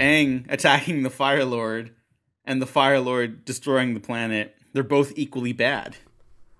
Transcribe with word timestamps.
Aang 0.00 0.50
attacking 0.50 1.02
the 1.02 1.10
Fire 1.10 1.44
Lord 1.44 1.92
and 2.44 2.60
the 2.60 2.66
Fire 2.66 2.98
Lord 2.98 3.44
destroying 3.44 3.94
the 3.94 4.00
planet, 4.00 4.56
they're 4.72 4.82
both 4.82 5.12
equally 5.14 5.52
bad. 5.52 5.96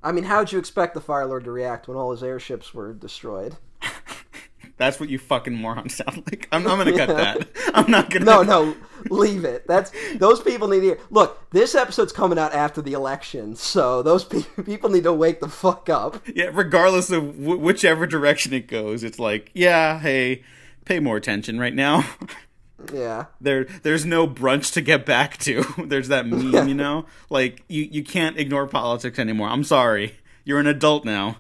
I 0.02 0.12
mean, 0.12 0.24
how'd 0.24 0.52
you 0.52 0.58
expect 0.58 0.94
the 0.94 1.00
Fire 1.00 1.26
Lord 1.26 1.44
to 1.44 1.50
react 1.50 1.88
when 1.88 1.96
all 1.96 2.10
his 2.10 2.22
airships 2.22 2.72
were 2.72 2.92
destroyed? 2.92 3.56
That's 4.76 4.98
what 4.98 5.10
you 5.10 5.18
fucking 5.18 5.54
morons 5.54 5.96
sound 5.96 6.22
like. 6.26 6.48
I'm, 6.52 6.66
I'm 6.66 6.78
gonna 6.78 6.96
cut 6.96 7.08
that. 7.08 7.48
I'm 7.74 7.90
not 7.90 8.08
gonna. 8.08 8.24
No, 8.24 8.42
no, 8.42 8.74
leave 9.10 9.44
it. 9.44 9.66
That's 9.66 9.92
those 10.16 10.40
people 10.40 10.68
need 10.68 10.80
to 10.80 10.86
hear. 10.86 10.98
Look, 11.10 11.50
this 11.50 11.74
episode's 11.74 12.12
coming 12.14 12.38
out 12.38 12.54
after 12.54 12.80
the 12.80 12.94
election, 12.94 13.56
so 13.56 14.02
those 14.02 14.24
pe- 14.24 14.40
people 14.64 14.88
need 14.88 15.04
to 15.04 15.12
wake 15.12 15.40
the 15.40 15.48
fuck 15.50 15.90
up. 15.90 16.22
Yeah, 16.34 16.48
regardless 16.52 17.10
of 17.10 17.38
w- 17.38 17.58
whichever 17.58 18.06
direction 18.06 18.54
it 18.54 18.68
goes, 18.68 19.04
it's 19.04 19.18
like, 19.18 19.50
yeah, 19.52 19.98
hey, 19.98 20.44
pay 20.86 20.98
more 20.98 21.18
attention 21.18 21.58
right 21.58 21.74
now. 21.74 22.04
Yeah. 22.92 23.26
there, 23.40 23.64
there's 23.82 24.06
no 24.06 24.26
brunch 24.26 24.72
to 24.74 24.80
get 24.80 25.04
back 25.04 25.36
to. 25.38 25.64
there's 25.86 26.08
that 26.08 26.26
meme, 26.26 26.68
you 26.68 26.74
know, 26.74 27.06
like 27.30 27.62
you 27.68 27.88
you 27.90 28.04
can't 28.04 28.38
ignore 28.38 28.66
politics 28.66 29.18
anymore. 29.18 29.48
I'm 29.48 29.64
sorry, 29.64 30.16
you're 30.44 30.60
an 30.60 30.66
adult 30.66 31.04
now. 31.04 31.36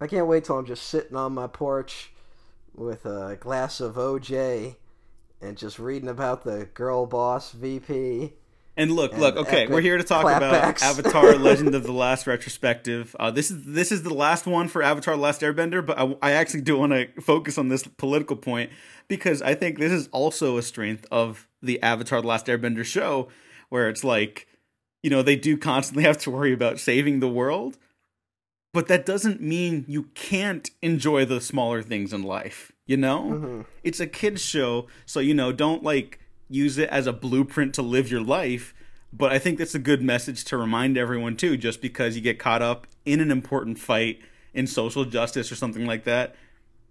I 0.00 0.06
can't 0.06 0.26
wait 0.26 0.44
till 0.44 0.58
I'm 0.58 0.66
just 0.66 0.84
sitting 0.86 1.16
on 1.16 1.34
my 1.34 1.46
porch 1.46 2.10
with 2.74 3.04
a 3.04 3.36
glass 3.38 3.80
of 3.80 3.96
OJ 3.96 4.76
and 5.42 5.56
just 5.56 5.78
reading 5.78 6.08
about 6.08 6.44
the 6.44 6.66
girl 6.72 7.06
boss 7.06 7.52
VP. 7.52 8.32
And 8.80 8.92
look, 8.92 9.12
And 9.12 9.20
look, 9.20 9.36
okay, 9.36 9.66
we're 9.66 9.80
here 9.82 9.98
to 9.98 10.02
talk 10.04 10.22
about 10.24 10.40
clapbacks. 10.74 10.82
Avatar: 10.82 11.34
Legend 11.38 11.74
of 11.74 11.82
the 11.84 11.92
Last 11.92 12.26
retrospective. 12.26 13.14
Uh, 13.20 13.30
this 13.30 13.50
is 13.50 13.64
this 13.64 13.92
is 13.92 14.02
the 14.02 14.14
last 14.14 14.46
one 14.46 14.68
for 14.68 14.82
Avatar: 14.82 15.14
The 15.16 15.20
Last 15.22 15.42
Airbender, 15.42 15.84
but 15.84 15.98
I, 15.98 16.16
I 16.22 16.32
actually 16.32 16.62
do 16.62 16.78
want 16.78 16.92
to 16.92 17.08
focus 17.20 17.58
on 17.58 17.68
this 17.68 17.82
political 17.84 18.36
point 18.36 18.70
because 19.06 19.42
I 19.42 19.54
think 19.54 19.78
this 19.78 19.92
is 19.92 20.08
also 20.12 20.56
a 20.56 20.62
strength 20.62 21.06
of 21.10 21.46
the 21.62 21.82
Avatar: 21.82 22.20
The 22.22 22.26
Last 22.28 22.46
Airbender 22.46 22.84
show, 22.84 23.28
where 23.68 23.88
it's 23.88 24.02
like, 24.02 24.46
you 25.02 25.10
know, 25.10 25.22
they 25.22 25.36
do 25.36 25.56
constantly 25.56 26.04
have 26.10 26.18
to 26.18 26.30
worry 26.30 26.52
about 26.52 26.78
saving 26.80 27.20
the 27.20 27.28
world, 27.28 27.76
but 28.72 28.88
that 28.88 29.04
doesn't 29.04 29.40
mean 29.42 29.84
you 29.88 30.04
can't 30.14 30.70
enjoy 30.82 31.24
the 31.24 31.40
smaller 31.40 31.82
things 31.82 32.12
in 32.12 32.22
life. 32.22 32.72
You 32.86 32.96
know, 32.96 33.22
Mm-hmm. 33.30 33.60
it's 33.84 34.00
a 34.00 34.06
kids 34.06 34.42
show, 34.42 34.86
so 35.06 35.20
you 35.20 35.34
know, 35.34 35.52
don't 35.52 35.82
like 35.82 36.18
use 36.50 36.76
it 36.76 36.88
as 36.90 37.06
a 37.06 37.12
blueprint 37.12 37.74
to 37.74 37.82
live 37.82 38.10
your 38.10 38.20
life. 38.20 38.74
But 39.12 39.32
I 39.32 39.38
think 39.38 39.58
that's 39.58 39.74
a 39.74 39.80
good 39.80 40.02
message 40.02 40.44
to 40.46 40.56
remind 40.56 40.98
everyone 40.98 41.36
too. 41.36 41.56
Just 41.56 41.80
because 41.80 42.16
you 42.16 42.20
get 42.20 42.38
caught 42.38 42.60
up 42.60 42.86
in 43.04 43.20
an 43.20 43.30
important 43.30 43.78
fight 43.78 44.20
in 44.52 44.66
social 44.66 45.04
justice 45.04 45.50
or 45.50 45.56
something 45.56 45.86
like 45.86 46.04
that, 46.04 46.34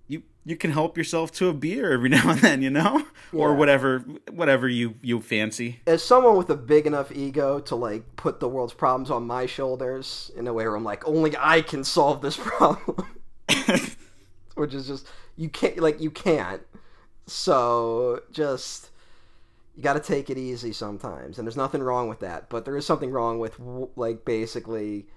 you 0.08 0.24
you 0.46 0.56
can 0.56 0.72
help 0.72 0.98
yourself 0.98 1.32
to 1.34 1.48
a 1.48 1.54
beer 1.54 1.92
every 1.94 2.10
now 2.10 2.30
and 2.30 2.40
then, 2.40 2.62
you 2.62 2.70
know, 2.70 3.04
or 3.32 3.54
whatever 3.54 4.00
whatever 4.32 4.68
you 4.68 4.96
you 5.02 5.22
fancy. 5.22 5.82
As 5.86 6.04
someone 6.04 6.36
with 6.36 6.50
a 6.50 6.58
big 6.58 6.88
enough 6.88 7.12
ego 7.12 7.60
to 7.62 7.76
like 7.76 8.16
put 8.16 8.40
the 8.40 8.50
world's 8.50 8.74
problems 8.74 9.12
on 9.12 9.28
my 9.28 9.46
shoulders 9.46 10.32
in 10.36 10.48
a 10.48 10.54
way 10.54 10.66
where 10.66 10.76
I'm 10.76 10.84
like, 10.84 11.08
only 11.08 11.36
I 11.38 11.62
can 11.62 11.84
solve 11.84 12.22
this 12.22 12.38
problem. 12.42 13.08
Which 14.56 14.74
is 14.74 14.88
just 14.88 15.08
you 15.38 15.48
can't 15.50 15.80
like 15.80 16.02
you 16.02 16.12
can't. 16.12 16.62
So 17.28 18.24
just 18.32 18.89
you 19.80 19.84
got 19.84 19.94
to 19.94 20.02
take 20.02 20.30
it 20.30 20.38
easy 20.38 20.74
sometimes, 20.74 21.38
and 21.38 21.48
there's 21.48 21.56
nothing 21.56 21.82
wrong 21.82 22.10
with 22.10 22.20
that. 22.20 22.50
But 22.50 22.66
there 22.66 22.76
is 22.76 22.86
something 22.86 23.12
wrong 23.12 23.40
with 23.40 23.58
like 23.96 24.26
basically 24.26 25.08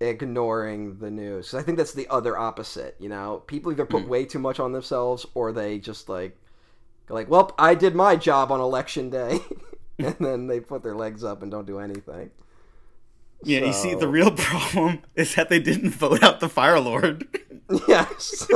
ignoring 0.00 0.98
the 0.98 1.12
news. 1.12 1.54
I 1.54 1.62
think 1.62 1.78
that's 1.78 1.94
the 1.94 2.08
other 2.08 2.36
opposite. 2.36 2.96
You 2.98 3.08
know, 3.08 3.44
people 3.46 3.70
either 3.70 3.86
put 3.86 4.02
hmm. 4.02 4.08
way 4.08 4.24
too 4.24 4.40
much 4.40 4.58
on 4.58 4.72
themselves, 4.72 5.26
or 5.34 5.52
they 5.52 5.78
just 5.78 6.08
like 6.08 6.36
go 7.06 7.14
like, 7.14 7.30
"Well, 7.30 7.54
I 7.56 7.76
did 7.76 7.94
my 7.94 8.16
job 8.16 8.50
on 8.50 8.58
election 8.58 9.10
day," 9.10 9.38
and 10.00 10.16
then 10.18 10.48
they 10.48 10.58
put 10.58 10.82
their 10.82 10.96
legs 10.96 11.22
up 11.22 11.42
and 11.42 11.50
don't 11.52 11.64
do 11.64 11.78
anything. 11.78 12.32
Yeah, 13.44 13.66
you 13.66 13.72
see, 13.72 13.94
the 13.94 14.08
real 14.08 14.30
problem 14.36 15.02
is 15.14 15.36
that 15.36 15.50
they 15.50 15.60
didn't 15.60 15.90
vote 15.90 16.24
out 16.24 16.40
the 16.40 16.48
Fire 16.48 16.80
Lord. 16.80 17.28
yes. 17.86 18.48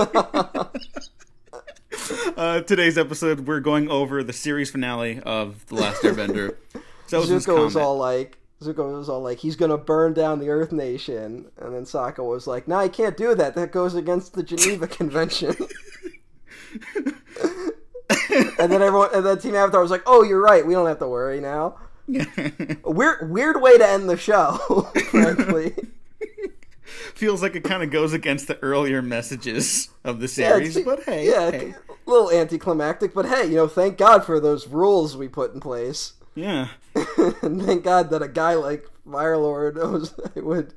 uh, 2.36 2.60
today's 2.62 2.98
episode, 2.98 3.46
we're 3.46 3.60
going 3.60 3.90
over 3.90 4.22
the 4.22 4.32
series 4.32 4.70
finale 4.70 5.20
of 5.20 5.66
The 5.66 5.76
Last 5.76 6.02
Airbender. 6.02 6.56
Zozo's 7.08 7.46
Zuko 7.46 7.64
was 7.64 7.76
all 7.76 7.96
like, 7.96 8.38
Zuko 8.62 8.96
was 8.96 9.08
all 9.08 9.20
like, 9.22 9.38
he's 9.38 9.56
gonna 9.56 9.78
burn 9.78 10.12
down 10.14 10.38
the 10.38 10.48
Earth 10.48 10.72
Nation, 10.72 11.50
and 11.58 11.74
then 11.74 11.84
Sokka 11.84 12.26
was 12.26 12.46
like, 12.46 12.66
"No, 12.66 12.76
I 12.76 12.88
can't 12.88 13.16
do 13.16 13.34
that. 13.34 13.54
That 13.54 13.72
goes 13.72 13.94
against 13.94 14.34
the 14.34 14.42
Geneva 14.42 14.86
Convention." 14.88 15.54
and 18.58 18.72
then 18.72 18.82
everyone, 18.82 19.10
and 19.14 19.26
then 19.26 19.38
Team 19.38 19.54
Avatar 19.54 19.82
was 19.82 19.90
like, 19.90 20.02
"Oh, 20.06 20.22
you're 20.22 20.42
right. 20.42 20.66
We 20.66 20.74
don't 20.74 20.86
have 20.86 21.00
to 21.00 21.08
worry 21.08 21.40
now." 21.40 21.76
Weird, 22.84 23.30
weird 23.30 23.62
way 23.62 23.78
to 23.78 23.86
end 23.86 24.08
the 24.08 24.16
show, 24.16 24.90
frankly. 25.10 25.74
Feels 27.22 27.40
like 27.40 27.54
it 27.54 27.62
kind 27.62 27.84
of 27.84 27.90
goes 27.92 28.12
against 28.12 28.48
the 28.48 28.58
earlier 28.64 29.00
messages 29.00 29.90
of 30.02 30.18
the 30.18 30.26
series, 30.26 30.76
it's- 30.76 30.84
but 30.84 31.04
hey, 31.04 31.28
yeah, 31.28 31.52
hey. 31.52 31.74
a 31.88 32.10
little 32.10 32.32
anticlimactic, 32.32 33.14
but 33.14 33.26
hey, 33.26 33.46
you 33.46 33.54
know, 33.54 33.68
thank 33.68 33.96
God 33.96 34.24
for 34.24 34.40
those 34.40 34.66
rules 34.66 35.16
we 35.16 35.28
put 35.28 35.54
in 35.54 35.60
place. 35.60 36.14
yeah. 36.34 36.66
and 37.42 37.62
thank 37.62 37.84
God 37.84 38.10
that 38.10 38.22
a 38.22 38.28
guy 38.28 38.54
like 38.54 38.88
Firelord 39.06 39.76
was, 39.92 40.14
would 40.34 40.74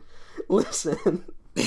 listen. 0.47 1.23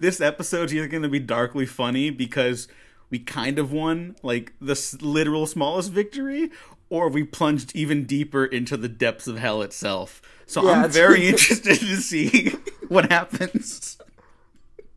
This 0.00 0.20
episode's 0.20 0.74
either 0.74 0.88
going 0.88 1.02
to 1.04 1.08
be 1.08 1.20
darkly 1.20 1.64
funny 1.66 2.10
because 2.10 2.66
we 3.10 3.18
kind 3.20 3.56
of 3.58 3.70
won 3.72 4.16
like 4.24 4.52
the 4.60 4.72
s- 4.72 5.00
literal 5.00 5.46
smallest 5.46 5.92
victory, 5.92 6.50
or 6.90 7.08
we 7.08 7.22
plunged 7.22 7.74
even 7.76 8.04
deeper 8.04 8.44
into 8.44 8.76
the 8.76 8.88
depths 8.88 9.26
of 9.28 9.38
hell 9.38 9.62
itself. 9.62 10.22
So 10.46 10.64
Yeah, 10.64 10.82
I'm 10.82 10.90
very 10.90 11.26
interested 11.28 11.78
to 11.78 11.96
see 11.96 12.54
what 12.88 13.10
happens. 13.10 13.98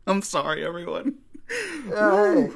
I'm 0.06 0.22
sorry, 0.22 0.64
everyone. 0.64 1.16
Hey, 1.48 2.48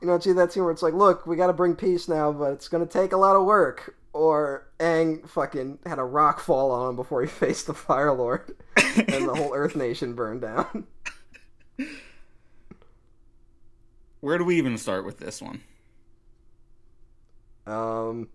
you 0.00 0.06
know, 0.06 0.18
see 0.18 0.32
that 0.32 0.52
scene 0.52 0.62
where 0.62 0.72
it's 0.72 0.82
like, 0.82 0.94
look, 0.94 1.26
we 1.26 1.36
got 1.36 1.48
to 1.48 1.52
bring 1.52 1.76
peace 1.76 2.08
now, 2.08 2.32
but 2.32 2.52
it's 2.52 2.68
going 2.68 2.86
to 2.86 2.90
take 2.90 3.12
a 3.12 3.16
lot 3.16 3.36
of 3.36 3.44
work. 3.44 3.96
Or 4.12 4.68
Aang 4.80 5.28
fucking 5.28 5.80
had 5.86 5.98
a 5.98 6.04
rock 6.04 6.40
fall 6.40 6.70
on 6.72 6.90
him 6.90 6.96
before 6.96 7.20
he 7.20 7.28
faced 7.28 7.66
the 7.66 7.74
Fire 7.74 8.12
Lord, 8.12 8.56
and 8.76 9.28
the 9.28 9.34
whole 9.34 9.54
Earth 9.54 9.76
Nation 9.76 10.14
burned 10.14 10.40
down. 10.40 10.86
Where 14.20 14.38
do 14.38 14.44
we 14.44 14.56
even 14.56 14.76
start 14.78 15.04
with 15.04 15.18
this 15.18 15.40
one? 15.40 15.62
Um, 17.66 18.28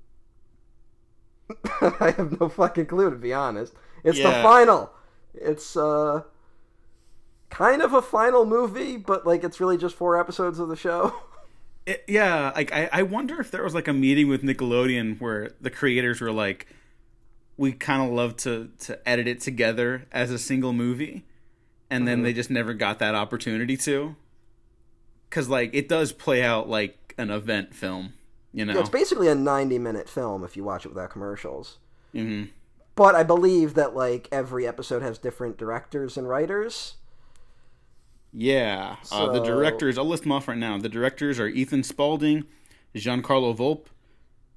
I 1.81 2.13
have 2.15 2.39
no 2.39 2.49
fucking 2.49 2.85
clue 2.85 3.09
to 3.09 3.15
be 3.15 3.33
honest. 3.33 3.73
It's 4.03 4.17
the 4.17 4.31
final. 4.31 4.91
It's 5.33 5.75
uh, 5.75 6.21
kind 7.57 7.81
of 7.81 7.93
a 7.93 8.01
final 8.01 8.45
movie, 8.45 8.97
but 8.97 9.25
like 9.25 9.43
it's 9.43 9.59
really 9.59 9.77
just 9.77 9.95
four 9.95 10.19
episodes 10.19 10.59
of 10.59 10.67
the 10.67 10.75
show. 10.75 11.13
It, 11.87 12.03
yeah, 12.07 12.51
like 12.55 12.73
I, 12.73 12.89
I 12.91 13.03
wonder 13.03 13.39
if 13.39 13.51
there 13.51 13.63
was 13.63 13.75
like 13.75 13.87
a 13.87 13.93
meeting 13.93 14.27
with 14.27 14.41
Nickelodeon 14.41 15.21
where 15.21 15.51
the 15.61 15.69
creators 15.69 16.19
were 16.19 16.31
like, 16.31 16.65
we 17.57 17.73
kind 17.73 18.01
of 18.01 18.09
love 18.11 18.35
to 18.37 18.71
to 18.79 19.07
edit 19.07 19.27
it 19.27 19.39
together 19.39 20.07
as 20.11 20.31
a 20.31 20.39
single 20.39 20.73
movie, 20.73 21.25
and 21.91 22.07
then 22.07 22.23
they 22.23 22.33
just 22.33 22.49
never 22.49 22.73
got 22.73 22.97
that 22.97 23.13
opportunity 23.13 23.77
to. 23.77 24.15
Because 25.29 25.47
like 25.47 25.75
it 25.75 25.87
does 25.87 26.11
play 26.11 26.41
out 26.41 26.67
like 26.67 27.13
an 27.19 27.29
event 27.29 27.75
film, 27.75 28.13
you 28.51 28.65
know. 28.65 28.73
Yeah, 28.73 28.79
it's 28.79 28.89
basically 28.89 29.27
a 29.27 29.35
90 29.35 29.77
minute 29.77 30.09
film 30.09 30.43
if 30.43 30.57
you 30.57 30.63
watch 30.63 30.87
it 30.87 30.89
without 30.89 31.11
commercials. 31.11 31.77
hmm 32.13 32.45
But 32.95 33.13
I 33.13 33.21
believe 33.21 33.75
that 33.75 33.95
like 33.95 34.27
every 34.31 34.65
episode 34.65 35.03
has 35.03 35.19
different 35.19 35.57
directors 35.57 36.17
and 36.17 36.27
writers. 36.27 36.95
Yeah, 38.37 38.97
uh, 39.11 39.31
the 39.31 39.39
directors. 39.39 39.97
I'll 39.97 40.05
list 40.05 40.23
them 40.23 40.31
off 40.33 40.47
right 40.49 40.57
now. 40.57 40.77
The 40.77 40.89
directors 40.89 41.39
are 41.39 41.47
Ethan 41.47 41.83
Spalding, 41.83 42.43
Giancarlo 42.93 43.55
Volpe, 43.55 43.85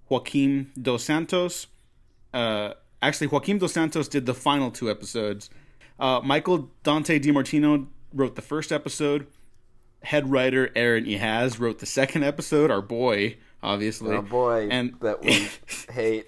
Joaquim 0.08 0.72
Dos 0.80 1.04
Santos. 1.04 1.68
Uh, 2.34 2.74
actually, 3.00 3.28
Joaquim 3.28 3.58
Dos 3.58 3.72
Santos 3.72 4.08
did 4.08 4.26
the 4.26 4.34
final 4.34 4.72
two 4.72 4.90
episodes. 4.90 5.48
Uh, 6.00 6.20
Michael 6.24 6.70
Dante 6.82 7.20
DiMartino 7.20 7.86
wrote 8.12 8.34
the 8.34 8.42
first 8.42 8.72
episode. 8.72 9.28
Head 10.02 10.30
writer 10.30 10.70
Aaron 10.74 11.04
Ehasz 11.04 11.58
wrote 11.60 11.78
the 11.78 11.86
second 11.86 12.24
episode. 12.24 12.70
Our 12.70 12.82
boy, 12.82 13.36
obviously. 13.62 14.16
Oh 14.16 14.22
boy, 14.22 14.68
And- 14.70 14.94
that 15.02 15.22
we 15.22 15.48
hate. 15.92 16.26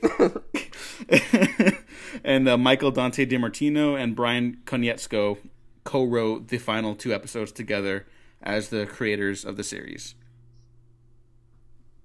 and 2.25 2.49
uh, 2.49 2.57
Michael 2.59 2.91
Dante 2.91 3.27
DiMartino 3.27 4.01
and 4.01 4.15
Brian 4.15 4.59
Konietzko 4.65 5.39
co-wrote 5.85 6.49
the 6.49 6.59
final 6.59 6.95
two 6.95 7.13
episodes 7.15 7.53
together 7.53 8.07
as 8.43 8.69
the 8.71 8.87
creators 8.87 9.45
of 9.45 9.57
the 9.57 9.65
series. 9.65 10.15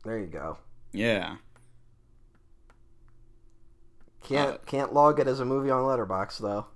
there 0.04 0.20
you 0.20 0.28
go. 0.28 0.58
Yeah. 0.92 1.38
Can't 4.24 4.56
Uh, 4.56 4.58
can't 4.66 4.94
log 4.94 5.20
it 5.20 5.28
as 5.28 5.40
a 5.40 5.46
movie 5.46 5.70
on 5.70 5.84
Letterboxd 5.84 6.40
though. 6.40 6.68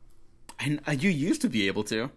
And 0.60 0.82
uh, 0.88 0.92
you 0.92 1.10
used 1.10 1.42
to 1.42 1.50
be 1.50 1.68
able 1.68 1.84
to. 1.86 2.12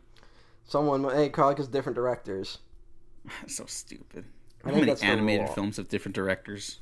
Someone, 0.65 1.05
hey, 1.05 1.29
Carl, 1.29 1.51
because 1.51 1.69
different 1.69 1.97
directors. 1.97 2.59
so 3.47 3.67
stupid. 3.67 4.27
I 4.65 4.71
How 4.71 4.73
many 4.73 4.87
that's 4.87 5.03
animated 5.03 5.49
films 5.51 5.77
have 5.77 5.89
different 5.89 6.15
directors? 6.15 6.81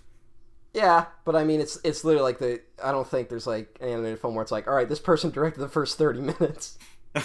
Yeah, 0.73 1.07
but 1.25 1.35
I 1.35 1.45
mean, 1.45 1.61
it's 1.61 1.79
it's 1.83 2.05
literally 2.05 2.23
like 2.25 2.39
the 2.39 2.61
I 2.83 2.93
don't 2.93 3.07
think 3.09 3.29
there's 3.29 3.47
like 3.47 3.77
an 3.81 3.89
animated 3.89 4.21
film 4.21 4.35
where 4.35 4.43
it's 4.43 4.53
like, 4.53 4.69
all 4.69 4.75
right, 4.75 4.89
this 4.89 5.01
person 5.01 5.31
directed 5.31 5.61
the 5.61 5.69
first 5.69 5.99
thirty 5.99 6.21
minutes. 6.41 6.79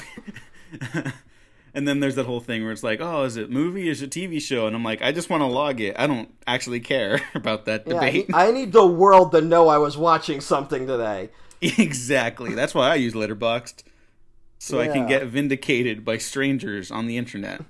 and 1.74 1.88
then 1.88 2.00
there's 2.00 2.16
that 2.16 2.26
whole 2.26 2.40
thing 2.40 2.64
where 2.64 2.72
it's 2.72 2.84
like, 2.84 3.00
oh, 3.02 3.24
is 3.24 3.38
it 3.38 3.50
movie? 3.50 3.90
Is 3.90 4.02
it 4.02 4.16
a 4.16 4.20
TV 4.20 4.42
show? 4.42 4.68
And 4.68 4.76
I'm 4.76 4.84
like, 4.84 5.02
I 5.02 5.12
just 5.12 5.30
want 5.30 5.42
to 5.42 5.48
log 5.48 5.82
it. 5.82 5.96
I 5.98 6.08
don't 6.08 6.34
actually 6.48 6.80
care 6.80 7.22
about 7.36 7.66
that 7.66 7.86
debate. 7.86 8.30
need, 8.30 8.36
I 8.36 8.52
need 8.52 8.72
the 8.72 8.86
world 8.86 9.32
to 9.34 9.42
know 9.42 9.68
I 9.68 9.78
was 9.78 9.98
watching 9.98 10.42
something 10.42 10.88
today. 10.88 11.30
exactly. 11.62 12.54
That's 12.54 12.76
why 12.76 12.90
I 12.90 12.96
use 12.96 13.14
Letterboxd, 13.14 13.84
so 14.60 14.80
I 14.80 14.88
can 14.88 15.08
get 15.08 15.26
vindicated 15.28 16.04
by 16.04 16.18
strangers 16.18 16.92
on 16.92 17.08
the 17.08 17.18
internet. 17.18 17.62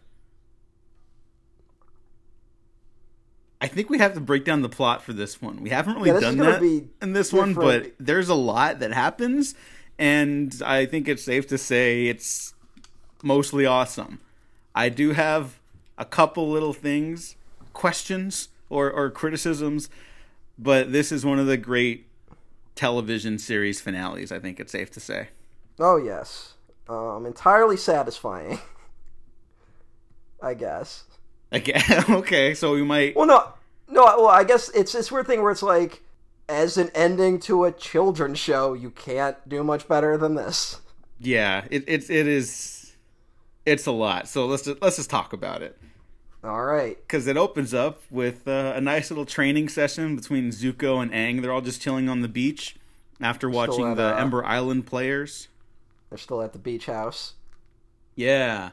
I 3.62 3.68
think 3.68 3.90
we 3.90 3.98
have 4.00 4.14
to 4.14 4.20
break 4.20 4.44
down 4.46 4.62
the 4.62 4.70
plot 4.70 5.02
for 5.02 5.14
this 5.14 5.42
one. 5.42 5.62
We 5.62 5.70
haven't 5.70 5.96
really 5.96 6.12
Yeah, 6.12 6.20
done 6.20 6.38
that 6.38 6.62
in 7.02 7.14
this 7.14 7.32
one, 7.32 7.54
but 7.54 7.94
there's 8.00 8.30
a 8.30 8.36
lot 8.36 8.80
that 8.80 8.92
happens, 8.92 9.56
and 9.98 10.54
I 10.64 10.86
think 10.86 11.08
it's 11.08 11.24
safe 11.24 11.48
to 11.48 11.58
say 11.58 12.08
it's 12.08 12.54
mostly 13.24 13.66
awesome. 13.66 14.20
I 14.74 14.90
do 14.90 15.12
have 15.12 15.60
a 15.98 16.06
couple 16.06 16.50
little 16.50 16.74
things, 16.74 17.36
questions 17.74 18.50
or, 18.70 18.92
or 18.92 19.10
criticisms, 19.10 19.90
but 20.58 20.92
this 20.92 21.12
is 21.12 21.26
one 21.26 21.40
of 21.40 21.48
the 21.48 21.58
great 21.58 22.08
television 22.76 23.40
series 23.40 23.82
finales. 23.82 24.32
I 24.32 24.40
think 24.40 24.60
it's 24.60 24.72
safe 24.72 24.92
to 24.92 25.00
say. 25.00 25.30
Oh 25.80 25.98
yes, 25.98 26.54
um, 26.88 27.26
entirely 27.26 27.78
satisfying. 27.78 28.60
I 30.42 30.54
guess. 30.54 31.04
Again, 31.52 32.04
okay, 32.10 32.54
so 32.54 32.74
we 32.74 32.84
might. 32.84 33.16
Well, 33.16 33.28
no, 33.28 33.54
no. 33.88 34.04
Well, 34.04 34.28
I 34.28 34.44
guess 34.44 34.70
it's 34.70 34.92
this 34.92 35.12
weird 35.12 35.28
thing 35.28 35.42
where 35.42 35.52
it's 35.52 35.64
like, 35.64 36.04
as 36.48 36.78
an 36.78 36.92
ending 36.94 37.40
to 37.42 37.66
a 37.66 37.72
children's 37.72 38.40
show, 38.40 38.74
you 38.74 38.92
can't 38.92 39.38
do 39.48 39.64
much 39.64 39.88
better 39.88 40.18
than 40.18 40.36
this. 40.36 40.82
Yeah, 41.20 41.66
it 41.72 41.84
it 41.88 42.10
it 42.10 42.28
is. 42.28 42.75
It's 43.66 43.86
a 43.86 43.92
lot. 43.92 44.28
So 44.28 44.46
let's 44.46 44.64
just, 44.64 44.82
let's 44.82 44.98
just 44.98 45.10
talk 45.10 45.34
about 45.34 45.62
it. 45.62 45.78
All 46.44 46.64
right. 46.64 46.96
because 46.96 47.26
it 47.26 47.38
opens 47.38 47.74
up 47.74 48.04
with 48.12 48.48
uh, 48.48 48.74
a 48.76 48.82
nice 48.82 49.10
little 49.10 49.26
training 49.26 49.68
session 49.68 50.16
between 50.16 50.52
Zuko 50.52 51.02
and 51.02 51.12
Aang. 51.12 51.42
They're 51.42 51.52
all 51.52 51.62
just 51.62 51.82
chilling 51.82 52.08
on 52.08 52.22
the 52.22 52.28
beach 52.28 52.76
after 53.20 53.50
watching 53.50 53.92
at, 53.92 53.98
the 53.98 54.16
uh, 54.16 54.20
Ember 54.20 54.46
Island 54.46 54.86
players. 54.86 55.48
They're 56.10 56.20
still 56.20 56.44
at 56.44 56.54
the 56.54 56.60
beach 56.60 56.86
house. 56.86 57.34
Yeah, 58.16 58.72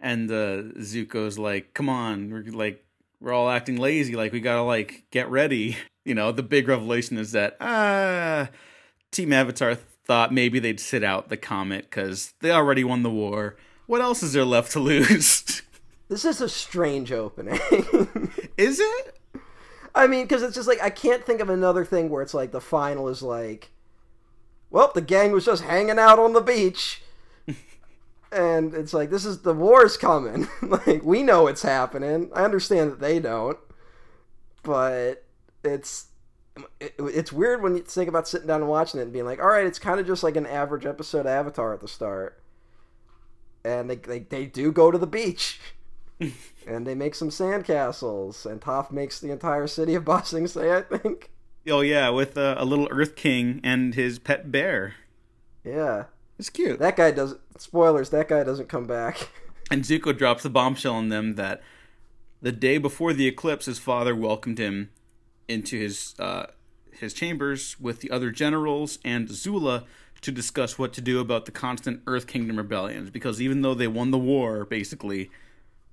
and 0.00 0.30
uh, 0.30 0.74
Zuko's 0.80 1.38
like, 1.38 1.74
"Come 1.74 1.88
on, 1.88 2.30
we're 2.30 2.42
like 2.52 2.84
we're 3.20 3.32
all 3.32 3.48
acting 3.48 3.76
lazy. 3.76 4.16
Like 4.16 4.32
we 4.32 4.40
gotta 4.40 4.62
like 4.62 5.04
get 5.10 5.30
ready." 5.30 5.76
You 6.04 6.16
know, 6.16 6.32
the 6.32 6.42
big 6.42 6.66
revelation 6.66 7.16
is 7.16 7.30
that 7.30 7.56
ah, 7.60 8.48
Team 9.12 9.32
Avatar 9.32 9.76
thought 9.76 10.34
maybe 10.34 10.58
they'd 10.58 10.80
sit 10.80 11.04
out 11.04 11.28
the 11.28 11.36
comet 11.36 11.84
because 11.84 12.34
they 12.40 12.50
already 12.50 12.82
won 12.82 13.04
the 13.04 13.10
war. 13.10 13.54
What 13.86 14.00
else 14.00 14.22
is 14.22 14.32
there 14.32 14.44
left 14.44 14.72
to 14.72 14.80
lose? 14.80 15.62
This 16.08 16.26
is 16.26 16.42
a 16.42 16.48
strange 16.50 17.10
opening. 17.10 17.58
is 18.58 18.80
it? 18.80 19.16
I 19.94 20.06
mean, 20.06 20.24
because 20.24 20.42
it's 20.42 20.54
just 20.54 20.68
like 20.68 20.82
I 20.82 20.90
can't 20.90 21.24
think 21.24 21.40
of 21.40 21.48
another 21.48 21.86
thing 21.86 22.10
where 22.10 22.22
it's 22.22 22.34
like 22.34 22.52
the 22.52 22.60
final 22.60 23.08
is 23.08 23.22
like, 23.22 23.70
well, 24.70 24.92
the 24.94 25.00
gang 25.00 25.32
was 25.32 25.46
just 25.46 25.62
hanging 25.62 25.98
out 25.98 26.18
on 26.18 26.34
the 26.34 26.42
beach, 26.42 27.02
and 28.32 28.74
it's 28.74 28.92
like 28.92 29.08
this 29.08 29.24
is 29.24 29.40
the 29.40 29.54
war's 29.54 29.96
coming. 29.96 30.48
like 30.62 31.02
we 31.02 31.22
know 31.22 31.46
it's 31.46 31.62
happening. 31.62 32.30
I 32.34 32.44
understand 32.44 32.90
that 32.92 33.00
they 33.00 33.18
don't, 33.18 33.58
but 34.62 35.24
it's 35.64 36.08
it, 36.80 36.94
it's 36.98 37.32
weird 37.32 37.62
when 37.62 37.76
you 37.76 37.82
think 37.82 38.08
about 38.08 38.28
sitting 38.28 38.48
down 38.48 38.60
and 38.60 38.70
watching 38.70 39.00
it 39.00 39.04
and 39.04 39.12
being 39.12 39.24
like, 39.24 39.40
all 39.40 39.48
right, 39.48 39.66
it's 39.66 39.78
kind 39.78 40.00
of 40.00 40.06
just 40.06 40.22
like 40.22 40.36
an 40.36 40.46
average 40.46 40.84
episode 40.84 41.20
of 41.20 41.26
Avatar 41.26 41.72
at 41.72 41.80
the 41.80 41.88
start, 41.88 42.41
and 43.64 43.90
they 43.90 43.96
they, 43.96 44.18
they 44.20 44.46
do 44.46 44.72
go 44.72 44.90
to 44.90 44.98
the 44.98 45.06
beach. 45.06 45.60
and 46.66 46.86
they 46.86 46.94
make 46.94 47.14
some 47.14 47.30
sandcastles, 47.30 48.46
and 48.46 48.60
Toph 48.60 48.92
makes 48.92 49.18
the 49.18 49.30
entire 49.30 49.66
city 49.66 49.94
of 49.94 50.04
Ba 50.04 50.22
Sing 50.24 50.46
Se, 50.46 50.76
I 50.76 50.82
think. 50.82 51.30
Oh 51.68 51.80
yeah, 51.80 52.08
with 52.10 52.36
uh, 52.36 52.56
a 52.58 52.64
little 52.64 52.88
Earth 52.90 53.16
King 53.16 53.60
and 53.62 53.94
his 53.94 54.18
pet 54.18 54.50
bear. 54.50 54.94
Yeah. 55.64 56.04
It's 56.38 56.50
cute. 56.50 56.78
That 56.80 56.96
guy 56.96 57.12
does 57.12 57.36
spoilers, 57.56 58.10
that 58.10 58.28
guy 58.28 58.42
doesn't 58.42 58.68
come 58.68 58.86
back. 58.86 59.28
And 59.70 59.84
Zuko 59.84 60.14
drops 60.14 60.42
the 60.42 60.50
bombshell 60.50 60.96
on 60.96 61.08
them 61.08 61.36
that 61.36 61.62
the 62.42 62.52
day 62.52 62.76
before 62.76 63.14
the 63.14 63.26
eclipse, 63.26 63.64
his 63.64 63.78
father 63.78 64.14
welcomed 64.14 64.58
him 64.58 64.90
into 65.48 65.78
his 65.78 66.14
uh, 66.18 66.46
his 66.90 67.14
chambers 67.14 67.80
with 67.80 68.00
the 68.00 68.10
other 68.10 68.30
generals 68.30 68.98
and 69.02 69.30
Zula 69.30 69.84
to 70.22 70.32
discuss 70.32 70.78
what 70.78 70.92
to 70.94 71.00
do 71.00 71.20
about 71.20 71.44
the 71.44 71.52
constant 71.52 72.00
Earth 72.06 72.26
Kingdom 72.26 72.56
rebellions. 72.56 73.10
Because 73.10 73.42
even 73.42 73.62
though 73.62 73.74
they 73.74 73.88
won 73.88 74.10
the 74.10 74.18
war, 74.18 74.64
basically, 74.64 75.30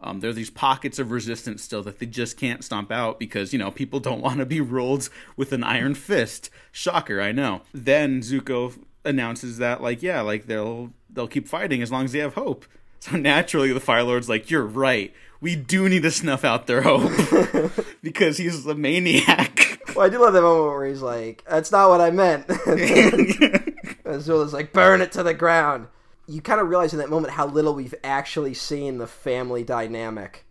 um, 0.01 0.21
there 0.21 0.29
are 0.29 0.33
these 0.33 0.49
pockets 0.49 0.99
of 0.99 1.11
resistance 1.11 1.63
still 1.63 1.83
that 1.83 1.99
they 1.99 2.05
just 2.05 2.37
can't 2.37 2.63
stomp 2.63 2.91
out 2.91 3.19
because 3.19 3.51
you 3.51 3.59
know 3.59 3.71
people 3.71 3.99
don't 3.99 4.21
want 4.23 4.37
to 4.37 4.45
be 4.45 4.61
ruled 4.61 5.09
with 5.35 5.51
an 5.51 5.63
iron 5.63 5.95
fist. 5.95 6.49
Shocker, 6.71 7.21
I 7.21 7.31
know. 7.31 7.61
Then 7.73 8.21
Zuko 8.21 8.79
announces 9.03 9.57
that 9.57 9.81
like 9.81 10.01
yeah, 10.01 10.21
like 10.21 10.45
they'll 10.45 10.93
they'll 11.09 11.27
keep 11.27 11.47
fighting 11.47 11.81
as 11.81 11.91
long 11.91 12.05
as 12.05 12.11
they 12.11 12.19
have 12.19 12.35
hope. 12.35 12.65
So 12.99 13.15
naturally, 13.15 13.71
the 13.73 13.79
Fire 13.79 14.03
Lord's 14.03 14.29
like, 14.29 14.49
"You're 14.51 14.65
right. 14.65 15.13
We 15.41 15.55
do 15.55 15.87
need 15.87 16.03
to 16.03 16.11
snuff 16.11 16.43
out 16.43 16.67
their 16.67 16.81
hope 16.81 17.11
because 18.03 18.37
he's 18.37 18.65
a 18.65 18.75
maniac." 18.75 19.79
Well, 19.95 20.05
I 20.05 20.09
do 20.09 20.19
love 20.19 20.33
that 20.33 20.41
moment 20.41 20.73
where 20.73 20.85
he's 20.85 21.01
like, 21.01 21.43
"That's 21.49 21.71
not 21.71 21.89
what 21.89 22.01
I 22.01 22.11
meant." 22.11 22.45
and 24.09 24.21
Zula's 24.21 24.53
like, 24.53 24.73
"Burn 24.73 25.01
it 25.01 25.11
to 25.13 25.23
the 25.23 25.33
ground." 25.33 25.87
You 26.27 26.41
kind 26.41 26.61
of 26.61 26.69
realize 26.69 26.93
in 26.93 26.99
that 26.99 27.09
moment 27.09 27.33
how 27.33 27.47
little 27.47 27.73
we've 27.73 27.95
actually 28.03 28.53
seen 28.53 28.97
the 28.97 29.07
family 29.07 29.63
dynamic 29.63 30.45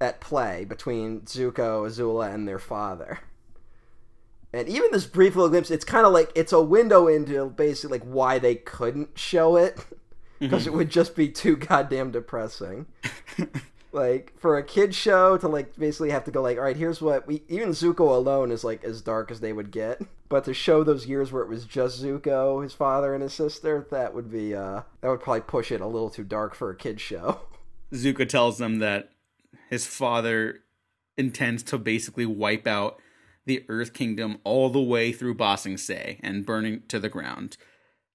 at 0.00 0.20
play 0.20 0.64
between 0.64 1.22
Zuko, 1.22 1.86
Azula, 1.86 2.32
and 2.32 2.46
their 2.46 2.58
father. 2.58 3.20
And 4.52 4.68
even 4.68 4.90
this 4.92 5.06
brief 5.06 5.34
little 5.34 5.48
glimpse, 5.48 5.70
it's 5.70 5.84
kind 5.84 6.06
of 6.06 6.12
like 6.12 6.30
it's 6.34 6.52
a 6.52 6.62
window 6.62 7.08
into 7.08 7.46
basically 7.46 7.98
like 7.98 8.06
why 8.06 8.38
they 8.38 8.54
couldn't 8.54 9.18
show 9.18 9.56
it 9.56 9.76
mm-hmm. 9.76 9.86
because 10.38 10.66
it 10.66 10.72
would 10.72 10.90
just 10.90 11.16
be 11.16 11.28
too 11.28 11.56
goddamn 11.56 12.10
depressing. 12.10 12.86
like 13.94 14.32
for 14.36 14.58
a 14.58 14.62
kid 14.62 14.94
show 14.94 15.36
to 15.38 15.48
like 15.48 15.74
basically 15.76 16.10
have 16.10 16.24
to 16.24 16.30
go 16.30 16.42
like 16.42 16.58
all 16.58 16.64
right 16.64 16.76
here's 16.76 17.00
what 17.00 17.28
we 17.28 17.42
even 17.48 17.68
zuko 17.70 18.16
alone 18.16 18.50
is 18.50 18.64
like 18.64 18.82
as 18.82 19.00
dark 19.00 19.30
as 19.30 19.38
they 19.38 19.52
would 19.52 19.70
get 19.70 20.02
but 20.34 20.44
to 20.44 20.52
show 20.52 20.82
those 20.82 21.06
years 21.06 21.30
where 21.30 21.44
it 21.44 21.48
was 21.48 21.64
just 21.64 22.02
zuko 22.02 22.60
his 22.60 22.72
father 22.72 23.14
and 23.14 23.22
his 23.22 23.32
sister 23.32 23.86
that 23.92 24.12
would 24.12 24.30
be 24.30 24.54
uh 24.54 24.82
that 25.00 25.08
would 25.08 25.20
probably 25.20 25.40
push 25.40 25.70
it 25.70 25.80
a 25.80 25.86
little 25.86 26.10
too 26.10 26.24
dark 26.24 26.54
for 26.54 26.70
a 26.70 26.76
kid 26.76 27.00
show 27.00 27.40
Zuko 27.94 28.28
tells 28.28 28.58
them 28.58 28.78
that 28.80 29.10
his 29.70 29.86
father 29.86 30.60
intends 31.16 31.62
to 31.64 31.78
basically 31.78 32.26
wipe 32.26 32.66
out 32.66 33.00
the 33.46 33.64
Earth 33.68 33.92
Kingdom 33.92 34.38
all 34.44 34.70
the 34.70 34.80
way 34.80 35.12
through 35.12 35.34
Ba 35.34 35.56
Sing 35.56 35.76
Se 35.76 36.18
and 36.22 36.46
burning 36.46 36.82
to 36.88 36.98
the 36.98 37.08
ground, 37.08 37.56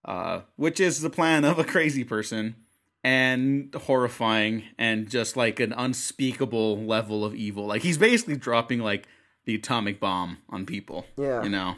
uh, 0.06 0.42
which 0.56 0.80
is 0.80 1.02
the 1.02 1.10
plan 1.10 1.46
of 1.46 1.60
a 1.60 1.64
crazy 1.64 2.04
person 2.04 2.56
and 3.04 3.74
horrifying 3.74 4.64
and 4.78 5.10
just 5.10 5.38
like 5.38 5.60
an 5.60 5.74
unspeakable 5.74 6.84
level 6.84 7.24
of 7.24 7.36
evil. 7.36 7.68
Like 7.68 7.84
he's 7.84 7.98
basically 7.98 8.36
dropping 8.36 8.80
like 8.80 9.08
the 9.46 9.56
atomic 9.56 10.00
bomb 10.00 10.40
on 10.50 10.66
people. 10.66 11.06
Yeah. 11.16 11.44
you 11.44 11.50
know, 11.50 11.76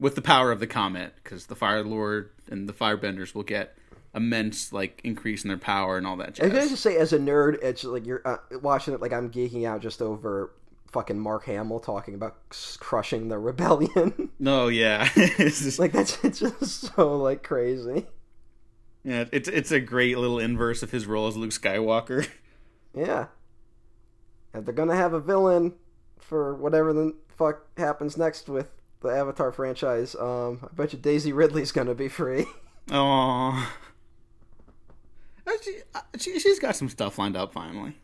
with 0.00 0.16
the 0.16 0.22
power 0.22 0.50
of 0.50 0.58
the 0.58 0.66
comet, 0.66 1.14
because 1.22 1.46
the 1.46 1.54
Fire 1.54 1.84
Lord 1.84 2.30
and 2.48 2.68
the 2.68 2.72
Firebenders 2.72 3.34
will 3.34 3.44
get 3.44 3.76
immense 4.12 4.72
like 4.72 5.00
increase 5.04 5.44
in 5.44 5.48
their 5.48 5.56
power 5.56 5.96
and 5.96 6.04
all 6.04 6.16
that 6.16 6.36
i 6.40 6.44
was 6.46 6.52
gonna 6.52 6.68
just 6.68 6.82
say 6.82 6.96
as 6.96 7.12
a 7.12 7.18
nerd 7.20 7.62
it's 7.62 7.84
like 7.84 8.04
you're 8.04 8.20
uh, 8.24 8.38
watching 8.60 8.92
it 8.92 9.00
like 9.00 9.12
i'm 9.12 9.30
geeking 9.30 9.64
out 9.64 9.80
just 9.80 10.02
over 10.02 10.50
fucking 10.90 11.16
mark 11.16 11.44
hamill 11.44 11.78
talking 11.78 12.14
about 12.14 12.34
crushing 12.80 13.28
the 13.28 13.38
rebellion 13.38 14.28
No, 14.40 14.66
yeah, 14.68 15.08
it's 15.14 15.62
just, 15.62 15.78
like 15.78 15.92
that's 15.92 16.18
it's 16.24 16.40
just 16.40 16.62
so 16.96 17.18
like 17.18 17.44
crazy 17.44 18.08
yeah, 19.02 19.24
it's 19.32 19.48
it's 19.48 19.70
a 19.70 19.80
great 19.80 20.18
little 20.18 20.38
inverse 20.38 20.82
of 20.82 20.90
his 20.90 21.06
role 21.06 21.26
as 21.26 21.36
Luke 21.36 21.50
Skywalker. 21.50 22.28
Yeah. 22.94 23.26
If 24.52 24.64
they're 24.64 24.74
gonna 24.74 24.96
have 24.96 25.12
a 25.12 25.20
villain 25.20 25.74
for 26.18 26.54
whatever 26.54 26.92
the 26.92 27.14
fuck 27.28 27.66
happens 27.78 28.16
next 28.18 28.48
with 28.48 28.70
the 29.02 29.08
Avatar 29.08 29.50
franchise, 29.52 30.14
um, 30.14 30.60
I 30.62 30.74
bet 30.74 30.92
you 30.92 30.98
Daisy 30.98 31.32
Ridley's 31.32 31.72
gonna 31.72 31.94
be 31.94 32.08
free. 32.08 32.46
Oh, 32.92 33.70
she, 35.62 35.72
she 36.18 36.38
she's 36.40 36.58
got 36.58 36.74
some 36.76 36.88
stuff 36.88 37.18
lined 37.18 37.36
up 37.36 37.52
finally. 37.52 37.96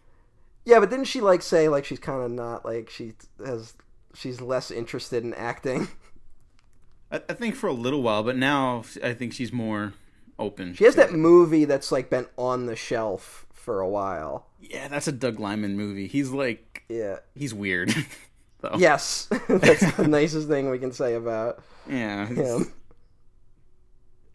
yeah, 0.65 0.79
but 0.81 0.91
didn't 0.91 1.07
she 1.07 1.21
like 1.21 1.43
say 1.43 1.69
like 1.69 1.85
she's 1.85 1.99
kind 1.99 2.23
of 2.23 2.31
not 2.31 2.65
like 2.65 2.91
she 2.91 3.15
has 3.45 3.75
she's 4.15 4.41
less 4.41 4.71
interested 4.71 5.25
in 5.25 5.35
acting. 5.35 5.88
I, 7.11 7.17
I 7.29 7.33
think 7.35 7.55
for 7.55 7.69
a 7.69 7.73
little 7.73 8.03
while, 8.03 8.23
but 8.23 8.37
now 8.37 8.85
I 9.03 9.12
think 9.15 9.33
she's 9.33 9.53
more 9.53 9.95
open. 10.38 10.75
She 10.75 10.85
has 10.85 10.95
that 10.97 11.11
it. 11.11 11.15
movie 11.17 11.65
that's 11.65 11.91
like 11.93 12.11
been 12.11 12.26
on 12.37 12.67
the 12.67 12.76
shelf 12.76 13.47
for 13.53 13.81
a 13.81 13.88
while. 13.88 14.47
Yeah, 14.61 14.88
that's 14.88 15.09
a 15.09 15.12
Doug 15.12 15.38
Liman 15.41 15.76
movie. 15.76 16.07
He's 16.09 16.31
like 16.31 16.83
Yeah. 16.88 17.19
he's 17.35 17.55
weird. 17.55 17.93
though. 18.73 18.78
Yes, 18.78 19.28
that's 19.49 19.92
the 19.96 20.06
nicest 20.08 20.49
thing 20.49 20.70
we 20.70 20.78
can 20.78 20.92
say 20.92 21.14
about 21.14 21.62
Yeah. 21.88 22.26
him. 22.26 22.73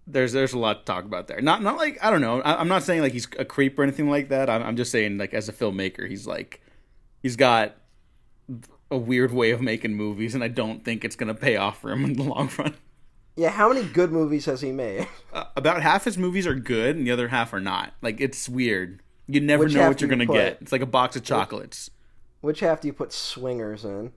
There's 0.08 0.34
there's 0.34 0.54
a 0.54 0.60
lot 0.60 0.80
to 0.80 0.86
talk 0.86 1.06
about 1.06 1.28
there. 1.28 1.42
Not 1.42 1.62
not 1.62 1.78
like 1.78 1.98
I 2.04 2.10
don't 2.10 2.22
know. 2.22 2.42
I, 2.42 2.56
I'm 2.60 2.68
not 2.68 2.84
saying 2.84 3.02
like 3.02 3.14
he's 3.14 3.28
a 3.38 3.46
creep 3.46 3.78
or 3.80 3.84
anything 3.84 4.10
like 4.10 4.30
that. 4.30 4.50
I'm 4.50 4.64
I'm 4.64 4.76
just 4.76 4.92
saying 4.92 5.18
like 5.18 5.34
as 5.34 5.48
a 5.48 5.54
filmmaker, 5.54 6.10
he's 6.10 6.26
like 6.28 6.62
he's 7.22 7.36
got 7.36 7.76
a 8.90 8.98
weird 8.98 9.32
way 9.32 9.52
of 9.52 9.62
making 9.62 9.94
movies, 9.94 10.34
and 10.36 10.44
I 10.44 10.48
don't 10.50 10.84
think 10.84 11.06
it's 11.06 11.16
gonna 11.16 11.36
pay 11.36 11.56
off 11.56 11.80
for 11.80 11.92
him 11.92 12.04
in 12.04 12.14
the 12.14 12.24
long 12.24 12.50
run. 12.58 12.76
Yeah, 13.38 13.50
how 13.50 13.72
many 13.72 13.88
good 13.88 14.12
movies 14.12 14.46
has 14.46 14.60
he 14.60 14.72
made? 14.74 15.08
Uh, 15.32 15.46
about 15.56 15.82
half 15.82 16.04
his 16.04 16.18
movies 16.18 16.46
are 16.46 16.56
good, 16.56 16.98
and 16.98 17.08
the 17.08 17.12
other 17.12 17.30
half 17.30 17.54
are 17.54 17.62
not. 17.62 17.94
Like 18.02 18.20
it's 18.20 18.50
weird. 18.50 19.02
You 19.28 19.40
never 19.40 19.64
Which 19.66 19.74
know 19.76 19.88
what 19.88 20.02
you're 20.02 20.10
gonna 20.10 20.26
put? 20.26 20.34
get. 20.34 20.58
It's 20.62 20.72
like 20.74 20.82
a 20.82 20.86
box 20.88 21.16
of 21.16 21.24
chocolates. 21.24 21.90
Which 22.42 22.60
half 22.60 22.82
do 22.82 22.88
you 22.88 22.94
put 22.94 23.14
swingers 23.14 23.86
in? 23.86 24.12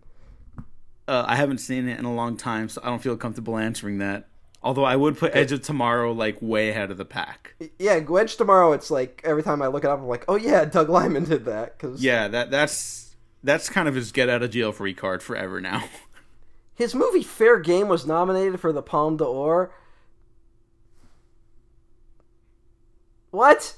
Uh, 1.06 1.24
I 1.26 1.36
haven't 1.36 1.58
seen 1.58 1.88
it 1.88 1.98
in 1.98 2.04
a 2.04 2.14
long 2.14 2.36
time, 2.36 2.68
so 2.68 2.80
I 2.82 2.88
don't 2.88 3.02
feel 3.02 3.16
comfortable 3.16 3.58
answering 3.58 3.98
that. 3.98 4.28
Although 4.62 4.84
I 4.84 4.96
would 4.96 5.18
put 5.18 5.36
Edge 5.36 5.52
of 5.52 5.60
Tomorrow 5.60 6.12
like 6.12 6.38
way 6.40 6.70
ahead 6.70 6.90
of 6.90 6.96
the 6.96 7.04
pack. 7.04 7.54
Yeah, 7.78 7.98
Wedge 7.98 8.36
Tomorrow. 8.36 8.72
It's 8.72 8.90
like 8.90 9.20
every 9.22 9.42
time 9.42 9.60
I 9.60 9.66
look 9.66 9.84
it 9.84 9.90
up, 9.90 9.98
I'm 9.98 10.06
like, 10.06 10.24
oh 10.26 10.36
yeah, 10.36 10.64
Doug 10.64 10.88
Liman 10.88 11.24
did 11.24 11.44
that 11.44 11.76
because 11.76 12.02
Yeah, 12.02 12.28
that 12.28 12.50
that's 12.50 13.14
that's 13.42 13.68
kind 13.68 13.88
of 13.88 13.94
his 13.94 14.10
get 14.10 14.30
out 14.30 14.42
of 14.42 14.50
jail 14.50 14.72
free 14.72 14.94
card 14.94 15.22
forever 15.22 15.60
now. 15.60 15.84
his 16.74 16.94
movie 16.94 17.22
Fair 17.22 17.60
Game 17.60 17.88
was 17.88 18.06
nominated 18.06 18.58
for 18.58 18.72
the 18.72 18.82
Palme 18.82 19.18
d'Or. 19.18 19.70
What? 23.30 23.74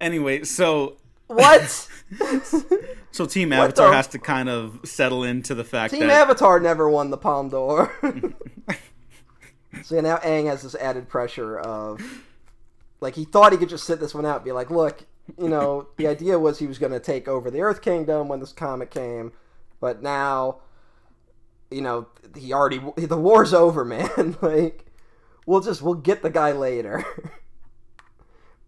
anyway, 0.00 0.44
so 0.44 0.96
What? 1.28 1.88
so 3.12 3.26
Team 3.26 3.52
Avatar 3.52 3.90
the- 3.90 3.96
has 3.96 4.08
to 4.08 4.18
kind 4.18 4.48
of 4.48 4.80
settle 4.84 5.24
into 5.24 5.54
the 5.54 5.64
fact 5.64 5.92
that 5.92 5.98
Team 5.98 6.08
that 6.08 6.22
Avatar 6.28 6.58
never 6.58 6.88
won 6.88 7.10
the 7.10 7.18
Palme 7.18 7.50
d'Or. 7.50 7.92
so 9.82 10.00
now 10.00 10.16
Aang 10.18 10.46
has 10.46 10.62
this 10.62 10.74
added 10.74 11.08
pressure 11.08 11.58
of, 11.58 12.00
like, 13.00 13.14
he 13.14 13.24
thought 13.24 13.52
he 13.52 13.58
could 13.58 13.68
just 13.68 13.84
sit 13.84 14.00
this 14.00 14.14
one 14.14 14.26
out, 14.26 14.36
and 14.36 14.44
be 14.44 14.52
like, 14.52 14.70
look, 14.70 15.06
you 15.38 15.48
know, 15.48 15.88
the 15.96 16.06
idea 16.06 16.38
was 16.38 16.58
he 16.58 16.66
was 16.66 16.78
going 16.78 16.92
to 16.92 17.00
take 17.00 17.28
over 17.28 17.50
the 17.50 17.60
Earth 17.60 17.82
Kingdom 17.82 18.28
when 18.28 18.40
this 18.40 18.52
comet 18.52 18.90
came, 18.90 19.32
but 19.80 20.02
now, 20.02 20.60
you 21.70 21.82
know, 21.82 22.08
he 22.36 22.52
already 22.52 22.80
the 22.96 23.18
war's 23.18 23.52
over, 23.52 23.84
man. 23.84 24.36
like, 24.42 24.86
we'll 25.44 25.60
just 25.60 25.82
we'll 25.82 25.94
get 25.94 26.22
the 26.22 26.30
guy 26.30 26.52
later. 26.52 27.04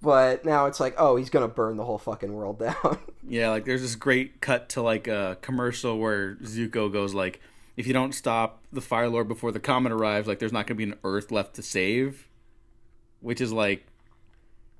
But 0.02 0.44
now 0.44 0.66
it's 0.66 0.80
like, 0.80 0.94
oh, 0.98 1.16
he's 1.16 1.30
going 1.30 1.46
to 1.46 1.54
burn 1.54 1.76
the 1.76 1.84
whole 1.84 1.98
fucking 1.98 2.32
world 2.32 2.58
down. 2.60 2.98
yeah, 3.28 3.50
like 3.50 3.64
there's 3.64 3.82
this 3.82 3.94
great 3.94 4.40
cut 4.40 4.68
to 4.70 4.82
like 4.82 5.06
a 5.06 5.38
commercial 5.40 5.98
where 5.98 6.36
Zuko 6.36 6.92
goes 6.92 7.14
like, 7.14 7.40
if 7.76 7.86
you 7.86 7.92
don't 7.92 8.12
stop 8.12 8.62
the 8.72 8.80
Fire 8.80 9.08
Lord 9.08 9.28
before 9.28 9.52
the 9.52 9.60
comet 9.60 9.92
arrives, 9.92 10.26
like 10.28 10.38
there's 10.38 10.52
not 10.52 10.66
gonna 10.66 10.76
be 10.76 10.84
an 10.84 10.96
Earth 11.04 11.30
left 11.30 11.54
to 11.54 11.62
save, 11.62 12.28
which 13.20 13.40
is 13.40 13.52
like, 13.52 13.86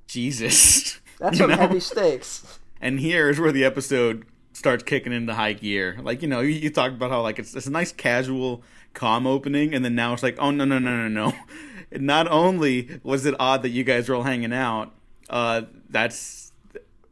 Jesus. 0.07 1.01
That's 1.19 1.39
some 1.39 1.51
know? 1.51 1.57
heavy 1.57 1.81
stakes. 1.81 2.59
And 2.81 2.99
here 2.99 3.29
is 3.29 3.39
where 3.39 3.53
the 3.53 3.65
episode 3.65 4.27
starts 4.53 4.83
kicking 4.83 5.13
into 5.13 5.35
high 5.35 5.53
gear. 5.53 5.99
Like, 6.03 6.23
you 6.23 6.29
know, 6.29 6.41
you, 6.41 6.51
you 6.51 6.71
talked 6.71 6.95
about 6.95 7.11
how 7.11 7.23
like 7.23 7.39
it's, 7.39 7.55
it's 7.55 7.67
a 7.67 7.71
nice 7.71 7.93
casual 7.93 8.63
calm 8.95 9.27
opening 9.27 9.75
and 9.75 9.85
then 9.85 9.95
now 9.95 10.13
it's 10.13 10.23
like, 10.23 10.37
"Oh 10.39 10.51
no, 10.51 10.65
no, 10.65 10.79
no, 10.79 11.09
no, 11.09 11.09
no." 11.09 11.35
Not 11.93 12.29
only 12.29 13.01
was 13.03 13.27
it 13.27 13.35
odd 13.39 13.63
that 13.63 13.71
you 13.71 13.85
guys 13.85 14.09
were 14.09 14.15
all 14.15 14.23
hanging 14.23 14.53
out, 14.53 14.93
uh 15.31 15.63
that's 15.89 16.53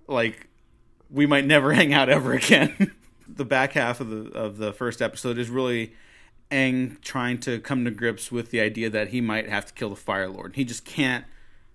like 0.06 0.48
we 1.10 1.26
might 1.26 1.46
never 1.46 1.72
hang 1.75 1.92
out 1.92 2.08
ever 2.08 2.34
again. 2.34 2.92
the 3.28 3.44
back 3.44 3.72
half 3.72 4.00
of 4.00 4.10
the 4.10 4.30
of 4.32 4.58
the 4.58 4.72
first 4.72 5.00
episode 5.00 5.38
is 5.38 5.48
really 5.48 5.94
Aang 6.50 7.00
trying 7.02 7.38
to 7.40 7.60
come 7.60 7.84
to 7.84 7.90
grips 7.90 8.32
with 8.32 8.50
the 8.50 8.60
idea 8.60 8.88
that 8.90 9.08
he 9.08 9.20
might 9.20 9.48
have 9.48 9.66
to 9.66 9.75
kill 9.75 9.90
the 9.90 9.96
Fire 9.96 10.28
Lord. 10.28 10.56
He 10.56 10.64
just 10.64 10.84
can't 10.84 11.25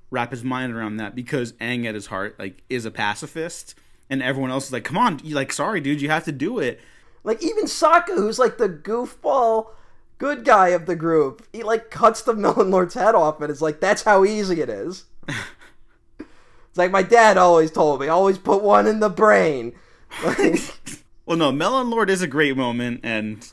wrap 0.09 0.31
his 0.31 0.43
mind 0.43 0.73
around 0.73 0.97
that 0.97 1.15
because 1.15 1.53
Aang 1.53 1.85
at 1.85 1.95
his 1.95 2.07
heart 2.07 2.38
like 2.39 2.63
is 2.69 2.85
a 2.85 2.91
pacifist 2.91 3.75
and 4.09 4.21
everyone 4.21 4.51
else 4.51 4.67
is 4.67 4.73
like, 4.73 4.83
"Come 4.83 4.97
on, 4.97 5.19
you 5.23 5.35
like 5.35 5.53
sorry 5.53 5.79
dude, 5.79 6.01
you 6.01 6.09
have 6.09 6.25
to 6.25 6.31
do 6.31 6.59
it." 6.59 6.79
Like 7.23 7.41
even 7.43 7.65
Sokka, 7.65 8.15
who's 8.15 8.39
like 8.39 8.57
the 8.57 8.69
goofball 8.69 9.67
good 10.17 10.45
guy 10.45 10.69
of 10.69 10.85
the 10.85 10.95
group, 10.95 11.45
he 11.53 11.63
like 11.63 11.89
cuts 11.89 12.21
the 12.21 12.33
Melon 12.35 12.71
Lord's 12.71 12.95
head 12.95 13.15
off 13.15 13.41
and 13.41 13.50
it's 13.51 13.62
like 13.62 13.79
that's 13.79 14.03
how 14.03 14.25
easy 14.25 14.62
it 14.62 14.69
is. 14.69 15.05
It's 16.73 16.77
like 16.79 16.89
my 16.89 17.03
dad 17.03 17.37
always 17.37 17.69
told 17.69 18.01
me, 18.01 18.07
always 18.07 18.39
put 18.39 18.63
one 18.63 18.87
in 18.87 18.99
the 18.99 19.09
brain. 19.09 19.73
Like, 20.25 20.59
Well, 21.27 21.37
no, 21.37 21.51
Melon 21.51 21.91
Lord 21.91 22.09
is 22.09 22.23
a 22.23 22.27
great 22.27 22.57
moment 22.57 23.01
and 23.03 23.47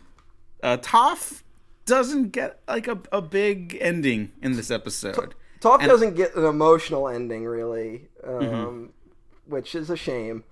uh 0.63 0.79
Toph 0.79 1.43
doesn't 1.85 2.31
get 2.31 2.61
like 2.67 2.89
a, 2.89 2.99
a 3.13 3.21
big 3.21 3.77
ending 3.79 4.33
in 4.43 4.53
this 4.53 4.71
episode. 4.71 5.35
Toph 5.61 5.81
And- 5.81 5.89
doesn't 5.89 6.15
get 6.17 6.35
an 6.35 6.47
emotional 6.47 7.07
ending 7.09 7.45
really, 7.45 8.09
um, 8.25 8.95
which 9.45 9.75
is 9.75 9.91
a 9.91 9.97
shame. 9.97 10.45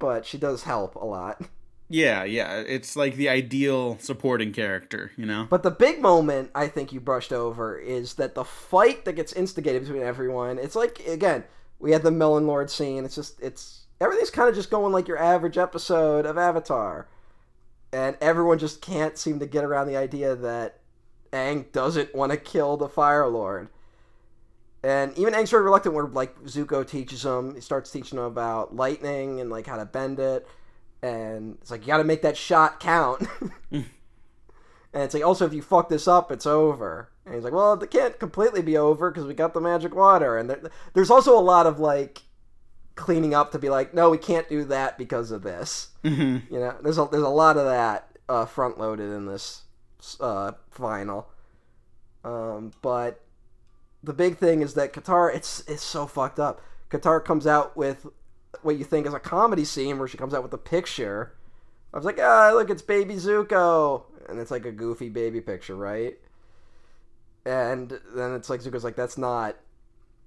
But 0.00 0.26
she 0.26 0.38
does 0.38 0.64
help 0.64 0.96
a 0.96 1.04
lot. 1.04 1.40
Yeah, 1.88 2.24
yeah, 2.24 2.56
it's 2.66 2.96
like 2.96 3.14
the 3.14 3.28
ideal 3.28 3.96
supporting 4.00 4.52
character, 4.52 5.12
you 5.16 5.24
know. 5.24 5.46
But 5.48 5.62
the 5.62 5.70
big 5.70 6.02
moment 6.02 6.50
I 6.52 6.66
think 6.66 6.92
you 6.92 6.98
brushed 6.98 7.32
over 7.32 7.78
is 7.78 8.14
that 8.14 8.34
the 8.34 8.42
fight 8.44 9.04
that 9.04 9.12
gets 9.12 9.32
instigated 9.32 9.82
between 9.84 10.02
everyone. 10.02 10.58
It's 10.58 10.74
like 10.74 11.00
again, 11.06 11.44
we 11.78 11.92
had 11.92 12.02
the 12.02 12.10
Melon 12.10 12.46
Lord 12.46 12.70
scene. 12.70 13.04
It's 13.04 13.14
just 13.14 13.40
it's 13.40 13.86
everything's 14.00 14.30
kind 14.30 14.48
of 14.48 14.54
just 14.54 14.70
going 14.70 14.92
like 14.92 15.08
your 15.08 15.18
average 15.18 15.58
episode 15.58 16.26
of 16.26 16.38
Avatar, 16.38 17.08
and 17.92 18.16
everyone 18.20 18.58
just 18.58 18.80
can't 18.80 19.18
seem 19.18 19.38
to 19.40 19.46
get 19.46 19.64
around 19.64 19.86
the 19.88 19.96
idea 19.96 20.34
that 20.34 20.80
Aang 21.32 21.70
doesn't 21.72 22.14
want 22.14 22.32
to 22.32 22.38
kill 22.38 22.76
the 22.76 22.88
Fire 22.88 23.26
Lord. 23.26 23.68
And 24.82 25.16
even 25.18 25.34
Aang's 25.34 25.50
very 25.50 25.64
reluctant. 25.64 25.94
Where 25.94 26.06
like 26.06 26.38
Zuko 26.44 26.86
teaches 26.86 27.24
him, 27.24 27.54
he 27.54 27.60
starts 27.60 27.90
teaching 27.90 28.18
him 28.18 28.24
about 28.24 28.74
lightning 28.74 29.40
and 29.40 29.50
like 29.50 29.66
how 29.66 29.76
to 29.76 29.86
bend 29.86 30.18
it, 30.18 30.46
and 31.02 31.58
it's 31.60 31.70
like 31.70 31.82
you 31.82 31.88
got 31.88 31.98
to 31.98 32.04
make 32.04 32.22
that 32.22 32.36
shot 32.36 32.80
count. 32.80 33.26
Mm. 33.72 33.84
And 34.96 35.04
it's 35.04 35.12
like, 35.12 35.22
also, 35.26 35.44
if 35.44 35.52
you 35.52 35.60
fuck 35.60 35.90
this 35.90 36.08
up, 36.08 36.32
it's 36.32 36.46
over. 36.46 37.10
And 37.26 37.34
he's 37.34 37.44
like, 37.44 37.52
well, 37.52 37.74
it 37.74 37.90
can't 37.90 38.18
completely 38.18 38.62
be 38.62 38.78
over 38.78 39.10
because 39.10 39.26
we 39.26 39.34
got 39.34 39.52
the 39.52 39.60
magic 39.60 39.94
water. 39.94 40.38
And 40.38 40.48
there, 40.48 40.70
there's 40.94 41.10
also 41.10 41.38
a 41.38 41.40
lot 41.42 41.66
of 41.66 41.78
like 41.78 42.22
cleaning 42.94 43.34
up 43.34 43.52
to 43.52 43.58
be 43.58 43.68
like, 43.68 43.92
no, 43.92 44.08
we 44.08 44.16
can't 44.16 44.48
do 44.48 44.64
that 44.64 44.96
because 44.96 45.30
of 45.32 45.42
this. 45.42 45.88
hmm 46.02 46.38
You 46.48 46.60
know, 46.60 46.76
there's 46.82 46.96
a 46.96 47.06
there's 47.10 47.22
a 47.22 47.28
lot 47.28 47.58
of 47.58 47.66
that 47.66 48.08
uh, 48.26 48.46
front 48.46 48.78
loaded 48.78 49.12
in 49.12 49.26
this 49.26 49.64
uh, 50.18 50.52
final. 50.70 51.28
Um, 52.24 52.72
but 52.80 53.20
the 54.02 54.14
big 54.14 54.38
thing 54.38 54.62
is 54.62 54.72
that 54.74 54.94
Katara, 54.94 55.34
it's 55.34 55.62
it's 55.68 55.82
so 55.82 56.06
fucked 56.06 56.40
up. 56.40 56.62
Katara 56.88 57.22
comes 57.22 57.46
out 57.46 57.76
with 57.76 58.06
what 58.62 58.78
you 58.78 58.84
think 58.84 59.06
is 59.06 59.12
a 59.12 59.20
comedy 59.20 59.66
scene 59.66 59.98
where 59.98 60.08
she 60.08 60.16
comes 60.16 60.32
out 60.32 60.42
with 60.42 60.54
a 60.54 60.58
picture. 60.58 61.34
I 61.92 61.98
was 61.98 62.06
like, 62.06 62.18
ah, 62.18 62.52
look, 62.54 62.70
it's 62.70 62.80
baby 62.80 63.16
Zuko, 63.16 64.04
and 64.28 64.38
it's 64.38 64.50
like 64.50 64.64
a 64.64 64.72
goofy 64.72 65.08
baby 65.08 65.40
picture, 65.40 65.76
right? 65.76 66.16
And 67.44 67.98
then 68.14 68.34
it's 68.34 68.50
like 68.50 68.60
Zuko's 68.60 68.84
like, 68.84 68.96
that's 68.96 69.16
not, 69.16 69.56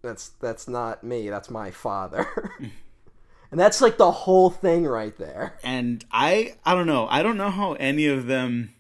that's 0.02 0.30
that's 0.40 0.68
not 0.68 1.04
me. 1.04 1.30
That's 1.30 1.50
my 1.50 1.72
father. 1.72 2.28
and 3.52 3.60
that's 3.60 3.82
like 3.82 3.98
the 3.98 4.12
whole 4.12 4.50
thing 4.50 4.86
right 4.86 5.18
there. 5.18 5.58
And 5.64 6.06
I 6.12 6.56
I 6.66 6.76
don't 6.76 6.88
know. 6.88 7.08
I 7.10 7.22
don't 7.24 7.38
know 7.38 7.50
how 7.50 7.74
any 7.74 8.08
of 8.08 8.28
them 8.28 8.74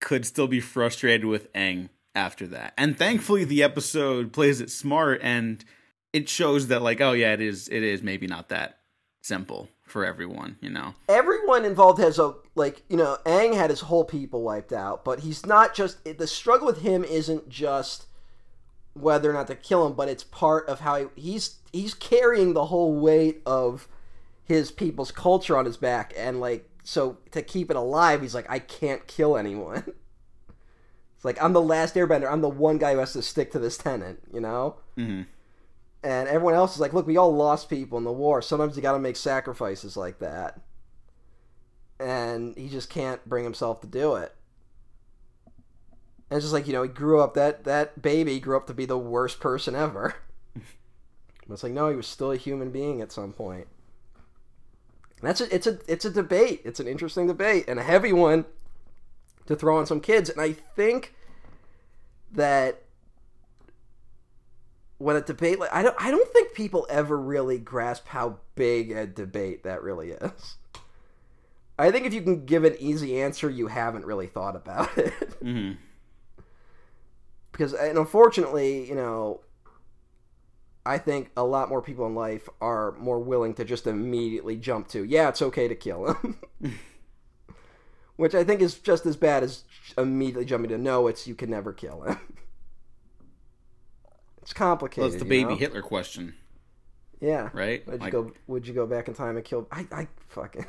could 0.00 0.24
still 0.24 0.46
be 0.46 0.60
frustrated 0.60 1.26
with 1.26 1.52
Aang 1.52 1.88
after 2.14 2.46
that. 2.48 2.74
And 2.76 2.96
thankfully 2.96 3.44
the 3.44 3.62
episode 3.62 4.32
plays 4.32 4.60
it 4.60 4.70
smart 4.70 5.20
and 5.22 5.64
it 6.12 6.28
shows 6.28 6.68
that 6.68 6.82
like, 6.82 7.00
oh 7.00 7.12
yeah, 7.12 7.32
it 7.32 7.40
is 7.40 7.68
it 7.68 7.82
is 7.82 8.02
maybe 8.02 8.26
not 8.26 8.48
that 8.48 8.78
simple 9.22 9.68
for 9.82 10.04
everyone, 10.04 10.56
you 10.60 10.70
know. 10.70 10.94
everyone 11.08 11.64
involved 11.64 12.00
has 12.00 12.18
a 12.18 12.32
like 12.60 12.82
you 12.88 12.96
know 12.96 13.16
Aang 13.24 13.54
had 13.54 13.70
his 13.70 13.80
whole 13.80 14.04
people 14.04 14.42
wiped 14.42 14.72
out, 14.72 15.04
but 15.04 15.20
he's 15.20 15.44
not 15.44 15.74
just 15.74 16.04
the 16.04 16.26
struggle 16.26 16.66
with 16.66 16.82
him 16.82 17.02
isn't 17.02 17.48
just 17.48 18.06
whether 18.92 19.30
or 19.30 19.32
not 19.32 19.46
to 19.46 19.54
kill 19.54 19.86
him, 19.86 19.94
but 19.94 20.08
it's 20.08 20.24
part 20.24 20.68
of 20.68 20.80
how 20.80 20.96
he, 20.96 21.06
he's 21.16 21.56
he's 21.72 21.94
carrying 21.94 22.52
the 22.52 22.66
whole 22.66 22.94
weight 23.00 23.40
of 23.46 23.88
his 24.44 24.70
people's 24.70 25.10
culture 25.10 25.56
on 25.56 25.64
his 25.64 25.76
back, 25.76 26.12
and 26.16 26.38
like 26.40 26.68
so 26.84 27.18
to 27.30 27.42
keep 27.42 27.70
it 27.70 27.76
alive, 27.76 28.20
he's 28.22 28.34
like 28.34 28.50
I 28.50 28.58
can't 28.58 29.06
kill 29.06 29.36
anyone. 29.36 29.84
It's 31.16 31.24
like 31.24 31.42
I'm 31.42 31.54
the 31.54 31.62
last 31.62 31.94
Airbender. 31.94 32.30
I'm 32.30 32.42
the 32.42 32.48
one 32.48 32.78
guy 32.78 32.92
who 32.92 32.98
has 32.98 33.14
to 33.14 33.22
stick 33.22 33.50
to 33.52 33.58
this 33.58 33.78
tenant, 33.78 34.20
you 34.32 34.40
know. 34.40 34.76
hmm 34.96 35.22
And 36.02 36.28
everyone 36.28 36.54
else 36.54 36.74
is 36.74 36.80
like, 36.80 36.92
look, 36.92 37.06
we 37.06 37.16
all 37.16 37.34
lost 37.34 37.70
people 37.70 37.96
in 37.96 38.04
the 38.04 38.12
war. 38.12 38.42
Sometimes 38.42 38.76
you 38.76 38.82
got 38.82 38.92
to 38.92 38.98
make 38.98 39.16
sacrifices 39.16 39.96
like 39.96 40.18
that. 40.18 40.60
And 42.00 42.56
he 42.56 42.68
just 42.68 42.90
can't 42.90 43.24
bring 43.28 43.44
himself 43.44 43.80
to 43.82 43.86
do 43.86 44.16
it. 44.16 44.34
And 46.30 46.36
it's 46.36 46.44
just 46.44 46.54
like, 46.54 46.66
you 46.66 46.72
know, 46.72 46.82
he 46.82 46.88
grew 46.88 47.20
up, 47.20 47.34
that, 47.34 47.64
that 47.64 48.00
baby 48.00 48.40
grew 48.40 48.56
up 48.56 48.66
to 48.68 48.74
be 48.74 48.86
the 48.86 48.98
worst 48.98 49.40
person 49.40 49.74
ever. 49.74 50.14
but 50.54 51.52
it's 51.54 51.62
like, 51.62 51.72
no, 51.72 51.90
he 51.90 51.96
was 51.96 52.06
still 52.06 52.32
a 52.32 52.36
human 52.36 52.70
being 52.70 53.00
at 53.00 53.12
some 53.12 53.32
point. 53.32 53.66
And 55.20 55.28
that's 55.28 55.40
a, 55.40 55.54
it's 55.54 55.66
a 55.66 55.78
it's 55.86 56.04
a 56.04 56.10
debate. 56.10 56.62
It's 56.64 56.80
an 56.80 56.88
interesting 56.88 57.26
debate 57.26 57.66
and 57.68 57.78
a 57.78 57.82
heavy 57.82 58.12
one. 58.12 58.46
to 59.46 59.54
throw 59.54 59.76
on 59.76 59.86
some 59.86 60.00
kids. 60.00 60.30
And 60.30 60.40
I 60.40 60.52
think 60.52 61.14
that 62.32 62.82
when 64.98 65.16
a 65.16 65.20
debate 65.20 65.58
like 65.58 65.72
I 65.72 65.82
don't 65.82 65.96
I 65.98 66.10
don't 66.10 66.28
think 66.32 66.54
people 66.54 66.86
ever 66.88 67.18
really 67.18 67.58
grasp 67.58 68.06
how 68.08 68.38
big 68.54 68.92
a 68.92 69.06
debate 69.06 69.64
that 69.64 69.82
really 69.82 70.12
is. 70.12 70.56
I 71.80 71.90
think 71.90 72.06
if 72.06 72.14
you 72.14 72.22
can 72.22 72.44
give 72.44 72.64
an 72.64 72.76
easy 72.78 73.20
answer, 73.20 73.48
you 73.48 73.68
haven't 73.68 74.04
really 74.04 74.26
thought 74.26 74.56
about 74.56 74.90
it. 74.98 75.12
Mm-hmm. 75.42 75.72
Because 77.52 77.72
and 77.74 77.98
unfortunately, 77.98 78.88
you 78.88 78.94
know, 78.94 79.40
I 80.84 80.98
think 80.98 81.30
a 81.36 81.44
lot 81.44 81.68
more 81.68 81.82
people 81.82 82.06
in 82.06 82.14
life 82.14 82.48
are 82.60 82.92
more 82.92 83.18
willing 83.18 83.54
to 83.54 83.64
just 83.64 83.86
immediately 83.86 84.56
jump 84.56 84.88
to, 84.88 85.04
yeah, 85.04 85.28
it's 85.28 85.42
okay 85.42 85.68
to 85.68 85.74
kill 85.74 86.14
him. 86.14 86.40
Which 88.16 88.34
I 88.34 88.44
think 88.44 88.60
is 88.60 88.78
just 88.78 89.06
as 89.06 89.16
bad 89.16 89.42
as 89.42 89.64
immediately 89.96 90.44
jumping 90.44 90.70
to 90.70 90.78
no, 90.78 91.06
it's 91.06 91.26
you 91.26 91.34
can 91.34 91.50
never 91.50 91.72
kill 91.72 92.02
him. 92.02 92.18
it's 94.42 94.52
complicated. 94.52 95.02
Well, 95.02 95.12
it's 95.12 95.22
the 95.22 95.28
baby 95.28 95.50
know? 95.50 95.56
Hitler 95.56 95.82
question, 95.82 96.34
Yeah. 97.20 97.50
right? 97.52 97.86
Would 97.86 97.94
you 97.94 98.00
Like, 98.00 98.12
go? 98.12 98.32
Would 98.46 98.68
you 98.68 98.74
go 98.74 98.86
back 98.86 99.08
in 99.08 99.14
time 99.14 99.36
and 99.36 99.44
kill? 99.44 99.66
I, 99.70 99.86
I 99.92 100.08
fucking. 100.28 100.66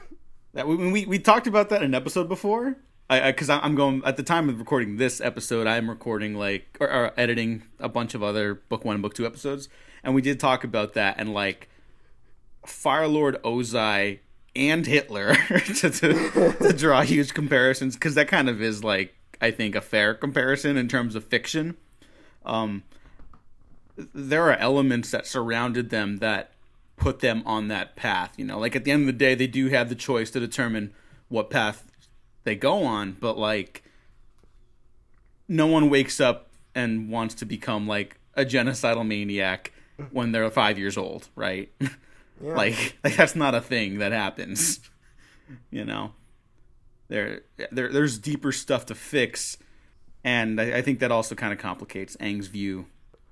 That 0.54 0.68
we, 0.68 0.76
we 0.76 1.06
we 1.06 1.20
talked 1.20 1.48
about 1.48 1.70
that 1.70 1.82
in 1.82 1.88
an 1.88 1.96
episode 1.96 2.28
before. 2.28 2.78
I 3.10 3.32
because 3.32 3.50
I'm 3.50 3.76
going 3.76 4.02
at 4.06 4.18
the 4.18 4.24
time 4.24 4.50
of 4.50 4.60
recording 4.60 4.98
this 4.98 5.22
episode, 5.22 5.68
I'm 5.68 5.90
recording 5.90 6.36
like 6.36 6.78
or, 6.80 6.92
or 6.92 7.14
editing 7.18 7.64
a 7.80 7.90
bunch 7.90 8.16
of 8.16 8.24
other 8.24 8.56
book 8.56 8.86
one 8.86 8.96
and 8.96 9.02
book 9.02 9.14
two 9.14 9.26
episodes, 9.26 9.70
and 10.04 10.16
we 10.16 10.22
did 10.22 10.40
talk 10.40 10.64
about 10.64 10.94
that 10.94 11.16
and 11.18 11.34
like 11.34 11.70
Fire 12.66 13.08
Lord 13.08 13.42
Ozai 13.44 14.20
and 14.56 14.86
Hitler 14.86 15.36
to, 15.76 15.90
to 15.90 16.54
to 16.60 16.74
draw 16.74 17.02
huge 17.02 17.34
comparisons 17.34 17.96
because 17.96 18.16
that 18.16 18.28
kind 18.28 18.50
of 18.50 18.62
is 18.62 18.84
like 18.84 19.14
I 19.42 19.52
think 19.52 19.76
a 19.76 19.82
fair 19.82 20.14
comparison 20.14 20.78
in 20.78 20.88
terms 20.88 21.16
of 21.16 21.26
fiction. 21.26 21.78
Um, 22.46 22.84
there 24.14 24.50
are 24.50 24.56
elements 24.56 25.12
that 25.12 25.28
surrounded 25.28 25.90
them 25.90 26.18
that 26.18 26.52
put 27.02 27.20
them 27.20 27.42
on 27.48 27.68
that 27.68 27.96
path. 27.96 28.34
You 28.38 28.46
know, 28.46 28.60
like 28.60 28.76
at 28.76 28.84
the 28.84 28.92
end 28.92 29.02
of 29.02 29.08
the 29.08 29.14
day, 29.14 29.34
they 29.34 29.48
do 29.48 29.70
have 29.70 29.90
the 29.90 29.96
choice 29.96 30.30
to 30.32 30.40
determine 30.40 30.94
what 31.30 31.50
path 31.50 31.92
they 32.44 32.56
go 32.56 32.84
on, 32.84 33.18
but 33.20 33.40
like 33.40 33.84
no 35.48 35.66
one 35.66 35.90
wakes 35.90 36.22
up 36.22 36.52
and 36.76 37.10
wants 37.10 37.34
to 37.36 37.46
become 37.46 37.88
like 37.88 38.20
a 38.36 38.46
genocidal 38.46 39.06
maniac 39.06 39.72
when 40.12 40.32
they're 40.32 40.50
five 40.52 40.78
years 40.78 40.98
old, 40.98 41.28
right? 41.36 41.70
Yeah. 42.44 42.56
like, 42.56 42.98
like 43.04 43.16
that's 43.18 43.36
not 43.36 43.54
a 43.54 43.62
thing 43.62 44.00
that 44.00 44.12
happens. 44.14 44.80
You 45.70 45.84
know, 45.84 46.14
there, 47.10 47.42
there, 47.72 47.92
there's 47.92 48.18
deeper 48.18 48.54
stuff 48.54 48.86
to 48.86 48.96
fix, 48.96 49.58
and 50.24 50.62
I, 50.62 50.78
I 50.78 50.82
think 50.82 51.00
that 51.00 51.12
also 51.12 51.36
kind 51.36 51.52
of 51.52 51.60
complicates 51.60 52.16
Aang's 52.22 52.48
view 52.48 52.86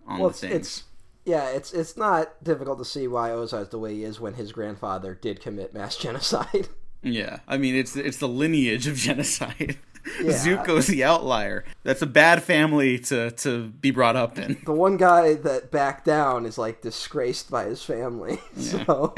on 0.05 0.19
well, 0.19 0.29
the 0.29 0.33
it's, 0.33 0.39
things. 0.41 0.53
it's 0.53 0.83
yeah, 1.25 1.49
it's 1.49 1.73
it's 1.73 1.95
not 1.97 2.43
difficult 2.43 2.79
to 2.79 2.85
see 2.85 3.07
why 3.07 3.29
Ozai 3.29 3.61
is 3.63 3.69
the 3.69 3.79
way 3.79 3.93
he 3.95 4.03
is 4.03 4.19
when 4.19 4.33
his 4.35 4.51
grandfather 4.51 5.13
did 5.13 5.41
commit 5.41 5.73
mass 5.73 5.95
genocide. 6.05 6.69
Yeah, 7.01 7.39
I 7.47 7.57
mean 7.57 7.75
it's 7.75 7.95
it's 7.95 8.17
the 8.17 8.27
lineage 8.27 8.87
of 8.87 8.95
genocide. 9.07 9.77
Yeah. 10.21 10.31
Zuko's 10.31 10.87
the 10.87 11.03
outlier. 11.03 11.65
That's 11.83 12.01
a 12.01 12.07
bad 12.07 12.41
family 12.41 12.97
to 12.99 13.31
to 13.31 13.67
be 13.67 13.91
brought 13.91 14.15
up 14.15 14.39
in. 14.39 14.57
the 14.65 14.73
one 14.73 14.97
guy 14.97 15.35
that 15.35 15.71
backed 15.71 16.05
down 16.05 16.45
is 16.45 16.57
like 16.57 16.81
disgraced 16.81 17.51
by 17.51 17.65
his 17.65 17.83
family. 17.83 18.39
So 18.55 19.13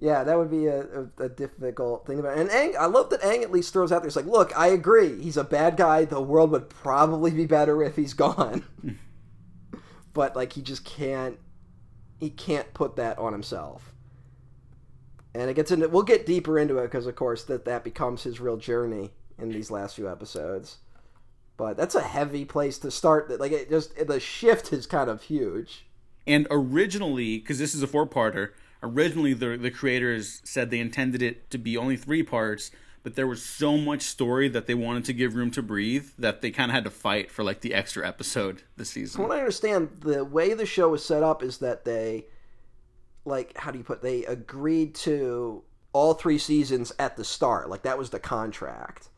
yeah, 0.00 0.24
that 0.24 0.38
would 0.38 0.50
be 0.50 0.66
a, 0.66 0.80
a, 0.80 1.24
a 1.24 1.28
difficult 1.28 2.06
thing 2.06 2.18
about 2.18 2.38
it. 2.38 2.40
And 2.40 2.50
Aang, 2.50 2.74
I 2.76 2.86
love 2.86 3.10
that 3.10 3.20
Aang 3.20 3.42
at 3.42 3.52
least 3.52 3.72
throws 3.74 3.92
out 3.92 4.00
there. 4.00 4.08
He's 4.08 4.16
like, 4.16 4.24
look, 4.24 4.56
I 4.58 4.68
agree. 4.68 5.20
He's 5.20 5.36
a 5.36 5.44
bad 5.44 5.76
guy. 5.76 6.06
The 6.06 6.22
world 6.22 6.50
would 6.52 6.70
probably 6.70 7.30
be 7.30 7.44
better 7.44 7.82
if 7.82 7.96
he's 7.96 8.14
gone. 8.14 8.64
But 10.12 10.36
like, 10.36 10.52
he 10.52 10.62
just 10.62 10.84
can't. 10.84 11.38
He 12.18 12.30
can't 12.30 12.72
put 12.74 12.96
that 12.96 13.18
on 13.18 13.32
himself. 13.32 13.94
And 15.34 15.48
it 15.48 15.54
gets 15.54 15.70
into. 15.70 15.88
We'll 15.88 16.02
get 16.02 16.26
deeper 16.26 16.58
into 16.58 16.78
it 16.78 16.84
because, 16.84 17.06
of 17.06 17.16
course, 17.16 17.44
that 17.44 17.64
that 17.64 17.84
becomes 17.84 18.24
his 18.24 18.40
real 18.40 18.56
journey 18.56 19.12
in 19.38 19.50
these 19.50 19.70
last 19.70 19.96
few 19.96 20.10
episodes. 20.10 20.78
But 21.56 21.76
that's 21.76 21.94
a 21.94 22.00
heavy 22.00 22.44
place 22.44 22.78
to 22.78 22.90
start. 22.90 23.28
That 23.28 23.40
like 23.40 23.52
it 23.52 23.70
just 23.70 24.06
the 24.06 24.20
shift 24.20 24.72
is 24.72 24.86
kind 24.86 25.08
of 25.08 25.22
huge. 25.22 25.86
And 26.26 26.46
originally, 26.50 27.38
because 27.38 27.58
this 27.58 27.74
is 27.74 27.82
a 27.82 27.86
four-parter, 27.86 28.50
originally 28.82 29.32
the 29.32 29.56
the 29.56 29.70
creators 29.70 30.40
said 30.44 30.70
they 30.70 30.80
intended 30.80 31.22
it 31.22 31.50
to 31.50 31.58
be 31.58 31.76
only 31.76 31.96
three 31.96 32.22
parts, 32.22 32.70
but 33.02 33.14
there 33.14 33.26
was 33.26 33.42
so 33.42 33.76
much 33.76 34.02
story 34.02 34.48
that 34.48 34.66
they 34.66 34.74
wanted 34.74 35.04
to 35.06 35.12
give 35.12 35.34
room 35.34 35.50
to 35.52 35.62
breathe 35.62 36.08
that 36.18 36.42
they 36.42 36.50
kind 36.50 36.70
of 36.70 36.74
had 36.74 36.84
to 36.84 36.90
fight 36.90 37.30
for 37.30 37.42
like 37.42 37.60
the 37.60 37.74
extra 37.74 38.06
episode 38.06 38.62
this 38.76 38.92
From 38.92 39.02
season. 39.02 39.22
what 39.22 39.32
I 39.32 39.38
understand, 39.38 39.90
the 40.00 40.24
way 40.24 40.54
the 40.54 40.66
show 40.66 40.90
was 40.90 41.04
set 41.04 41.22
up 41.22 41.42
is 41.42 41.58
that 41.58 41.84
they, 41.84 42.26
like, 43.24 43.56
how 43.56 43.70
do 43.70 43.78
you 43.78 43.84
put? 43.84 44.02
They 44.02 44.24
agreed 44.26 44.94
to 44.96 45.62
all 45.92 46.14
three 46.14 46.38
seasons 46.38 46.92
at 46.98 47.16
the 47.16 47.24
start. 47.24 47.68
Like 47.68 47.82
that 47.82 47.98
was 47.98 48.10
the 48.10 48.20
contract. 48.20 49.08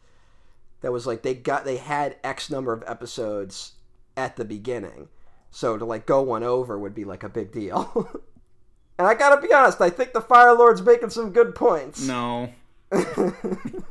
That 0.81 0.93
was 0.93 1.07
like 1.07 1.23
they 1.23 1.35
got 1.35 1.65
they 1.65 1.77
had 1.77 2.17
X 2.25 2.51
number 2.51 2.73
of 2.73 2.83
episodes 2.87 3.73
at 4.17 4.37
the 4.37 4.45
beginning, 4.45 5.09
so 5.51 5.79
to 5.79 5.85
like 5.85 6.07
go 6.07 6.23
one 6.23 6.43
over 6.43 6.79
would 6.79 6.95
be 6.95 7.05
like 7.05 7.23
a 7.23 7.29
big 7.29 7.53
deal. 7.53 8.11
and 8.99 9.07
I 9.07 9.15
gotta 9.15 9.41
be 9.41 9.53
honest, 9.53 9.81
I 9.81 9.91
think 9.91 10.13
the 10.13 10.21
Fire 10.21 10.55
Lord's 10.55 10.83
making 10.83 11.11
some 11.11 11.31
good 11.31 11.55
points. 11.55 12.07
No, 12.07 12.53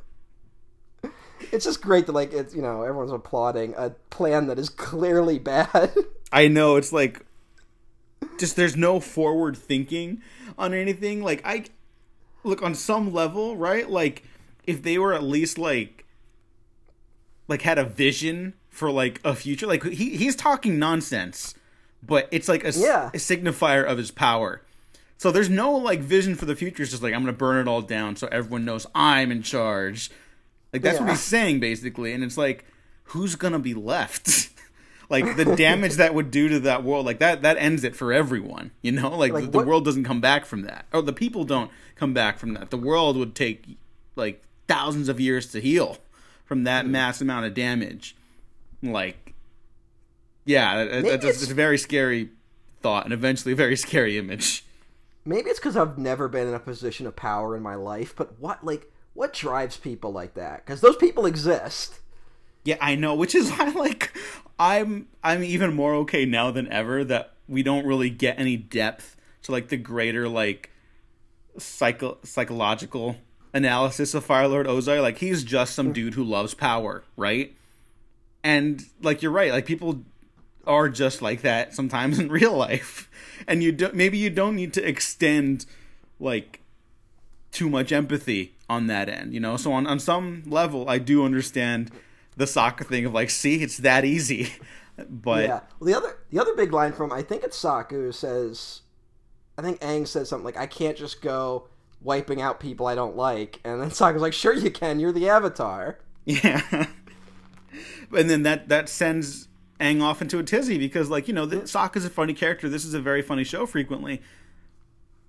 It's 1.52 1.66
just 1.66 1.82
great 1.82 2.06
that 2.06 2.14
like 2.14 2.32
it's 2.32 2.56
you 2.56 2.62
know 2.62 2.84
everyone's 2.84 3.12
applauding 3.12 3.74
a 3.76 3.90
plan 4.10 4.48
that 4.48 4.58
is 4.58 4.70
clearly 4.70 5.38
bad. 5.38 5.92
I 6.32 6.48
know 6.48 6.78
it's 6.78 6.94
like 6.94 7.26
just 8.40 8.56
there's 8.56 8.78
no 8.78 9.02
forward 9.02 9.58
thinking 9.58 10.22
on 10.58 10.74
anything. 10.74 11.22
Like 11.22 11.42
I 11.44 11.66
look 12.46 12.62
on 12.62 12.74
some 12.74 13.12
level, 13.12 13.58
right? 13.58 13.90
Like 13.90 14.24
if 14.66 14.82
they 14.84 14.98
were 14.98 15.14
at 15.14 15.24
least 15.24 15.58
like 15.58 16.06
like 17.50 17.64
had 17.64 17.78
a 17.78 17.84
vision 17.84 18.54
for 18.70 18.90
like 18.90 19.20
a 19.26 19.36
future, 19.36 19.68
like 19.68 19.84
he 19.84 20.16
he's 20.16 20.38
talking 20.38 20.80
nonsense, 20.80 21.54
but 22.02 22.30
it's 22.32 22.48
like 22.48 22.64
a, 22.64 22.72
Yeah. 22.72 23.08
a 23.10 23.18
signifier 23.18 23.84
of 23.84 23.98
his 23.98 24.12
power. 24.12 24.62
So 25.22 25.32
there's 25.32 25.52
no 25.52 25.74
like 25.74 26.00
vision 26.00 26.34
for 26.34 26.46
the 26.46 26.56
future. 26.56 26.82
It's 26.82 26.90
just 26.90 27.04
like 27.04 27.14
I'm 27.14 27.22
gonna 27.22 27.32
burn 27.34 27.60
it 27.60 27.68
all 27.70 27.84
down 27.84 28.16
so 28.16 28.28
everyone 28.32 28.66
knows 28.66 28.88
I'm 28.96 29.32
in 29.32 29.44
charge. 29.44 30.10
Like 30.74 30.82
that's 30.82 31.00
what 31.00 31.10
he's 31.10 31.20
saying 31.20 31.60
basically, 31.60 32.12
and 32.14 32.24
it's 32.24 32.40
like 32.40 32.66
who's 33.04 33.36
gonna 33.36 33.60
be 33.60 33.76
left? 33.76 34.50
like 35.12 35.36
the 35.36 35.46
damage 35.56 35.98
that 35.98 36.16
would 36.16 36.32
do 36.32 36.50
to 36.50 36.60
that 36.62 36.84
world, 36.84 37.06
like 37.06 37.20
that 37.20 37.44
that 37.44 37.58
ends 37.58 37.84
it 37.84 37.96
for 37.96 38.12
everyone. 38.12 38.72
You 38.82 38.94
know, 38.94 39.16
like, 39.16 39.32
Like, 39.32 39.52
the, 39.52 39.60
the 39.60 39.64
world 39.64 39.86
doesn't 39.86 40.06
come 40.06 40.22
back 40.22 40.44
from 40.44 40.64
that, 40.64 40.88
or 40.92 41.04
the 41.04 41.14
people 41.14 41.44
don't 41.44 41.70
come 41.96 42.16
back 42.16 42.40
from 42.40 42.56
that. 42.56 42.72
The 42.72 42.78
world 42.78 43.16
would 43.16 43.36
take 43.36 43.64
like 44.16 44.44
thousands 44.68 45.08
of 45.08 45.20
years 45.20 45.52
to 45.52 45.62
heal 45.62 46.00
from 46.46 46.64
that 46.64 46.86
Hmm. 46.86 46.94
mass 46.94 47.22
amount 47.22 47.46
of 47.46 47.54
damage. 47.54 48.16
Like, 48.82 49.36
yeah, 50.46 50.78
that, 50.84 50.90
that- 50.92 51.04
that's 51.04 51.26
it's- 51.26 51.42
it's 51.44 51.52
a 51.52 51.54
very 51.54 51.78
scary 51.78 52.30
thought, 52.82 53.04
and 53.06 53.14
eventually 53.14 53.52
a 53.52 53.56
very 53.56 53.76
scary 53.78 54.18
image. 54.18 54.66
Maybe 55.24 55.50
it's 55.50 55.60
because 55.60 55.78
I've 55.78 55.98
never 55.98 56.28
been 56.28 56.48
in 56.48 56.54
a 56.54 56.60
position 56.60 57.06
of 57.06 57.16
power 57.16 57.56
in 57.56 57.62
my 57.62 57.76
life, 57.76 58.16
but 58.16 58.40
what 58.40 58.64
like 58.64 58.92
what 59.14 59.34
drives 59.34 59.78
people 59.78 60.12
like 60.12 60.34
that? 60.36 60.66
Because 60.66 60.82
those 60.82 60.96
people 60.96 61.26
exist. 61.26 62.00
Yeah, 62.64 62.78
I 62.80 62.96
know, 62.96 63.16
which 63.16 63.36
is 63.36 63.52
why 63.58 63.70
like 63.70 64.14
I'm 64.60 65.08
I'm 65.24 65.44
even 65.44 65.74
more 65.74 65.94
okay 65.96 66.26
now 66.26 66.52
than 66.52 66.72
ever 66.72 67.04
that 67.04 67.34
we 67.48 67.64
don't 67.64 67.86
really 67.86 68.10
get 68.10 68.40
any 68.40 68.58
depth 68.58 69.16
to 69.44 69.52
like 69.52 69.70
the 69.70 69.78
greater 69.78 70.28
like 70.28 70.72
psycho 71.58 72.18
psychological 72.24 73.18
analysis 73.54 74.14
of 74.14 74.26
Fire 74.26 74.48
Lord 74.48 74.68
Ozai. 74.68 75.02
Like 75.02 75.18
he's 75.18 75.44
just 75.44 75.76
some 75.76 75.94
dude 75.94 76.14
who 76.14 76.24
loves 76.24 76.54
power, 76.54 77.04
right? 77.18 77.56
And 78.44 78.84
like 79.02 79.22
you're 79.22 79.32
right, 79.32 79.52
like 79.52 79.66
people 79.66 80.04
are 80.68 80.90
just 80.90 81.22
like 81.22 81.42
that 81.42 81.74
sometimes 81.74 82.20
in 82.20 82.30
real 82.30 82.56
life. 82.56 83.10
And 83.48 83.64
you 83.64 83.72
don't 83.72 83.96
maybe 83.96 84.18
you 84.18 84.30
don't 84.30 84.56
need 84.56 84.74
to 84.74 84.88
extend 84.88 85.66
like 86.20 86.62
too 87.52 87.70
much 87.70 87.92
empathy 87.92 88.56
on 88.70 88.88
that 88.88 89.10
end, 89.10 89.34
you 89.34 89.40
know? 89.40 89.58
So 89.58 89.74
on, 89.74 89.86
on 89.88 90.00
some 90.00 90.44
level 90.46 90.90
I 90.90 90.98
do 91.00 91.26
understand 91.26 91.92
the 92.38 92.46
Sokka 92.46 92.86
thing 92.86 93.06
of 93.06 93.14
like, 93.14 93.30
see, 93.30 93.62
it's 93.62 93.78
that 93.78 94.06
easy. 94.06 94.54
But 95.10 95.46
yeah. 95.46 95.60
Well, 95.80 95.88
the 95.88 95.94
other 95.96 96.18
the 96.30 96.40
other 96.40 96.54
big 96.54 96.74
line 96.74 96.92
from 96.92 97.12
I 97.12 97.24
think 97.24 97.44
it's 97.44 97.60
Sokka 97.60 98.14
says, 98.14 98.82
I 99.58 99.62
think 99.64 99.80
Aang 99.80 100.08
says 100.08 100.30
something 100.30 100.46
like, 100.46 100.58
"I 100.58 100.68
can't 100.68 100.98
just 100.98 101.22
go 101.22 101.70
wiping 102.02 102.42
out 102.42 102.60
people 102.60 102.86
I 102.86 102.94
don't 102.94 103.16
like," 103.16 103.62
and 103.64 103.82
then 103.82 103.90
Sokka's 103.90 104.22
like, 104.22 104.34
"Sure 104.34 104.54
you 104.54 104.70
can. 104.70 105.00
You're 105.00 105.14
the 105.14 105.30
Avatar." 105.30 106.00
Yeah. 106.26 106.86
and 108.16 108.30
then 108.30 108.44
that 108.44 108.70
that 108.70 108.90
sends 108.90 109.48
Aang 109.82 110.02
off 110.02 110.22
into 110.22 110.40
a 110.40 110.44
tizzy 110.44 110.78
because 110.78 111.10
like, 111.10 111.28
you 111.28 111.34
know, 111.34 111.46
the, 111.46 111.58
Sokka's 111.58 112.06
a 112.06 112.10
funny 112.10 112.34
character. 112.34 112.70
This 112.70 112.86
is 112.86 112.94
a 112.94 113.02
very 113.02 113.22
funny 113.22 113.44
show 113.44 113.66
frequently. 113.66 114.22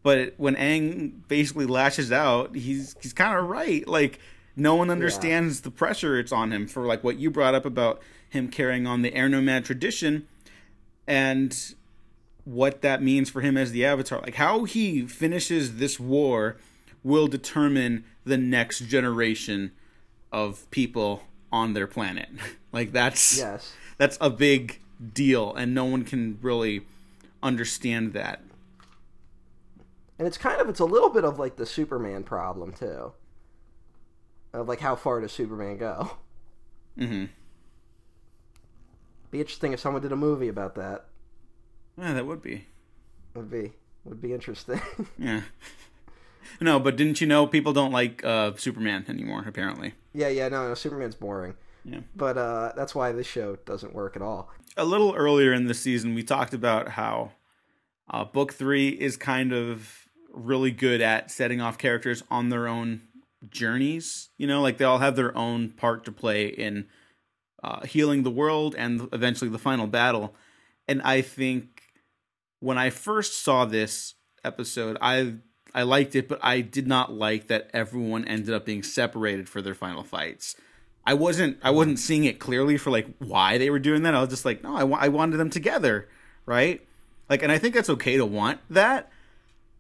But 0.03 0.35
when 0.37 0.57
Aang 0.57 1.27
basically 1.29 1.67
lashes 1.67 2.13
out, 2.13 2.55
he's 2.55 2.95
he's 3.01 3.13
kind 3.13 3.39
of 3.39 3.49
right. 3.49 3.87
Like 3.87 4.19
No 4.55 4.75
one 4.75 4.91
understands 4.91 5.61
yeah. 5.61 5.65
the 5.65 5.71
pressure 5.71 6.19
it's 6.19 6.33
on 6.33 6.53
him 6.53 6.67
for 6.67 6.85
like 6.87 7.03
what 7.03 7.19
you 7.19 7.31
brought 7.31 7.55
up 7.55 7.65
about 7.65 8.03
him 8.29 8.49
carrying 8.49 8.87
on 8.87 9.03
the 9.03 9.15
Air 9.15 9.29
Nomad 9.29 9.65
tradition 9.65 10.27
and 11.07 11.75
what 12.45 12.83
that 12.83 13.03
means 13.03 13.31
for 13.31 13.41
him 13.41 13.57
as 13.57 13.73
the 13.73 13.85
Avatar. 13.85 14.21
Like 14.21 14.35
how 14.35 14.65
he 14.65 15.07
finishes 15.07 15.77
this 15.77 15.99
war 15.99 16.57
will 17.03 17.29
determine 17.29 18.05
the 18.25 18.37
next 18.37 18.81
generation 18.81 19.73
of 20.31 20.71
people 20.71 21.23
on 21.53 21.75
their 21.75 21.87
planet. 21.87 22.29
like 22.73 22.93
that's 22.93 23.39
yes. 23.39 23.73
That's 24.03 24.19
a 24.21 24.29
big 24.29 24.81
deal 25.15 25.55
and 25.55 25.73
no 25.73 25.85
one 25.85 26.03
can 26.03 26.37
really 26.43 26.85
understand 27.41 28.15
that. 28.15 28.43
And 30.19 30.27
it's 30.27 30.37
kind 30.37 30.61
of 30.61 30.69
it's 30.69 30.81
a 30.81 30.85
little 30.85 31.09
bit 31.09 31.25
of 31.25 31.39
like 31.39 31.55
the 31.55 31.65
Superman 31.65 32.25
problem 32.25 32.73
too. 32.73 33.13
Of 34.53 34.67
like 34.67 34.81
how 34.81 34.97
far 34.97 35.21
does 35.21 35.31
Superman 35.31 35.77
go? 35.77 36.17
Mm-hmm. 36.99 37.27
Be 39.31 39.39
interesting 39.39 39.73
if 39.73 39.79
someone 39.79 40.03
did 40.03 40.11
a 40.11 40.17
movie 40.17 40.49
about 40.49 40.75
that. 40.75 41.05
Yeah, 41.97 42.13
that 42.13 42.27
would 42.27 42.43
be. 42.43 42.67
Would 43.35 43.53
be 43.53 43.71
would 44.05 44.21
be 44.21 44.33
interesting. 44.33 44.81
yeah. 45.17 45.43
No, 46.61 46.81
but 46.81 46.97
didn't 46.97 47.21
you 47.21 47.29
know 47.29 47.47
people 47.47 47.73
don't 47.73 47.93
like 47.93 48.25
uh, 48.25 48.51
Superman 48.57 49.05
anymore? 49.09 49.45
Apparently. 49.47 49.95
Yeah, 50.13 50.27
yeah, 50.27 50.49
no, 50.49 50.67
no, 50.67 50.75
Superman's 50.75 51.15
boring. 51.15 51.55
Yeah. 51.85 52.01
But 52.15 52.39
uh, 52.39 52.73
that's 52.77 52.95
why 52.95 53.13
this 53.13 53.27
show 53.27 53.57
doesn't 53.57 53.95
work 53.95 54.17
at 54.17 54.23
all. 54.23 54.51
A 54.77 54.85
little 54.85 55.15
earlier 55.15 55.53
in 55.53 55.67
the 55.67 55.75
season, 55.75 56.15
we 56.15 56.23
talked 56.23 56.55
about 56.55 56.91
how 56.91 57.33
uh, 58.09 58.25
book 58.25 58.53
three 58.53 58.89
is 58.89 59.17
kind 59.17 59.53
of 59.53 60.07
really 60.33 60.71
good 60.71 61.01
at 61.01 61.31
setting 61.31 61.61
off 61.61 61.79
characters 61.79 62.23
on 62.31 62.49
their 62.49 62.69
own 62.69 63.03
journeys. 63.51 64.31
You 64.39 64.47
know, 64.47 64.63
like 64.63 64.79
they 64.79 64.85
all 64.85 64.99
have 64.99 65.17
their 65.17 65.37
own 65.37 65.71
part 65.71 66.05
to 66.05 66.13
play 66.13 66.47
in 66.47 66.87
uh, 67.63 67.85
healing 67.85 68.23
the 68.23 68.31
world 68.31 68.75
and 68.77 69.09
eventually 69.13 69.51
the 69.51 69.59
final 69.59 69.87
battle. 69.87 70.35
And 70.89 71.03
I 71.03 71.21
think 71.21 71.83
when 72.61 72.79
I 72.79 72.91
first 72.91 73.43
saw 73.43 73.65
this 73.65 74.15
episode, 74.45 74.97
I 75.01 75.35
I 75.75 75.83
liked 75.83 76.15
it, 76.15 76.29
but 76.29 76.39
I 76.43 76.61
did 76.61 76.87
not 76.87 77.13
like 77.13 77.49
that 77.49 77.71
everyone 77.73 78.27
ended 78.27 78.55
up 78.55 78.67
being 78.67 78.83
separated 78.83 79.49
for 79.49 79.63
their 79.63 79.75
final 79.75 80.05
fights. 80.05 80.55
I 81.05 81.15
wasn't 81.15 81.59
I 81.63 81.71
wasn't 81.71 81.99
seeing 81.99 82.25
it 82.25 82.39
clearly 82.39 82.77
for 82.77 82.91
like 82.91 83.09
why 83.19 83.59
they 83.59 83.71
were 83.71 83.79
doing 83.79 84.03
that. 84.03 84.15
I 84.15 84.21
was 84.21 84.29
just 84.29 84.45
like, 84.45 84.63
no, 84.63 84.77
I, 84.77 84.85
wa- 84.85 84.99
I 85.01 85.09
wanted 85.09 85.37
them 85.37 85.51
together, 85.51 86.09
right? 86.47 86.81
Like, 87.29 87.43
and 87.43 87.51
I 87.51 87.59
think 87.59 87.75
that's 87.75 87.91
okay 87.91 88.17
to 88.17 88.27
want 88.27 88.61
that. 88.71 89.11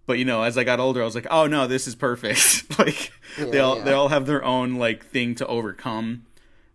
But 0.06 0.18
you 0.18 0.24
know, 0.24 0.42
as 0.42 0.58
I 0.58 0.64
got 0.64 0.80
older, 0.80 1.00
I 1.00 1.04
was 1.04 1.14
like, 1.14 1.28
oh 1.30 1.46
no, 1.46 1.66
this 1.66 1.86
is 1.86 1.94
perfect. 1.94 2.78
like 2.78 3.12
yeah, 3.38 3.44
they 3.46 3.58
all 3.60 3.78
yeah. 3.78 3.84
they 3.84 3.92
all 3.92 4.08
have 4.08 4.26
their 4.26 4.44
own 4.44 4.74
like 4.74 5.04
thing 5.04 5.34
to 5.36 5.46
overcome, 5.46 6.26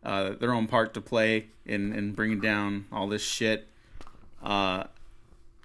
uh, 0.04 0.32
their 0.40 0.54
own 0.54 0.68
part 0.68 0.94
to 0.94 1.02
play 1.02 1.48
in 1.66 1.94
in 1.94 2.14
bringing 2.14 2.40
down 2.40 2.86
all 2.92 3.08
this 3.08 3.24
shit. 3.24 3.68
Uh, 4.42 4.86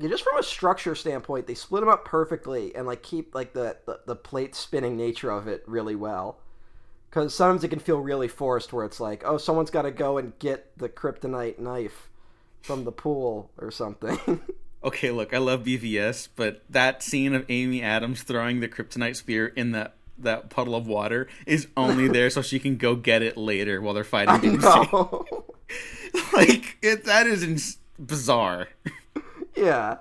yeah, 0.00 0.08
just 0.08 0.24
from 0.24 0.38
a 0.38 0.42
structure 0.42 0.96
standpoint, 0.96 1.46
they 1.46 1.54
split 1.54 1.82
them 1.82 1.88
up 1.88 2.04
perfectly 2.04 2.74
and 2.74 2.86
like 2.86 3.02
keep 3.02 3.32
like 3.32 3.52
the 3.52 3.76
the, 3.86 4.00
the 4.06 4.16
plate 4.16 4.56
spinning 4.56 4.96
nature 4.96 5.30
of 5.30 5.46
it 5.46 5.62
really 5.68 5.94
well. 5.94 6.38
Because 7.12 7.34
sometimes 7.34 7.62
it 7.62 7.68
can 7.68 7.78
feel 7.78 7.98
really 7.98 8.26
forced, 8.26 8.72
where 8.72 8.86
it's 8.86 8.98
like, 8.98 9.22
oh, 9.26 9.36
someone's 9.36 9.68
got 9.68 9.82
to 9.82 9.90
go 9.90 10.16
and 10.16 10.32
get 10.38 10.78
the 10.78 10.88
kryptonite 10.88 11.58
knife 11.58 12.08
from 12.62 12.84
the 12.84 12.92
pool 12.92 13.50
or 13.58 13.70
something. 13.70 14.40
okay, 14.84 15.10
look, 15.10 15.34
I 15.34 15.38
love 15.38 15.62
BVS, 15.62 16.28
but 16.36 16.62
that 16.70 17.02
scene 17.02 17.34
of 17.34 17.44
Amy 17.50 17.82
Adams 17.82 18.22
throwing 18.22 18.60
the 18.60 18.68
kryptonite 18.68 19.16
spear 19.16 19.48
in 19.48 19.72
that 19.72 19.96
that 20.16 20.48
puddle 20.48 20.74
of 20.74 20.86
water 20.86 21.28
is 21.46 21.68
only 21.76 22.08
there 22.08 22.30
so 22.30 22.40
she 22.40 22.58
can 22.58 22.76
go 22.76 22.94
get 22.94 23.20
it 23.20 23.36
later 23.36 23.82
while 23.82 23.92
they're 23.92 24.04
fighting. 24.04 24.58
like 26.32 26.78
it, 26.80 27.04
that 27.04 27.26
is 27.26 27.42
ins- 27.42 27.76
bizarre. 27.98 28.68
yeah. 29.54 29.98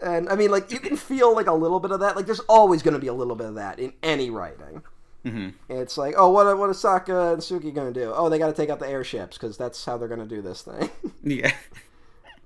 And 0.00 0.30
I 0.30 0.34
mean, 0.34 0.50
like 0.50 0.70
you 0.70 0.78
can 0.78 0.96
feel 0.96 1.34
like 1.34 1.46
a 1.46 1.52
little 1.52 1.80
bit 1.80 1.90
of 1.90 2.00
that. 2.00 2.16
Like 2.16 2.24
there's 2.24 2.40
always 2.40 2.82
going 2.82 2.94
to 2.94 3.00
be 3.00 3.08
a 3.08 3.12
little 3.12 3.36
bit 3.36 3.48
of 3.48 3.56
that 3.56 3.78
in 3.78 3.92
any 4.02 4.30
writing. 4.30 4.82
Mm-hmm. 5.24 5.50
It's 5.68 5.98
like, 5.98 6.14
oh, 6.16 6.30
what 6.30 6.56
what 6.56 6.70
is 6.70 6.76
Sokka 6.76 7.34
and 7.34 7.42
Suki 7.42 7.74
going 7.74 7.92
to 7.92 8.00
do? 8.00 8.12
Oh, 8.14 8.28
they 8.28 8.38
got 8.38 8.46
to 8.46 8.52
take 8.52 8.70
out 8.70 8.78
the 8.78 8.88
airships 8.88 9.36
because 9.36 9.56
that's 9.56 9.84
how 9.84 9.98
they're 9.98 10.08
going 10.08 10.20
to 10.20 10.26
do 10.26 10.40
this 10.40 10.62
thing. 10.62 10.90
yeah. 11.22 11.52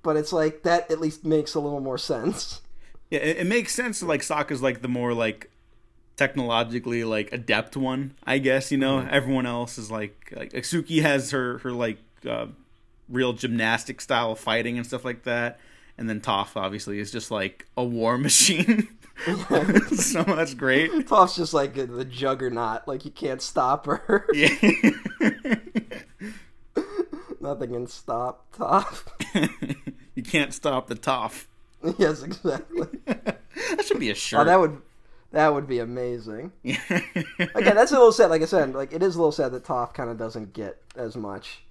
But 0.02 0.16
it's 0.16 0.32
like 0.32 0.62
that 0.64 0.90
at 0.90 1.00
least 1.00 1.24
makes 1.24 1.54
a 1.54 1.60
little 1.60 1.80
more 1.80 1.98
sense. 1.98 2.62
Yeah, 3.10 3.20
it, 3.20 3.38
it 3.38 3.46
makes 3.46 3.74
sense. 3.74 4.02
Like 4.02 4.22
Sokka's 4.22 4.62
like 4.62 4.82
the 4.82 4.88
more 4.88 5.14
like 5.14 5.50
technologically 6.16 7.04
like 7.04 7.32
adept 7.32 7.76
one, 7.76 8.14
I 8.24 8.38
guess. 8.38 8.72
You 8.72 8.78
know, 8.78 8.98
mm-hmm. 8.98 9.14
everyone 9.14 9.46
else 9.46 9.78
is 9.78 9.90
like 9.90 10.32
like 10.34 10.52
Suki 10.52 11.00
has 11.02 11.30
her 11.30 11.58
her 11.58 11.70
like 11.70 11.98
uh, 12.28 12.46
real 13.08 13.34
gymnastic 13.34 14.00
style 14.00 14.34
fighting 14.34 14.78
and 14.78 14.86
stuff 14.86 15.04
like 15.04 15.22
that 15.22 15.60
and 15.96 16.08
then 16.08 16.20
Toph 16.20 16.56
obviously 16.56 16.98
is 16.98 17.10
just 17.10 17.30
like 17.30 17.66
a 17.76 17.84
war 17.84 18.18
machine. 18.18 18.88
so 19.96 20.22
that's 20.24 20.54
great. 20.54 20.90
Toph's 21.06 21.36
just 21.36 21.54
like 21.54 21.74
the 21.74 22.04
juggernaut, 22.04 22.88
like 22.88 23.04
you 23.04 23.10
can't 23.10 23.40
stop 23.40 23.86
her. 23.86 24.26
Yeah. 24.32 24.48
Nothing 27.40 27.72
can 27.72 27.86
stop 27.86 28.52
Toph. 28.56 29.06
you 30.14 30.22
can't 30.22 30.52
stop 30.52 30.88
the 30.88 30.96
Toph. 30.96 31.46
Yes, 31.98 32.22
exactly. 32.22 32.88
that 33.04 33.84
should 33.84 34.00
be 34.00 34.10
a 34.10 34.14
shirt. 34.14 34.40
Oh, 34.40 34.44
that 34.44 34.58
would 34.58 34.80
that 35.32 35.52
would 35.52 35.68
be 35.68 35.80
amazing. 35.80 36.52
Again, 36.64 37.74
that's 37.74 37.92
a 37.92 37.96
little 37.96 38.12
sad. 38.12 38.30
Like 38.30 38.42
I 38.42 38.46
said, 38.46 38.74
like 38.74 38.92
it 38.92 39.02
is 39.02 39.14
a 39.14 39.18
little 39.18 39.32
sad 39.32 39.52
that 39.52 39.64
Toph 39.64 39.92
kind 39.92 40.08
of 40.08 40.16
doesn't 40.16 40.54
get 40.54 40.80
as 40.96 41.16
much 41.16 41.63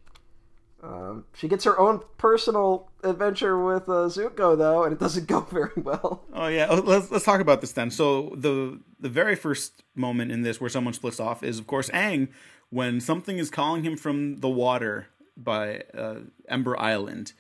um, 0.84 1.24
she 1.34 1.48
gets 1.48 1.64
her 1.64 1.80
own 1.80 2.02
personal 2.18 2.90
adventure 3.04 3.64
with 3.64 3.84
uh, 3.84 4.10
Zuko 4.10 4.58
though, 4.58 4.84
and 4.84 4.92
it 4.94 5.00
doesn't 5.00 5.28
go 5.28 5.42
very 5.42 5.72
well. 5.78 6.24
Oh 6.34 6.48
yeah, 6.48 6.68
oh, 6.70 6.76
let's 6.76 7.10
let's 7.10 7.26
talk 7.26 7.40
about 7.40 7.62
this 7.62 7.72
then. 7.72 7.90
So 7.90 8.34
the 8.36 8.80
the 9.00 9.10
very 9.10 9.36
first 9.36 9.84
moment 9.96 10.32
in 10.32 10.42
this 10.42 10.60
where 10.60 10.70
someone 10.70 10.94
splits 10.94 11.20
off 11.20 11.44
is 11.44 11.58
of 11.58 11.68
course 11.68 11.90
Aang 11.92 12.28
when 12.70 13.00
something 13.00 13.38
is 13.38 13.50
calling 13.50 13.84
him 13.84 13.96
from 13.96 14.38
the 14.38 14.50
water 14.50 15.08
by 15.38 15.84
uh, 15.98 16.16
Ember 16.50 16.80
Island, 16.80 17.34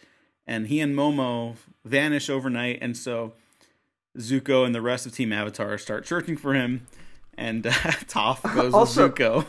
and 0.47 0.67
he 0.67 0.79
and 0.79 0.95
Momo 0.95 1.56
vanish 1.84 2.29
overnight, 2.29 2.79
and 2.82 2.95
so 2.95 3.34
Zuko 4.17 4.65
and 4.65 4.73
the 4.73 4.82
rest 4.82 5.06
of 5.06 5.13
Team 5.13 5.34
Avatar 5.34 5.77
start 5.77 6.08
searching 6.08 6.38
for 6.38 6.53
him, 6.53 6.88
and 7.38 7.67
uh, 7.67 7.71
Toph 8.08 8.41
goes 8.56 8.73
also, 8.73 9.08
with 9.08 9.15
Zuko. 9.15 9.45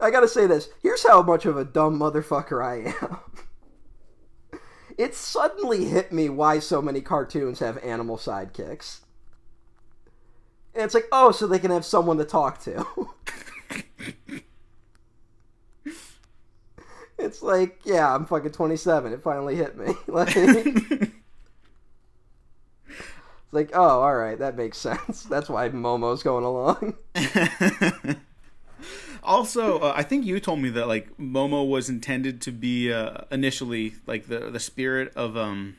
I 0.00 0.10
gotta 0.10 0.28
say 0.28 0.46
this. 0.46 0.68
Here's 0.82 1.06
how 1.06 1.22
much 1.22 1.46
of 1.46 1.56
a 1.56 1.64
dumb 1.64 1.98
motherfucker 1.98 2.64
I 2.64 2.94
am. 3.02 3.18
it 4.98 5.14
suddenly 5.14 5.86
hit 5.86 6.12
me 6.12 6.28
why 6.28 6.58
so 6.58 6.80
many 6.80 7.00
cartoons 7.00 7.58
have 7.58 7.78
animal 7.78 8.16
sidekicks. 8.16 9.00
And 10.74 10.84
it's 10.84 10.94
like, 10.94 11.08
oh, 11.10 11.32
so 11.32 11.46
they 11.46 11.58
can 11.58 11.70
have 11.70 11.84
someone 11.84 12.18
to 12.18 12.24
talk 12.24 12.60
to. 12.62 12.86
it's 17.18 17.42
like, 17.42 17.80
yeah, 17.84 18.14
I'm 18.14 18.24
fucking 18.24 18.52
27. 18.52 19.12
It 19.12 19.22
finally 19.22 19.56
hit 19.56 19.76
me. 19.76 19.94
like, 20.06 20.32
it's 20.36 21.12
like, 23.50 23.70
oh, 23.74 24.00
all 24.00 24.14
right, 24.14 24.38
that 24.38 24.56
makes 24.56 24.78
sense. 24.78 25.24
That's 25.24 25.48
why 25.48 25.68
Momo's 25.70 26.22
going 26.22 26.44
along. 26.44 26.94
also, 29.22 29.78
uh, 29.78 29.92
I 29.94 30.02
think 30.02 30.24
you 30.24 30.38
told 30.40 30.60
me 30.60 30.70
that 30.70 30.86
like 30.88 31.16
Momo 31.18 31.68
was 31.68 31.88
intended 31.88 32.40
to 32.42 32.52
be 32.52 32.92
uh, 32.92 33.22
initially 33.30 33.94
like 34.06 34.26
the 34.26 34.50
the 34.50 34.60
spirit 34.60 35.12
of 35.16 35.36
um 35.36 35.76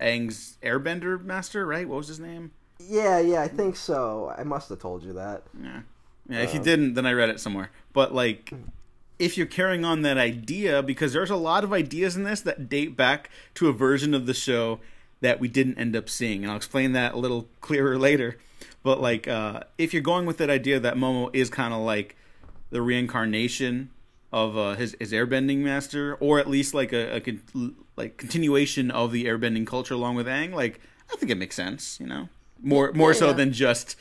Aang's 0.00 0.58
Airbender 0.62 1.22
master, 1.22 1.66
right? 1.66 1.88
What 1.88 1.98
was 1.98 2.08
his 2.08 2.20
name? 2.20 2.52
Yeah, 2.78 3.18
yeah, 3.18 3.42
I 3.42 3.48
think 3.48 3.76
so. 3.76 4.32
I 4.36 4.44
must 4.44 4.68
have 4.68 4.78
told 4.78 5.02
you 5.02 5.14
that. 5.14 5.42
Yeah, 5.60 5.80
yeah. 6.28 6.40
If 6.40 6.54
you 6.54 6.60
uh, 6.60 6.64
didn't, 6.64 6.94
then 6.94 7.06
I 7.06 7.12
read 7.12 7.28
it 7.28 7.40
somewhere. 7.40 7.70
But 7.92 8.14
like, 8.14 8.52
if 9.18 9.36
you're 9.36 9.46
carrying 9.46 9.84
on 9.84 10.02
that 10.02 10.16
idea, 10.16 10.82
because 10.82 11.12
there's 11.12 11.30
a 11.30 11.36
lot 11.36 11.64
of 11.64 11.72
ideas 11.72 12.16
in 12.16 12.22
this 12.22 12.40
that 12.42 12.68
date 12.68 12.96
back 12.96 13.30
to 13.54 13.68
a 13.68 13.72
version 13.72 14.14
of 14.14 14.26
the 14.26 14.34
show 14.34 14.78
that 15.20 15.40
we 15.40 15.48
didn't 15.48 15.78
end 15.78 15.96
up 15.96 16.08
seeing, 16.08 16.44
and 16.44 16.50
I'll 16.50 16.56
explain 16.56 16.92
that 16.92 17.14
a 17.14 17.18
little 17.18 17.48
clearer 17.60 17.98
later. 17.98 18.38
But 18.84 19.00
like, 19.00 19.26
uh, 19.26 19.62
if 19.76 19.92
you're 19.92 20.02
going 20.02 20.24
with 20.24 20.38
that 20.38 20.50
idea 20.50 20.78
that 20.78 20.94
Momo 20.94 21.30
is 21.32 21.50
kind 21.50 21.74
of 21.74 21.80
like 21.80 22.16
the 22.70 22.82
reincarnation 22.82 23.90
of 24.32 24.56
uh, 24.56 24.74
his 24.74 24.96
his 24.98 25.12
airbending 25.12 25.58
master, 25.58 26.16
or 26.16 26.38
at 26.38 26.48
least 26.48 26.74
like 26.74 26.92
a, 26.92 27.16
a 27.16 27.20
con- 27.20 27.76
like 27.96 28.16
continuation 28.16 28.90
of 28.90 29.12
the 29.12 29.24
airbending 29.24 29.66
culture 29.66 29.94
along 29.94 30.14
with 30.14 30.26
Aang. 30.26 30.52
Like 30.52 30.80
I 31.12 31.16
think 31.16 31.30
it 31.30 31.36
makes 31.36 31.56
sense, 31.56 31.98
you 32.00 32.06
know, 32.06 32.28
more 32.62 32.92
more 32.92 33.12
yeah, 33.12 33.18
so 33.18 33.26
yeah. 33.28 33.32
than 33.34 33.52
just 33.52 33.96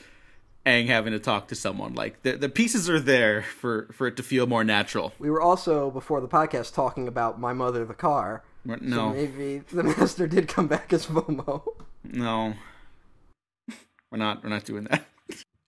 Aang 0.66 0.88
having 0.88 1.14
to 1.14 1.20
talk 1.20 1.48
to 1.48 1.56
someone. 1.56 1.94
Like 1.94 2.24
the 2.24 2.34
the 2.34 2.50
pieces 2.50 2.90
are 2.90 3.00
there 3.00 3.44
for 3.44 3.88
for 3.94 4.08
it 4.08 4.18
to 4.18 4.24
feel 4.24 4.48
more 4.48 4.64
natural. 4.64 5.14
We 5.20 5.30
were 5.30 5.42
also 5.42 5.90
before 5.90 6.20
the 6.20 6.28
podcast 6.28 6.74
talking 6.74 7.08
about 7.08 7.40
my 7.40 7.54
mother 7.54 7.86
the 7.86 7.94
car. 7.94 8.44
No, 8.66 8.78
so 8.82 9.10
maybe 9.14 9.60
the 9.60 9.84
master 9.98 10.28
did 10.28 10.50
come 10.50 10.68
back 10.68 10.92
as 10.92 11.06
Momo. 11.06 11.64
No, 12.04 12.54
we're 14.12 14.18
not. 14.18 14.44
We're 14.44 14.50
not 14.50 14.66
doing 14.66 14.86
that. 14.86 15.06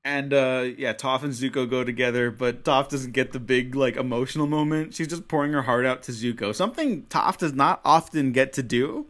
And 0.10 0.34
uh 0.34 0.70
yeah, 0.76 0.94
Toph 0.94 1.22
and 1.22 1.34
Zuko 1.34 1.70
go 1.70 1.84
together, 1.84 2.32
but 2.32 2.64
Toph 2.64 2.90
doesn't 2.90 3.12
get 3.12 3.32
the 3.32 3.40
big 3.40 3.76
like 3.76 3.96
emotional 3.96 4.48
moment. 4.48 4.96
She's 4.96 5.08
just 5.08 5.28
pouring 5.28 5.54
her 5.54 5.62
heart 5.62 5.86
out 5.86 6.02
to 6.04 6.12
Zuko. 6.12 6.56
Something 6.56 7.04
Toph 7.04 7.38
does 7.38 7.54
not 7.54 7.80
often 7.86 8.32
get 8.32 8.52
to 8.54 8.64
do. 8.64 9.06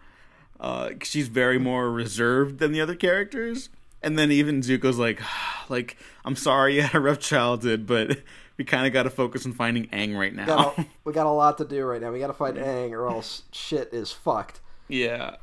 Uh 0.59 0.89
she's 1.01 1.29
very 1.29 1.57
more 1.57 1.89
reserved 1.89 2.59
than 2.59 2.73
the 2.73 2.81
other 2.81 2.95
characters. 2.95 3.69
And 4.03 4.19
then 4.19 4.29
even 4.29 4.59
Zuko's 4.59 4.99
like 4.99 5.21
like 5.69 5.95
I'm 6.25 6.35
sorry 6.35 6.75
you 6.75 6.81
had 6.81 6.95
a 6.95 6.99
rough 6.99 7.19
childhood, 7.19 7.88
but 7.88 8.17
we 8.57 8.65
kind 8.65 8.85
of 8.85 8.91
got 8.91 9.03
to 9.03 9.09
focus 9.09 9.45
on 9.45 9.53
finding 9.53 9.88
Aang 9.88 10.17
right 10.17 10.35
now. 10.35 10.47
Got 10.47 10.79
a, 10.79 10.85
we 11.05 11.13
got 11.13 11.27
a 11.27 11.31
lot 11.31 11.59
to 11.59 11.65
do 11.65 11.85
right 11.85 12.01
now. 12.01 12.12
We 12.12 12.19
got 12.19 12.27
to 12.27 12.33
find 12.33 12.57
Aang, 12.57 12.91
or 12.91 13.07
else 13.07 13.43
shit 13.53 13.93
is 13.93 14.12
fucked. 14.12 14.59
yeah. 14.89 15.38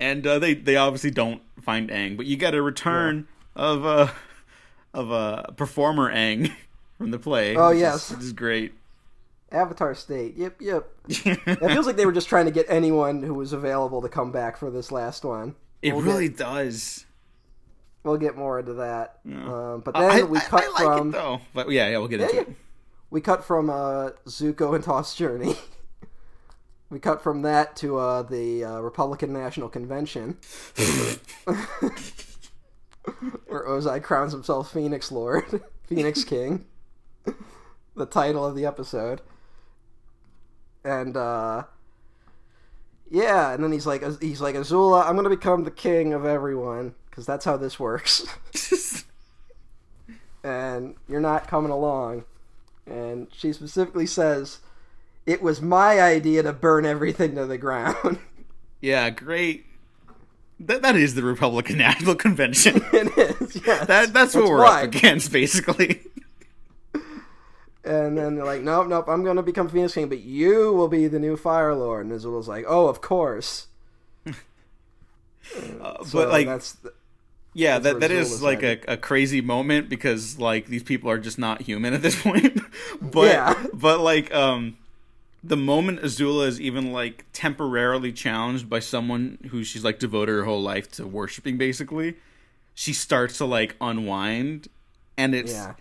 And 0.00 0.26
uh, 0.26 0.38
they 0.38 0.54
they 0.54 0.76
obviously 0.76 1.10
don't 1.10 1.42
find 1.60 1.90
Aang, 1.90 2.16
but 2.16 2.24
you 2.24 2.36
get 2.36 2.54
a 2.54 2.62
return 2.62 3.28
of 3.54 3.84
uh 3.84 4.08
of 4.94 5.10
a 5.10 5.14
uh, 5.14 5.50
performer 5.52 6.12
Aang 6.12 6.50
from 6.98 7.10
the 7.10 7.18
play. 7.18 7.56
Oh, 7.56 7.70
which 7.70 7.78
yes. 7.80 8.10
which 8.10 8.20
is 8.20 8.32
great. 8.32 8.72
Avatar 9.52 9.94
State. 9.94 10.36
Yep, 10.36 10.56
yep. 10.60 10.88
It 11.08 11.58
feels 11.70 11.86
like 11.86 11.96
they 11.96 12.06
were 12.06 12.12
just 12.12 12.28
trying 12.28 12.46
to 12.46 12.50
get 12.50 12.66
anyone 12.68 13.22
who 13.22 13.34
was 13.34 13.52
available 13.52 14.02
to 14.02 14.08
come 14.08 14.32
back 14.32 14.56
for 14.56 14.70
this 14.70 14.90
last 14.90 15.24
one. 15.24 15.54
It 15.82 15.92
We'll 15.94 16.02
really 16.02 16.28
get, 16.28 16.38
does. 16.38 17.04
we'll 18.02 18.16
get 18.16 18.36
more 18.36 18.58
into 18.58 18.74
that. 18.74 19.18
Um, 19.26 19.82
but 19.84 19.96
I, 19.96 20.00
then 20.00 20.10
I, 20.10 20.22
we 20.24 20.38
I 20.38 20.40
cut 20.40 20.72
like 20.72 20.84
from 20.84 21.08
it 21.10 21.12
though. 21.12 21.40
But 21.52 21.70
yeah, 21.70 21.88
yeah, 21.90 21.98
we'll 21.98 22.08
get 22.08 22.20
into 22.22 22.34
yeah. 22.34 22.40
it. 22.42 22.48
we 23.10 23.20
cut 23.20 23.44
from 23.44 23.70
uh, 23.70 24.10
Zuko 24.26 24.74
and 24.74 24.82
Toph's 24.82 25.14
Journey. 25.14 25.56
we 26.90 26.98
cut 26.98 27.22
from 27.22 27.42
that 27.42 27.76
to 27.76 27.98
uh, 27.98 28.22
the 28.22 28.64
uh, 28.64 28.80
Republican 28.80 29.32
National 29.32 29.68
Convention, 29.68 30.38
where 33.46 33.64
Ozai 33.66 34.02
crowns 34.02 34.32
himself 34.32 34.72
Phoenix 34.72 35.12
Lord, 35.12 35.62
Phoenix 35.86 36.24
King, 36.24 36.64
the 37.96 38.06
title 38.06 38.44
of 38.44 38.54
the 38.54 38.66
episode. 38.66 39.20
And 40.84 41.16
uh, 41.16 41.64
yeah, 43.10 43.52
and 43.52 43.62
then 43.64 43.72
he's 43.72 43.86
like, 43.86 44.02
he's 44.20 44.40
like 44.40 44.54
Azula, 44.54 45.06
I'm 45.06 45.16
gonna 45.16 45.30
become 45.30 45.64
the 45.64 45.70
king 45.70 46.12
of 46.12 46.24
everyone 46.24 46.94
because 47.08 47.26
that's 47.26 47.44
how 47.44 47.56
this 47.56 47.78
works. 47.80 48.26
and 50.42 50.94
you're 51.08 51.20
not 51.20 51.48
coming 51.48 51.70
along. 51.70 52.24
And 52.86 53.28
she 53.32 53.52
specifically 53.52 54.06
says, 54.06 54.58
It 55.24 55.40
was 55.40 55.62
my 55.62 56.00
idea 56.00 56.42
to 56.42 56.52
burn 56.52 56.84
everything 56.84 57.34
to 57.36 57.46
the 57.46 57.56
ground. 57.56 58.18
yeah, 58.80 59.08
great. 59.10 59.64
That 60.66 60.82
that 60.82 60.96
is 60.96 61.14
the 61.14 61.22
Republican 61.22 61.78
National 61.88 62.14
Convention. 62.14 62.76
it 62.92 63.40
is, 63.40 63.60
yes. 63.66 63.86
that 63.86 64.12
that's 64.12 64.34
what 64.34 64.44
we're 64.48 64.62
why. 64.62 64.82
up 64.82 64.84
against, 64.94 65.30
basically. 65.32 66.00
And 67.86 68.16
then 68.16 68.36
they're 68.36 68.46
like, 68.46 68.62
Nope, 68.62 68.88
nope, 68.88 69.06
I'm 69.08 69.24
going 69.24 69.36
to 69.36 69.42
become 69.42 69.68
Phoenix 69.68 69.92
King, 69.94 70.08
but 70.08 70.20
you 70.20 70.72
will 70.72 70.88
be 70.88 71.06
the 71.06 71.18
new 71.18 71.36
Fire 71.36 71.74
Lord. 71.74 72.06
And 72.06 72.14
Azula's 72.14 72.48
like, 72.48 72.64
Oh, 72.66 72.88
of 72.88 73.00
course. 73.00 73.66
Uh, 75.82 76.02
So 76.04 76.18
but 76.20 76.30
like, 76.30 76.46
that's 76.46 76.72
the, 76.72 76.94
yeah, 77.52 77.78
that's 77.78 77.94
that 77.94 78.00
that 78.00 78.10
is 78.10 78.40
like 78.42 78.62
a, 78.62 78.78
a 78.88 78.96
crazy 78.96 79.42
moment 79.42 79.90
because 79.90 80.38
like 80.38 80.66
these 80.68 80.82
people 80.82 81.10
are 81.10 81.18
just 81.18 81.38
not 81.38 81.60
human 81.60 81.92
at 81.92 82.00
this 82.00 82.20
point. 82.20 82.58
but 83.02 83.26
Yeah. 83.30 83.66
but 83.74 84.00
like 84.00 84.32
um 84.34 84.78
the 85.46 85.56
moment 85.56 86.00
Azula 86.00 86.46
is 86.46 86.58
even 86.58 86.90
like 86.90 87.26
temporarily 87.34 88.12
challenged 88.12 88.70
by 88.70 88.78
someone 88.78 89.38
who 89.50 89.62
she's 89.62 89.84
like 89.84 89.98
devoted 89.98 90.32
her 90.32 90.44
whole 90.44 90.62
life 90.62 90.90
to 90.92 91.06
worshiping 91.06 91.58
basically, 91.58 92.16
she 92.72 92.94
starts 92.94 93.36
to 93.38 93.44
like 93.44 93.76
unwind 93.80 94.68
and 95.18 95.34
it's 95.34 95.52
yeah. 95.52 95.74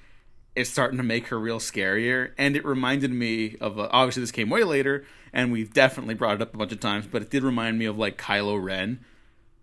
it's 0.54 0.69
starting 0.69 0.97
to 0.97 1.04
make 1.04 1.28
her 1.28 1.39
real 1.39 1.60
scarier 1.60 2.32
and 2.38 2.58
it 2.58 2.65
reminded 2.65 3.12
me 3.12 3.56
of 3.62 3.80
uh, 3.80 3.88
obviously 3.91 4.21
this 4.21 4.32
came 4.32 4.49
way 4.49 4.63
later 4.65 5.06
and 5.32 5.52
we've 5.52 5.73
definitely 5.73 6.13
brought 6.13 6.36
it 6.36 6.41
up 6.41 6.54
a 6.54 6.58
bunch 6.58 6.73
of 6.73 6.80
times 6.82 7.08
but 7.08 7.21
it 7.21 7.30
did 7.30 7.41
remind 7.41 7.80
me 7.80 7.86
of 7.86 7.97
like 7.97 8.17
Kylo 8.17 8.62
Ren 8.62 8.99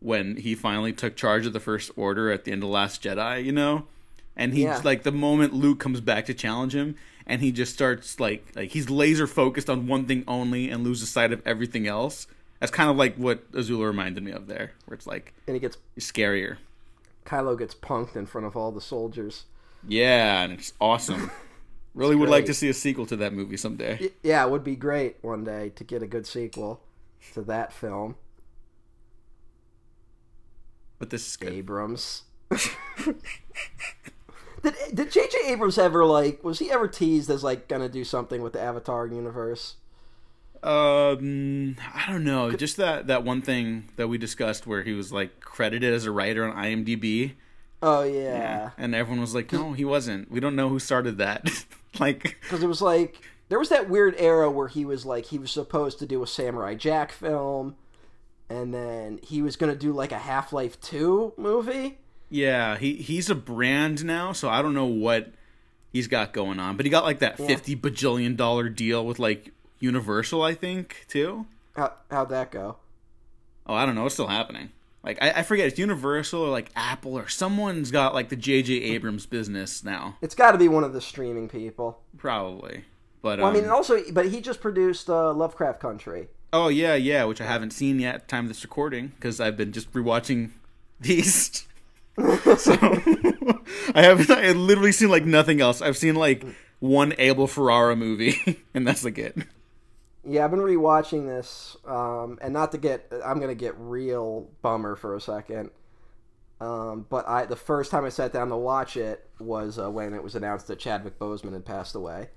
when 0.00 0.36
he 0.36 0.54
finally 0.54 0.94
took 0.94 1.14
charge 1.14 1.44
of 1.44 1.52
the 1.52 1.60
first 1.60 1.90
order 1.94 2.30
at 2.32 2.44
the 2.44 2.52
end 2.52 2.62
of 2.62 2.70
last 2.70 3.02
Jedi 3.02 3.44
you 3.44 3.52
know 3.52 3.86
and 4.34 4.54
he 4.54 4.62
Yeah. 4.62 4.80
like 4.82 5.02
the 5.02 5.12
moment 5.12 5.52
Luke 5.52 5.78
comes 5.78 6.00
back 6.00 6.24
to 6.26 6.34
challenge 6.34 6.74
him 6.74 6.96
and 7.30 7.40
he 7.40 7.50
just 7.52 7.72
starts 7.72 8.20
like 8.20 8.46
like 8.54 8.70
he's 8.70 8.90
laser 8.90 9.26
focused 9.26 9.70
on 9.70 9.86
one 9.86 10.04
thing 10.06 10.24
only 10.28 10.68
and 10.70 10.84
loses 10.84 11.08
sight 11.08 11.32
of 11.32 11.40
everything 11.46 11.86
else 11.86 12.26
that's 12.58 12.72
kind 12.72 12.90
of 12.90 12.96
like 12.96 13.16
what 13.16 13.50
Azula 13.52 13.86
reminded 13.86 14.22
me 14.22 14.32
of 14.32 14.46
there 14.46 14.72
where 14.84 14.94
it's 14.94 15.06
like 15.06 15.32
And 15.46 15.54
he 15.56 15.60
gets, 15.60 15.78
scarier 15.98 16.58
Kylo 17.24 17.58
gets 17.58 17.74
punked 17.74 18.16
in 18.16 18.26
front 18.26 18.46
of 18.46 18.56
all 18.56 18.70
the 18.72 18.80
soldiers. 18.80 19.44
yeah 19.86 20.42
and 20.42 20.52
it's 20.52 20.72
awesome 20.80 21.30
really 21.94 22.16
would 22.16 22.28
like 22.28 22.44
to 22.46 22.54
see 22.54 22.68
a 22.68 22.74
sequel 22.74 23.06
to 23.06 23.16
that 23.16 23.32
movie 23.32 23.56
someday 23.56 24.10
Yeah, 24.22 24.44
it 24.44 24.50
would 24.50 24.64
be 24.64 24.76
great 24.76 25.16
one 25.22 25.44
day 25.44 25.70
to 25.76 25.84
get 25.84 26.02
a 26.02 26.06
good 26.06 26.26
sequel 26.26 26.80
to 27.34 27.42
that 27.42 27.72
film. 27.72 28.16
But 30.98 31.10
this 31.10 31.26
is 31.28 31.36
good. 31.36 31.52
Abrams. 31.52 32.22
did 34.62 34.74
did 34.94 35.10
J.J. 35.10 35.38
Abrams 35.46 35.78
ever 35.78 36.04
like 36.04 36.42
was 36.44 36.58
he 36.58 36.70
ever 36.70 36.88
teased 36.88 37.30
as 37.30 37.42
like 37.44 37.68
gonna 37.68 37.88
do 37.88 38.04
something 38.04 38.42
with 38.42 38.52
the 38.52 38.60
Avatar 38.60 39.06
universe? 39.06 39.76
Um, 40.62 41.76
I 41.94 42.12
don't 42.12 42.24
know. 42.24 42.52
Just 42.52 42.76
that 42.76 43.06
that 43.06 43.24
one 43.24 43.40
thing 43.40 43.88
that 43.96 44.08
we 44.08 44.18
discussed 44.18 44.66
where 44.66 44.82
he 44.82 44.92
was 44.92 45.12
like 45.12 45.40
credited 45.40 45.94
as 45.94 46.04
a 46.04 46.10
writer 46.10 46.44
on 46.44 46.54
IMDb, 46.54 47.32
Oh 47.82 48.02
yeah, 48.02 48.70
and 48.76 48.94
everyone 48.94 49.20
was 49.20 49.34
like, 49.34 49.52
"No, 49.52 49.72
he 49.72 49.84
wasn't. 49.84 50.30
We 50.30 50.38
don't 50.38 50.54
know 50.54 50.68
who 50.68 50.78
started 50.78 51.18
that." 51.18 51.48
like, 51.98 52.36
because 52.42 52.62
it 52.62 52.66
was 52.66 52.82
like 52.82 53.22
there 53.48 53.58
was 53.58 53.70
that 53.70 53.88
weird 53.88 54.14
era 54.18 54.50
where 54.50 54.68
he 54.68 54.84
was 54.84 55.06
like 55.06 55.26
he 55.26 55.38
was 55.38 55.50
supposed 55.50 55.98
to 56.00 56.06
do 56.06 56.22
a 56.22 56.26
Samurai 56.26 56.74
Jack 56.74 57.10
film, 57.10 57.76
and 58.50 58.74
then 58.74 59.18
he 59.22 59.40
was 59.40 59.56
gonna 59.56 59.74
do 59.74 59.92
like 59.92 60.12
a 60.12 60.18
Half 60.18 60.52
Life 60.52 60.78
Two 60.80 61.32
movie. 61.38 61.98
Yeah, 62.30 62.76
he 62.78 62.94
he's 62.94 63.28
a 63.28 63.34
brand 63.34 64.04
now, 64.04 64.32
so 64.32 64.48
I 64.48 64.62
don't 64.62 64.74
know 64.74 64.86
what 64.86 65.32
he's 65.92 66.06
got 66.06 66.32
going 66.32 66.58
on. 66.58 66.76
But 66.76 66.86
he 66.86 66.90
got 66.90 67.04
like 67.04 67.18
that 67.18 67.36
fifty 67.36 67.76
bajillion 67.76 68.36
dollar 68.36 68.68
deal 68.68 69.04
with 69.04 69.18
like 69.18 69.52
Universal, 69.80 70.42
I 70.42 70.54
think, 70.54 71.04
too. 71.08 71.46
How 71.76 71.92
how'd 72.10 72.30
that 72.30 72.50
go? 72.50 72.76
Oh, 73.66 73.74
I 73.74 73.84
don't 73.86 73.94
know. 73.94 74.06
It's 74.06 74.14
still 74.14 74.26
happening. 74.28 74.70
Like 75.02 75.18
I, 75.22 75.30
I 75.30 75.42
forget, 75.42 75.66
it's 75.66 75.78
Universal 75.78 76.42
or 76.42 76.48
like 76.50 76.70
Apple 76.76 77.16
or 77.16 77.28
someone's 77.28 77.90
got 77.90 78.14
like 78.14 78.28
the 78.28 78.36
J.J. 78.36 78.74
Abrams 78.74 79.26
business 79.26 79.82
now, 79.82 80.16
It's 80.20 80.34
got 80.34 80.52
to 80.52 80.58
be 80.58 80.68
one 80.68 80.84
of 80.84 80.92
the 80.92 81.00
streaming 81.00 81.48
people. 81.48 82.00
probably. 82.16 82.84
But 83.22 83.38
Well, 83.38 83.48
I 83.48 83.52
mean, 83.52 83.64
um, 83.64 83.72
also, 83.72 83.98
but 84.12 84.28
he 84.28 84.40
just 84.40 84.60
produced 84.62 85.10
uh, 85.10 85.32
Lovecraft 85.34 85.78
Country. 85.80 86.28
Oh 86.52 86.68
yeah, 86.68 86.94
yeah, 86.94 87.24
which 87.24 87.40
I 87.40 87.44
haven't 87.44 87.72
seen 87.72 87.98
yet 88.00 88.14
at 88.14 88.20
the 88.22 88.26
time 88.28 88.44
of 88.44 88.48
this 88.48 88.62
recording 88.62 89.08
because 89.16 89.40
I've 89.40 89.56
been 89.56 89.72
just 89.72 89.92
rewatching 89.92 90.50
these. 91.00 91.66
so 92.58 92.72
I 93.94 94.02
haven't. 94.02 94.30
I 94.30 94.52
literally 94.52 94.92
seen 94.92 95.08
like 95.08 95.24
nothing 95.24 95.60
else. 95.60 95.80
I've 95.80 95.96
seen 95.96 96.14
like 96.14 96.44
one 96.80 97.14
Abel 97.18 97.46
Ferrara 97.46 97.96
movie, 97.96 98.62
and 98.74 98.86
that's 98.86 99.04
like 99.04 99.18
it. 99.18 99.36
Yeah, 100.24 100.44
I've 100.44 100.50
been 100.50 100.60
rewatching 100.60 101.26
this, 101.26 101.76
um, 101.86 102.38
and 102.42 102.52
not 102.52 102.72
to 102.72 102.78
get, 102.78 103.10
I'm 103.24 103.40
gonna 103.40 103.54
get 103.54 103.74
real 103.78 104.50
bummer 104.60 104.96
for 104.96 105.14
a 105.16 105.20
second. 105.20 105.70
Um, 106.60 107.06
but 107.08 107.26
I, 107.26 107.46
the 107.46 107.56
first 107.56 107.90
time 107.90 108.04
I 108.04 108.10
sat 108.10 108.34
down 108.34 108.50
to 108.50 108.56
watch 108.56 108.98
it 108.98 109.26
was 109.38 109.78
uh, 109.78 109.90
when 109.90 110.12
it 110.12 110.22
was 110.22 110.34
announced 110.34 110.66
that 110.66 110.78
Chadwick 110.78 111.18
Boseman 111.18 111.54
had 111.54 111.64
passed 111.64 111.94
away, 111.94 112.28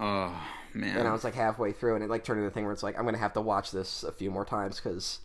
Oh 0.00 0.34
man, 0.72 0.96
and 0.96 1.06
I 1.06 1.12
was 1.12 1.24
like 1.24 1.34
halfway 1.34 1.72
through, 1.72 1.94
and 1.94 2.02
it 2.02 2.08
like 2.08 2.24
turned 2.24 2.38
into 2.40 2.48
a 2.48 2.50
thing 2.50 2.64
where 2.64 2.72
it's 2.72 2.82
like 2.82 2.98
I'm 2.98 3.04
gonna 3.04 3.18
have 3.18 3.34
to 3.34 3.40
watch 3.40 3.70
this 3.70 4.02
a 4.02 4.10
few 4.10 4.30
more 4.30 4.46
times 4.46 4.80
because, 4.80 5.20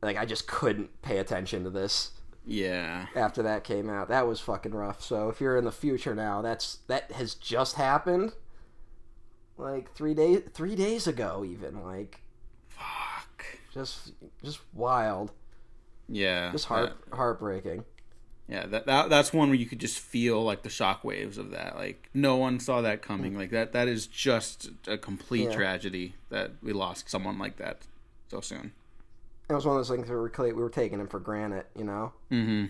like, 0.00 0.16
I 0.16 0.24
just 0.24 0.46
couldn't 0.46 1.02
pay 1.02 1.18
attention 1.18 1.64
to 1.64 1.70
this 1.70 2.12
yeah, 2.46 3.06
after 3.16 3.42
that 3.42 3.64
came 3.64 3.90
out. 3.90 4.08
That 4.08 4.26
was 4.26 4.40
fucking 4.40 4.72
rough. 4.72 5.02
So 5.02 5.28
if 5.28 5.40
you're 5.40 5.56
in 5.58 5.64
the 5.64 5.72
future 5.72 6.14
now, 6.14 6.40
that's 6.42 6.78
that 6.86 7.10
has 7.12 7.34
just 7.34 7.74
happened, 7.76 8.32
like 9.58 9.92
three 9.94 10.14
days, 10.14 10.42
three 10.54 10.76
days 10.76 11.06
ago, 11.06 11.44
even 11.44 11.82
like 11.82 12.20
fuck, 12.68 13.44
just 13.72 14.12
just 14.44 14.60
wild, 14.72 15.32
yeah, 16.08 16.52
just 16.52 16.66
heart 16.66 16.92
heartbreaking. 17.12 17.84
yeah. 18.48 18.66
That, 18.66 18.86
that 18.86 19.10
that's 19.10 19.32
one 19.32 19.48
where 19.48 19.58
you 19.58 19.66
could 19.66 19.80
just 19.80 19.98
feel 19.98 20.42
like 20.44 20.62
the 20.62 20.68
shockwaves 20.68 21.38
of 21.38 21.50
that. 21.50 21.76
Like 21.76 22.08
no 22.14 22.36
one 22.36 22.60
saw 22.60 22.80
that 22.82 23.02
coming. 23.02 23.32
Mm. 23.34 23.38
Like 23.38 23.50
that 23.50 23.72
that 23.72 23.88
is 23.88 24.06
just 24.06 24.70
a 24.86 24.96
complete 24.96 25.48
Yeah. 25.50 25.54
tragedy 25.56 26.14
that 26.30 26.52
we 26.62 26.72
lost 26.72 27.10
someone 27.10 27.38
like 27.38 27.56
that 27.56 27.78
so 28.30 28.40
soon. 28.40 28.72
It 29.48 29.54
was 29.54 29.64
one 29.64 29.76
of 29.76 29.80
those 29.80 29.94
things 29.94 30.08
where 30.08 30.18
we 30.18 30.52
were, 30.52 30.68
taking 30.70 30.98
him 30.98 31.06
for 31.08 31.20
granted, 31.20 31.66
you 31.76 31.84
know. 31.84 32.12
Mm-hmm. 32.32 32.66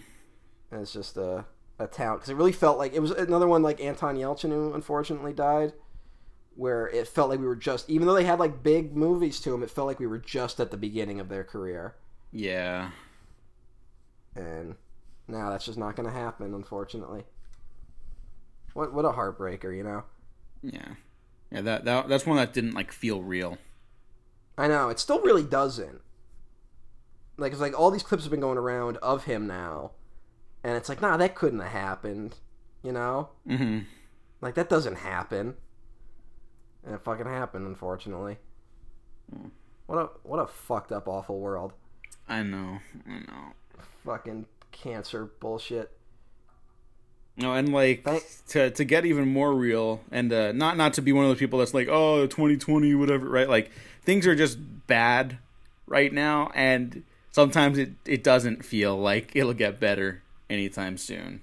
And 0.70 0.80
it's 0.82 0.92
just 0.92 1.16
a 1.16 1.46
a 1.78 1.86
talent 1.86 2.20
because 2.20 2.30
it 2.30 2.36
really 2.36 2.52
felt 2.52 2.78
like 2.78 2.94
it 2.94 3.00
was 3.00 3.10
another 3.10 3.46
one 3.46 3.62
like 3.62 3.80
Anton 3.82 4.16
Yelchin 4.16 4.48
who 4.50 4.72
unfortunately 4.74 5.32
died, 5.34 5.72
where 6.54 6.88
it 6.88 7.06
felt 7.06 7.28
like 7.30 7.38
we 7.40 7.46
were 7.46 7.56
just 7.56 7.88
even 7.88 8.06
though 8.06 8.14
they 8.14 8.24
had 8.24 8.38
like 8.38 8.62
big 8.62 8.96
movies 8.96 9.40
to 9.40 9.54
him, 9.54 9.62
it 9.62 9.70
felt 9.70 9.86
like 9.86 10.00
we 10.00 10.06
were 10.06 10.18
just 10.18 10.58
at 10.60 10.70
the 10.70 10.76
beginning 10.76 11.20
of 11.20 11.28
their 11.28 11.44
career, 11.44 11.94
Yeah. 12.32 12.90
and 14.34 14.74
now 15.28 15.50
that's 15.50 15.64
just 15.66 15.78
not 15.78 15.96
going 15.96 16.08
to 16.08 16.14
happen, 16.14 16.54
unfortunately. 16.54 17.24
What 18.74 18.92
what 18.92 19.04
a 19.04 19.10
heartbreaker, 19.12 19.74
you 19.74 19.82
know. 19.82 20.04
Yeah, 20.62 20.94
yeah. 21.50 21.60
That 21.62 21.84
that 21.84 22.08
that's 22.08 22.26
one 22.26 22.36
that 22.36 22.52
didn't 22.52 22.74
like 22.74 22.92
feel 22.92 23.22
real. 23.22 23.58
I 24.58 24.68
know 24.68 24.88
it 24.88 24.98
still 24.98 25.20
really 25.20 25.44
doesn't. 25.44 26.00
Like 27.36 27.52
it's 27.52 27.60
like 27.60 27.78
all 27.78 27.90
these 27.90 28.02
clips 28.02 28.24
have 28.24 28.30
been 28.30 28.40
going 28.40 28.58
around 28.58 28.96
of 28.98 29.24
him 29.24 29.46
now, 29.46 29.92
and 30.64 30.76
it's 30.76 30.88
like, 30.88 31.02
nah, 31.02 31.16
that 31.16 31.34
couldn't 31.34 31.60
have 31.60 31.72
happened. 31.72 32.36
You 32.82 32.92
know, 32.92 33.30
hmm 33.46 33.80
like 34.40 34.54
that 34.54 34.68
doesn't 34.68 34.96
happen. 34.96 35.54
And 36.84 36.94
it 36.94 37.00
fucking 37.02 37.26
happened, 37.26 37.66
unfortunately. 37.66 38.38
Hmm. 39.34 39.48
What 39.86 39.98
a 39.98 40.08
what 40.22 40.38
a 40.38 40.46
fucked 40.46 40.92
up, 40.92 41.08
awful 41.08 41.38
world. 41.40 41.72
I 42.28 42.42
know. 42.42 42.78
I 43.08 43.18
know. 43.18 43.52
Fucking 44.04 44.46
cancer 44.72 45.30
bullshit. 45.40 45.90
No, 47.36 47.52
and 47.52 47.72
like 47.72 48.04
to 48.48 48.70
to 48.70 48.84
get 48.84 49.04
even 49.04 49.28
more 49.28 49.54
real, 49.54 50.00
and 50.10 50.32
uh, 50.32 50.52
not 50.52 50.76
not 50.76 50.94
to 50.94 51.02
be 51.02 51.12
one 51.12 51.24
of 51.24 51.30
those 51.30 51.38
people 51.38 51.58
that's 51.58 51.74
like, 51.74 51.88
oh, 51.90 52.26
2020, 52.26 52.94
whatever, 52.94 53.28
right? 53.28 53.48
Like 53.48 53.70
things 54.02 54.26
are 54.26 54.34
just 54.34 54.58
bad 54.86 55.38
right 55.86 56.12
now, 56.12 56.50
and 56.54 57.04
sometimes 57.36 57.76
it 57.76 57.92
it 58.06 58.24
doesn't 58.24 58.64
feel 58.64 58.96
like 58.98 59.36
it'll 59.36 59.52
get 59.52 59.78
better 59.78 60.22
anytime 60.48 60.96
soon. 60.96 61.42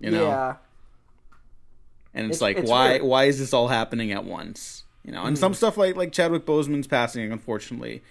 You 0.00 0.10
know, 0.10 0.28
Yeah, 0.28 0.56
and 2.14 2.26
it's, 2.26 2.38
It's- 2.38 2.40
like, 2.40 2.56
it's 2.56 2.70
why 2.70 2.88
weird. 2.92 3.02
why 3.02 3.24
is 3.24 3.38
this 3.38 3.52
all 3.52 3.68
happening 3.68 4.12
at 4.12 4.24
once? 4.24 4.84
You 5.04 5.12
know, 5.12 5.24
and 5.24 5.38
some 5.38 5.52
mm. 5.52 5.56
stuff 5.56 5.76
like 5.76 5.94
like 5.94 6.10
Chadwick 6.10 6.46
Boseman's 6.46 6.86
passing, 6.86 7.30
unfortunately, 7.30 8.02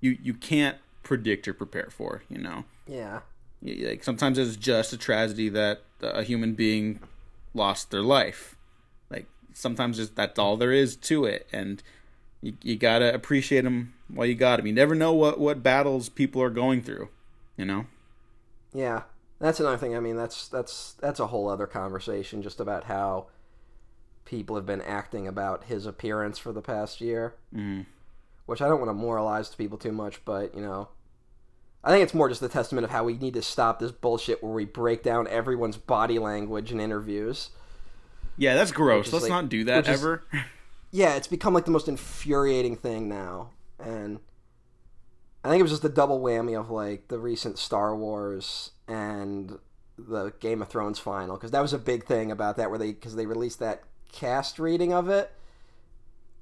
you 0.00 0.18
you 0.22 0.34
can't 0.34 0.76
predict 1.02 1.48
or 1.48 1.54
prepare 1.54 1.88
for. 1.90 2.22
You 2.28 2.38
know. 2.38 2.64
yeah, 3.62 3.88
like 3.88 4.04
sometimes 4.04 4.36
it's 4.36 4.56
just 4.56 4.92
a 4.92 4.98
tragedy 4.98 5.48
that 5.48 5.82
a 6.02 6.22
human 6.22 6.52
being 6.52 7.00
lost 7.54 7.90
their 7.90 8.02
life 8.02 8.56
like 9.10 9.26
sometimes 9.54 9.98
it's, 9.98 10.10
that's 10.10 10.38
all 10.38 10.56
there 10.56 10.72
is 10.72 10.96
to 10.96 11.24
it 11.24 11.46
and 11.52 11.82
you, 12.44 12.52
you 12.62 12.76
gotta 12.76 13.12
appreciate 13.14 13.62
them 13.62 13.94
while 14.08 14.26
you 14.26 14.34
got 14.34 14.56
them 14.58 14.66
you 14.66 14.72
never 14.72 14.94
know 14.94 15.12
what 15.12 15.40
what 15.40 15.62
battles 15.62 16.08
people 16.08 16.40
are 16.42 16.50
going 16.50 16.82
through 16.82 17.08
you 17.56 17.64
know 17.64 17.86
yeah. 18.74 19.02
That's 19.40 19.60
another 19.60 19.76
thing. 19.76 19.96
I 19.96 20.00
mean, 20.00 20.16
that's 20.16 20.48
that's 20.48 20.92
that's 21.00 21.20
a 21.20 21.28
whole 21.28 21.48
other 21.48 21.66
conversation, 21.66 22.42
just 22.42 22.60
about 22.60 22.84
how 22.84 23.26
people 24.24 24.56
have 24.56 24.66
been 24.66 24.82
acting 24.82 25.28
about 25.28 25.64
his 25.64 25.86
appearance 25.86 26.38
for 26.38 26.52
the 26.52 26.62
past 26.62 27.00
year. 27.00 27.34
mm. 27.54 27.86
which 28.46 28.60
I 28.60 28.68
don't 28.68 28.80
want 28.80 28.90
to 28.90 28.94
moralize 28.94 29.50
to 29.50 29.56
people 29.56 29.78
too 29.78 29.92
much, 29.92 30.24
but 30.24 30.54
you 30.54 30.62
know, 30.62 30.88
I 31.82 31.90
think 31.90 32.02
it's 32.02 32.14
more 32.14 32.28
just 32.28 32.42
a 32.42 32.48
testament 32.48 32.84
of 32.84 32.90
how 32.90 33.04
we 33.04 33.16
need 33.16 33.34
to 33.34 33.42
stop 33.42 33.78
this 33.78 33.92
bullshit 33.92 34.42
where 34.42 34.52
we 34.52 34.64
break 34.64 35.02
down 35.02 35.28
everyone's 35.28 35.76
body 35.76 36.18
language 36.18 36.72
in 36.72 36.80
interviews. 36.80 37.50
yeah 38.36 38.54
that's 38.54 38.72
gross 38.72 39.12
let's 39.12 39.24
like- 39.24 39.30
not 39.30 39.48
do 39.48 39.64
that 39.64 39.78
which 39.78 39.88
is- 39.94 40.00
ever 40.00 40.24
Yeah, 40.94 41.16
it's 41.16 41.26
become 41.26 41.52
like 41.52 41.64
the 41.64 41.72
most 41.72 41.88
infuriating 41.88 42.76
thing 42.76 43.08
now, 43.08 43.50
and 43.80 44.20
I 45.42 45.48
think 45.48 45.58
it 45.58 45.64
was 45.64 45.72
just 45.72 45.82
the 45.82 45.88
double 45.88 46.20
whammy 46.20 46.56
of 46.56 46.70
like 46.70 47.08
the 47.08 47.18
recent 47.18 47.58
Star 47.58 47.96
Wars 47.96 48.70
and 48.86 49.58
the 49.98 50.32
Game 50.38 50.62
of 50.62 50.68
Thrones 50.68 51.00
final 51.00 51.34
because 51.34 51.50
that 51.50 51.62
was 51.62 51.72
a 51.72 51.80
big 51.80 52.04
thing 52.04 52.30
about 52.30 52.56
that 52.58 52.70
where 52.70 52.78
they 52.78 52.92
because 52.92 53.16
they 53.16 53.26
released 53.26 53.58
that 53.58 53.82
cast 54.12 54.60
reading 54.60 54.92
of 54.92 55.08
it. 55.08 55.32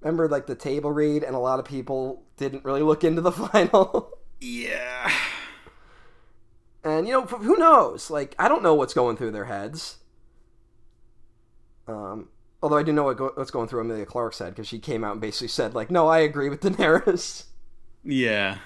Remember, 0.03 0.29
like 0.29 0.47
the 0.47 0.55
table 0.55 0.93
read, 0.93 1.23
and 1.23 1.35
a 1.35 1.39
lot 1.39 1.59
of 1.59 1.65
people 1.65 2.23
didn't 2.37 2.63
really 2.63 2.83
look 2.83 3.05
into 3.05 3.23
the 3.23 3.33
final. 3.49 4.19
yeah 4.39 5.11
And 6.85 7.07
you 7.07 7.15
know, 7.15 7.23
who 7.23 7.57
knows? 7.57 8.11
Like, 8.11 8.35
I 8.39 8.49
don't 8.49 8.63
know 8.63 8.75
what's 8.75 8.93
going 8.93 9.17
through 9.17 9.31
their 9.31 9.47
heads. 9.47 9.97
Um, 11.87 12.29
although 12.63 12.77
I 12.79 12.83
do 12.83 12.93
know 12.93 13.05
what 13.05 13.17
go- 13.17 13.33
what's 13.35 13.51
going 13.51 13.69
through 13.69 13.81
Emilia 13.81 14.07
Clarke's 14.07 14.39
head 14.39 14.51
because 14.55 14.69
she 14.69 14.79
came 14.79 15.05
out 15.05 15.13
and 15.13 15.21
basically 15.21 15.49
said, 15.49 15.75
like, 15.75 15.91
"No, 15.91 16.09
I 16.09 16.19
agree 16.21 16.49
with 16.49 16.61
Daenerys." 16.61 17.45
yeah 18.05 18.59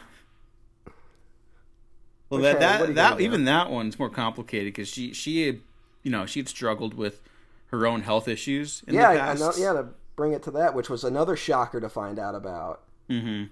well 2.31 2.41
Okay, 2.45 2.59
that 2.59 2.81
that, 2.81 2.95
that 2.95 3.19
do? 3.19 3.25
even 3.25 3.45
that 3.45 3.71
one's 3.71 3.99
more 3.99 4.11
complicated 4.11 4.73
because 4.73 4.89
she 4.89 5.13
she 5.13 5.47
had 5.47 5.61
you 6.03 6.11
know 6.11 6.27
she'd 6.27 6.49
struggled 6.49 6.95
with 6.95 7.23
her 7.69 7.87
own 7.87 8.03
health 8.03 8.29
issues 8.29 8.83
in 8.87 8.95
yeah, 8.95 9.13
the 9.13 9.23
I 9.23 9.27
past 9.27 9.41
know. 9.41 9.53
Yeah, 9.57 9.73
to 9.75 9.89
bring 10.15 10.33
it 10.33 10.43
to 10.45 10.51
that, 10.53 10.75
which 10.75 10.89
was 10.89 11.05
another 11.05 11.37
shocker 11.37 11.81
to 11.81 11.89
find 11.89 12.19
out 12.19 12.35
about. 12.35 12.83
hmm 13.09 13.45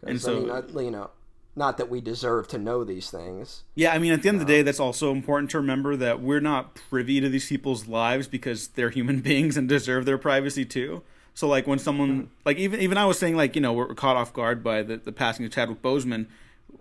'Cause, 0.00 0.10
And 0.10 0.20
so- 0.20 0.36
I 0.52 0.60
mean, 0.62 0.76
I, 0.78 0.80
you 0.82 0.90
know, 0.90 1.10
not 1.56 1.76
that 1.78 1.88
we 1.88 2.00
deserve 2.00 2.48
to 2.48 2.58
know 2.58 2.82
these 2.84 3.10
things. 3.10 3.62
Yeah, 3.74 3.92
I 3.94 3.98
mean, 3.98 4.12
at 4.12 4.22
the 4.22 4.28
end 4.28 4.40
of 4.40 4.46
the 4.46 4.52
day, 4.52 4.62
that's 4.62 4.80
also 4.80 5.12
important 5.12 5.50
to 5.52 5.58
remember 5.58 5.96
that 5.96 6.20
we're 6.20 6.40
not 6.40 6.74
privy 6.74 7.20
to 7.20 7.28
these 7.28 7.48
people's 7.48 7.86
lives 7.86 8.26
because 8.26 8.68
they're 8.68 8.90
human 8.90 9.20
beings 9.28 9.56
and 9.56 9.68
deserve 9.68 10.04
their 10.04 10.18
privacy 10.18 10.64
too. 10.64 11.02
So, 11.36 11.48
like, 11.48 11.66
when 11.66 11.78
someone, 11.80 12.30
like, 12.44 12.58
even 12.58 12.80
even 12.80 12.96
I 12.96 13.06
was 13.06 13.18
saying, 13.18 13.36
like, 13.36 13.54
you 13.56 13.60
know, 13.60 13.72
we're 13.72 13.92
caught 13.94 14.16
off 14.16 14.32
guard 14.32 14.62
by 14.62 14.82
the, 14.82 14.96
the 14.98 15.10
passing 15.12 15.44
of 15.44 15.52
Chadwick 15.52 15.82
Boseman. 15.82 16.26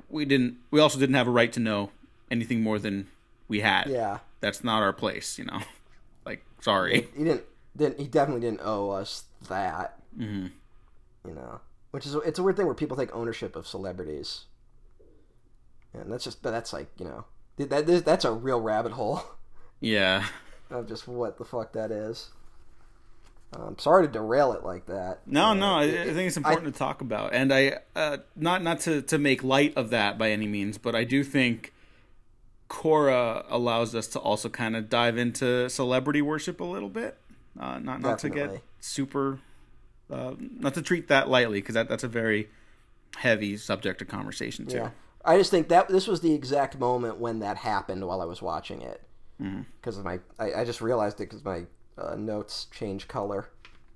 We 0.09 0.25
didn't. 0.25 0.57
We 0.69 0.79
also 0.79 0.99
didn't 0.99 1.15
have 1.15 1.27
a 1.27 1.31
right 1.31 1.51
to 1.53 1.59
know 1.59 1.89
anything 2.29 2.61
more 2.61 2.77
than 2.77 3.07
we 3.47 3.61
had. 3.61 3.87
Yeah, 3.89 4.19
That's 4.41 4.63
not 4.63 4.81
our 4.81 4.93
place, 4.93 5.37
you 5.39 5.45
know. 5.45 5.61
Like, 6.25 6.45
sorry. 6.61 7.07
he 7.17 7.23
didn't. 7.25 7.43
Didn't 7.75 7.99
he 7.99 8.07
definitely 8.07 8.41
didn't 8.41 8.61
owe 8.63 8.91
us 8.91 9.25
that. 9.49 9.99
hmm 10.15 10.47
You 11.27 11.33
know, 11.33 11.59
which 11.91 12.05
is 12.05 12.15
it's 12.15 12.39
a 12.39 12.43
weird 12.43 12.55
thing 12.55 12.65
where 12.65 12.75
people 12.75 12.95
take 12.95 13.13
ownership 13.13 13.55
of 13.55 13.67
celebrities, 13.67 14.45
and 15.93 16.11
that's 16.11 16.23
just 16.23 16.41
but 16.41 16.51
that's 16.51 16.73
like 16.73 16.87
you 16.97 17.05
know 17.05 17.25
that 17.57 17.69
that- 17.85 18.05
that's 18.05 18.25
a 18.25 18.31
real 18.31 18.59
rabbit 18.61 18.93
hole. 18.93 19.23
Yeah. 19.79 20.25
of 20.69 20.87
just 20.87 21.07
what 21.07 21.37
the 21.37 21.45
fuck 21.45 21.73
that 21.73 21.91
is. 21.91 22.29
Um, 23.55 23.61
I'm 23.67 23.79
sorry 23.79 24.07
to 24.07 24.11
derail 24.11 24.53
it 24.53 24.63
like 24.63 24.87
that. 24.87 25.19
No, 25.27 25.47
Uh, 25.49 25.53
no, 25.53 25.73
I, 25.75 25.83
it- 25.83 26.01
I 26.09 26.13
think 26.13 26.27
it's 26.27 26.37
important 26.37 26.73
to 26.73 26.77
talk 26.79 27.01
about, 27.01 27.33
and 27.33 27.53
I 27.53 27.79
uh, 27.95 28.17
not 28.35 28.63
not 28.63 28.79
to 28.81 29.01
to 29.03 29.17
make 29.19 29.43
light 29.43 29.73
of 29.75 29.89
that 29.91 30.17
by 30.17 30.31
any 30.31 30.47
means, 30.47 30.77
but 30.79 30.95
I 30.95 31.03
do 31.03 31.23
think 31.23 31.73
Korra 32.69 33.45
allows 33.49 33.93
us 33.93 34.07
to 34.07 34.19
also 34.19 34.49
kind 34.49 34.75
of 34.75 34.89
dive 34.89 35.17
into 35.17 35.69
celebrity 35.69 36.21
worship 36.21 36.59
a 36.59 36.63
little 36.63 36.89
bit, 36.89 37.17
uh, 37.59 37.77
not 37.79 38.01
not 38.01 38.19
to 38.19 38.29
get 38.29 38.61
super, 38.79 39.39
uh, 40.09 40.33
not 40.39 40.73
to 40.73 40.81
treat 40.81 41.07
that 41.09 41.29
lightly 41.29 41.59
because 41.61 41.75
that 41.75 41.87
that's 41.87 42.03
a 42.03 42.07
very 42.07 42.49
heavy 43.17 43.57
subject 43.57 44.01
of 44.01 44.07
conversation 44.07 44.65
too. 44.65 44.77
Yeah, 44.77 44.89
I 45.25 45.37
just 45.37 45.51
think 45.51 45.69
that 45.69 45.87
this 45.87 46.07
was 46.07 46.21
the 46.21 46.33
exact 46.33 46.77
moment 46.79 47.17
when 47.17 47.39
that 47.39 47.57
happened 47.57 48.05
while 48.05 48.21
I 48.21 48.25
was 48.25 48.41
watching 48.41 48.81
it 48.81 49.01
Mhm. 49.41 49.65
because 49.79 49.97
of 49.97 50.03
my 50.05 50.19
I, 50.37 50.53
I 50.53 50.65
just 50.65 50.81
realized 50.81 51.19
it 51.21 51.29
because 51.29 51.43
my 51.45 51.65
uh, 51.97 52.15
notes 52.15 52.67
changed 52.71 53.07
color 53.07 53.49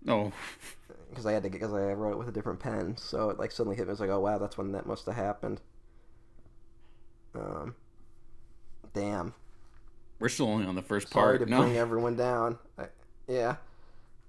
Oh, 0.08 0.32
because 1.10 1.26
I 1.26 1.34
had 1.34 1.44
to 1.44 1.50
because 1.50 1.74
I 1.74 1.92
wrote 1.94 2.14
it 2.14 2.18
with 2.18 2.30
a 2.30 2.32
different 2.32 2.60
pen, 2.60 2.96
so 2.98 3.30
it 3.30 3.38
like 3.40 3.52
suddenly 3.52 3.76
hit 3.76 3.86
me. 3.88 3.90
I 3.90 3.94
was 3.94 4.00
like, 4.00 4.10
oh 4.10 4.20
wow, 4.20 4.38
that's 4.38 4.58
when 4.58 4.72
that 4.72 4.86
must 4.86 5.06
have 5.06 5.16
happened. 5.16 5.60
Um, 7.36 7.76
damn. 8.94 9.34
we're 10.20 10.30
still 10.30 10.48
only 10.48 10.66
on 10.66 10.76
the 10.76 10.82
first 10.82 11.10
Sorry 11.10 11.38
part. 11.38 11.48
to 11.50 11.52
No, 11.54 11.62
bring 11.62 11.78
everyone 11.78 12.16
down. 12.16 12.58
I, 12.78 12.86
yeah. 13.28 13.58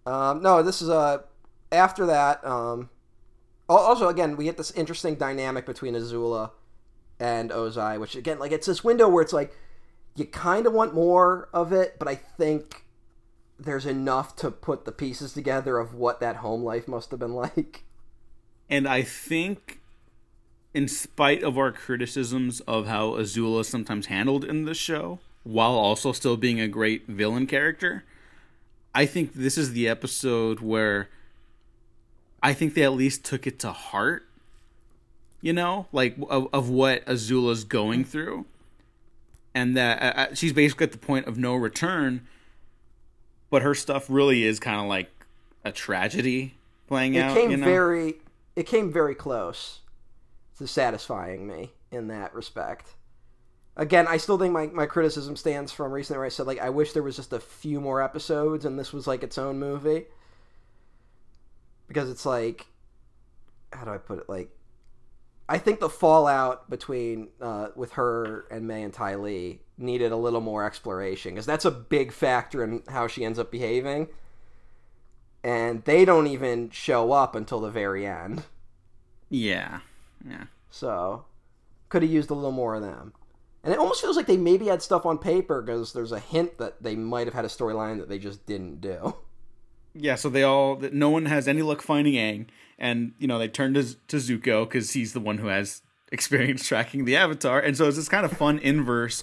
Um, 0.04 0.42
no, 0.42 0.62
this 0.62 0.82
is 0.82 0.88
uh 0.90 1.18
after 1.72 2.06
that. 2.06 2.44
Um, 2.44 2.90
also 3.68 4.08
again 4.08 4.36
we 4.36 4.44
get 4.44 4.56
this 4.56 4.70
interesting 4.72 5.14
dynamic 5.14 5.64
between 5.66 5.94
Azula 5.94 6.50
and 7.20 7.50
Ozai, 7.50 7.98
which 7.98 8.14
again 8.14 8.38
like 8.38 8.52
it's 8.52 8.66
this 8.66 8.84
window 8.84 9.08
where 9.08 9.22
it's 9.22 9.32
like 9.32 9.56
you 10.16 10.24
kind 10.24 10.66
of 10.66 10.72
want 10.72 10.94
more 10.94 11.48
of 11.52 11.72
it, 11.72 11.96
but 11.98 12.08
I 12.08 12.16
think 12.16 12.84
there's 13.58 13.86
enough 13.86 14.36
to 14.36 14.50
put 14.50 14.84
the 14.84 14.92
pieces 14.92 15.32
together 15.32 15.78
of 15.78 15.94
what 15.94 16.20
that 16.20 16.36
home 16.36 16.62
life 16.62 16.86
must 16.88 17.10
have 17.10 17.20
been 17.20 17.34
like. 17.34 17.84
And 18.70 18.86
I 18.86 19.02
think, 19.02 19.80
in 20.74 20.88
spite 20.88 21.42
of 21.42 21.56
our 21.56 21.72
criticisms 21.72 22.60
of 22.60 22.86
how 22.86 23.12
Azula 23.12 23.60
is 23.60 23.68
sometimes 23.68 24.06
handled 24.06 24.44
in 24.44 24.64
the 24.64 24.74
show, 24.74 25.20
while 25.42 25.72
also 25.72 26.12
still 26.12 26.36
being 26.36 26.60
a 26.60 26.68
great 26.68 27.06
villain 27.06 27.46
character, 27.46 28.04
I 28.94 29.06
think 29.06 29.32
this 29.32 29.56
is 29.56 29.72
the 29.72 29.88
episode 29.88 30.60
where 30.60 31.08
I 32.42 32.52
think 32.52 32.74
they 32.74 32.82
at 32.82 32.92
least 32.92 33.24
took 33.24 33.46
it 33.46 33.58
to 33.60 33.72
heart. 33.72 34.27
You 35.40 35.52
know, 35.52 35.86
like 35.92 36.16
of, 36.28 36.48
of 36.52 36.68
what 36.68 37.04
Azula's 37.06 37.64
going 37.64 38.04
through, 38.04 38.44
and 39.54 39.76
that 39.76 40.02
uh, 40.02 40.20
uh, 40.20 40.34
she's 40.34 40.52
basically 40.52 40.84
at 40.84 40.92
the 40.92 40.98
point 40.98 41.26
of 41.26 41.38
no 41.38 41.54
return. 41.54 42.26
But 43.50 43.62
her 43.62 43.74
stuff 43.74 44.06
really 44.10 44.44
is 44.44 44.60
kind 44.60 44.80
of 44.80 44.86
like 44.88 45.10
a 45.64 45.72
tragedy 45.72 46.54
playing 46.86 47.14
It 47.14 47.20
out. 47.20 47.36
came 47.36 47.50
you 47.50 47.56
know? 47.56 47.66
very 47.66 48.14
it 48.56 48.66
came 48.66 48.92
very 48.92 49.14
close 49.14 49.80
to 50.58 50.66
satisfying 50.66 51.46
me 51.46 51.70
in 51.92 52.08
that 52.08 52.34
respect. 52.34 52.94
Again, 53.76 54.08
I 54.08 54.16
still 54.16 54.38
think 54.38 54.52
my, 54.52 54.66
my 54.66 54.86
criticism 54.86 55.36
stands 55.36 55.70
from 55.70 55.92
recently 55.92 56.18
where 56.18 56.26
I 56.26 56.30
said 56.30 56.46
like 56.48 56.58
I 56.58 56.70
wish 56.70 56.92
there 56.92 57.02
was 57.02 57.14
just 57.16 57.32
a 57.32 57.38
few 57.38 57.80
more 57.80 58.02
episodes 58.02 58.64
and 58.64 58.76
this 58.78 58.92
was 58.92 59.06
like 59.06 59.22
its 59.22 59.38
own 59.38 59.58
movie. 59.58 60.06
Because 61.86 62.10
it's 62.10 62.26
like 62.26 62.66
how 63.72 63.84
do 63.84 63.92
I 63.92 63.98
put 63.98 64.18
it 64.18 64.28
like 64.28 64.50
I 65.48 65.58
think 65.58 65.80
the 65.80 65.88
fallout 65.88 66.68
between 66.68 67.28
uh, 67.40 67.68
with 67.74 67.92
her 67.92 68.46
and 68.50 68.68
Mai 68.68 68.76
and 68.76 68.92
Ty 68.92 69.14
Lee 69.16 69.60
needed 69.78 70.12
a 70.12 70.16
little 70.16 70.42
more 70.42 70.64
exploration 70.64 71.34
because 71.34 71.46
that's 71.46 71.64
a 71.64 71.70
big 71.70 72.12
factor 72.12 72.62
in 72.62 72.82
how 72.88 73.06
she 73.06 73.24
ends 73.24 73.38
up 73.38 73.50
behaving. 73.50 74.08
And 75.42 75.84
they 75.84 76.04
don't 76.04 76.26
even 76.26 76.68
show 76.70 77.12
up 77.12 77.34
until 77.34 77.60
the 77.60 77.70
very 77.70 78.06
end. 78.06 78.42
Yeah. 79.30 79.80
Yeah. 80.28 80.44
So, 80.70 81.24
could 81.88 82.02
have 82.02 82.10
used 82.10 82.30
a 82.30 82.34
little 82.34 82.52
more 82.52 82.74
of 82.74 82.82
them. 82.82 83.14
And 83.62 83.72
it 83.72 83.78
almost 83.78 84.00
feels 84.00 84.16
like 84.16 84.26
they 84.26 84.36
maybe 84.36 84.66
had 84.66 84.82
stuff 84.82 85.06
on 85.06 85.18
paper 85.18 85.62
because 85.62 85.92
there's 85.92 86.12
a 86.12 86.18
hint 86.18 86.58
that 86.58 86.82
they 86.82 86.96
might 86.96 87.26
have 87.26 87.34
had 87.34 87.44
a 87.44 87.48
storyline 87.48 87.98
that 87.98 88.08
they 88.08 88.18
just 88.18 88.44
didn't 88.46 88.80
do. 88.80 89.16
Yeah, 89.94 90.14
so 90.14 90.28
they 90.28 90.42
all 90.42 90.76
no 90.92 91.10
one 91.10 91.26
has 91.26 91.48
any 91.48 91.62
luck 91.62 91.82
finding 91.82 92.14
Aang, 92.14 92.46
and 92.78 93.12
you 93.18 93.26
know 93.26 93.38
they 93.38 93.48
turn 93.48 93.74
to 93.74 93.82
to 93.82 94.16
Zuko 94.16 94.64
because 94.64 94.92
he's 94.92 95.12
the 95.12 95.20
one 95.20 95.38
who 95.38 95.48
has 95.48 95.82
experience 96.12 96.66
tracking 96.66 97.04
the 97.04 97.16
Avatar, 97.16 97.60
and 97.60 97.76
so 97.76 97.88
it's 97.88 97.96
this 97.96 98.08
kind 98.08 98.24
of 98.24 98.32
fun 98.32 98.58
inverse 98.58 99.22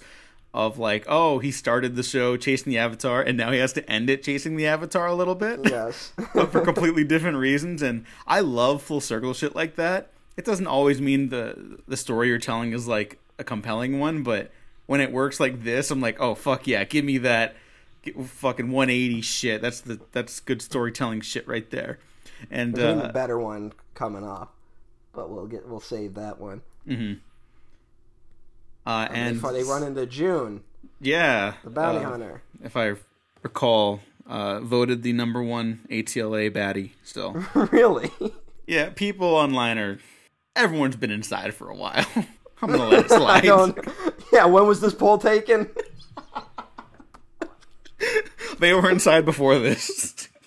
of 0.54 0.80
like, 0.80 1.04
oh, 1.08 1.40
he 1.40 1.52
started 1.52 1.98
the 1.98 2.04
show 2.04 2.38
chasing 2.38 2.72
the 2.72 2.78
Avatar, 2.78 3.22
and 3.22 3.38
now 3.38 3.52
he 3.52 3.60
has 3.60 3.74
to 3.74 3.90
end 3.92 4.10
it 4.10 4.24
chasing 4.24 4.56
the 4.56 4.66
Avatar 4.66 5.06
a 5.06 5.14
little 5.14 5.36
bit. 5.36 5.60
Yes, 5.66 6.14
but 6.34 6.52
for 6.52 6.62
completely 6.62 7.04
different 7.04 7.38
reasons. 7.38 7.82
And 7.82 8.06
I 8.26 8.40
love 8.40 8.82
full 8.82 9.02
circle 9.02 9.34
shit 9.34 9.56
like 9.56 9.76
that. 9.76 10.12
It 10.38 10.46
doesn't 10.46 10.68
always 10.68 11.02
mean 11.02 11.30
the 11.30 11.80
the 11.88 11.98
story 11.98 12.30
you're 12.30 12.40
telling 12.40 12.72
is 12.72 12.88
like 12.88 13.20
a 13.38 13.44
compelling 13.44 14.00
one, 14.00 14.24
but 14.24 14.52
when 14.86 15.02
it 15.02 15.12
works 15.12 15.40
like 15.40 15.64
this, 15.64 15.92
I'm 15.92 16.02
like, 16.02 16.20
oh 16.20 16.36
fuck 16.36 16.68
yeah, 16.68 16.84
give 16.84 17.06
me 17.06 17.18
that 17.20 17.56
fucking 18.12 18.72
180 18.72 19.22
shit. 19.22 19.62
That's 19.62 19.82
the 19.82 20.00
that's 20.12 20.40
good 20.40 20.62
storytelling 20.62 21.22
shit 21.22 21.48
right 21.48 21.70
there. 21.70 22.00
And 22.52 22.76
There's 22.76 23.00
uh, 23.00 23.10
a 23.10 23.14
better 23.14 23.40
one 23.40 23.74
coming 23.94 24.24
up, 24.24 24.54
but 25.14 25.30
we'll 25.30 25.48
get 25.48 25.68
we'll 25.68 25.80
save 25.80 26.16
that 26.16 26.40
one. 26.40 26.62
Mm-hmm. 26.88 27.14
Uh, 28.86 29.08
and 29.12 29.42
they, 29.42 29.52
they 29.52 29.64
run 29.64 29.82
into 29.84 30.06
June, 30.06 30.62
yeah, 31.02 31.56
the 31.64 31.72
bounty 31.72 32.06
uh, 32.06 32.10
hunter. 32.10 32.44
If 32.64 32.78
I 32.78 32.94
recall, 33.42 34.02
uh, 34.28 34.60
voted 34.60 35.02
the 35.02 35.12
number 35.14 35.42
one 35.42 35.82
ATLA 35.90 36.52
baddie. 36.52 36.92
Still, 37.04 37.34
really? 37.56 38.12
Yeah, 38.68 38.90
people 38.90 39.28
online 39.28 39.78
are. 39.78 40.00
Everyone's 40.56 40.96
been 40.96 41.12
inside 41.12 41.54
for 41.54 41.70
a 41.70 41.76
while. 41.76 42.06
I'm 42.62 42.72
gonna 42.72 42.86
let 42.86 43.06
it 43.06 43.10
slide. 43.10 43.44
Yeah, 44.32 44.46
when 44.46 44.68
was 44.68 44.82
this 44.82 44.94
poll 44.94 45.18
taken? 45.18 45.70
They 48.60 48.74
were 48.74 48.90
inside 48.90 49.26
before 49.26 49.58
this. 49.60 50.30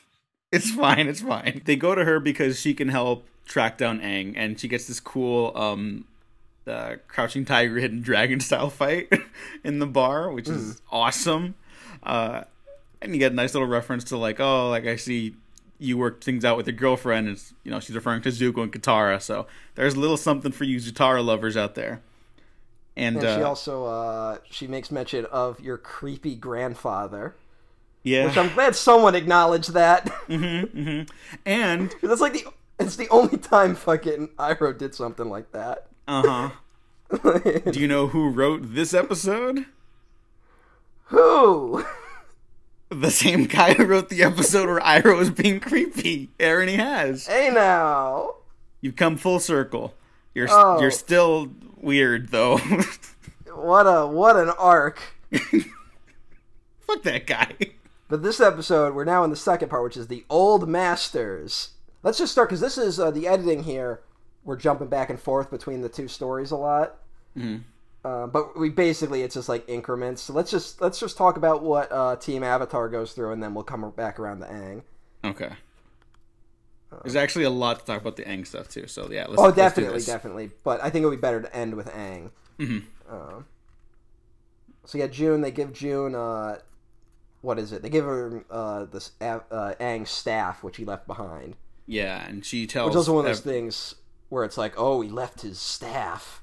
It's 0.51 0.71
fine. 0.71 1.09
It's 1.09 1.21
fine. 1.21 1.61
They 1.67 1.77
go 1.77 1.95
to 1.95 2.07
her 2.07 2.19
because 2.21 2.59
she 2.59 2.73
can 2.73 2.89
help 2.89 3.27
track 3.45 3.77
down 3.77 4.01
Aang, 4.01 4.33
and 4.35 4.59
she 4.59 4.67
gets 4.67 4.87
this 4.87 4.99
cool 4.99 5.53
um, 5.55 6.07
uh, 6.67 6.95
crouching 7.07 7.45
tiger, 7.45 7.77
hidden 7.77 8.01
dragon 8.01 8.41
style 8.41 8.71
fight 8.71 9.13
in 9.63 9.79
the 9.79 9.87
bar, 9.87 10.33
which 10.33 10.49
is 10.49 10.77
Mm. 10.77 10.81
awesome. 10.91 11.55
Uh, 12.03 12.45
and 13.03 13.13
you 13.13 13.19
get 13.19 13.33
a 13.33 13.35
nice 13.35 13.53
little 13.53 13.69
reference 13.69 14.05
to 14.05 14.17
like, 14.17 14.41
oh, 14.41 14.71
like 14.71 14.87
I 14.87 14.97
see 14.97 15.35
you 15.79 15.99
work 15.99 16.25
things 16.25 16.47
out 16.47 16.57
with 16.57 16.67
your 16.67 16.77
girlfriend. 16.77 17.29
and 17.29 17.43
you 17.63 17.71
know 17.71 17.79
she's 17.79 17.95
referring 17.95 18.23
to 18.23 18.31
Zuko 18.31 18.63
and 18.63 18.73
Katara, 18.73 19.21
so 19.21 19.47
there's 19.75 19.97
a 19.97 20.01
little 20.01 20.17
something 20.17 20.51
for 20.51 20.65
you 20.65 20.79
Zutara 20.79 21.23
lovers 21.23 21.59
out 21.59 21.75
there. 21.75 22.01
And, 22.97 23.17
And 23.17 23.23
she 23.23 23.43
uh, 23.43 23.47
also 23.49 23.85
uh, 23.85 24.39
she 24.51 24.67
makes 24.67 24.91
mention 24.91 25.27
of 25.27 25.61
your 25.61 25.77
creepy 25.77 26.35
grandfather, 26.37 27.35
yeah, 28.03 28.27
which 28.27 28.37
I'm 28.39 28.53
glad 28.55 28.75
someone 28.77 29.15
acknowledged 29.15 29.73
that. 29.75 30.09
hmm 30.27 31.03
and 31.47 31.95
That's 32.03 32.21
like 32.21 32.33
the 32.35 32.45
it's 32.79 32.97
the 32.97 33.09
only 33.11 33.39
time 33.39 33.75
fucking 33.75 34.29
Iroh 34.39 34.77
did 34.79 34.95
something 34.95 35.29
like 35.29 35.51
that. 35.53 35.87
uh 36.07 36.51
huh. 37.13 37.41
Do 37.71 37.81
you 37.81 37.89
know 37.89 38.07
who 38.09 38.29
wrote 38.31 38.75
this 38.75 38.93
episode? 38.95 39.65
Who? 41.07 41.85
The 42.91 43.11
same 43.11 43.45
guy 43.45 43.75
who 43.75 43.85
wrote 43.85 44.09
the 44.11 44.23
episode 44.23 44.67
where 44.69 44.81
Iroh 44.81 45.19
was 45.19 45.31
being 45.31 45.61
creepy. 45.61 46.31
Aaron, 46.41 46.69
he 46.69 46.77
has. 46.77 47.27
Hey 47.27 47.51
now. 47.53 48.37
You've 48.81 48.97
come 48.97 49.17
full 49.17 49.41
circle. 49.41 49.95
You're 50.35 50.49
Oh. 50.51 50.81
you're 50.81 50.91
still 50.91 51.51
weird 51.77 52.29
though. 52.31 52.59
What 53.55 53.87
a 53.87 54.07
what 54.07 54.37
an 54.37 54.51
arc. 54.51 55.01
Fuck 55.33 57.03
that 57.03 57.27
guy. 57.27 57.55
But 58.09 58.23
this 58.23 58.41
episode, 58.41 58.95
we're 58.95 59.05
now 59.05 59.23
in 59.25 59.31
the 59.31 59.37
second 59.37 59.69
part, 59.69 59.85
which 59.85 59.97
is 59.97 60.07
the 60.09 60.25
Old 60.31 60.69
Masters. 60.69 61.71
Let's 62.03 62.19
just 62.19 62.33
start 62.33 62.49
because 62.49 62.61
this 62.61 62.79
is 62.79 62.99
uh, 62.99 63.11
the 63.11 63.29
editing 63.29 63.65
here. 63.65 64.01
We're 64.45 64.57
jumping 64.57 64.89
back 64.89 65.11
and 65.11 65.21
forth 65.21 65.51
between 65.51 65.83
the 65.83 65.89
two 65.91 66.09
stories 66.09 66.51
a 66.51 66.57
lot. 66.57 66.97
Mhm. 67.37 67.63
Uh, 68.05 68.27
but 68.27 68.59
we 68.59 68.71
basically 68.71 69.23
it's 69.23 69.35
just 69.35 69.49
like 69.49 69.69
increments. 69.69 70.23
So 70.23 70.33
let's 70.33 70.51
just 70.51 70.81
let's 70.81 70.99
just 70.99 71.19
talk 71.19 71.37
about 71.37 71.63
what 71.63 71.93
uh, 71.93 72.17
Team 72.17 72.43
Avatar 72.43 72.89
goes 72.89 73.13
through, 73.13 73.33
and 73.33 73.43
then 73.43 73.53
we'll 73.53 73.65
come 73.65 73.91
back 73.91 74.19
around 74.19 74.41
to 74.41 74.47
Aang. 74.47 74.83
Okay. 75.25 75.51
There's 77.03 77.17
actually 77.17 77.45
a 77.45 77.51
lot 77.51 77.81
to 77.81 77.85
talk 77.85 78.01
about 78.01 78.17
the 78.17 78.23
Aang 78.25 78.47
stuff 78.47 78.69
too. 78.69 78.87
So 78.87 79.11
yeah, 79.11 79.27
let's, 79.29 79.43
Oh, 79.43 79.51
definitely, 79.51 80.01
definitely. 80.01 80.51
But 80.65 80.83
I 80.83 80.89
think 80.89 81.03
it 81.03 81.07
would 81.09 81.17
be 81.17 81.21
better 81.21 81.43
to 81.43 81.55
end 81.55 81.75
with 81.75 81.89
Aang. 81.89 82.31
Mhm. 82.59 82.85
Um, 83.11 83.45
so 84.87 84.97
yeah, 84.97 85.09
June. 85.09 85.43
They 85.43 85.51
give 85.51 85.75
June. 85.75 86.15
Uh, 86.15 86.59
what 87.41 87.59
is 87.59 87.73
it? 87.73 87.83
They 87.83 87.89
give 87.91 88.05
her 88.05 88.45
uh, 88.51 88.85
this 88.87 89.13
uh, 89.21 89.41
Aang's 89.81 90.11
staff, 90.11 90.63
which 90.63 90.77
he 90.77 90.85
left 90.85 91.07
behind. 91.07 91.57
Yeah, 91.87 92.27
and 92.27 92.45
she 92.45 92.67
tells. 92.67 92.95
Which 92.95 93.01
is 93.01 93.09
one 93.11 93.21
of 93.21 93.25
those 93.25 93.39
ev- 93.39 93.45
things 93.45 93.95
where 94.29 94.45
it's 94.45 94.59
like, 94.59 94.75
oh, 94.77 95.01
he 95.01 95.09
left 95.09 95.41
his 95.43 95.59
staff. 95.59 96.43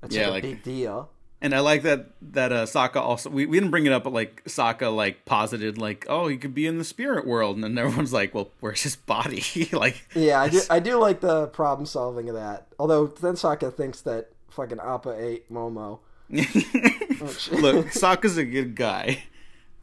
That's 0.00 0.14
Yeah, 0.14 0.28
like 0.28 0.30
a 0.30 0.32
like- 0.32 0.42
big 0.42 0.62
deal. 0.62 1.10
And 1.42 1.54
I 1.54 1.60
like 1.60 1.82
that 1.82 2.06
that 2.32 2.50
uh, 2.50 2.64
Sokka 2.64 2.96
also 2.96 3.28
we, 3.28 3.44
we 3.44 3.58
didn't 3.58 3.70
bring 3.70 3.84
it 3.84 3.92
up, 3.92 4.04
but 4.04 4.12
like 4.14 4.42
Sokka 4.46 4.92
like 4.94 5.26
posited 5.26 5.76
like 5.76 6.06
oh 6.08 6.28
he 6.28 6.38
could 6.38 6.54
be 6.54 6.66
in 6.66 6.78
the 6.78 6.84
spirit 6.84 7.26
world, 7.26 7.56
and 7.56 7.62
then 7.62 7.76
everyone's 7.76 8.12
like 8.12 8.34
well 8.34 8.50
where's 8.60 8.82
his 8.82 8.96
body 8.96 9.68
like 9.72 10.02
Yeah, 10.14 10.40
I 10.40 10.48
do. 10.48 10.60
I 10.70 10.80
do 10.80 10.96
like 10.98 11.20
the 11.20 11.48
problem 11.48 11.84
solving 11.84 12.30
of 12.30 12.36
that. 12.36 12.68
Although 12.78 13.08
then 13.08 13.34
Sokka 13.34 13.72
thinks 13.72 14.00
that 14.00 14.30
fucking 14.48 14.80
Appa 14.80 15.14
ate 15.22 15.52
Momo. 15.52 15.98
look 16.30 17.86
Sokka's 17.88 18.38
a 18.38 18.44
good 18.44 18.74
guy. 18.74 19.24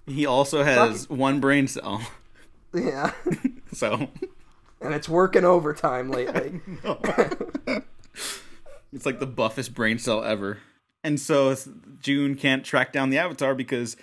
He 0.05 0.25
also 0.25 0.63
has 0.63 1.09
one 1.09 1.39
brain 1.39 1.67
cell, 1.67 2.01
Yeah, 2.73 3.13
so 3.73 4.09
and 4.81 4.93
it's 4.93 5.07
working 5.07 5.45
overtime 5.45 6.11
lately. 6.11 6.59
it's 8.91 9.05
like 9.05 9.19
the 9.19 9.25
buffest 9.27 9.73
brain 9.73 9.97
cell 9.99 10.23
ever. 10.23 10.59
And 11.03 11.19
so 11.19 11.55
June 12.01 12.35
can't 12.35 12.63
track 12.63 12.93
down 12.93 13.09
the 13.09 13.17
Avatar 13.17 13.55
because 13.55 13.97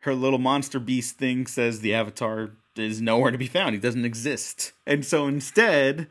her 0.00 0.14
little 0.14 0.38
monster 0.38 0.78
beast 0.78 1.18
thing 1.18 1.46
says 1.46 1.80
the 1.80 1.94
Avatar 1.94 2.50
is 2.76 3.00
nowhere 3.00 3.30
to 3.30 3.38
be 3.38 3.46
found. 3.46 3.74
He 3.74 3.80
doesn't 3.80 4.04
exist. 4.04 4.72
And 4.86 5.04
so 5.04 5.26
instead, 5.26 6.08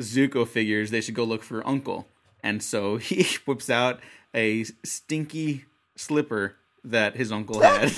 Zuko 0.00 0.46
figures 0.46 0.90
they 0.90 1.00
should 1.00 1.14
go 1.14 1.24
look 1.24 1.42
for 1.42 1.66
Uncle. 1.66 2.06
And 2.42 2.62
so 2.62 2.96
he 2.98 3.24
whips 3.46 3.70
out 3.70 4.00
a 4.34 4.64
stinky 4.84 5.64
slipper 5.96 6.56
that 6.84 7.16
his 7.16 7.30
uncle 7.30 7.60
had. 7.60 7.92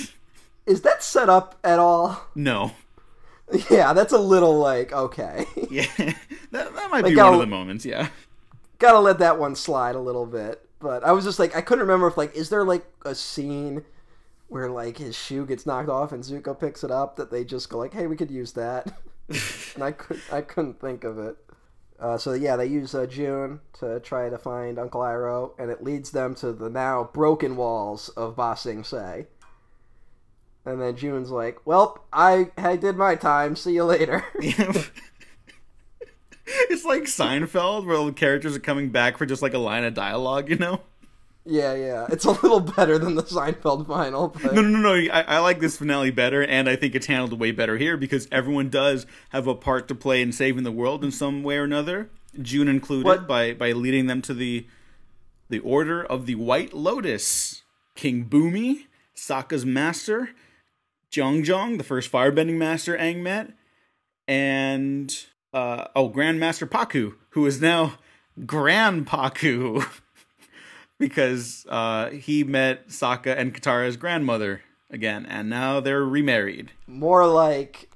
Is 0.65 0.81
that 0.81 1.03
set 1.03 1.29
up 1.29 1.57
at 1.63 1.79
all? 1.79 2.25
no. 2.35 2.71
Yeah, 3.69 3.93
that's 3.93 4.11
a 4.13 4.17
little 4.17 4.57
like 4.57 4.91
okay. 4.91 5.45
Yeah. 5.69 5.85
That, 6.51 6.73
that 6.73 6.89
might 6.91 7.03
Like, 7.03 7.11
be 7.13 7.15
one 7.15 7.25
I'll- 7.27 7.33
of 7.35 7.39
the 7.41 7.45
moments, 7.45 7.85
yeah. 7.85 8.09
Gotta 8.79 8.99
let 8.99 9.19
that 9.19 9.37
one 9.39 9.55
slide 9.55 9.95
a 9.95 9.99
little 9.99 10.25
bit. 10.25 10.61
But 10.79 11.03
I 11.03 11.11
was 11.13 11.23
just 11.25 11.37
like, 11.39 11.55
I 11.55 11.61
couldn't 11.61 11.83
remember 11.83 12.07
if 12.07 12.17
like, 12.17 12.35
is 12.35 12.49
there 12.49 12.63
like 12.63 12.85
a 13.05 13.13
scene 13.15 13.83
where 14.47 14.69
like 14.69 14.97
his 14.97 15.15
shoe 15.15 15.45
gets 15.45 15.65
knocked 15.65 15.89
off 15.89 16.11
and 16.11 16.23
Zuko 16.23 16.59
picks 16.59 16.83
it 16.83 16.91
up 16.91 17.15
that 17.17 17.29
they 17.31 17.43
just 17.43 17.69
go 17.69 17.77
like, 17.77 17.93
hey, 17.93 18.07
we 18.07 18.15
could 18.15 18.31
use 18.31 18.51
that. 18.53 18.91
and 19.75 19.83
I 19.83 19.91
could 19.91 20.21
I 20.31 20.41
couldn't 20.41 20.79
think 20.81 21.03
of 21.03 21.19
it. 21.19 21.35
Uh, 21.99 22.17
so 22.17 22.33
yeah, 22.33 22.55
they 22.55 22.65
use 22.65 22.93
uh, 22.93 23.05
June 23.05 23.59
to 23.79 23.99
try 24.01 24.29
to 24.29 24.37
find 24.37 24.77
Uncle 24.77 25.01
Iroh, 25.01 25.51
and 25.57 25.71
it 25.71 25.81
leads 25.83 26.11
them 26.11 26.35
to 26.35 26.51
the 26.51 26.69
now 26.69 27.09
broken 27.13 27.55
walls 27.55 28.09
of 28.09 28.35
Ba 28.35 28.55
Sing 28.57 28.83
Se. 28.83 29.27
And 30.65 30.81
then 30.81 30.95
June's 30.95 31.29
like, 31.29 31.65
"Well, 31.65 32.03
I 32.11 32.49
I 32.57 32.75
did 32.75 32.97
my 32.97 33.15
time. 33.15 33.55
See 33.55 33.73
you 33.73 33.83
later." 33.83 34.25
it's 36.45 36.85
like 36.85 37.03
Seinfeld 37.03 37.85
where 37.85 38.03
the 38.03 38.11
characters 38.11 38.55
are 38.55 38.59
coming 38.59 38.89
back 38.89 39.17
for 39.17 39.25
just 39.25 39.41
like 39.41 39.53
a 39.53 39.59
line 39.59 39.83
of 39.83 39.93
dialogue, 39.93 40.49
you 40.49 40.57
know? 40.57 40.81
yeah, 41.45 41.75
yeah, 41.75 42.07
it's 42.09 42.25
a 42.25 42.31
little 42.31 42.59
better 42.59 42.97
than 42.97 43.13
the 43.15 43.23
Seinfeld 43.23 43.85
final. 43.87 44.29
But... 44.29 44.53
No, 44.53 44.61
no, 44.61 44.69
no, 44.69 44.95
no. 44.95 45.13
I, 45.13 45.21
I 45.21 45.39
like 45.39 45.59
this 45.59 45.77
finale 45.77 46.09
better, 46.09 46.43
and 46.43 46.67
I 46.67 46.75
think 46.75 46.95
it's 46.95 47.05
handled 47.05 47.39
way 47.39 47.51
better 47.51 47.77
here 47.77 47.97
because 47.97 48.27
everyone 48.31 48.69
does 48.69 49.05
have 49.29 49.45
a 49.45 49.53
part 49.53 49.87
to 49.89 49.95
play 49.95 50.21
in 50.21 50.31
saving 50.31 50.63
the 50.63 50.71
world 50.71 51.03
in 51.03 51.11
some 51.11 51.43
way 51.43 51.57
or 51.57 51.63
another. 51.63 52.09
June 52.41 52.67
included 52.67 53.05
What- 53.05 53.27
by 53.27 53.53
by 53.53 53.71
leading 53.71 54.07
them 54.07 54.21
to 54.23 54.33
the 54.33 54.65
the 55.49 55.59
Order 55.59 56.03
of 56.03 56.25
the 56.25 56.35
White 56.35 56.73
Lotus. 56.73 57.61
King 57.93 58.25
Bumi, 58.25 58.87
Sokka's 59.15 59.65
master, 59.65 60.31
Jeong 61.15 61.45
Jeong, 61.45 61.77
the 61.77 61.83
first 61.83 62.11
firebending 62.11 62.57
master 62.57 62.97
Aang 62.97 63.21
met, 63.21 63.53
and 64.27 65.17
uh, 65.53 65.85
oh, 65.95 66.09
Grandmaster 66.09 66.67
Pakku, 66.67 67.15
who 67.29 67.45
is 67.45 67.61
now 67.61 67.97
Grand 68.45 69.07
Pakku 69.07 69.87
because 70.99 71.65
uh, 71.69 72.09
he 72.09 72.43
met 72.43 72.89
Sokka 72.89 73.37
and 73.37 73.53
Katara's 73.53 73.95
grandmother 73.95 74.61
again, 74.89 75.25
and 75.25 75.49
now 75.49 75.79
they're 75.79 76.03
remarried. 76.03 76.71
More 76.85 77.25
like 77.25 77.89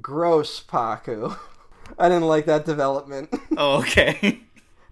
gross 0.00 0.62
Pakku. 0.62 1.36
I 1.98 2.08
didn't 2.08 2.28
like 2.28 2.46
that 2.46 2.64
development. 2.64 3.28
Oh, 3.58 3.80
okay. 3.80 4.40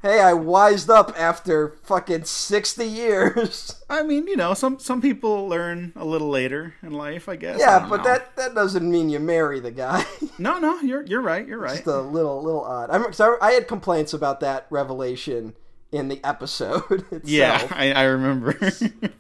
Hey, 0.02 0.20
I 0.20 0.32
wised 0.32 0.88
up 0.88 1.12
after 1.14 1.76
fucking 1.82 2.24
60 2.24 2.86
years. 2.86 3.82
I 3.90 4.02
mean, 4.02 4.26
you 4.28 4.36
know, 4.36 4.54
some 4.54 4.78
some 4.78 5.02
people 5.02 5.46
learn 5.46 5.92
a 5.94 6.06
little 6.06 6.30
later 6.30 6.74
in 6.82 6.92
life, 6.92 7.28
I 7.28 7.36
guess. 7.36 7.60
Yeah, 7.60 7.80
don't 7.80 7.90
but 7.90 7.96
know. 7.98 8.04
that 8.04 8.36
that 8.36 8.54
doesn't 8.54 8.88
mean 8.90 9.10
you 9.10 9.20
marry 9.20 9.60
the 9.60 9.70
guy. 9.70 10.04
No, 10.38 10.58
no, 10.58 10.80
you're 10.80 11.04
you're 11.04 11.20
right. 11.20 11.46
You're 11.46 11.58
right. 11.58 11.74
Just 11.74 11.86
a 11.86 12.00
little 12.00 12.42
little 12.42 12.64
odd. 12.64 12.88
I'm 12.88 13.04
I, 13.04 13.36
I 13.42 13.52
had 13.52 13.68
complaints 13.68 14.14
about 14.14 14.40
that 14.40 14.66
revelation 14.70 15.54
in 15.92 16.08
the 16.08 16.18
episode 16.24 16.90
itself. 17.10 17.22
Yeah, 17.24 17.68
I, 17.70 17.92
I 17.92 18.04
remember. 18.04 18.56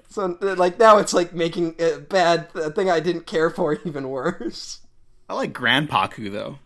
So 0.08 0.38
like 0.40 0.78
now 0.78 0.96
it's 0.96 1.12
like 1.12 1.34
making 1.34 1.74
a 1.78 1.98
bad 1.98 2.48
a 2.54 2.70
thing 2.70 2.88
I 2.90 3.00
didn't 3.00 3.26
care 3.26 3.50
for 3.50 3.74
even 3.84 4.08
worse. 4.08 4.80
I 5.28 5.34
like 5.34 5.52
Gran 5.52 5.86
Pakku 5.88 6.32
though. 6.32 6.58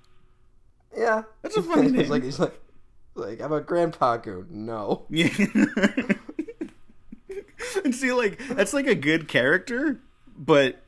Yeah, 0.97 1.25
That's 1.43 1.57
a 1.57 1.63
funny 1.63 1.91
name. 1.91 1.95
He's 1.97 2.11
like 2.11 2.23
he's 2.23 2.39
like 2.39 2.55
like 3.15 3.41
how 3.41 3.47
about 3.47 3.67
Grandpa 3.67 4.17
Goo? 4.19 4.47
No. 4.51 5.07
Yeah. 5.09 5.29
and 7.85 7.93
see, 7.95 8.13
like 8.13 8.39
that's 8.49 8.73
like 8.73 8.87
a 8.87 8.95
good 8.95 9.29
character, 9.29 10.01
but 10.37 10.83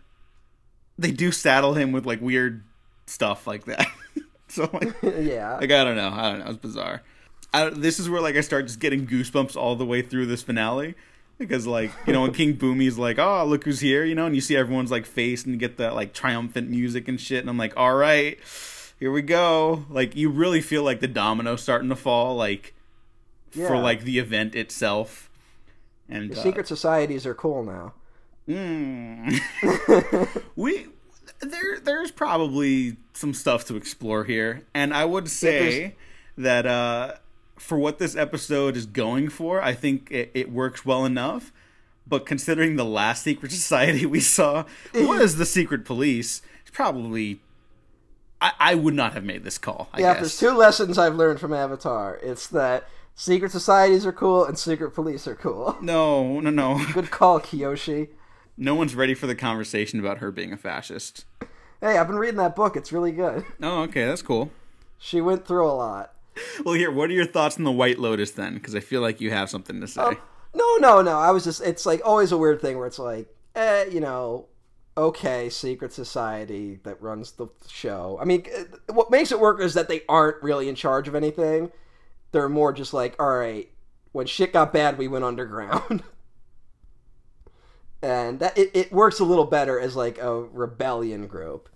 they 0.98 1.12
do 1.12 1.30
saddle 1.30 1.74
him 1.74 1.92
with 1.92 2.06
like 2.06 2.20
weird 2.20 2.64
stuff 3.06 3.46
like 3.46 3.64
that. 3.66 3.86
so 4.48 4.68
like, 4.72 4.94
yeah. 5.02 5.56
like 5.56 5.70
I 5.70 5.84
don't 5.84 5.96
know, 5.96 6.10
I 6.10 6.30
don't 6.30 6.40
know, 6.40 6.50
it's 6.50 6.58
bizarre. 6.58 7.02
I, 7.54 7.70
this 7.70 7.98
is 7.98 8.10
where 8.10 8.20
like 8.20 8.36
I 8.36 8.40
start 8.40 8.66
just 8.66 8.80
getting 8.80 9.06
goosebumps 9.06 9.56
all 9.56 9.76
the 9.76 9.86
way 9.86 10.02
through 10.02 10.26
this 10.26 10.42
finale. 10.42 10.94
Because 11.38 11.66
like 11.66 11.90
you 12.06 12.14
know 12.14 12.22
when 12.22 12.32
King 12.32 12.56
Bumi's 12.56 12.96
like 12.96 13.18
oh 13.18 13.44
look 13.44 13.64
who's 13.64 13.80
here 13.80 14.06
you 14.06 14.14
know 14.14 14.24
and 14.24 14.34
you 14.34 14.40
see 14.40 14.56
everyone's 14.56 14.90
like 14.90 15.04
face 15.04 15.44
and 15.44 15.52
you 15.52 15.60
get 15.60 15.76
that 15.76 15.94
like 15.94 16.14
triumphant 16.14 16.70
music 16.70 17.08
and 17.08 17.20
shit 17.20 17.40
and 17.40 17.50
I'm 17.50 17.58
like 17.58 17.74
all 17.76 17.94
right 17.94 18.38
here 18.98 19.12
we 19.12 19.22
go 19.22 19.84
like 19.88 20.16
you 20.16 20.30
really 20.30 20.60
feel 20.60 20.82
like 20.82 21.00
the 21.00 21.08
domino 21.08 21.56
starting 21.56 21.88
to 21.88 21.96
fall 21.96 22.34
like 22.36 22.74
yeah. 23.56 23.68
for 23.68 23.78
like 23.78 24.02
the 24.02 24.18
event 24.18 24.54
itself. 24.54 25.30
And 26.08 26.30
The 26.30 26.38
uh, 26.38 26.42
secret 26.42 26.68
societies 26.68 27.26
are 27.26 27.34
cool 27.34 27.64
now. 27.64 27.94
mm, 28.48 29.40
we 30.56 30.86
there 31.40 31.80
there's 31.80 32.10
probably 32.10 32.96
some 33.12 33.34
stuff 33.34 33.64
to 33.66 33.76
explore 33.76 34.24
here, 34.24 34.62
and 34.72 34.94
I 34.94 35.04
would 35.04 35.28
say 35.28 35.96
that 36.38 36.64
uh, 36.66 37.14
for 37.56 37.78
what 37.78 37.98
this 37.98 38.14
episode 38.14 38.76
is 38.76 38.86
going 38.86 39.30
for, 39.30 39.60
I 39.60 39.74
think 39.74 40.10
it, 40.10 40.30
it 40.32 40.52
works 40.52 40.84
well 40.84 41.04
enough. 41.04 41.52
But 42.08 42.24
considering 42.24 42.76
the 42.76 42.84
last 42.84 43.24
secret 43.24 43.50
society 43.52 44.06
we 44.06 44.20
saw 44.20 44.64
was 44.94 45.36
the 45.36 45.46
secret 45.46 45.84
police, 45.84 46.40
it's 46.62 46.70
probably 46.70 47.40
I, 48.40 48.52
I 48.58 48.74
would 48.74 48.94
not 48.94 49.14
have 49.14 49.24
made 49.24 49.44
this 49.44 49.58
call. 49.58 49.88
I 49.92 50.00
yeah, 50.00 50.12
guess. 50.12 50.20
there's 50.20 50.38
two 50.38 50.56
lessons 50.56 50.98
I've 50.98 51.14
learned 51.14 51.40
from 51.40 51.52
Avatar, 51.52 52.18
it's 52.22 52.46
that 52.48 52.88
secret 53.14 53.50
societies 53.50 54.04
are 54.06 54.12
cool 54.12 54.44
and 54.44 54.58
secret 54.58 54.90
police 54.90 55.26
are 55.26 55.34
cool. 55.34 55.76
no, 55.82 56.40
no, 56.40 56.50
no. 56.50 56.80
Good 56.92 57.10
call, 57.10 57.40
Kyoshi. 57.40 58.08
No 58.56 58.74
one's 58.74 58.94
ready 58.94 59.14
for 59.14 59.26
the 59.26 59.34
conversation 59.34 60.00
about 60.00 60.18
her 60.18 60.30
being 60.30 60.52
a 60.52 60.56
fascist. 60.56 61.24
Hey, 61.80 61.98
I've 61.98 62.06
been 62.06 62.16
reading 62.16 62.38
that 62.38 62.56
book. 62.56 62.76
It's 62.76 62.92
really 62.92 63.12
good. 63.12 63.44
Oh, 63.62 63.82
okay, 63.82 64.06
that's 64.06 64.22
cool. 64.22 64.50
She 64.98 65.20
went 65.20 65.46
through 65.46 65.68
a 65.68 65.72
lot. 65.72 66.12
Well, 66.64 66.74
here, 66.74 66.90
what 66.90 67.10
are 67.10 67.14
your 67.14 67.26
thoughts 67.26 67.56
on 67.56 67.64
the 67.64 67.72
White 67.72 67.98
Lotus 67.98 68.30
then? 68.30 68.54
Because 68.54 68.74
I 68.74 68.80
feel 68.80 69.00
like 69.00 69.20
you 69.20 69.30
have 69.30 69.48
something 69.50 69.80
to 69.80 69.88
say. 69.88 70.02
Um, 70.02 70.18
no, 70.54 70.76
no, 70.76 71.02
no. 71.02 71.18
I 71.18 71.30
was 71.30 71.44
just. 71.44 71.62
It's 71.62 71.86
like 71.86 72.00
always 72.04 72.32
a 72.32 72.38
weird 72.38 72.60
thing 72.60 72.76
where 72.76 72.86
it's 72.86 72.98
like, 72.98 73.28
eh, 73.54 73.84
you 73.90 74.00
know, 74.00 74.46
okay, 74.96 75.48
secret 75.50 75.92
society 75.92 76.80
that 76.84 77.00
runs 77.02 77.32
the 77.32 77.48
show. 77.68 78.18
I 78.20 78.24
mean, 78.24 78.44
eh, 78.50 78.64
what 78.92 79.10
makes 79.10 79.30
it 79.32 79.40
work 79.40 79.60
is 79.60 79.74
that 79.74 79.88
they 79.88 80.02
aren't 80.08 80.42
really 80.42 80.68
in 80.68 80.74
charge 80.74 81.06
of 81.08 81.14
anything. 81.14 81.70
They're 82.32 82.48
more 82.48 82.72
just 82.72 82.94
like, 82.94 83.14
all 83.20 83.36
right, 83.36 83.70
when 84.12 84.26
shit 84.26 84.52
got 84.52 84.72
bad, 84.72 84.98
we 84.98 85.08
went 85.08 85.24
underground. 85.24 86.02
and 88.02 88.40
that 88.40 88.56
it, 88.56 88.70
it 88.74 88.92
works 88.92 89.20
a 89.20 89.24
little 89.24 89.44
better 89.44 89.78
as 89.80 89.96
like 89.96 90.18
a 90.18 90.42
rebellion 90.42 91.26
group. 91.26 91.68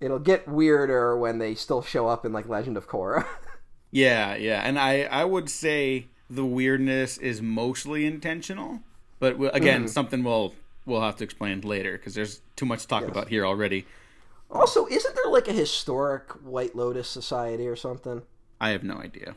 It'll 0.00 0.18
get 0.18 0.48
weirder 0.48 1.16
when 1.16 1.38
they 1.38 1.54
still 1.54 1.82
show 1.82 2.08
up 2.08 2.24
in 2.26 2.32
like 2.32 2.48
Legend 2.48 2.76
of 2.76 2.88
Korra. 2.88 3.24
yeah, 3.90 4.34
yeah, 4.36 4.60
and 4.64 4.78
I 4.78 5.02
I 5.04 5.24
would 5.24 5.48
say 5.48 6.08
the 6.28 6.44
weirdness 6.44 7.16
is 7.18 7.40
mostly 7.40 8.04
intentional, 8.06 8.80
but 9.18 9.36
again, 9.54 9.84
Mhm. 9.84 9.88
something 9.88 10.24
we'll 10.24 10.54
we'll 10.86 11.00
have 11.00 11.16
to 11.16 11.24
explain 11.24 11.60
later 11.62 11.92
because 11.92 12.14
there's 12.14 12.40
too 12.56 12.66
much 12.66 12.82
to 12.82 12.88
talk 12.88 13.02
Yes. 13.02 13.10
about 13.10 13.28
here 13.28 13.44
already. 13.46 13.86
also, 14.50 14.86
isn't 14.86 15.14
there 15.14 15.32
like 15.32 15.48
a 15.48 15.52
historic 15.52 16.30
White 16.44 16.76
Lotus 16.76 17.08
society 17.08 17.66
or 17.66 17.76
something? 17.76 18.22
I 18.60 18.70
have 18.70 18.84
no 18.84 18.96
idea. 18.98 19.34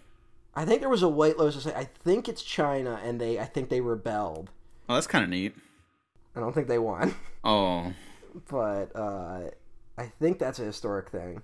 I 0.55 0.65
think 0.65 0.79
there 0.81 0.89
was 0.89 1.03
a 1.03 1.09
White 1.09 1.37
Lotus 1.37 1.55
society. 1.55 1.79
I 1.79 1.85
think 2.03 2.27
it's 2.27 2.41
China, 2.43 2.99
and 3.03 3.19
they 3.21 3.39
I 3.39 3.45
think 3.45 3.69
they 3.69 3.81
rebelled. 3.81 4.49
Oh, 4.89 4.93
that's 4.95 5.07
kind 5.07 5.23
of 5.23 5.29
neat. 5.29 5.55
I 6.35 6.39
don't 6.39 6.53
think 6.53 6.67
they 6.67 6.77
won, 6.79 7.15
Oh, 7.43 7.93
but 8.49 8.95
uh, 8.95 9.49
I 9.97 10.05
think 10.19 10.37
that's 10.39 10.59
a 10.59 10.63
historic 10.65 11.09
thing. 11.09 11.41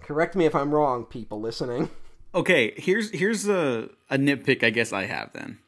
Correct 0.00 0.36
me 0.36 0.44
if 0.46 0.54
I'm 0.54 0.72
wrong, 0.72 1.04
people 1.04 1.40
listening. 1.40 1.90
okay. 2.34 2.72
Here's 2.76 3.10
here's 3.10 3.48
a 3.48 3.88
a 4.10 4.16
nitpick 4.18 4.62
I 4.62 4.70
guess 4.70 4.92
I 4.92 5.06
have 5.06 5.32
then. 5.32 5.58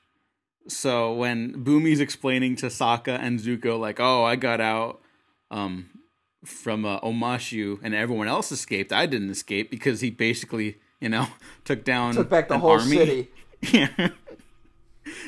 So 0.67 1.13
when 1.13 1.65
Bumi's 1.65 2.01
explaining 2.01 2.57
to 2.57 2.67
Sokka 2.67 3.19
and 3.21 3.39
Zuko, 3.39 3.79
like, 3.79 4.01
"Oh, 4.01 4.25
I 4.25 4.37
got 4.37 4.61
out 4.61 5.01
um, 5.51 5.91
from 6.45 6.85
uh, 6.85 7.01
Omashu, 7.01 7.79
and 7.83 7.95
everyone 7.95 8.29
else 8.29 8.51
escaped. 8.51 8.93
I 8.93 9.07
didn't 9.07 9.31
escape 9.31 9.71
because 9.71 10.01
he 10.01 10.11
basically, 10.11 10.79
you 11.01 11.09
know, 11.11 11.27
took 11.65 11.85
down 11.85 12.15
Took 12.15 12.31
back 12.31 12.49
the 12.49 12.59
whole 12.59 12.71
army. 12.81 12.97
city. 12.97 13.29
Yeah, 13.73 14.11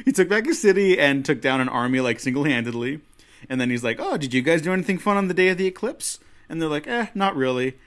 he 0.04 0.12
took 0.12 0.28
back 0.28 0.46
a 0.46 0.52
city 0.54 0.98
and 0.98 1.24
took 1.24 1.40
down 1.40 1.60
an 1.62 1.70
army 1.70 2.00
like 2.00 2.20
single 2.20 2.44
handedly. 2.44 3.00
And 3.48 3.58
then 3.60 3.70
he's 3.70 3.82
like, 3.84 3.98
"Oh, 3.98 4.16
did 4.18 4.34
you 4.34 4.42
guys 4.42 4.60
do 4.62 4.72
anything 4.72 4.98
fun 4.98 5.16
on 5.16 5.28
the 5.28 5.34
day 5.34 5.48
of 5.48 5.56
the 5.58 5.66
eclipse?" 5.66 6.18
And 6.48 6.60
they're 6.60 6.68
like, 6.68 6.86
"Eh, 6.86 7.06
not 7.14 7.34
really." 7.36 7.78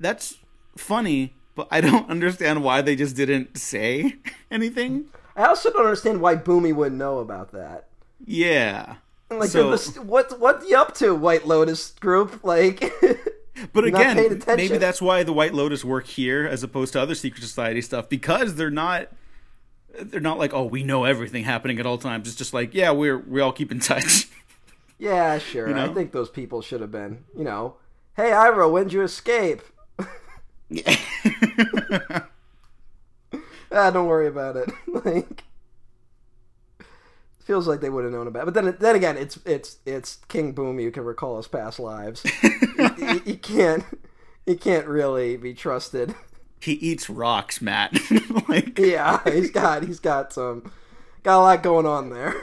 That's 0.00 0.38
funny, 0.76 1.34
but 1.54 1.68
I 1.70 1.80
don't 1.82 2.08
understand 2.16 2.62
why 2.64 2.80
they 2.82 2.96
just 2.96 3.14
didn't 3.16 3.58
say 3.58 4.16
anything. 4.50 5.06
I 5.36 5.46
also 5.46 5.70
don't 5.72 5.84
understand 5.84 6.20
why 6.20 6.36
Bumi 6.36 6.74
wouldn't 6.74 6.98
know 6.98 7.18
about 7.18 7.52
that. 7.52 7.88
Yeah. 8.24 8.96
Like, 9.30 9.50
So- 9.50 9.74
the- 9.76 10.02
what 10.02 10.38
what 10.38 10.68
you 10.68 10.76
up 10.76 10.94
to, 10.96 11.14
White 11.14 11.46
Lotus 11.46 11.90
group? 11.92 12.40
Like, 12.44 12.92
But 13.72 13.84
again, 13.84 14.42
maybe 14.48 14.78
that's 14.78 15.00
why 15.00 15.22
the 15.22 15.32
White 15.32 15.54
Lotus 15.54 15.84
work 15.84 16.06
here 16.06 16.46
as 16.46 16.62
opposed 16.62 16.92
to 16.94 17.00
other 17.00 17.14
secret 17.14 17.42
society 17.42 17.80
stuff 17.80 18.08
because 18.08 18.56
they're 18.56 18.70
not 18.70 19.08
they're 19.96 20.20
not 20.20 20.38
like, 20.38 20.52
"Oh, 20.52 20.64
we 20.64 20.82
know 20.82 21.04
everything 21.04 21.44
happening 21.44 21.78
at 21.78 21.86
all 21.86 21.98
times." 21.98 22.26
It's 22.26 22.36
just 22.36 22.52
like, 22.52 22.74
"Yeah, 22.74 22.90
we're 22.90 23.18
we 23.18 23.40
all 23.40 23.52
keep 23.52 23.70
in 23.70 23.78
touch." 23.78 24.28
yeah, 24.98 25.38
sure. 25.38 25.68
You 25.68 25.76
I 25.76 25.94
think 25.94 26.10
those 26.10 26.30
people 26.30 26.62
should 26.62 26.80
have 26.80 26.90
been, 26.90 27.24
you 27.36 27.44
know, 27.44 27.76
hey, 28.16 28.30
Iroh, 28.32 28.72
when'd 28.72 28.92
you 28.92 29.02
escape? 29.02 29.62
Yeah. 33.74 33.86
ah, 33.88 33.90
don't 33.90 34.06
worry 34.06 34.26
about 34.28 34.56
it. 34.56 34.70
like, 35.04 35.44
feels 37.40 37.66
like 37.68 37.80
they 37.80 37.90
would 37.90 38.04
have 38.04 38.12
known 38.12 38.26
about. 38.26 38.42
it. 38.48 38.52
But 38.52 38.54
then, 38.54 38.76
then 38.80 38.96
again, 38.96 39.16
it's 39.16 39.38
it's 39.44 39.78
it's 39.84 40.16
King 40.28 40.54
Bumi 40.54 40.82
You 40.82 40.90
can 40.90 41.04
recall 41.04 41.36
his 41.36 41.48
past 41.48 41.78
lives. 41.78 42.22
he, 42.96 43.18
he- 43.24 43.36
can't 43.36 43.84
he 44.46 44.54
can't 44.56 44.86
really 44.86 45.36
be 45.36 45.52
trusted. 45.54 46.14
he 46.60 46.72
eats 46.72 47.10
rocks, 47.10 47.60
Matt. 47.60 47.98
like 48.48 48.78
Yeah, 48.78 49.20
he's 49.30 49.50
got 49.50 49.84
he's 49.84 50.00
got 50.00 50.32
some 50.32 50.70
got 51.22 51.38
a 51.38 51.42
lot 51.42 51.62
going 51.62 51.86
on 51.86 52.10
there. 52.10 52.34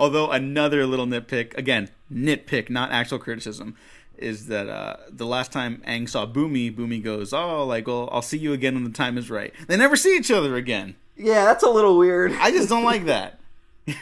Although 0.00 0.32
another 0.32 0.84
little 0.84 1.06
nitpick, 1.06 1.56
again, 1.56 1.90
nitpick, 2.12 2.68
not 2.68 2.90
actual 2.90 3.20
criticism, 3.20 3.76
is 4.18 4.46
that 4.46 4.68
uh, 4.68 4.96
the 5.10 5.26
last 5.26 5.52
time 5.52 5.82
Aang 5.86 6.08
saw 6.08 6.26
Bumi, 6.26 6.74
Bumi 6.74 7.02
goes, 7.02 7.32
"Oh, 7.32 7.64
like, 7.64 7.86
well, 7.86 8.08
I'll 8.12 8.22
see 8.22 8.38
you 8.38 8.52
again 8.52 8.74
when 8.74 8.84
the 8.84 8.90
time 8.90 9.18
is 9.18 9.30
right." 9.30 9.52
They 9.68 9.76
never 9.76 9.96
see 9.96 10.16
each 10.16 10.30
other 10.30 10.56
again. 10.56 10.96
Yeah, 11.16 11.44
that's 11.44 11.62
a 11.62 11.70
little 11.70 11.96
weird. 11.96 12.32
I 12.32 12.50
just 12.50 12.68
don't 12.68 12.84
like 12.84 13.06
that. 13.06 13.40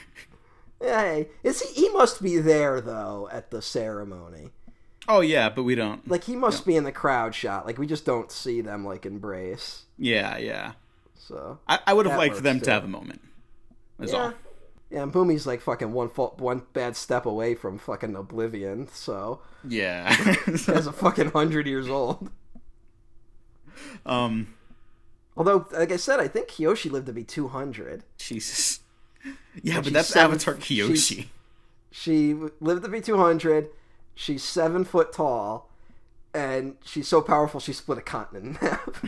Hey, 0.81 1.29
is 1.43 1.63
he? 1.63 1.87
He 1.87 1.89
must 1.91 2.23
be 2.23 2.37
there 2.39 2.79
though 2.79 3.27
at 3.33 3.51
the 3.51 3.63
ceremony. 3.63 4.51
Oh 5.09 5.21
yeah, 5.21 5.49
but 5.49 5.63
we 5.63 5.75
don't. 5.75 6.07
Like 6.09 6.25
he 6.25 6.37
must 6.37 6.67
be 6.67 6.77
in 6.77 6.85
the 6.85 6.93
crowd 6.93 7.35
shot. 7.35 7.65
Like 7.65 7.79
we 7.79 7.87
just 7.87 8.05
don't 8.05 8.31
see 8.31 8.61
them 8.61 8.85
like 8.85 9.07
embrace. 9.07 9.85
Yeah, 9.99 10.37
yeah. 10.37 10.73
So 11.17 11.59
I, 11.67 11.79
I 11.87 11.95
would 11.95 12.07
have 12.07 12.19
liked 12.19 12.43
them 12.43 12.59
too. 12.59 12.67
to 12.67 12.71
have 12.71 12.85
a 12.85 12.89
moment. 12.89 13.23
That's 13.99 14.13
yeah, 14.13 14.19
all. 14.19 14.35
Yeah. 14.95 15.03
And 15.03 15.13
Bumi's 15.13 15.47
like 15.47 15.61
fucking 15.61 15.93
one 15.93 16.09
fault, 16.09 16.39
one 16.41 16.63
bad 16.73 16.97
step 16.97 17.27
away 17.27 17.55
from 17.55 17.79
fucking 17.79 18.15
oblivion. 18.17 18.89
So 18.93 19.41
Yeah. 19.67 20.15
as 20.69 20.87
a 20.87 20.93
fucking 20.93 21.31
hundred 21.33 21.67
years 21.67 21.89
old. 21.89 22.31
um. 24.07 24.55
Although, 25.37 25.67
like 25.73 25.91
I 25.91 25.97
said, 25.97 26.21
I 26.21 26.29
think 26.29 26.47
Kyoshi 26.49 26.91
lived 26.93 27.07
to 27.07 27.13
be 27.13 27.25
200. 27.25 28.05
Jesus. 28.19 28.79
Yeah, 29.63 29.81
but 29.81 29.93
that's 29.93 30.09
seven- 30.09 30.37
Avatar 30.37 30.55
Kyoshi. 30.55 31.27
She 31.91 32.35
lived 32.61 32.85
to 32.85 32.89
be 32.89 33.01
200. 33.01 33.69
She's 34.15 34.45
seven 34.45 34.85
foot 34.85 35.13
tall, 35.13 35.71
and 36.33 36.77
she's 36.85 37.09
so 37.09 37.21
powerful 37.21 37.59
she 37.59 37.73
split 37.73 37.99
a 37.99 38.01
continent 38.01 38.47
in 38.63 38.69
half. 38.69 39.03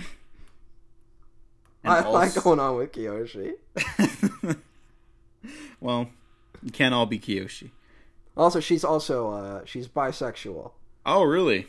And 1.84 1.92
I 1.92 2.08
like 2.08 2.34
going 2.42 2.58
on 2.58 2.76
with 2.76 2.90
Kyoshi. 2.90 3.52
well, 5.80 6.08
you 6.62 6.70
can't 6.70 6.94
all 6.94 7.06
be 7.06 7.18
Kyoshi. 7.18 7.70
Also, 8.36 8.60
she's 8.60 8.84
also 8.84 9.30
uh, 9.30 9.64
she's 9.64 9.88
bisexual. 9.88 10.72
Oh, 11.04 11.22
really? 11.22 11.66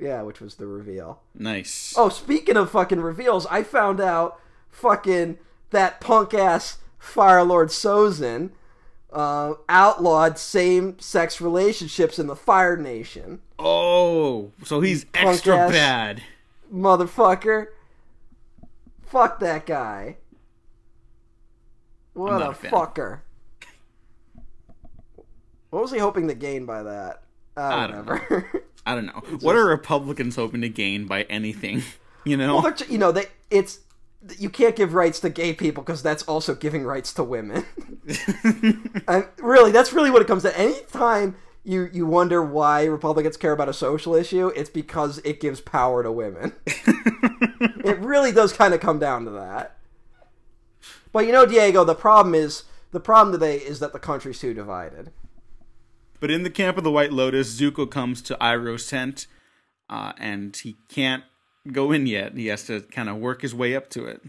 Yeah, 0.00 0.22
which 0.22 0.40
was 0.40 0.56
the 0.56 0.66
reveal. 0.66 1.20
Nice. 1.34 1.94
Oh, 1.96 2.08
speaking 2.08 2.56
of 2.56 2.70
fucking 2.70 3.00
reveals, 3.00 3.46
I 3.46 3.62
found 3.62 4.00
out 4.00 4.40
fucking 4.68 5.38
that 5.70 6.00
punk 6.00 6.34
ass 6.34 6.78
Fire 6.98 7.44
Lord 7.44 7.68
Sozin 7.68 8.50
uh, 9.12 9.54
outlawed 9.68 10.38
same 10.38 10.98
sex 10.98 11.40
relationships 11.40 12.18
in 12.18 12.26
the 12.26 12.36
Fire 12.36 12.76
Nation. 12.76 13.40
Oh, 13.58 14.52
so 14.64 14.80
he's 14.80 15.04
Punk 15.04 15.28
extra 15.28 15.54
bad. 15.68 16.22
Motherfucker. 16.72 17.66
Fuck 19.02 19.40
that 19.40 19.66
guy. 19.66 20.16
What 22.14 22.42
a 22.42 22.50
a 22.50 22.54
fucker. 22.54 23.20
What 25.70 25.82
was 25.82 25.92
he 25.92 25.98
hoping 25.98 26.28
to 26.28 26.34
gain 26.34 26.66
by 26.66 26.82
that? 26.82 27.22
Uh, 27.56 27.60
I 27.60 27.86
don't 27.86 28.06
whatever. 28.06 28.62
I 28.86 28.94
don't 28.94 29.06
know. 29.06 29.22
What 29.40 29.56
are 29.56 29.64
Republicans 29.64 30.36
hoping 30.36 30.60
to 30.62 30.68
gain 30.68 31.06
by 31.06 31.22
anything? 31.24 31.82
You 32.24 32.36
know? 32.36 32.60
well, 32.62 32.72
you 32.88 32.98
know, 32.98 33.10
they 33.10 33.26
it's 33.50 33.80
you 34.38 34.48
can't 34.48 34.76
give 34.76 34.94
rights 34.94 35.18
to 35.18 35.28
gay 35.28 35.52
people 35.52 35.82
because 35.82 36.04
that's 36.04 36.22
also 36.22 36.54
giving 36.54 36.84
rights 36.84 37.12
to 37.14 37.24
women. 37.24 37.66
and 39.08 39.26
really, 39.38 39.72
that's 39.72 39.92
really 39.92 40.08
what 40.08 40.22
it 40.22 40.28
comes 40.28 40.44
to. 40.44 40.56
Anytime 40.56 41.34
you 41.64 41.90
you 41.92 42.06
wonder 42.06 42.40
why 42.40 42.84
Republicans 42.84 43.36
care 43.36 43.50
about 43.50 43.68
a 43.68 43.72
social 43.72 44.14
issue, 44.14 44.52
it's 44.54 44.70
because 44.70 45.18
it 45.24 45.40
gives 45.40 45.60
power 45.60 46.04
to 46.04 46.12
women. 46.12 46.52
it 46.64 47.98
really 47.98 48.30
does 48.30 48.52
kind 48.52 48.72
of 48.72 48.78
come 48.78 49.00
down 49.00 49.24
to 49.24 49.32
that. 49.32 49.78
But 51.12 51.26
you 51.26 51.32
know, 51.32 51.46
Diego, 51.46 51.84
the 51.84 51.94
problem 51.94 52.34
is 52.34 52.64
the 52.90 53.00
problem 53.00 53.32
today 53.32 53.56
is 53.56 53.80
that 53.80 53.92
the 53.92 53.98
country's 53.98 54.38
too 54.38 54.54
divided. 54.54 55.12
But 56.20 56.30
in 56.30 56.42
the 56.42 56.50
camp 56.50 56.78
of 56.78 56.84
the 56.84 56.90
White 56.90 57.12
Lotus, 57.12 57.58
Zuko 57.58 57.90
comes 57.90 58.22
to 58.22 58.36
Iroh's 58.36 58.88
tent, 58.88 59.26
uh, 59.90 60.12
and 60.18 60.56
he 60.56 60.76
can't 60.88 61.24
go 61.70 61.90
in 61.90 62.06
yet. 62.06 62.36
He 62.36 62.46
has 62.46 62.64
to 62.66 62.80
kind 62.80 63.08
of 63.08 63.16
work 63.16 63.42
his 63.42 63.54
way 63.54 63.74
up 63.74 63.90
to 63.90 64.06
it. 64.06 64.22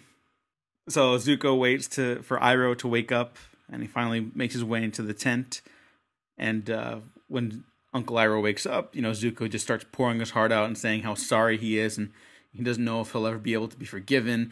So 0.90 1.18
Zuko 1.18 1.58
waits 1.58 1.88
to 1.90 2.22
for 2.24 2.38
Iroh 2.40 2.78
to 2.80 2.88
wake 2.88 3.12
up, 3.12 3.38
and 3.72 3.82
he 3.82 3.88
finally 3.88 4.32
makes 4.34 4.54
his 4.54 4.64
way 4.64 4.84
into 4.84 5.02
the 5.02 5.14
tent. 5.14 5.62
And 6.38 6.70
uh, 6.70 7.00
when 7.28 7.64
Uncle 7.94 8.18
Iroh 8.18 8.42
wakes 8.42 8.66
up, 8.66 8.96
you 8.96 9.02
know 9.02 9.12
Zuko 9.12 9.50
just 9.50 9.64
starts 9.64 9.86
pouring 9.92 10.20
his 10.20 10.32
heart 10.32 10.52
out 10.52 10.66
and 10.66 10.78
saying 10.78 11.04
how 11.04 11.14
sorry 11.14 11.58
he 11.58 11.80
is, 11.80 11.98
and 11.98 12.12
he 12.52 12.64
doesn't 12.64 12.84
know 12.84 13.02
if 13.02 13.12
he'll 13.12 13.28
ever 13.28 13.38
be 13.38 13.54
able 13.54 13.68
to 13.68 13.78
be 13.78 13.86
forgiven. 13.86 14.52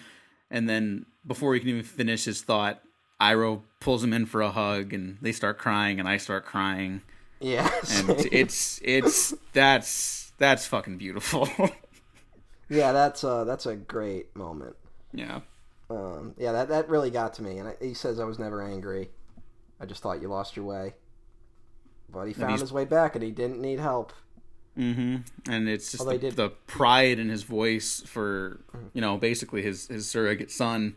And 0.50 0.70
then 0.70 1.06
before 1.26 1.54
he 1.54 1.60
can 1.60 1.70
even 1.70 1.84
finish 1.84 2.26
his 2.26 2.42
thought, 2.42 2.82
Iroh 3.20 3.62
pulls 3.80 4.04
him 4.04 4.14
in 4.14 4.26
for 4.26 4.42
a 4.42 4.50
hug, 4.52 4.94
and 4.94 5.18
they 5.22 5.32
start 5.32 5.58
crying, 5.58 6.00
and 6.00 6.08
I 6.10 6.18
start 6.18 6.46
crying 6.46 7.02
Yeah. 7.40 7.70
and 7.96 8.10
it's 8.32 8.80
it's 8.84 9.34
that's 9.54 10.32
that's 10.38 10.66
fucking 10.66 10.98
beautiful. 10.98 11.48
yeah, 12.70 12.92
that's 12.92 13.24
uh 13.24 13.44
that's 13.44 13.66
a 13.66 13.76
great 13.76 14.36
moment. 14.36 14.76
yeah. 15.14 15.42
Um, 15.90 16.36
yeah, 16.38 16.54
that 16.54 16.70
that 16.70 16.88
really 16.90 17.12
got 17.12 17.34
to 17.34 17.44
me. 17.44 17.58
And 17.58 17.68
I, 17.70 17.76
he 17.82 17.94
says 17.94 18.20
I 18.20 18.24
was 18.24 18.40
never 18.40 18.62
angry. 18.64 19.10
I 19.80 19.86
just 19.86 20.02
thought 20.02 20.22
you 20.22 20.30
lost 20.30 20.56
your 20.56 20.64
way. 20.66 20.94
But 22.10 22.26
he 22.28 22.34
found 22.34 22.60
his 22.62 22.72
way 22.74 22.86
back, 22.86 23.16
and 23.16 23.24
he 23.24 23.32
didn't 23.32 23.62
need 23.62 23.80
help. 23.80 24.14
Mm-hmm. 24.78 25.52
And 25.52 25.68
it's 25.70 25.92
just 25.92 26.08
the, 26.08 26.18
did- 26.18 26.36
the 26.38 26.50
pride 26.66 27.20
in 27.20 27.28
his 27.30 27.44
voice 27.44 28.02
for 28.06 28.62
you 28.94 29.02
know 29.02 29.18
basically 29.18 29.62
his 29.62 29.88
his 29.88 30.10
surrogate 30.10 30.50
son, 30.52 30.96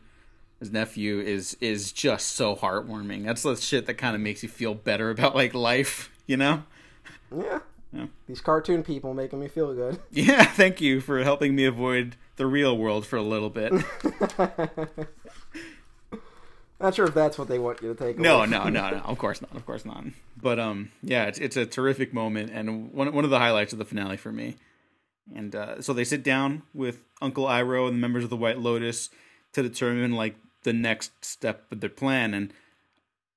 his 0.65 0.73
nephew 0.73 1.21
is 1.21 1.57
is 1.61 1.93
just 1.93 2.29
so 2.31 2.57
heartwarming. 2.57 3.25
That's 3.25 3.43
the 3.43 3.55
shit 3.55 3.85
that 3.85 3.95
kind 3.95 4.15
of 4.15 4.23
makes 4.23 4.43
you 4.43 4.49
feel 4.49 4.75
better 4.75 5.11
about 5.11 5.35
like 5.35 5.53
life, 5.53 6.11
you 6.27 6.39
know. 6.39 6.63
Yeah. 7.37 7.59
Yeah. 7.93 8.07
These 8.27 8.41
cartoon 8.41 8.83
people 8.83 9.13
making 9.13 9.41
me 9.41 9.49
feel 9.49 9.75
good. 9.75 10.01
Yeah, 10.11 10.45
thank 10.45 10.81
you 10.81 11.01
for 11.03 11.23
helping 11.23 11.55
me 11.55 11.67
avoid 11.67 12.17
the 12.37 12.47
real 12.47 12.77
world 12.77 13.07
for 13.07 13.17
a 13.17 13.23
little 13.23 13.51
bit. 13.51 13.73
Not 16.81 16.95
sure 16.95 17.07
if 17.07 17.15
that's 17.15 17.39
what 17.39 17.49
they 17.49 17.59
want 17.59 17.83
you 17.83 17.95
to 17.95 17.95
take. 17.95 18.19
No, 18.19 18.47
no, 18.47 18.65
no, 18.65 18.91
no. 18.91 18.99
Of 19.05 19.19
course 19.19 19.41
not. 19.41 19.55
Of 19.55 19.65
course 19.65 19.85
not. 19.85 20.05
But 20.41 20.59
um, 20.59 20.91
yeah, 21.03 21.27
it's 21.27 21.39
it's 21.39 21.57
a 21.57 21.67
terrific 21.67 22.13
moment 22.15 22.51
and 22.53 22.91
one 22.93 23.13
one 23.13 23.25
of 23.25 23.31
the 23.31 23.39
highlights 23.39 23.73
of 23.73 23.79
the 23.79 23.85
finale 23.85 24.17
for 24.17 24.33
me. 24.33 24.57
And 25.35 25.55
uh, 25.55 25.81
so 25.83 25.93
they 25.93 26.05
sit 26.05 26.23
down 26.23 26.63
with 26.73 27.01
Uncle 27.23 27.45
Iroh 27.45 27.87
and 27.87 27.97
the 27.97 28.01
members 28.01 28.25
of 28.25 28.31
the 28.31 28.37
White 28.37 28.59
Lotus 28.59 29.11
to 29.55 29.63
determine 29.63 30.13
like 30.13 30.37
the 30.65 30.73
next 30.73 31.25
step 31.25 31.71
of 31.71 31.81
their 31.81 31.91
plan. 31.91 32.35
And 32.35 32.53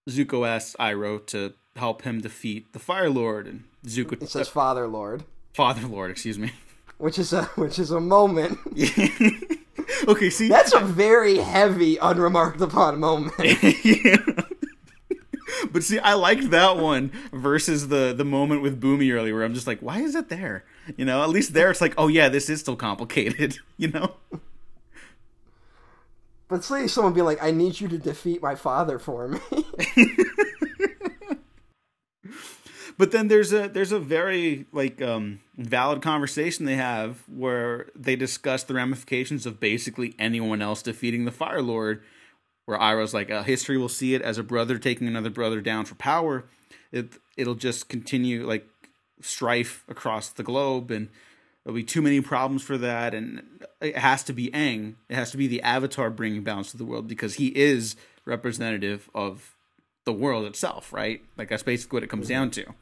Zuko 0.09 0.47
asks 0.47 0.75
Iroh 0.80 1.25
to 1.28 1.53
help 1.75 2.01
him 2.01 2.21
defeat 2.21 2.73
the 2.73 2.80
Fire 2.80 3.09
Lord, 3.09 3.47
and 3.47 3.63
Zuko 3.86 4.21
It 4.21 4.30
says 4.30 4.47
Father 4.47 4.88
Lord, 4.88 5.23
Father 5.53 5.88
Lord, 5.88 6.11
excuse 6.11 6.39
me. 6.39 6.51
which 6.97 7.19
is 7.19 7.34
a 7.34 7.43
which 7.55 7.80
is 7.80 7.91
a 7.91 7.99
moment. 7.99 8.57
okay, 10.07 10.30
see, 10.30 10.47
That's 10.47 10.73
a 10.73 10.80
very 10.80 11.38
heavy, 11.38 11.97
unremarked 11.97 12.61
upon 12.61 12.99
moment. 12.99 13.34
Yeah. 13.84 14.17
But 15.71 15.84
see, 15.84 15.97
I 15.97 16.13
liked 16.13 16.51
that 16.51 16.78
one 16.78 17.11
versus 17.32 17.88
the 17.88 18.13
the 18.15 18.25
moment 18.25 18.61
with 18.61 18.80
Bumi 18.80 19.11
earlier, 19.13 19.34
where 19.34 19.43
I'm 19.43 19.53
just 19.53 19.65
like, 19.65 19.80
why 19.80 19.99
is 19.99 20.13
it 20.13 20.30
there? 20.30 20.63
You 20.97 21.05
know, 21.05 21.23
at 21.23 21.30
least 21.30 21.53
there 21.53 21.71
it's 21.71 21.82
like, 21.82 21.93
oh 21.97 22.07
yeah, 22.07 22.30
this 22.30 22.49
is 22.49 22.59
still 22.59 22.75
complicated. 22.75 23.57
You 23.78 23.89
know, 23.89 24.15
But 26.48 26.64
say 26.64 26.88
someone 26.88 27.14
be 27.14 27.22
like, 27.22 27.43
"I 27.43 27.52
need 27.52 27.80
you 27.80 27.88
to 27.89 27.98
defeat 27.98 28.41
my 28.41 28.56
father 28.56 29.00
for 29.00 29.28
me." 29.28 29.39
but 32.98 33.12
then 33.12 33.28
there's 33.28 33.52
a 33.52 33.68
there's 33.68 33.91
a 33.91 34.00
very 34.00 34.66
like 34.72 35.02
um 35.02 35.39
valid 35.58 36.02
conversation 36.02 36.66
they 36.66 36.76
have 36.76 37.24
where 37.28 37.88
they 37.95 38.16
discuss 38.16 38.64
the 38.64 38.74
ramifications 38.74 39.45
of 39.45 39.60
basically 39.60 40.16
anyone 40.18 40.62
else 40.62 40.82
defeating 40.82 41.26
the 41.26 41.32
Fire 41.32 41.62
Lord. 41.62 42.02
Where 42.66 42.78
Iroh's 42.78 43.14
like, 43.14 43.32
uh, 43.32 43.43
history 43.43 43.78
will 43.78 43.88
see 43.88 44.14
it 44.14 44.22
as 44.22 44.38
a 44.38 44.43
brother 44.43 44.78
taking 44.78 45.08
another 45.08 45.30
brother 45.30 45.62
down 45.62 45.86
for 45.86 45.95
power. 45.95 46.43
It 46.91 47.14
it'll 47.38 47.56
just 47.56 47.88
continue 47.88 48.45
like 48.45 48.68
strife 49.22 49.86
across 49.88 50.30
the 50.30 50.43
globe, 50.43 50.91
and 50.91 51.10
there'll 51.68 51.76
be 51.76 51.84
too 51.84 52.01
many 52.01 52.22
problems 52.22 52.63
for 52.63 52.78
that. 52.78 53.13
And 53.13 53.43
it 53.82 53.97
has 53.97 54.24
to 54.24 54.34
be 54.34 54.49
Aang. 54.51 54.95
It 55.09 55.15
has 55.15 55.32
to 55.32 55.38
be 55.38 55.47
the 55.47 55.61
Avatar 55.63 56.09
bringing 56.09 56.41
balance 56.41 56.72
to 56.72 56.78
the 56.78 56.86
world 56.86 57.09
because 57.09 57.34
he 57.34 57.47
is 57.47 57.97
representative 58.24 59.09
of 59.13 59.57
the 60.05 60.13
world 60.13 60.45
itself, 60.45 60.93
right? 60.93 61.22
Like 61.36 61.49
that's 61.49 61.63
basically 61.63 61.97
what 61.97 62.03
it 62.03 62.09
comes 62.09 62.30
down 62.30 62.51
to. 62.51 62.74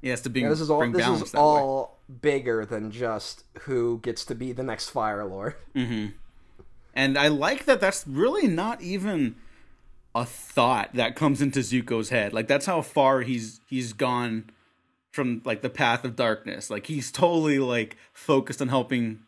He 0.00 0.10
has 0.10 0.20
to 0.20 0.30
bring, 0.30 0.48
this 0.48 0.60
is 0.60 0.70
all 0.70 0.78
bring 0.78 0.92
this 0.92 1.02
balance 1.02 1.22
is 1.22 1.32
that 1.32 1.38
way. 1.38 1.42
all 1.42 1.98
bigger 2.22 2.64
than 2.64 2.92
just 2.92 3.42
who 3.62 3.98
gets 3.98 4.24
to 4.26 4.36
be 4.36 4.52
the 4.52 4.62
next 4.62 4.90
Fire 4.90 5.24
Lord. 5.24 5.56
Mm-hmm. 5.74 6.06
And 6.92 7.16
I 7.16 7.28
like 7.28 7.66
that 7.66 7.80
that's 7.80 8.04
really 8.06 8.48
not 8.48 8.82
even 8.82 9.36
a 10.14 10.24
thought 10.24 10.90
that 10.94 11.14
comes 11.14 11.40
into 11.40 11.60
Zuko's 11.60 12.10
head. 12.10 12.32
Like 12.32 12.48
that's 12.48 12.66
how 12.66 12.82
far 12.82 13.22
he's 13.22 13.60
he's 13.66 13.92
gone 13.92 14.50
from 15.10 15.42
like 15.44 15.62
the 15.62 15.70
path 15.70 16.04
of 16.04 16.16
darkness. 16.16 16.70
Like 16.70 16.86
he's 16.86 17.10
totally 17.12 17.58
like 17.58 17.96
focused 18.12 18.60
on 18.62 18.68
helping 18.68 19.20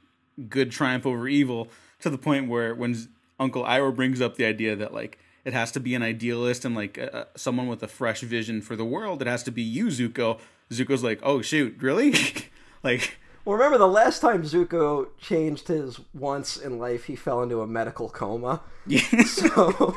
good 0.48 0.70
triumph 0.70 1.06
over 1.06 1.28
evil 1.28 1.68
to 2.00 2.10
the 2.10 2.18
point 2.18 2.48
where 2.48 2.74
when 2.74 2.96
Uncle 3.38 3.64
Iroh 3.64 3.94
brings 3.94 4.20
up 4.20 4.36
the 4.36 4.44
idea 4.44 4.76
that 4.76 4.94
like 4.94 5.18
it 5.44 5.52
has 5.52 5.72
to 5.72 5.80
be 5.80 5.94
an 5.94 6.02
idealist 6.02 6.64
and 6.64 6.74
like 6.74 6.98
uh, 6.98 7.24
someone 7.36 7.66
with 7.66 7.82
a 7.82 7.88
fresh 7.88 8.20
vision 8.20 8.60
for 8.62 8.76
the 8.76 8.84
world, 8.84 9.20
it 9.22 9.28
has 9.28 9.42
to 9.44 9.50
be 9.50 9.62
you, 9.62 9.86
Zuko. 9.86 10.38
Zuko's 10.70 11.02
like, 11.02 11.18
"Oh 11.22 11.42
shoot, 11.42 11.76
really?" 11.82 12.14
like 12.84 13.18
Well, 13.44 13.56
remember 13.56 13.76
the 13.76 13.88
last 13.88 14.20
time 14.20 14.44
Zuko 14.44 15.08
changed 15.20 15.66
his 15.68 15.98
once 16.14 16.56
in 16.56 16.78
life, 16.78 17.04
he 17.04 17.16
fell 17.16 17.42
into 17.42 17.60
a 17.60 17.66
medical 17.66 18.08
coma. 18.08 18.60
yeah. 18.86 19.00
So, 19.24 19.96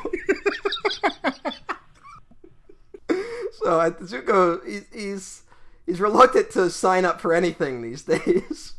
so 3.52 3.90
Zuko, 4.02 4.60
he's, 4.92 5.42
he's 5.86 6.00
reluctant 6.00 6.50
to 6.50 6.68
sign 6.68 7.04
up 7.04 7.20
for 7.20 7.32
anything 7.32 7.80
these 7.80 8.02
days. 8.04 8.74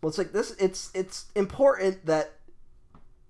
Well, 0.00 0.08
it's 0.08 0.18
like 0.18 0.32
this. 0.32 0.54
It's 0.58 0.90
it's 0.94 1.26
important 1.34 2.06
that 2.06 2.32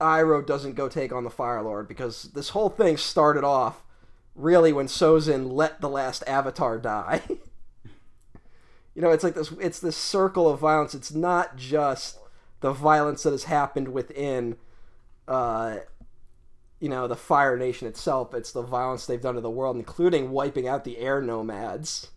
Iroh 0.01 0.45
doesn't 0.45 0.75
go 0.75 0.89
take 0.89 1.13
on 1.13 1.25
the 1.25 1.31
Fire 1.31 1.63
Lord 1.63 1.87
because 1.87 2.25
this 2.35 2.51
whole 2.51 2.71
thing 2.71 2.97
started 2.97 3.45
off 3.45 3.85
really 4.35 4.73
when 4.73 4.87
Sozin 4.87 5.53
let 5.53 5.81
the 5.81 5.89
last 5.89 6.25
Avatar 6.27 6.79
die. 6.79 7.21
you 8.95 9.03
know, 9.03 9.11
it's 9.11 9.25
like 9.25 9.35
this. 9.35 9.53
It's 9.61 9.81
this 9.81 9.97
circle 9.97 10.49
of 10.49 10.59
violence. 10.59 10.95
It's 10.95 11.13
not 11.13 11.57
just 11.57 12.19
the 12.61 12.73
violence 12.73 13.23
that 13.25 13.33
has 13.33 13.45
happened 13.45 13.89
within, 13.89 14.57
uh, 15.29 15.79
you 16.81 16.89
know, 16.89 17.07
the 17.07 17.17
Fire 17.17 17.57
Nation 17.57 17.87
itself. 17.87 18.33
It's 18.33 18.53
the 18.53 18.63
violence 18.63 19.05
they've 19.05 19.21
done 19.21 19.35
to 19.35 19.41
the 19.41 19.51
world, 19.51 19.77
including 19.77 20.31
wiping 20.31 20.67
out 20.67 20.85
the 20.85 20.99
air 20.99 21.21
nomads. 21.21 22.09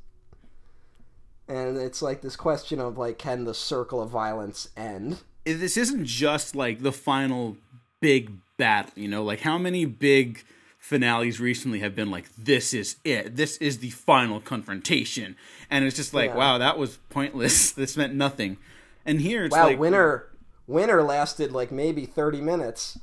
And 1.47 1.77
it's 1.77 2.01
like 2.01 2.21
this 2.21 2.35
question 2.35 2.79
of 2.79 2.97
like, 2.97 3.17
can 3.17 3.43
the 3.45 3.53
circle 3.53 4.01
of 4.01 4.09
violence 4.09 4.69
end? 4.75 5.21
This 5.45 5.77
isn't 5.77 6.05
just 6.05 6.55
like 6.55 6.81
the 6.81 6.91
final 6.91 7.57
big 7.99 8.31
battle, 8.57 8.91
you 8.95 9.07
know, 9.07 9.23
like 9.23 9.41
how 9.41 9.57
many 9.57 9.85
big 9.85 10.43
finales 10.79 11.39
recently 11.39 11.79
have 11.79 11.95
been 11.95 12.11
like 12.11 12.25
this 12.35 12.71
is 12.71 12.97
it 13.03 13.35
this 13.35 13.57
is 13.57 13.79
the 13.79 13.91
final 13.91 14.39
confrontation? 14.39 15.35
And 15.69 15.85
it's 15.85 15.95
just 15.95 16.13
like 16.13 16.31
yeah. 16.31 16.35
wow 16.35 16.57
that 16.57 16.77
was 16.77 16.97
pointless. 17.09 17.71
This 17.75 17.95
meant 17.95 18.15
nothing. 18.15 18.57
And 19.05 19.21
here 19.21 19.45
it's 19.45 19.55
wow 19.55 19.65
like 19.65 19.79
winter 19.79 20.31
winter 20.67 21.03
lasted 21.03 21.51
like 21.51 21.71
maybe 21.71 22.05
30 22.05 22.41
minutes 22.41 22.97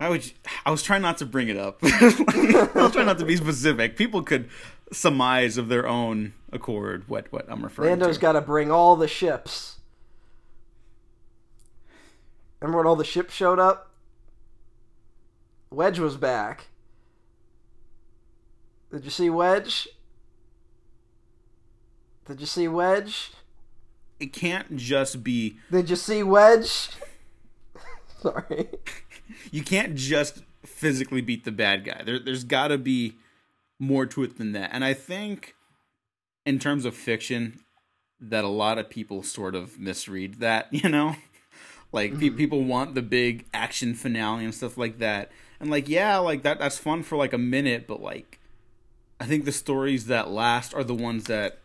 I 0.00 0.08
would. 0.08 0.30
I 0.64 0.70
was 0.70 0.82
trying 0.82 1.02
not 1.02 1.18
to 1.18 1.26
bring 1.26 1.48
it 1.48 1.56
up. 1.56 1.80
I 1.82 2.70
was 2.74 2.92
trying 2.92 3.06
not 3.06 3.18
to 3.18 3.24
be 3.24 3.36
specific. 3.36 3.96
People 3.96 4.22
could 4.22 4.48
surmise 4.92 5.58
of 5.58 5.68
their 5.68 5.86
own 5.86 6.32
accord 6.52 7.04
what 7.08 7.30
what 7.32 7.46
I'm 7.48 7.62
referring 7.62 7.90
Lando's 7.90 7.98
to. 7.98 8.04
Lando's 8.04 8.18
got 8.18 8.32
to 8.32 8.40
bring 8.40 8.70
all 8.70 8.96
the 8.96 9.08
ships. 9.08 9.78
Remember 12.60 12.78
when 12.78 12.86
all 12.86 12.96
the 12.96 13.04
ships 13.04 13.34
showed 13.34 13.58
up? 13.58 13.90
Wedge 15.70 15.98
was 15.98 16.16
back. 16.16 16.68
Did 18.90 19.04
you 19.04 19.10
see 19.10 19.30
Wedge? 19.30 19.88
Did 22.26 22.40
you 22.40 22.46
see 22.46 22.68
Wedge? 22.68 23.32
It 24.18 24.32
can't 24.32 24.76
just 24.76 25.22
be. 25.22 25.56
Did 25.70 25.90
you 25.90 25.96
see 25.96 26.22
Wedge? 26.22 26.90
Sorry. 28.22 28.68
You 29.50 29.62
can't 29.62 29.94
just 29.94 30.42
physically 30.64 31.20
beat 31.20 31.44
the 31.44 31.52
bad 31.52 31.84
guy. 31.84 32.02
There, 32.04 32.18
there's 32.18 32.44
got 32.44 32.68
to 32.68 32.78
be 32.78 33.16
more 33.78 34.06
to 34.06 34.22
it 34.22 34.38
than 34.38 34.52
that. 34.52 34.70
And 34.72 34.84
I 34.84 34.94
think, 34.94 35.54
in 36.44 36.58
terms 36.58 36.84
of 36.84 36.94
fiction, 36.94 37.60
that 38.20 38.44
a 38.44 38.48
lot 38.48 38.78
of 38.78 38.90
people 38.90 39.22
sort 39.22 39.54
of 39.54 39.78
misread 39.78 40.40
that. 40.40 40.68
You 40.72 40.88
know, 40.88 41.16
like 41.92 42.12
mm-hmm. 42.12 42.20
pe- 42.20 42.30
people 42.30 42.64
want 42.64 42.94
the 42.94 43.02
big 43.02 43.46
action 43.52 43.94
finale 43.94 44.44
and 44.44 44.54
stuff 44.54 44.76
like 44.76 44.98
that 44.98 45.30
and 45.60 45.70
like 45.70 45.88
yeah 45.88 46.18
like 46.18 46.42
that 46.42 46.58
that's 46.58 46.78
fun 46.78 47.02
for 47.02 47.16
like 47.16 47.32
a 47.32 47.38
minute 47.38 47.86
but 47.86 48.00
like 48.00 48.38
i 49.20 49.24
think 49.24 49.44
the 49.44 49.52
stories 49.52 50.06
that 50.06 50.30
last 50.30 50.74
are 50.74 50.84
the 50.84 50.94
ones 50.94 51.24
that 51.24 51.58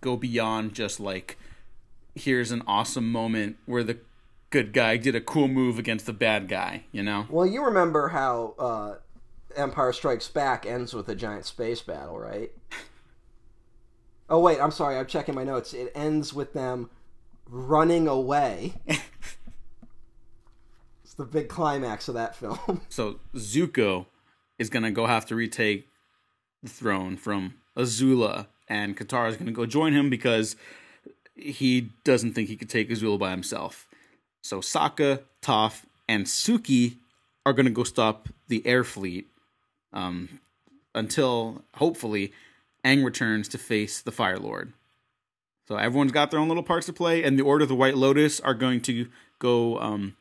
go 0.00 0.16
beyond 0.16 0.74
just 0.74 1.00
like 1.00 1.38
here's 2.14 2.52
an 2.52 2.62
awesome 2.66 3.10
moment 3.10 3.56
where 3.66 3.82
the 3.82 3.98
good 4.54 4.72
guy 4.72 4.96
did 4.96 5.14
a 5.14 5.20
cool 5.20 5.48
move 5.48 5.78
against 5.78 6.06
the 6.06 6.12
bad 6.12 6.48
guy 6.48 6.84
you 6.92 7.02
know 7.02 7.26
well 7.28 7.46
you 7.46 7.64
remember 7.64 8.08
how 8.08 8.54
uh 8.58 8.94
empire 9.56 9.92
strikes 9.92 10.28
back 10.28 10.64
ends 10.64 10.94
with 10.94 11.08
a 11.08 11.14
giant 11.14 11.44
space 11.44 11.80
battle 11.82 12.18
right 12.18 12.52
oh 14.30 14.38
wait 14.38 14.60
i'm 14.60 14.70
sorry 14.70 14.96
i'm 14.96 15.06
checking 15.06 15.34
my 15.34 15.44
notes 15.44 15.74
it 15.74 15.90
ends 15.94 16.32
with 16.32 16.52
them 16.52 16.88
running 17.46 18.08
away 18.08 18.74
it's 21.14 21.18
the 21.18 21.24
big 21.24 21.48
climax 21.48 22.08
of 22.08 22.14
that 22.14 22.34
film. 22.34 22.80
so 22.88 23.20
Zuko 23.34 24.06
is 24.58 24.68
gonna 24.68 24.90
go 24.90 25.06
have 25.06 25.26
to 25.26 25.36
retake 25.36 25.88
the 26.62 26.68
throne 26.68 27.16
from 27.16 27.54
Azula, 27.76 28.48
and 28.68 28.96
Katara 28.96 29.28
is 29.28 29.36
gonna 29.36 29.52
go 29.52 29.66
join 29.66 29.92
him 29.92 30.10
because 30.10 30.56
he 31.36 31.92
doesn't 32.04 32.32
think 32.34 32.48
he 32.48 32.56
could 32.56 32.70
take 32.70 32.90
Azula 32.90 33.18
by 33.18 33.30
himself. 33.30 33.86
So 34.44 34.60
Sokka, 34.60 35.22
Toph, 35.40 35.84
and 36.06 36.26
Suki 36.26 36.98
are 37.46 37.54
gonna 37.54 37.70
go 37.70 37.82
stop 37.82 38.28
the 38.48 38.64
air 38.66 38.84
fleet 38.84 39.28
um, 39.94 40.38
until 40.94 41.62
hopefully 41.76 42.30
Aang 42.84 43.04
returns 43.04 43.48
to 43.48 43.58
face 43.58 44.02
the 44.02 44.12
Fire 44.12 44.38
Lord. 44.38 44.74
So 45.66 45.76
everyone's 45.76 46.12
got 46.12 46.30
their 46.30 46.40
own 46.40 46.48
little 46.48 46.62
parts 46.62 46.84
to 46.86 46.92
play, 46.92 47.24
and 47.24 47.38
the 47.38 47.42
Order 47.42 47.62
of 47.62 47.70
the 47.70 47.74
White 47.74 47.96
Lotus 47.96 48.38
are 48.38 48.52
going 48.52 48.82
to 48.82 49.08
go 49.38 49.78
um, 49.78 50.14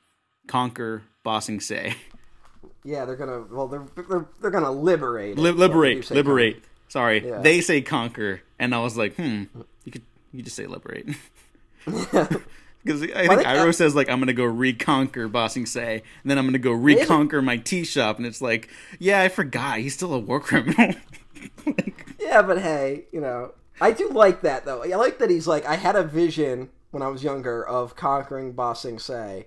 conquer 0.47 1.03
Bossing 1.23 1.59
Sing 1.59 1.91
Se. 1.91 1.95
Yeah, 2.85 3.03
they're 3.03 3.17
gonna. 3.17 3.41
Well, 3.51 3.67
they're 3.67 3.85
they're, 4.07 4.25
they're 4.41 4.51
gonna 4.51 4.71
liberate. 4.71 5.37
Li- 5.37 5.51
liberate, 5.51 6.09
liberate. 6.11 6.55
Conquer. 6.55 6.69
Sorry, 6.87 7.27
yeah. 7.27 7.39
they 7.39 7.59
say 7.59 7.81
conquer, 7.81 8.41
and 8.57 8.73
I 8.73 8.79
was 8.79 8.95
like, 8.95 9.15
hmm, 9.15 9.43
you 9.83 9.91
could 9.91 10.03
you 10.31 10.43
just 10.43 10.55
say 10.55 10.65
liberate. 10.65 11.09
Because 12.83 13.01
I 13.01 13.27
think 13.27 13.41
Iroh 13.41 13.69
uh, 13.69 13.71
says 13.71 13.95
like 13.95 14.09
I'm 14.09 14.19
gonna 14.19 14.33
go 14.33 14.45
reconquer 14.45 15.27
Ba 15.27 15.49
Sing 15.49 15.65
Se, 15.65 16.03
and 16.23 16.31
then 16.31 16.37
I'm 16.37 16.45
gonna 16.45 16.59
go 16.59 16.71
reconquer 16.71 17.41
my 17.41 17.57
tea 17.57 17.83
shop, 17.85 18.17
and 18.17 18.25
it's 18.25 18.41
like, 18.41 18.69
yeah, 18.99 19.21
I 19.21 19.29
forgot 19.29 19.79
he's 19.79 19.93
still 19.93 20.13
a 20.13 20.19
war 20.19 20.39
criminal. 20.39 20.95
like, 21.65 22.15
yeah, 22.19 22.41
but 22.41 22.61
hey, 22.61 23.05
you 23.11 23.21
know, 23.21 23.53
I 23.79 23.91
do 23.91 24.09
like 24.09 24.41
that 24.41 24.65
though. 24.65 24.83
I 24.83 24.95
like 24.95 25.19
that 25.19 25.29
he's 25.29 25.47
like, 25.47 25.65
I 25.65 25.75
had 25.75 25.95
a 25.95 26.03
vision 26.03 26.69
when 26.91 27.01
I 27.01 27.07
was 27.07 27.23
younger 27.23 27.65
of 27.65 27.95
conquering 27.95 28.51
Bossing 28.51 28.99
Sing 28.99 28.99
Se, 28.99 29.45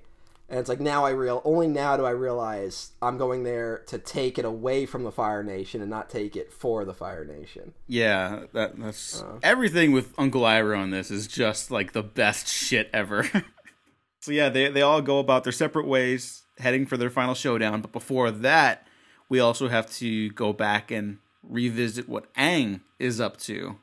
and 0.48 0.60
it's 0.60 0.68
like 0.68 0.80
now 0.80 1.04
I 1.04 1.10
real 1.10 1.42
only 1.44 1.66
now 1.66 1.96
do 1.96 2.04
I 2.04 2.10
realize 2.10 2.92
I'm 3.02 3.18
going 3.18 3.42
there 3.42 3.78
to 3.86 3.98
take 3.98 4.38
it 4.38 4.44
away 4.44 4.86
from 4.86 5.02
the 5.02 5.10
Fire 5.10 5.42
Nation 5.42 5.80
and 5.80 5.90
not 5.90 6.08
take 6.08 6.36
it 6.36 6.52
for 6.52 6.84
the 6.84 6.94
Fire 6.94 7.24
Nation. 7.24 7.74
Yeah, 7.88 8.44
that 8.52 8.78
that's 8.78 9.22
uh, 9.22 9.38
everything 9.42 9.92
with 9.92 10.14
Uncle 10.18 10.42
Iroh 10.42 10.78
on 10.78 10.90
this 10.90 11.10
is 11.10 11.26
just 11.26 11.70
like 11.70 11.92
the 11.92 12.02
best 12.02 12.46
shit 12.46 12.88
ever. 12.92 13.28
so 14.20 14.30
yeah, 14.30 14.48
they 14.48 14.70
they 14.70 14.82
all 14.82 15.02
go 15.02 15.18
about 15.18 15.42
their 15.42 15.52
separate 15.52 15.86
ways, 15.86 16.44
heading 16.58 16.86
for 16.86 16.96
their 16.96 17.10
final 17.10 17.34
showdown. 17.34 17.80
But 17.80 17.92
before 17.92 18.30
that, 18.30 18.86
we 19.28 19.40
also 19.40 19.68
have 19.68 19.90
to 19.94 20.30
go 20.30 20.52
back 20.52 20.92
and 20.92 21.18
revisit 21.42 22.08
what 22.08 22.32
Aang 22.34 22.80
is 22.98 23.20
up 23.20 23.36
to 23.38 23.76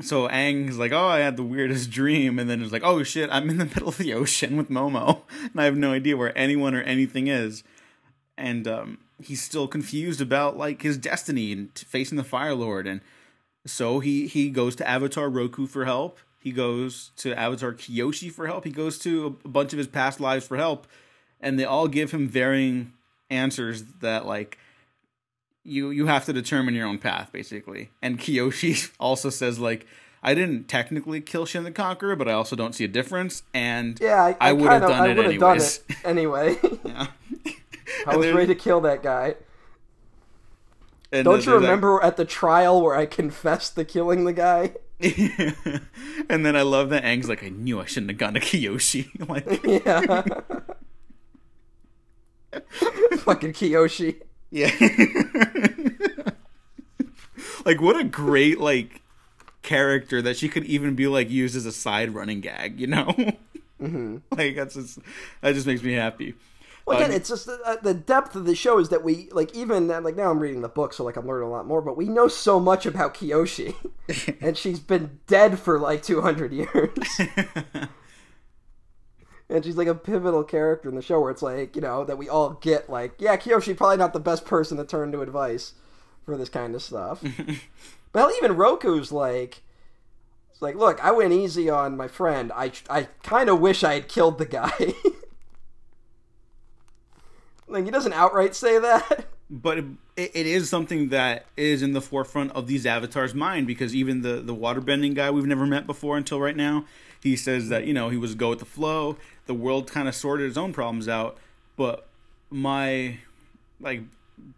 so 0.00 0.28
Aang's 0.28 0.78
like, 0.78 0.92
oh, 0.92 1.06
I 1.06 1.18
had 1.20 1.36
the 1.36 1.42
weirdest 1.42 1.90
dream, 1.90 2.38
and 2.38 2.48
then 2.48 2.62
it's 2.62 2.72
like, 2.72 2.84
oh 2.84 3.02
shit, 3.02 3.28
I'm 3.32 3.50
in 3.50 3.58
the 3.58 3.64
middle 3.74 3.88
of 3.88 3.98
the 3.98 4.14
ocean 4.14 4.56
with 4.56 4.70
Momo, 4.70 5.22
and 5.42 5.60
I 5.60 5.64
have 5.64 5.76
no 5.76 5.92
idea 5.92 6.16
where 6.16 6.36
anyone 6.36 6.74
or 6.74 6.82
anything 6.82 7.26
is, 7.26 7.64
and 8.36 8.66
um, 8.68 8.98
he's 9.22 9.42
still 9.42 9.66
confused 9.66 10.20
about 10.20 10.56
like 10.56 10.82
his 10.82 10.96
destiny 10.96 11.52
and 11.52 11.76
facing 11.76 12.16
the 12.16 12.24
Fire 12.24 12.54
Lord, 12.54 12.86
and 12.86 13.00
so 13.66 14.00
he 14.00 14.26
he 14.26 14.50
goes 14.50 14.76
to 14.76 14.88
Avatar 14.88 15.28
Roku 15.28 15.66
for 15.66 15.84
help. 15.84 16.18
He 16.40 16.52
goes 16.52 17.10
to 17.16 17.36
Avatar 17.36 17.74
Kyoshi 17.74 18.30
for 18.30 18.46
help. 18.46 18.64
He 18.64 18.70
goes 18.70 18.98
to 19.00 19.36
a 19.44 19.48
bunch 19.48 19.72
of 19.72 19.78
his 19.78 19.88
past 19.88 20.20
lives 20.20 20.46
for 20.46 20.56
help, 20.56 20.86
and 21.40 21.58
they 21.58 21.64
all 21.64 21.88
give 21.88 22.12
him 22.12 22.28
varying 22.28 22.92
answers 23.30 23.82
that 24.00 24.26
like 24.26 24.58
you 25.68 25.90
you 25.90 26.06
have 26.06 26.24
to 26.26 26.32
determine 26.32 26.74
your 26.74 26.86
own 26.86 26.98
path 26.98 27.30
basically. 27.32 27.90
And 28.02 28.18
Kyoshi 28.18 28.90
also 29.00 29.30
says 29.30 29.58
like 29.58 29.86
I 30.22 30.34
didn't 30.34 30.68
technically 30.68 31.20
kill 31.20 31.46
Shin 31.46 31.64
the 31.64 31.70
Conqueror, 31.70 32.16
but 32.16 32.28
I 32.28 32.32
also 32.32 32.56
don't 32.56 32.74
see 32.74 32.84
a 32.84 32.88
difference. 32.88 33.42
And 33.54 33.98
yeah, 34.00 34.22
I, 34.22 34.30
I, 34.40 34.48
I 34.48 34.52
would 34.52 34.70
have 34.70 34.82
done, 34.82 34.90
done, 34.90 35.10
it 35.10 35.24
anyways. 35.24 35.80
anyway. 36.04 36.58
yeah. 36.84 37.06
I 38.06 38.16
was 38.16 38.26
then, 38.26 38.34
ready 38.34 38.48
to 38.48 38.54
kill 38.54 38.80
that 38.82 39.02
guy. 39.02 39.36
Don't 41.10 41.46
you 41.46 41.54
remember 41.54 41.94
like, 41.94 42.04
at 42.04 42.16
the 42.16 42.24
trial 42.24 42.82
where 42.82 42.94
I 42.94 43.06
confessed 43.06 43.76
to 43.76 43.84
killing 43.84 44.24
the 44.24 44.32
guy? 44.32 44.74
and 45.00 46.44
then 46.44 46.54
I 46.54 46.62
love 46.62 46.90
that 46.90 47.04
Aang's 47.04 47.28
like, 47.28 47.42
I 47.42 47.48
knew 47.48 47.80
I 47.80 47.86
shouldn't 47.86 48.10
have 48.10 48.18
gone 48.18 48.34
to 48.34 48.40
Kyoshi. 48.40 49.28
like, 49.28 49.64
yeah. 49.64 50.32
Fucking 53.20 53.52
Kyoshi. 53.52 54.20
Yeah. 54.50 54.70
like 57.64 57.80
what 57.80 57.98
a 58.00 58.04
great 58.04 58.58
like 58.58 59.02
character 59.62 60.22
that 60.22 60.36
she 60.36 60.48
could 60.48 60.64
even 60.64 60.94
be 60.94 61.06
like 61.06 61.30
used 61.30 61.56
as 61.56 61.66
a 61.66 61.72
side 61.72 62.14
running 62.14 62.40
gag, 62.40 62.80
you 62.80 62.86
know? 62.86 63.14
Mm-hmm. 63.80 64.16
like 64.36 64.56
that's 64.56 64.74
just 64.74 64.98
that 65.40 65.54
just 65.54 65.64
makes 65.64 65.84
me 65.84 65.92
happy. 65.92 66.34
Well, 66.84 66.96
again, 66.96 67.10
um, 67.10 67.16
it's 67.16 67.28
just 67.28 67.46
the, 67.46 67.60
uh, 67.64 67.76
the, 67.76 67.94
depth 67.94 68.34
of 68.34 68.44
the 68.44 68.56
show 68.56 68.78
is 68.78 68.88
that 68.88 69.04
we 69.04 69.28
like 69.30 69.54
even 69.54 69.86
like 69.86 70.16
now 70.16 70.32
I'm 70.32 70.40
reading 70.40 70.62
the 70.62 70.68
book, 70.68 70.92
so 70.92 71.04
like 71.04 71.16
I'm 71.16 71.28
learning 71.28 71.48
a 71.48 71.50
lot 71.52 71.64
more. 71.64 71.80
But 71.80 71.96
we 71.96 72.06
know 72.06 72.26
so 72.26 72.58
much 72.58 72.86
about 72.86 73.14
Kyoshi, 73.14 73.76
and 74.40 74.56
she's 74.56 74.80
been 74.80 75.20
dead 75.28 75.60
for 75.60 75.78
like 75.78 76.02
200 76.02 76.52
years 76.52 77.20
and 79.50 79.64
she's 79.64 79.76
like 79.76 79.88
a 79.88 79.94
pivotal 79.94 80.44
character 80.44 80.88
in 80.88 80.94
the 80.94 81.02
show 81.02 81.20
where 81.20 81.30
it's 81.30 81.42
like 81.42 81.74
you 81.74 81.82
know 81.82 82.04
that 82.04 82.18
we 82.18 82.28
all 82.28 82.50
get 82.50 82.90
like 82.90 83.14
yeah 83.18 83.36
Kyoshi 83.36 83.76
probably 83.76 83.96
not 83.96 84.12
the 84.12 84.20
best 84.20 84.44
person 84.44 84.76
to 84.78 84.84
turn 84.84 85.12
to 85.12 85.22
advice 85.22 85.74
for 86.24 86.36
this 86.36 86.48
kind 86.48 86.74
of 86.74 86.82
stuff. 86.82 87.22
But 88.10 88.32
even 88.38 88.56
Roku's 88.56 89.12
like 89.12 89.62
it's 90.50 90.62
like 90.62 90.74
look 90.76 91.02
I 91.04 91.10
went 91.12 91.32
easy 91.34 91.68
on 91.68 91.96
my 91.96 92.08
friend. 92.08 92.50
I 92.54 92.72
I 92.88 93.08
kind 93.22 93.48
of 93.50 93.60
wish 93.60 93.84
I 93.84 93.94
had 93.94 94.08
killed 94.08 94.38
the 94.38 94.46
guy. 94.46 94.94
Like 97.68 97.84
he 97.84 97.90
doesn't 97.90 98.14
outright 98.14 98.54
say 98.54 98.78
that 98.78 99.26
but 99.50 99.78
it, 99.78 99.86
it 100.16 100.46
is 100.46 100.68
something 100.68 101.08
that 101.08 101.46
is 101.56 101.82
in 101.82 101.92
the 101.92 102.00
forefront 102.00 102.52
of 102.52 102.66
these 102.66 102.84
avatars' 102.86 103.34
mind 103.34 103.66
because 103.66 103.94
even 103.94 104.22
the 104.22 104.34
the 104.40 104.54
waterbending 104.54 105.14
guy 105.14 105.30
we've 105.30 105.46
never 105.46 105.66
met 105.66 105.86
before 105.86 106.16
until 106.16 106.40
right 106.40 106.56
now, 106.56 106.84
he 107.22 107.36
says 107.36 107.68
that 107.68 107.86
you 107.86 107.94
know 107.94 108.08
he 108.08 108.16
was 108.16 108.34
go 108.34 108.50
with 108.50 108.58
the 108.58 108.64
flow. 108.64 109.16
The 109.46 109.54
world 109.54 109.90
kind 109.90 110.08
of 110.08 110.14
sorted 110.14 110.46
his 110.46 110.58
own 110.58 110.72
problems 110.72 111.08
out, 111.08 111.38
but 111.76 112.06
my 112.50 113.18
like 113.80 114.02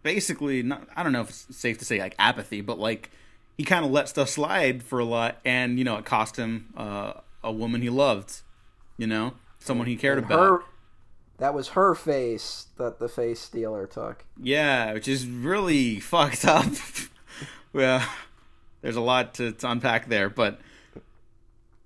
basically 0.03 0.63
not 0.63 0.87
I 0.95 1.03
don't 1.03 1.11
know 1.11 1.21
if 1.21 1.29
it's 1.29 1.55
safe 1.55 1.77
to 1.79 1.85
say 1.85 1.99
like 1.99 2.15
apathy, 2.19 2.61
but 2.61 2.79
like 2.79 3.09
he 3.57 3.63
kind 3.63 3.85
of 3.85 3.91
let 3.91 4.09
stuff 4.09 4.29
slide 4.29 4.83
for 4.83 4.99
a 4.99 5.05
lot, 5.05 5.37
and 5.45 5.77
you 5.77 5.85
know 5.85 5.97
it 5.97 6.05
cost 6.05 6.35
him 6.35 6.73
uh, 6.75 7.13
a 7.43 7.51
woman 7.51 7.81
he 7.81 7.89
loved, 7.89 8.41
you 8.97 9.07
know, 9.07 9.33
someone 9.59 9.87
he 9.87 9.95
cared 9.95 10.17
And 10.17 10.27
about. 10.27 10.39
her, 10.39 10.59
that 11.41 11.55
was 11.55 11.69
her 11.69 11.95
face 11.95 12.67
that 12.77 12.99
the 12.99 13.09
face 13.09 13.39
stealer 13.39 13.87
took. 13.87 14.25
Yeah, 14.39 14.93
which 14.93 15.07
is 15.07 15.25
really 15.25 15.99
fucked 15.99 16.45
up. 16.45 16.71
well, 17.73 18.07
there's 18.81 18.95
a 18.95 19.01
lot 19.01 19.33
to, 19.35 19.51
to 19.51 19.71
unpack 19.71 20.07
there, 20.07 20.29
but 20.29 20.59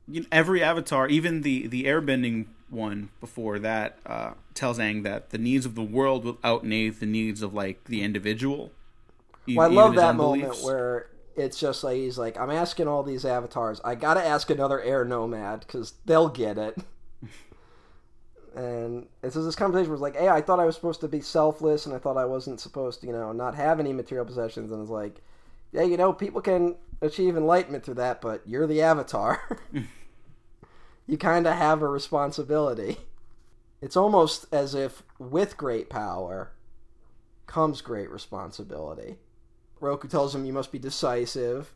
you 0.10 0.22
know, 0.22 0.28
every 0.30 0.62
avatar, 0.62 1.08
even 1.08 1.42
the 1.42 1.68
the 1.68 1.86
airbending 1.86 2.48
one 2.70 3.10
before 3.22 3.58
that, 3.60 3.98
uh, 4.06 4.32
tells 4.54 4.78
Aang 4.78 5.04
that 5.04 5.30
the 5.30 5.38
needs 5.38 5.66
of 5.66 5.76
the 5.76 5.84
world 5.84 6.26
will 6.26 6.38
outweigh 6.44 6.90
the 6.90 7.06
needs 7.06 7.42
of 7.42 7.54
like 7.54 7.86
the 7.86 8.04
individual. 8.04 8.72
Well, 9.48 9.72
I 9.72 9.74
love 9.74 9.96
that 9.96 10.18
moment 10.18 10.58
where 10.64 11.08
it's 11.38 11.58
just 11.58 11.82
like 11.82 11.96
he's 11.96 12.18
like, 12.18 12.38
I'm 12.38 12.52
asking 12.52 12.90
all 12.90 13.04
these 13.04 13.24
avatars. 13.24 13.80
I 13.86 13.96
gotta 13.96 14.26
ask 14.26 14.50
another 14.50 14.82
air 14.82 15.06
nomad 15.06 15.62
because 15.62 15.94
they'll 16.06 16.30
get 16.30 16.58
it. 16.58 16.78
and 18.56 19.08
it's 19.22 19.36
just 19.36 19.46
this 19.46 19.56
conversation 19.56 19.92
it's 19.92 20.02
like, 20.02 20.16
hey, 20.16 20.30
I 20.30 20.42
thought 20.42 20.60
I 20.60 20.66
was 20.66 20.76
supposed 20.76 21.02
to 21.02 21.08
be 21.08 21.22
selfless, 21.22 21.86
and 21.86 21.94
I 21.94 22.00
thought 22.00 22.18
I 22.18 22.26
wasn't 22.26 22.62
supposed 22.62 23.02
to, 23.02 23.08
you 23.08 23.14
know, 23.14 23.32
not 23.32 23.56
have 23.56 23.80
any 23.80 23.92
material 23.92 24.26
possessions. 24.26 24.72
And 24.72 24.82
it's 24.82 24.90
like, 24.90 25.22
yeah, 25.72 25.84
you 25.84 25.98
know, 25.98 26.14
people 26.14 26.42
can 26.42 26.76
achieve 27.02 27.36
enlightenment 27.36 27.84
through 27.84 27.96
that, 27.96 28.22
but 28.22 28.42
you're 28.46 28.66
the 28.68 28.82
avatar. 28.82 29.60
you 31.08 31.18
kind 31.18 31.46
of 31.46 31.56
have 31.56 31.82
a 31.82 31.88
responsibility. 31.88 32.98
It's 33.82 33.98
almost 33.98 34.46
as 34.54 34.74
if 34.74 35.04
with 35.20 35.58
great 35.58 35.90
power 35.90 36.52
comes 37.46 37.82
great 37.82 38.10
responsibility. 38.10 39.18
Roku 39.82 40.08
tells 40.08 40.34
him 40.34 40.46
you 40.46 40.54
must 40.54 40.72
be 40.72 40.80
decisive. 40.80 41.74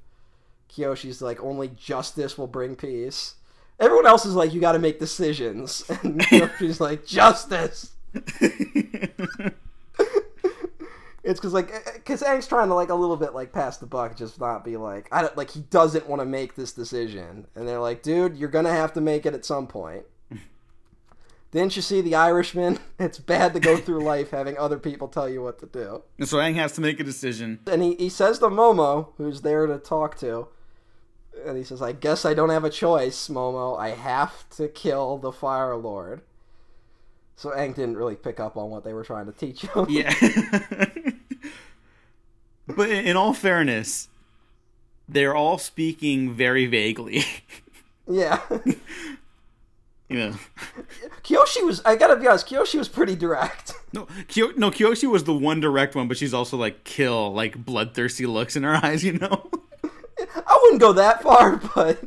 Kyoshi's 0.70 1.22
like 1.22 1.42
only 1.44 1.68
justice 1.68 2.38
will 2.38 2.48
bring 2.48 2.76
peace. 2.76 3.36
Everyone 3.80 4.06
else 4.06 4.26
is 4.26 4.36
like 4.36 4.54
you 4.54 4.60
got 4.60 4.74
to 4.74 4.80
make 4.80 5.00
decisions, 5.00 5.84
and 6.04 6.20
Kyoshi's 6.20 6.80
like 6.82 7.06
justice. 7.06 7.92
It's 11.22 11.40
because 11.40 11.54
like 11.54 11.72
because 11.94 12.24
Aang's 12.24 12.48
trying 12.48 12.70
to 12.70 12.74
like 12.74 12.90
a 12.90 12.96
little 12.96 13.18
bit 13.18 13.36
like 13.36 13.52
pass 13.52 13.78
the 13.78 13.86
buck, 13.86 14.16
just 14.16 14.40
not 14.40 14.64
be 14.66 14.78
like 14.78 15.08
I 15.12 15.22
don't 15.22 15.38
like 15.38 15.52
he 15.52 15.60
doesn't 15.60 16.08
want 16.08 16.22
to 16.22 16.26
make 16.26 16.56
this 16.56 16.72
decision, 16.72 17.46
and 17.56 17.68
they're 17.68 17.80
like, 17.80 18.02
dude, 18.02 18.36
you're 18.36 18.50
gonna 18.50 18.72
have 18.72 18.94
to 18.94 19.02
make 19.02 19.28
it 19.28 19.36
at 19.36 19.46
some 19.46 19.68
point. 19.68 20.06
Didn't 21.52 21.76
you 21.76 21.82
see 21.82 22.02
the 22.02 22.16
Irishman? 22.16 22.80
It's 23.00 23.18
bad 23.18 23.54
to 23.54 23.60
go 23.60 23.78
through 23.78 24.04
life 24.04 24.30
having 24.32 24.58
other 24.58 24.78
people 24.78 25.08
tell 25.08 25.28
you 25.28 25.42
what 25.42 25.58
to 25.60 25.66
do. 25.66 26.04
And 26.20 26.28
so 26.28 26.38
Aang 26.38 26.56
has 26.56 26.74
to 26.74 26.82
make 26.82 27.00
a 27.00 27.04
decision. 27.04 27.60
And 27.66 27.82
he, 27.82 27.96
he 27.96 28.10
says 28.10 28.38
to 28.40 28.48
Momo, 28.48 29.14
who's 29.18 29.42
there 29.42 29.66
to 29.66 29.80
talk 29.80 30.16
to, 30.20 30.50
and 31.46 31.58
he 31.58 31.64
says, 31.64 31.82
I 31.82 31.92
guess 31.92 32.26
I 32.26 32.34
don't 32.34 32.50
have 32.50 32.64
a 32.64 32.70
choice, 32.70 33.28
Momo. 33.28 33.80
I 33.80 33.90
have 33.90 34.50
to 34.52 34.68
kill 34.68 35.18
the 35.18 35.32
Fire 35.32 35.76
Lord. 35.76 36.22
So 37.36 37.52
Aang 37.52 37.74
didn't 37.74 37.98
really 37.98 38.16
pick 38.16 38.40
up 38.40 38.58
on 38.58 38.70
what 38.70 38.84
they 38.84 38.94
were 38.94 39.04
trying 39.04 39.26
to 39.28 39.32
teach 39.32 39.62
him. 39.62 39.86
Yeah. 39.90 40.14
but 42.68 42.90
in 42.90 43.16
all 43.16 43.34
fairness, 43.34 44.10
they're 45.08 45.36
all 45.36 45.58
speaking 45.58 46.34
very 46.34 46.66
vaguely. 46.66 47.24
yeah. 48.10 48.42
you 50.10 50.18
know. 50.18 50.34
Kyoshi 51.24 51.66
was, 51.66 51.82
I 51.86 51.96
gotta 51.96 52.18
be 52.18 52.28
honest, 52.28 52.48
Kyoshi 52.48 52.78
was 52.78 52.90
pretty 52.90 53.16
direct. 53.16 53.74
No, 53.94 54.08
Kyo- 54.28 54.54
no, 54.58 54.70
Kyoshi 54.70 55.10
was 55.10 55.24
the 55.24 55.34
one 55.34 55.60
direct 55.62 55.96
one, 55.96 56.08
but 56.08 56.18
she's 56.18 56.34
also 56.34 56.58
like 56.58 56.84
kill, 56.84 57.34
like 57.34 57.64
bloodthirsty 57.64 58.26
looks 58.26 58.56
in 58.56 58.64
her 58.64 58.76
eyes, 58.76 59.04
you 59.04 59.14
know. 59.14 59.50
I 60.36 60.60
wouldn't 60.64 60.82
go 60.82 60.94
that 60.94 61.22
far, 61.22 61.58
but 61.76 62.04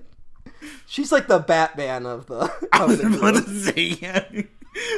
she's 0.86 1.12
like 1.12 1.26
the 1.28 1.38
Batman 1.38 2.06
of 2.06 2.26
the. 2.26 2.52
I 2.72 2.84
was 2.84 2.98
the 3.00 3.06
about 3.06 3.34
group. 3.34 3.46
to 3.46 3.60
say, 3.60 3.98
yeah. 4.00 4.42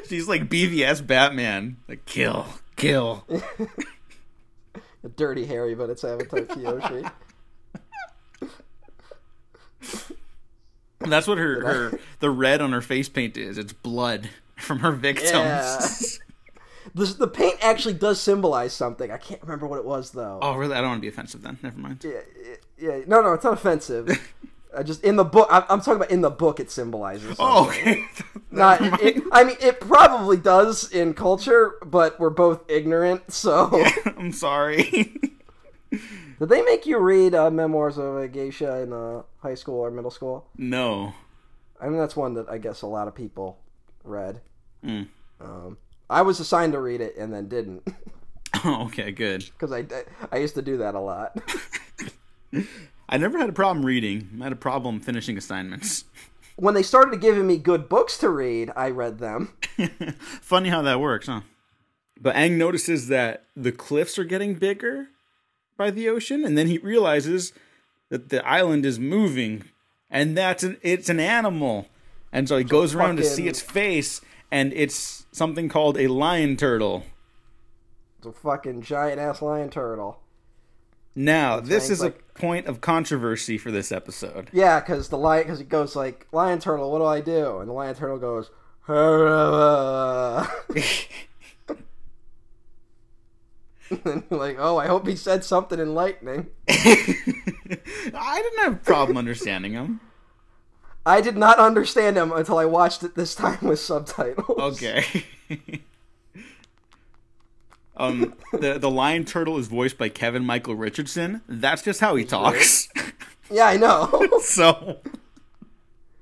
She's 0.08 0.28
like 0.28 0.48
BVS 0.48 1.06
Batman, 1.06 1.78
like 1.88 2.04
kill, 2.04 2.46
kill. 2.76 3.26
Dirty 5.16 5.46
Harry, 5.46 5.74
but 5.74 5.90
it's 5.90 6.04
Avatar 6.04 6.40
Kyoshi. 6.40 7.10
That's 11.00 11.26
what 11.26 11.38
her, 11.38 11.60
her 11.60 11.98
the 12.20 12.30
red 12.30 12.62
on 12.62 12.72
her 12.72 12.80
face 12.80 13.08
paint 13.08 13.36
is. 13.36 13.58
It's 13.58 13.72
blood 13.72 14.30
from 14.56 14.78
her 14.80 14.92
victims. 14.92 15.32
Yeah. 15.32 16.18
The, 16.94 17.06
the 17.06 17.28
paint 17.28 17.56
actually 17.60 17.94
does 17.94 18.20
symbolize 18.20 18.72
something. 18.72 19.10
I 19.10 19.16
can't 19.18 19.42
remember 19.42 19.66
what 19.66 19.78
it 19.78 19.84
was 19.84 20.12
though. 20.12 20.38
oh, 20.40 20.54
really? 20.54 20.74
I 20.74 20.80
don't 20.80 20.90
want 20.90 20.98
to 20.98 21.02
be 21.02 21.08
offensive 21.08 21.42
then. 21.42 21.58
Never 21.62 21.78
mind. 21.78 22.04
Yeah, 22.04 22.20
yeah, 22.42 22.54
yeah. 22.84 23.00
No, 23.06 23.22
no, 23.22 23.32
it's 23.32 23.44
not 23.44 23.54
offensive. 23.54 24.08
I 24.76 24.82
just 24.82 25.04
in 25.04 25.16
the 25.16 25.24
book. 25.24 25.48
I'm, 25.50 25.62
I'm 25.68 25.78
talking 25.80 25.96
about 25.96 26.10
in 26.10 26.20
the 26.20 26.30
book. 26.30 26.58
It 26.60 26.70
symbolizes. 26.70 27.36
Something. 27.36 27.46
Oh, 27.46 27.68
okay. 27.68 28.04
Not. 28.50 28.80
It. 29.02 29.22
I 29.32 29.44
mean, 29.44 29.56
it 29.60 29.80
probably 29.80 30.36
does 30.36 30.90
in 30.92 31.14
culture, 31.14 31.74
but 31.84 32.18
we're 32.18 32.30
both 32.30 32.68
ignorant. 32.68 33.32
So, 33.32 33.84
I'm 34.06 34.32
sorry. 34.32 35.16
did 35.90 36.48
they 36.48 36.62
make 36.62 36.86
you 36.86 36.98
read 36.98 37.34
uh, 37.34 37.50
Memoirs 37.50 37.98
of 37.98 38.16
a 38.16 38.28
Geisha 38.28 38.80
in 38.80 38.92
uh, 38.92 39.22
high 39.38 39.54
school 39.54 39.78
or 39.80 39.90
middle 39.90 40.10
school? 40.10 40.46
no. 40.56 41.14
I 41.80 41.88
mean, 41.88 41.98
that's 41.98 42.16
one 42.16 42.34
that 42.34 42.48
I 42.48 42.56
guess 42.58 42.82
a 42.82 42.86
lot 42.86 43.08
of 43.08 43.14
people 43.14 43.58
read. 44.04 44.40
Mm. 44.82 45.08
Um, 45.40 45.76
I 46.08 46.22
was 46.22 46.40
assigned 46.40 46.72
to 46.72 46.80
read 46.80 47.00
it 47.00 47.16
and 47.18 47.34
then 47.34 47.48
didn't 47.48 47.86
Oh, 48.64 48.84
okay, 48.86 49.10
good. 49.10 49.44
because 49.44 49.72
I, 49.72 49.84
I 50.32 50.38
used 50.38 50.54
to 50.54 50.62
do 50.62 50.78
that 50.78 50.94
a 50.94 51.00
lot. 51.00 51.36
I 53.08 53.16
never 53.18 53.38
had 53.38 53.48
a 53.48 53.52
problem 53.52 53.84
reading. 53.84 54.28
I 54.40 54.44
had 54.44 54.52
a 54.52 54.56
problem 54.56 55.00
finishing 55.00 55.36
assignments. 55.36 56.04
when 56.56 56.74
they 56.74 56.82
started 56.82 57.20
giving 57.20 57.46
me 57.46 57.58
good 57.58 57.88
books 57.88 58.16
to 58.18 58.28
read, 58.28 58.70
I 58.76 58.90
read 58.90 59.18
them. 59.18 59.54
Funny 60.40 60.68
how 60.68 60.82
that 60.82 61.00
works, 61.00 61.26
huh? 61.26 61.42
But 62.20 62.36
Aang 62.36 62.52
notices 62.52 63.08
that 63.08 63.44
the 63.56 63.72
cliffs 63.72 64.18
are 64.18 64.24
getting 64.24 64.54
bigger 64.54 65.08
by 65.76 65.90
the 65.90 66.08
ocean, 66.08 66.44
and 66.44 66.56
then 66.56 66.68
he 66.68 66.78
realizes 66.78 67.52
that 68.08 68.28
the 68.28 68.46
island 68.46 68.86
is 68.86 68.98
moving, 68.98 69.64
and 70.10 70.36
that's 70.36 70.62
an 70.62 70.78
it's 70.82 71.08
an 71.08 71.18
animal, 71.18 71.88
and 72.32 72.48
so 72.48 72.56
he 72.56 72.64
goes 72.64 72.94
around 72.94 73.16
to 73.16 73.24
see 73.24 73.48
its 73.48 73.60
face, 73.60 74.20
and 74.50 74.72
it's 74.72 75.26
something 75.32 75.68
called 75.68 75.98
a 75.98 76.06
lion 76.06 76.56
turtle. 76.56 77.04
It's 78.18 78.26
a 78.28 78.32
fucking 78.32 78.82
giant 78.82 79.18
ass 79.18 79.42
lion 79.42 79.70
turtle. 79.70 80.20
Now, 81.16 81.60
this 81.60 81.90
is 81.90 82.00
like- 82.00 82.18
a 82.18 82.38
point 82.38 82.66
of 82.66 82.80
controversy 82.80 83.58
for 83.58 83.70
this 83.70 83.92
episode. 83.92 84.50
Yeah, 84.52 84.80
because 84.80 85.08
the 85.08 85.18
lion, 85.18 85.44
because 85.44 85.60
it 85.60 85.68
goes 85.68 85.94
like, 85.94 86.26
"Lion 86.32 86.58
turtle, 86.58 86.90
what 86.90 86.98
do 86.98 87.04
I 87.04 87.20
do?" 87.20 87.58
And 87.58 87.68
the 87.68 87.72
lion 87.72 87.94
turtle 87.94 88.18
goes, 88.18 88.50
and 88.88 88.96
you're 93.90 94.24
like, 94.30 94.56
"Oh, 94.58 94.78
I 94.78 94.86
hope 94.86 95.06
he 95.06 95.16
said 95.16 95.44
something 95.44 95.78
enlightening." 95.78 96.48
I 96.68 98.42
didn't 98.42 98.64
have 98.64 98.72
a 98.72 98.76
problem 98.84 99.16
understanding 99.16 99.72
him. 99.72 100.00
I 101.06 101.20
did 101.20 101.36
not 101.36 101.58
understand 101.58 102.16
him 102.16 102.32
until 102.32 102.58
I 102.58 102.64
watched 102.64 103.02
it 103.04 103.14
this 103.14 103.34
time 103.34 103.58
with 103.62 103.78
subtitles. 103.78 104.82
Okay. 104.82 105.24
um, 107.96 108.34
the 108.52 108.78
the 108.78 108.90
lion 108.90 109.24
turtle 109.24 109.58
is 109.58 109.68
voiced 109.68 109.98
by 109.98 110.08
Kevin 110.08 110.44
Michael 110.44 110.74
Richardson. 110.74 111.42
That's 111.48 111.82
just 111.82 112.00
how 112.00 112.16
he 112.16 112.24
talks. 112.24 112.88
Yeah, 113.50 113.66
I 113.66 113.76
know. 113.76 114.28
so 114.40 114.98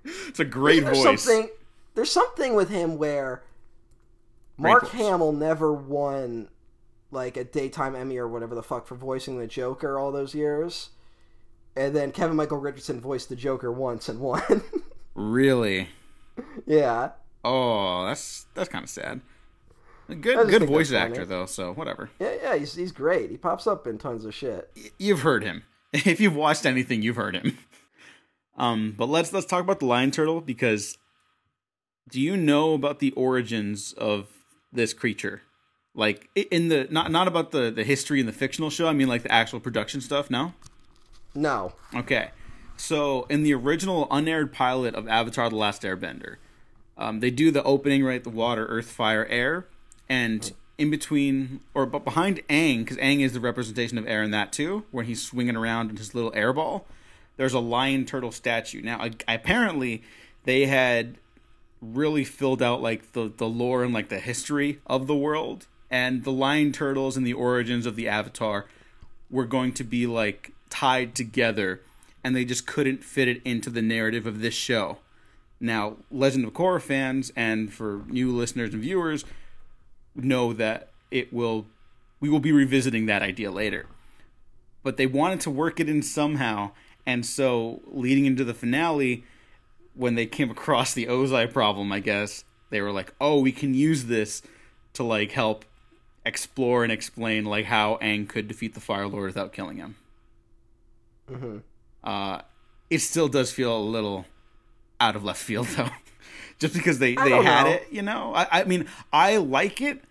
it's 0.04 0.40
a 0.40 0.44
great 0.44 0.84
there's 0.84 1.02
voice. 1.02 1.22
something. 1.22 1.50
There's 1.94 2.10
something 2.10 2.54
with 2.54 2.70
him 2.70 2.98
where 2.98 3.42
Mark. 4.56 4.88
Hamill 4.90 5.32
never 5.32 5.72
won 5.72 6.48
like 7.10 7.36
a 7.36 7.44
daytime 7.44 7.94
Emmy 7.94 8.16
or 8.16 8.26
whatever 8.26 8.54
the 8.54 8.62
fuck 8.62 8.86
for 8.86 8.94
voicing 8.94 9.38
the 9.38 9.46
Joker 9.46 9.98
all 9.98 10.12
those 10.12 10.34
years. 10.34 10.90
And 11.76 11.94
then 11.94 12.12
Kevin 12.12 12.36
Michael 12.36 12.58
Richardson 12.58 13.00
voiced 13.00 13.28
the 13.28 13.36
Joker 13.36 13.70
once 13.72 14.08
and 14.08 14.20
won. 14.20 14.42
Really? 15.14 15.88
yeah. 16.66 17.10
Oh, 17.44 18.06
that's 18.06 18.46
that's 18.54 18.70
kind 18.70 18.82
of 18.82 18.88
sad. 18.88 19.20
Good 20.20 20.48
good 20.48 20.64
voice 20.64 20.92
actor 20.92 21.24
though, 21.24 21.46
so 21.46 21.72
whatever. 21.72 22.10
Yeah, 22.20 22.34
yeah, 22.42 22.56
he's, 22.56 22.74
he's 22.74 22.92
great. 22.92 23.30
He 23.30 23.36
pops 23.36 23.66
up 23.66 23.86
in 23.86 23.98
tons 23.98 24.24
of 24.24 24.34
shit. 24.34 24.70
Y- 24.76 24.90
You've 24.98 25.20
heard 25.20 25.42
him. 25.44 25.64
If 25.92 26.20
you've 26.20 26.34
watched 26.36 26.64
anything, 26.64 27.02
you've 27.02 27.16
heard 27.16 27.36
him. 27.36 27.58
Um, 28.56 28.94
but 28.96 29.08
let's 29.08 29.32
let's 29.32 29.46
talk 29.46 29.62
about 29.62 29.78
the 29.80 29.86
lion 29.86 30.10
turtle 30.10 30.42
because 30.42 30.98
do 32.10 32.20
you 32.20 32.36
know 32.36 32.74
about 32.74 32.98
the 32.98 33.10
origins 33.12 33.94
of 33.94 34.28
this 34.70 34.92
creature? 34.92 35.40
Like 35.94 36.28
in 36.34 36.68
the 36.68 36.86
not 36.90 37.10
not 37.10 37.28
about 37.28 37.50
the 37.52 37.70
the 37.70 37.82
history 37.82 38.20
in 38.20 38.26
the 38.26 38.32
fictional 38.32 38.68
show. 38.68 38.88
I 38.88 38.92
mean 38.92 39.08
like 39.08 39.22
the 39.22 39.32
actual 39.32 39.58
production 39.58 40.02
stuff. 40.02 40.30
No. 40.30 40.52
No. 41.34 41.72
Okay. 41.94 42.30
So 42.76 43.24
in 43.30 43.42
the 43.42 43.54
original 43.54 44.06
unaired 44.10 44.52
pilot 44.52 44.94
of 44.94 45.08
Avatar: 45.08 45.48
The 45.48 45.56
Last 45.56 45.80
Airbender, 45.82 46.36
um, 46.98 47.20
they 47.20 47.30
do 47.30 47.50
the 47.50 47.62
opening 47.62 48.04
right, 48.04 48.22
the 48.22 48.30
water, 48.30 48.66
earth, 48.66 48.90
fire, 48.90 49.24
air, 49.26 49.66
and 50.08 50.52
in 50.78 50.90
between 50.90 51.60
or 51.74 51.86
but 51.86 52.04
behind 52.04 52.40
Aang, 52.48 52.80
because 52.80 52.96
Aang 52.96 53.20
is 53.20 53.32
the 53.32 53.40
representation 53.40 53.98
of 53.98 54.06
air 54.06 54.22
in 54.22 54.30
that 54.32 54.52
too, 54.52 54.84
when 54.90 55.06
he's 55.06 55.22
swinging 55.22 55.56
around 55.56 55.90
in 55.90 55.96
his 55.96 56.14
little 56.14 56.32
air 56.34 56.52
ball. 56.52 56.86
There's 57.36 57.54
a 57.54 57.60
lion 57.60 58.04
turtle 58.04 58.32
statue. 58.32 58.82
Now, 58.82 59.04
a- 59.04 59.34
apparently, 59.34 60.02
they 60.44 60.66
had 60.66 61.16
really 61.80 62.24
filled 62.24 62.62
out 62.62 62.80
like 62.82 63.12
the 63.12 63.32
the 63.36 63.48
lore 63.48 63.84
and 63.84 63.92
like 63.92 64.08
the 64.08 64.18
history 64.18 64.80
of 64.86 65.06
the 65.06 65.16
world, 65.16 65.66
and 65.90 66.24
the 66.24 66.32
lion 66.32 66.72
turtles 66.72 67.16
and 67.16 67.26
the 67.26 67.32
origins 67.32 67.86
of 67.86 67.96
the 67.96 68.08
Avatar 68.08 68.66
were 69.30 69.46
going 69.46 69.72
to 69.72 69.84
be 69.84 70.06
like 70.06 70.52
tied 70.68 71.14
together, 71.14 71.80
and 72.22 72.34
they 72.34 72.44
just 72.44 72.66
couldn't 72.66 73.04
fit 73.04 73.28
it 73.28 73.42
into 73.44 73.70
the 73.70 73.82
narrative 73.82 74.26
of 74.26 74.40
this 74.40 74.54
show. 74.54 74.98
Now, 75.60 75.96
Legend 76.10 76.44
of 76.44 76.52
Korra 76.52 76.82
fans 76.82 77.32
and 77.36 77.72
for 77.72 78.02
new 78.08 78.32
listeners 78.32 78.74
and 78.74 78.82
viewers 78.82 79.24
know 80.14 80.52
that 80.52 80.90
it 81.10 81.32
will 81.32 81.66
we 82.20 82.28
will 82.28 82.40
be 82.40 82.52
revisiting 82.52 83.06
that 83.06 83.22
idea 83.22 83.50
later. 83.50 83.86
But 84.82 84.96
they 84.96 85.06
wanted 85.06 85.40
to 85.40 85.50
work 85.50 85.80
it 85.80 85.88
in 85.88 86.02
somehow, 86.02 86.72
and 87.06 87.24
so 87.26 87.80
leading 87.86 88.26
into 88.26 88.44
the 88.44 88.54
finale, 88.54 89.24
when 89.94 90.14
they 90.14 90.26
came 90.26 90.50
across 90.50 90.94
the 90.94 91.06
Ozai 91.06 91.52
problem, 91.52 91.92
I 91.92 92.00
guess 92.00 92.44
they 92.70 92.80
were 92.80 92.92
like, 92.92 93.12
"Oh, 93.20 93.40
we 93.40 93.52
can 93.52 93.74
use 93.74 94.04
this 94.04 94.42
to 94.94 95.02
like 95.02 95.32
help 95.32 95.64
explore 96.24 96.84
and 96.84 96.92
explain 96.92 97.44
like 97.44 97.66
how 97.66 97.98
Aang 98.00 98.28
could 98.28 98.48
defeat 98.48 98.74
the 98.74 98.80
Fire 98.80 99.08
Lord 99.08 99.26
without 99.26 99.52
killing 99.52 99.76
him." 99.78 99.96
hmm 101.28 101.58
Uh, 102.04 102.42
it 102.90 102.98
still 103.00 103.28
does 103.28 103.52
feel 103.52 103.76
a 103.76 103.78
little 103.78 104.26
out 105.00 105.16
of 105.16 105.24
left 105.24 105.40
field 105.40 105.66
though, 105.76 105.90
just 106.62 106.74
because 106.74 106.98
they 106.98 107.14
they 107.14 107.30
had 107.42 107.64
know. 107.64 107.70
it. 107.72 107.88
You 107.90 108.02
know, 108.02 108.32
I, 108.34 108.60
I 108.60 108.64
mean, 108.64 108.86
I 109.12 109.36
like 109.36 109.82
it. 109.82 110.02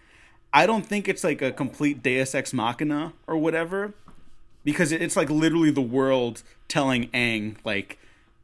I 0.54 0.68
don't 0.68 0.86
think 0.86 1.08
it's 1.08 1.24
like 1.24 1.42
a 1.42 1.52
complete 1.52 2.04
Deus 2.04 2.36
Ex 2.36 2.54
Machina 2.54 3.14
or 3.26 3.38
whatever, 3.38 3.94
because 4.64 4.92
it's 4.92 5.16
like 5.16 5.30
literally 5.30 5.72
the 5.72 5.82
world 5.82 6.44
telling 6.68 7.08
Aang 7.10 7.56
like 7.64 7.98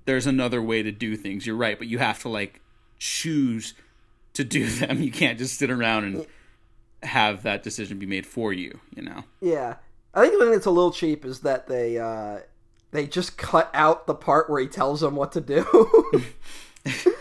there's 0.05 0.26
another 0.26 0.62
way 0.62 0.82
to 0.82 0.91
do 0.91 1.16
things. 1.16 1.45
You're 1.45 1.58
right, 1.58 1.78
but 1.78 1.88
you 1.88 1.99
have 1.99 2.22
to 2.22 2.30
like 2.30 2.62
choose 2.97 3.76
to 4.34 4.43
do 4.43 4.66
them. 4.80 5.03
You 5.03 5.12
can't 5.12 5.38
just 5.38 5.60
sit 5.60 5.70
around 5.70 6.05
and 6.05 6.26
have 7.03 7.43
that 7.43 7.62
decision 7.62 7.99
be 7.99 8.05
made 8.05 8.26
for 8.26 8.53
you. 8.53 8.80
You 8.95 9.03
know. 9.03 9.26
Yeah, 9.41 9.76
I 10.14 10.22
think 10.22 10.34
the 10.34 10.45
thing 10.45 10.51
that's 10.53 10.66
a 10.66 10.72
little 10.72 10.91
cheap 10.91 11.26
is 11.26 11.41
that 11.41 11.68
they 11.68 11.99
uh, 11.99 12.39
they 12.91 13.05
just 13.05 13.38
cut 13.38 13.70
out 13.74 14.08
the 14.08 14.16
part 14.16 14.49
where 14.49 14.62
he 14.62 14.68
tells 14.68 15.01
them 15.01 15.16
what 15.16 15.34
to 15.34 15.41
do. 15.41 16.24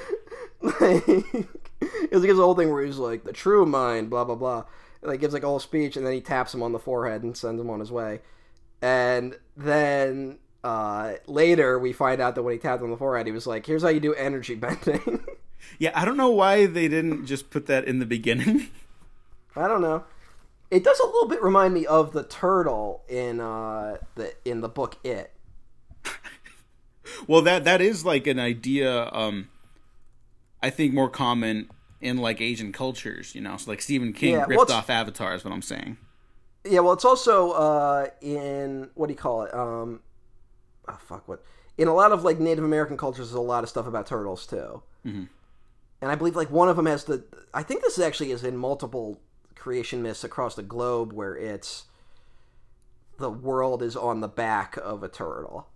like, 0.66 1.08
it's 1.80 2.12
like 2.12 2.28
his 2.28 2.38
whole 2.38 2.54
thing 2.54 2.70
where 2.70 2.84
he's 2.84 2.98
like 2.98 3.24
the 3.24 3.32
true 3.32 3.66
mind, 3.66 4.10
blah 4.10 4.24
blah 4.24 4.34
blah. 4.34 4.64
Like 5.02 5.20
gives 5.20 5.34
like 5.34 5.42
a 5.42 5.46
whole 5.46 5.60
speech, 5.60 5.96
and 5.96 6.04
then 6.04 6.12
he 6.12 6.20
taps 6.20 6.52
him 6.52 6.62
on 6.62 6.72
the 6.72 6.78
forehead 6.78 7.22
and 7.22 7.36
sends 7.36 7.60
him 7.60 7.70
on 7.70 7.80
his 7.80 7.92
way. 7.92 8.20
And 8.82 9.38
then 9.56 10.38
uh, 10.64 11.14
later 11.26 11.78
we 11.78 11.92
find 11.92 12.20
out 12.20 12.34
that 12.34 12.42
when 12.42 12.54
he 12.54 12.58
tapped 12.58 12.80
him 12.80 12.86
on 12.86 12.90
the 12.90 12.96
forehead, 12.96 13.26
he 13.26 13.32
was 13.32 13.46
like, 13.46 13.66
"Here's 13.66 13.82
how 13.82 13.88
you 13.88 14.00
do 14.00 14.14
energy 14.14 14.54
bending." 14.54 15.24
Yeah, 15.78 15.90
I 15.94 16.04
don't 16.04 16.16
know 16.16 16.30
why 16.30 16.66
they 16.66 16.86
didn't 16.86 17.26
just 17.26 17.50
put 17.50 17.66
that 17.66 17.86
in 17.86 17.98
the 17.98 18.06
beginning. 18.06 18.68
I 19.56 19.66
don't 19.66 19.80
know. 19.80 20.04
It 20.70 20.84
does 20.84 21.00
a 21.00 21.06
little 21.06 21.26
bit 21.28 21.42
remind 21.42 21.74
me 21.74 21.86
of 21.86 22.12
the 22.12 22.22
turtle 22.22 23.02
in 23.08 23.40
uh, 23.40 23.96
the 24.14 24.32
in 24.44 24.60
the 24.60 24.68
book 24.68 24.96
It. 25.02 25.32
Well, 27.26 27.42
that 27.42 27.64
that 27.64 27.80
is 27.80 28.04
like 28.04 28.26
an 28.26 28.38
idea. 28.38 29.08
Um, 29.12 29.48
I 30.66 30.70
think 30.70 30.92
more 30.92 31.08
common 31.08 31.70
in 32.00 32.16
like 32.18 32.40
Asian 32.40 32.72
cultures. 32.72 33.36
You 33.36 33.40
know, 33.40 33.56
so 33.56 33.70
like 33.70 33.80
Stephen 33.80 34.12
King 34.12 34.32
Yeah, 34.34 34.46
ripped 34.48 34.68
well, 34.68 34.78
off 34.78 34.90
Avatar. 34.90 35.34
Is 35.34 35.44
what 35.44 35.54
I'm 35.54 35.62
saying. 35.62 35.96
Yeah, 36.64 36.80
well, 36.80 36.92
it's 36.92 37.04
also 37.04 37.52
uh, 37.52 38.08
in 38.20 38.90
what 38.94 39.06
do 39.06 39.12
you 39.12 39.18
call 39.18 39.44
it? 39.44 39.54
Um, 39.54 40.00
oh 40.88 40.98
fuck, 41.06 41.28
what? 41.28 41.44
In 41.78 41.86
a 41.86 41.94
lot 41.94 42.10
of 42.10 42.24
like 42.24 42.40
Native 42.40 42.64
American 42.64 42.96
cultures, 42.96 43.28
there's 43.28 43.34
a 43.34 43.40
lot 43.40 43.62
of 43.62 43.70
stuff 43.70 43.86
about 43.86 44.08
turtles 44.08 44.44
too. 44.44 44.82
Mhm. 45.06 45.28
And 46.02 46.10
I 46.10 46.16
believe 46.16 46.34
like 46.34 46.50
one 46.50 46.68
of 46.68 46.76
them 46.76 46.86
has 46.86 47.04
the. 47.04 47.22
I 47.54 47.62
think 47.62 47.82
this 47.82 47.98
actually 48.00 48.32
is 48.32 48.42
in 48.42 48.56
multiple 48.56 49.20
creation 49.54 50.02
myths 50.02 50.24
across 50.24 50.56
the 50.56 50.64
globe, 50.64 51.12
where 51.12 51.36
it's 51.36 51.84
the 53.18 53.30
world 53.30 53.84
is 53.84 53.96
on 53.96 54.20
the 54.20 54.28
back 54.28 54.76
of 54.78 55.04
a 55.04 55.08
turtle. 55.08 55.68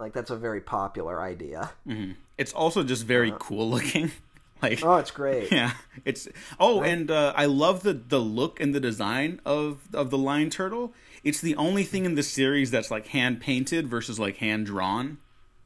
Like 0.00 0.12
that's 0.12 0.30
a 0.30 0.36
very 0.36 0.60
popular 0.60 1.20
idea. 1.20 1.70
hmm 1.86 2.12
It's 2.38 2.52
also 2.52 2.82
just 2.82 3.04
very 3.04 3.32
cool 3.38 3.68
looking. 3.70 4.10
like, 4.62 4.82
Oh, 4.82 4.96
it's 4.96 5.10
great. 5.10 5.52
yeah, 5.52 5.72
it's 6.04 6.28
oh, 6.58 6.82
and 6.82 7.10
uh, 7.10 7.32
I 7.36 7.46
love 7.46 7.82
the 7.82 7.92
the 7.92 8.18
look 8.18 8.60
and 8.60 8.74
the 8.74 8.80
design 8.80 9.40
of 9.44 9.80
of 9.92 10.10
the 10.10 10.18
lion 10.18 10.50
turtle. 10.50 10.92
It's 11.22 11.40
the 11.40 11.54
only 11.56 11.84
thing 11.84 12.06
in 12.06 12.14
the 12.14 12.22
series 12.22 12.70
that's 12.70 12.90
like 12.90 13.08
hand 13.08 13.40
painted 13.40 13.88
versus 13.88 14.18
like 14.18 14.38
hand 14.38 14.66
drawn. 14.66 15.18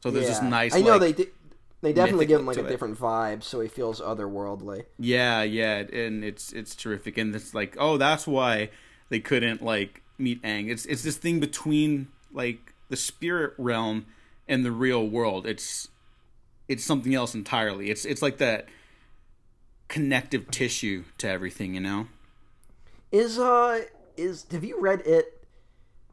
So 0.02 0.10
there's 0.10 0.26
this 0.26 0.42
nice. 0.42 0.74
I 0.74 0.80
know 0.80 0.96
like, 0.96 1.16
they 1.16 1.24
di- 1.24 1.30
they 1.80 1.92
definitely 1.92 2.26
give 2.26 2.40
him 2.40 2.46
like 2.46 2.56
a 2.56 2.64
it. 2.66 2.68
different 2.68 2.98
vibe, 2.98 3.42
so 3.42 3.60
he 3.60 3.68
feels 3.68 4.00
otherworldly. 4.00 4.84
Yeah, 4.98 5.42
yeah, 5.42 5.78
and 5.78 6.24
it's 6.24 6.52
it's 6.52 6.74
terrific, 6.74 7.16
and 7.18 7.34
it's 7.34 7.54
like, 7.54 7.76
oh, 7.78 7.96
that's 7.98 8.26
why 8.26 8.70
they 9.10 9.20
couldn't 9.20 9.62
like 9.62 10.02
meet 10.18 10.42
Aang. 10.42 10.70
It's 10.70 10.86
it's 10.86 11.02
this 11.02 11.16
thing 11.16 11.40
between 11.40 12.08
like 12.32 12.74
the 12.88 12.96
spirit 12.96 13.54
realm 13.58 14.06
and 14.48 14.64
the 14.64 14.72
real 14.72 15.06
world. 15.06 15.46
It's 15.46 15.88
it's 16.68 16.84
something 16.84 17.14
else 17.14 17.34
entirely. 17.34 17.90
It's 17.90 18.04
it's 18.04 18.22
like 18.22 18.38
that 18.38 18.68
connective 19.88 20.50
tissue 20.50 21.04
to 21.18 21.28
everything, 21.28 21.74
you 21.74 21.80
know. 21.80 22.06
Is 23.12 23.38
uh 23.38 23.82
is 24.16 24.46
have 24.50 24.64
you 24.64 24.80
read 24.80 25.00
it? 25.06 25.44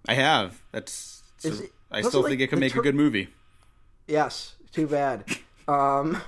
I 0.07 0.13
have. 0.15 0.61
That's. 0.71 1.23
So- 1.37 1.49
it- 1.49 1.71
I 1.93 2.01
still 2.03 2.21
like, 2.21 2.29
think 2.29 2.41
it 2.41 2.47
can 2.47 2.55
the 2.59 2.61
make 2.61 2.71
tur- 2.73 2.79
a 2.79 2.83
good 2.83 2.95
movie. 2.95 3.27
Yes. 4.07 4.55
Too 4.71 4.87
bad. 4.87 5.25
um, 5.67 6.21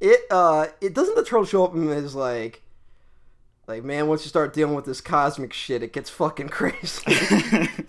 it 0.00 0.20
uh 0.30 0.66
it 0.80 0.94
doesn't 0.94 1.16
the 1.16 1.24
troll 1.24 1.44
show 1.44 1.64
up 1.64 1.74
and 1.74 1.90
is 1.90 2.14
like. 2.14 2.62
Like 3.66 3.82
man, 3.84 4.06
once 4.08 4.24
you 4.24 4.28
start 4.28 4.52
dealing 4.52 4.74
with 4.74 4.84
this 4.84 5.00
cosmic 5.00 5.52
shit, 5.52 5.82
it 5.82 5.92
gets 5.92 6.10
fucking 6.10 6.48
crazy. 6.50 7.02
it, 7.06 7.84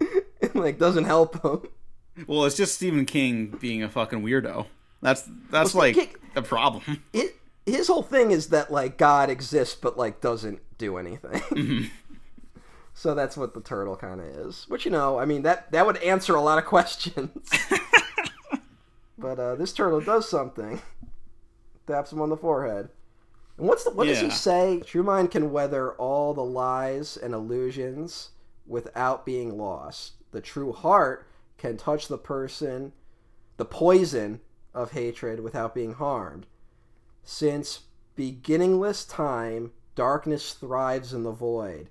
like 0.54 0.78
doesn't 0.78 1.04
help 1.04 1.42
him. 1.44 1.62
Well, 2.26 2.44
it's 2.44 2.56
just 2.56 2.74
Stephen 2.74 3.04
King 3.06 3.46
being 3.60 3.82
a 3.82 3.88
fucking 3.88 4.22
weirdo. 4.22 4.66
That's 5.00 5.28
that's 5.50 5.74
Well, 5.74 5.84
like 5.86 5.94
King- 5.94 6.16
the 6.34 6.42
problem. 6.42 7.02
It 7.12 7.36
his 7.66 7.86
whole 7.88 8.02
thing 8.02 8.30
is 8.30 8.48
that 8.48 8.70
like 8.70 8.98
God 8.98 9.30
exists, 9.30 9.74
but 9.74 9.96
like 9.96 10.20
doesn't 10.20 10.60
do 10.78 10.96
anything. 10.98 11.90
so 12.94 13.14
that's 13.14 13.36
what 13.36 13.54
the 13.54 13.60
turtle 13.60 13.96
kind 13.96 14.20
of 14.20 14.26
is. 14.26 14.66
Which 14.68 14.84
you 14.84 14.90
know, 14.90 15.18
I 15.18 15.24
mean 15.24 15.42
that 15.42 15.70
that 15.72 15.86
would 15.86 15.96
answer 15.98 16.34
a 16.34 16.42
lot 16.42 16.58
of 16.58 16.64
questions. 16.66 17.30
but 19.18 19.38
uh, 19.38 19.54
this 19.54 19.72
turtle 19.72 20.00
does 20.00 20.28
something. 20.28 20.82
Taps 21.86 22.12
him 22.12 22.20
on 22.20 22.30
the 22.30 22.36
forehead. 22.36 22.88
And 23.58 23.68
what's 23.68 23.84
the 23.84 23.90
what 23.90 24.06
does 24.06 24.20
he 24.20 24.30
say? 24.30 24.80
True 24.84 25.02
mind 25.02 25.30
can 25.30 25.52
weather 25.52 25.92
all 25.92 26.34
the 26.34 26.44
lies 26.44 27.16
and 27.16 27.32
illusions 27.34 28.30
without 28.66 29.24
being 29.24 29.56
lost. 29.56 30.14
The 30.32 30.40
true 30.40 30.72
heart 30.72 31.26
can 31.58 31.76
touch 31.76 32.08
the 32.08 32.18
person, 32.18 32.92
the 33.56 33.64
poison 33.64 34.40
of 34.74 34.92
hatred 34.92 35.40
without 35.40 35.74
being 35.74 35.94
harmed. 35.94 36.46
Since 37.22 37.80
beginningless 38.16 39.04
time, 39.04 39.72
darkness 39.94 40.52
thrives 40.52 41.12
in 41.12 41.22
the 41.22 41.32
void, 41.32 41.90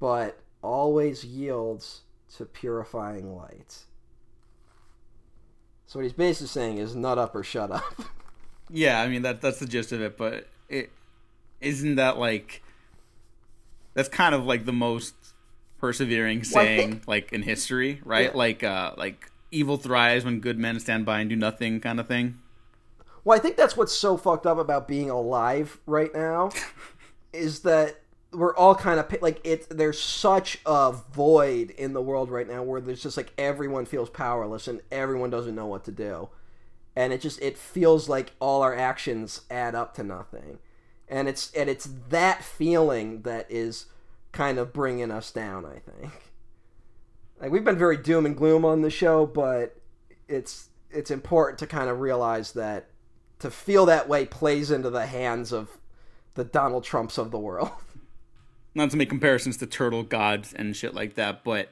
but 0.00 0.40
always 0.62 1.24
yields 1.24 2.02
to 2.36 2.44
purifying 2.44 3.36
light. 3.36 3.84
So 5.86 5.98
what 5.98 6.04
he's 6.04 6.12
basically 6.12 6.48
saying 6.48 6.78
is 6.78 6.96
nut 6.96 7.18
up 7.18 7.34
or 7.34 7.42
shut 7.42 7.70
up. 7.70 7.94
Yeah, 8.70 9.00
I 9.00 9.08
mean 9.08 9.22
that 9.22 9.40
that's 9.40 9.58
the 9.58 9.66
gist 9.66 9.92
of 9.92 10.00
it, 10.00 10.16
but 10.16 10.48
it 10.68 10.90
isn't 11.60 11.96
that 11.96 12.18
like 12.18 12.62
that's 13.92 14.08
kind 14.08 14.34
of 14.34 14.46
like 14.46 14.64
the 14.64 14.72
most 14.72 15.14
persevering 15.84 16.42
saying 16.44 17.02
like 17.06 17.30
in 17.30 17.42
history, 17.42 18.00
right? 18.06 18.30
Yeah. 18.30 18.38
Like 18.38 18.64
uh 18.64 18.94
like 18.96 19.30
evil 19.50 19.76
thrives 19.76 20.24
when 20.24 20.40
good 20.40 20.58
men 20.58 20.80
stand 20.80 21.04
by 21.04 21.20
and 21.20 21.28
do 21.28 21.36
nothing 21.36 21.78
kind 21.78 22.00
of 22.00 22.08
thing. 22.08 22.38
Well, 23.22 23.36
I 23.36 23.40
think 23.40 23.58
that's 23.58 23.76
what's 23.76 23.92
so 23.92 24.16
fucked 24.16 24.46
up 24.46 24.56
about 24.56 24.88
being 24.88 25.10
alive 25.10 25.78
right 25.84 26.10
now 26.14 26.52
is 27.34 27.60
that 27.60 28.00
we're 28.32 28.56
all 28.56 28.74
kind 28.74 28.98
of 28.98 29.14
like 29.20 29.42
it. 29.44 29.66
There's 29.68 30.00
such 30.00 30.58
a 30.64 30.92
void 31.12 31.72
in 31.72 31.92
the 31.92 32.00
world 32.00 32.30
right 32.30 32.48
now 32.48 32.62
where 32.62 32.80
there's 32.80 33.02
just 33.02 33.18
like 33.18 33.34
everyone 33.36 33.84
feels 33.84 34.08
powerless 34.08 34.66
and 34.66 34.80
everyone 34.90 35.28
doesn't 35.28 35.54
know 35.54 35.66
what 35.66 35.84
to 35.84 35.92
do, 35.92 36.30
and 36.96 37.12
it 37.12 37.20
just 37.20 37.42
it 37.42 37.58
feels 37.58 38.08
like 38.08 38.32
all 38.40 38.62
our 38.62 38.74
actions 38.74 39.42
add 39.50 39.74
up 39.74 39.92
to 39.96 40.02
nothing, 40.02 40.60
and 41.10 41.28
it's 41.28 41.52
and 41.52 41.68
it's 41.68 41.90
that 42.08 42.42
feeling 42.42 43.20
that 43.22 43.46
is 43.50 43.84
kind 44.34 44.58
of 44.58 44.74
bringing 44.74 45.10
us 45.10 45.30
down. 45.30 45.64
I 45.64 45.78
think. 45.78 46.12
Like 47.40 47.50
we've 47.50 47.64
been 47.64 47.78
very 47.78 47.96
doom 47.96 48.26
and 48.26 48.36
gloom 48.36 48.64
on 48.64 48.82
the 48.82 48.90
show, 48.90 49.24
but 49.24 49.76
it's 50.28 50.68
it's 50.90 51.10
important 51.10 51.58
to 51.60 51.66
kind 51.66 51.88
of 51.88 52.00
realize 52.00 52.52
that 52.52 52.90
to 53.38 53.50
feel 53.50 53.86
that 53.86 54.08
way 54.08 54.26
plays 54.26 54.70
into 54.70 54.90
the 54.90 55.06
hands 55.06 55.52
of 55.52 55.78
the 56.34 56.44
Donald 56.44 56.84
Trumps 56.84 57.18
of 57.18 57.30
the 57.30 57.38
world. 57.38 57.70
Not 58.74 58.90
to 58.90 58.96
make 58.96 59.08
comparisons 59.08 59.56
to 59.58 59.66
turtle 59.66 60.02
gods 60.02 60.52
and 60.52 60.76
shit 60.76 60.94
like 60.94 61.14
that, 61.14 61.44
but 61.44 61.68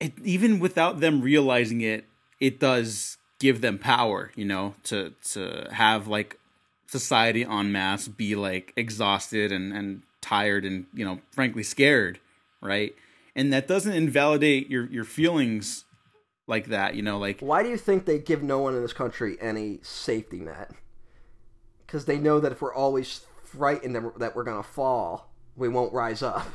it, 0.00 0.14
even 0.24 0.58
without 0.58 1.00
them 1.00 1.20
realizing 1.20 1.82
it, 1.82 2.06
it 2.40 2.58
does 2.58 3.18
give 3.38 3.60
them 3.60 3.78
power, 3.78 4.30
you 4.34 4.44
know, 4.44 4.74
to 4.84 5.12
to 5.32 5.68
have 5.72 6.08
like 6.08 6.38
society 6.86 7.44
en 7.44 7.70
masse 7.72 8.08
be 8.08 8.34
like 8.34 8.72
exhausted 8.76 9.52
and 9.52 9.72
and 9.72 10.02
tired 10.20 10.64
and 10.64 10.86
you 10.92 11.04
know 11.04 11.20
frankly 11.30 11.62
scared, 11.62 12.20
right? 12.60 12.94
And 13.34 13.52
that 13.52 13.68
doesn't 13.68 13.92
invalidate 13.92 14.68
your 14.68 14.86
your 14.86 15.04
feelings 15.04 15.84
like 16.46 16.66
that, 16.66 16.94
you 16.94 17.02
know, 17.02 17.18
like 17.18 17.40
Why 17.40 17.62
do 17.62 17.68
you 17.68 17.76
think 17.76 18.04
they 18.04 18.18
give 18.18 18.42
no 18.42 18.58
one 18.58 18.74
in 18.74 18.82
this 18.82 18.92
country 18.92 19.36
any 19.40 19.80
safety 19.82 20.40
net? 20.40 20.72
Because 21.86 22.06
they 22.06 22.18
know 22.18 22.40
that 22.40 22.52
if 22.52 22.60
we're 22.60 22.74
always 22.74 23.20
frightened 23.44 23.94
that 24.18 24.34
we're 24.34 24.44
gonna 24.44 24.62
fall, 24.62 25.30
we 25.56 25.68
won't 25.68 25.92
rise 25.92 26.22
up. 26.22 26.46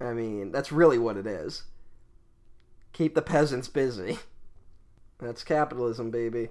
I 0.00 0.12
mean, 0.12 0.50
that's 0.50 0.72
really 0.72 0.98
what 0.98 1.16
it 1.16 1.26
is. 1.26 1.64
Keep 2.92 3.14
the 3.14 3.22
peasants 3.22 3.68
busy. 3.68 4.18
That's 5.18 5.44
capitalism, 5.44 6.10
baby. 6.10 6.48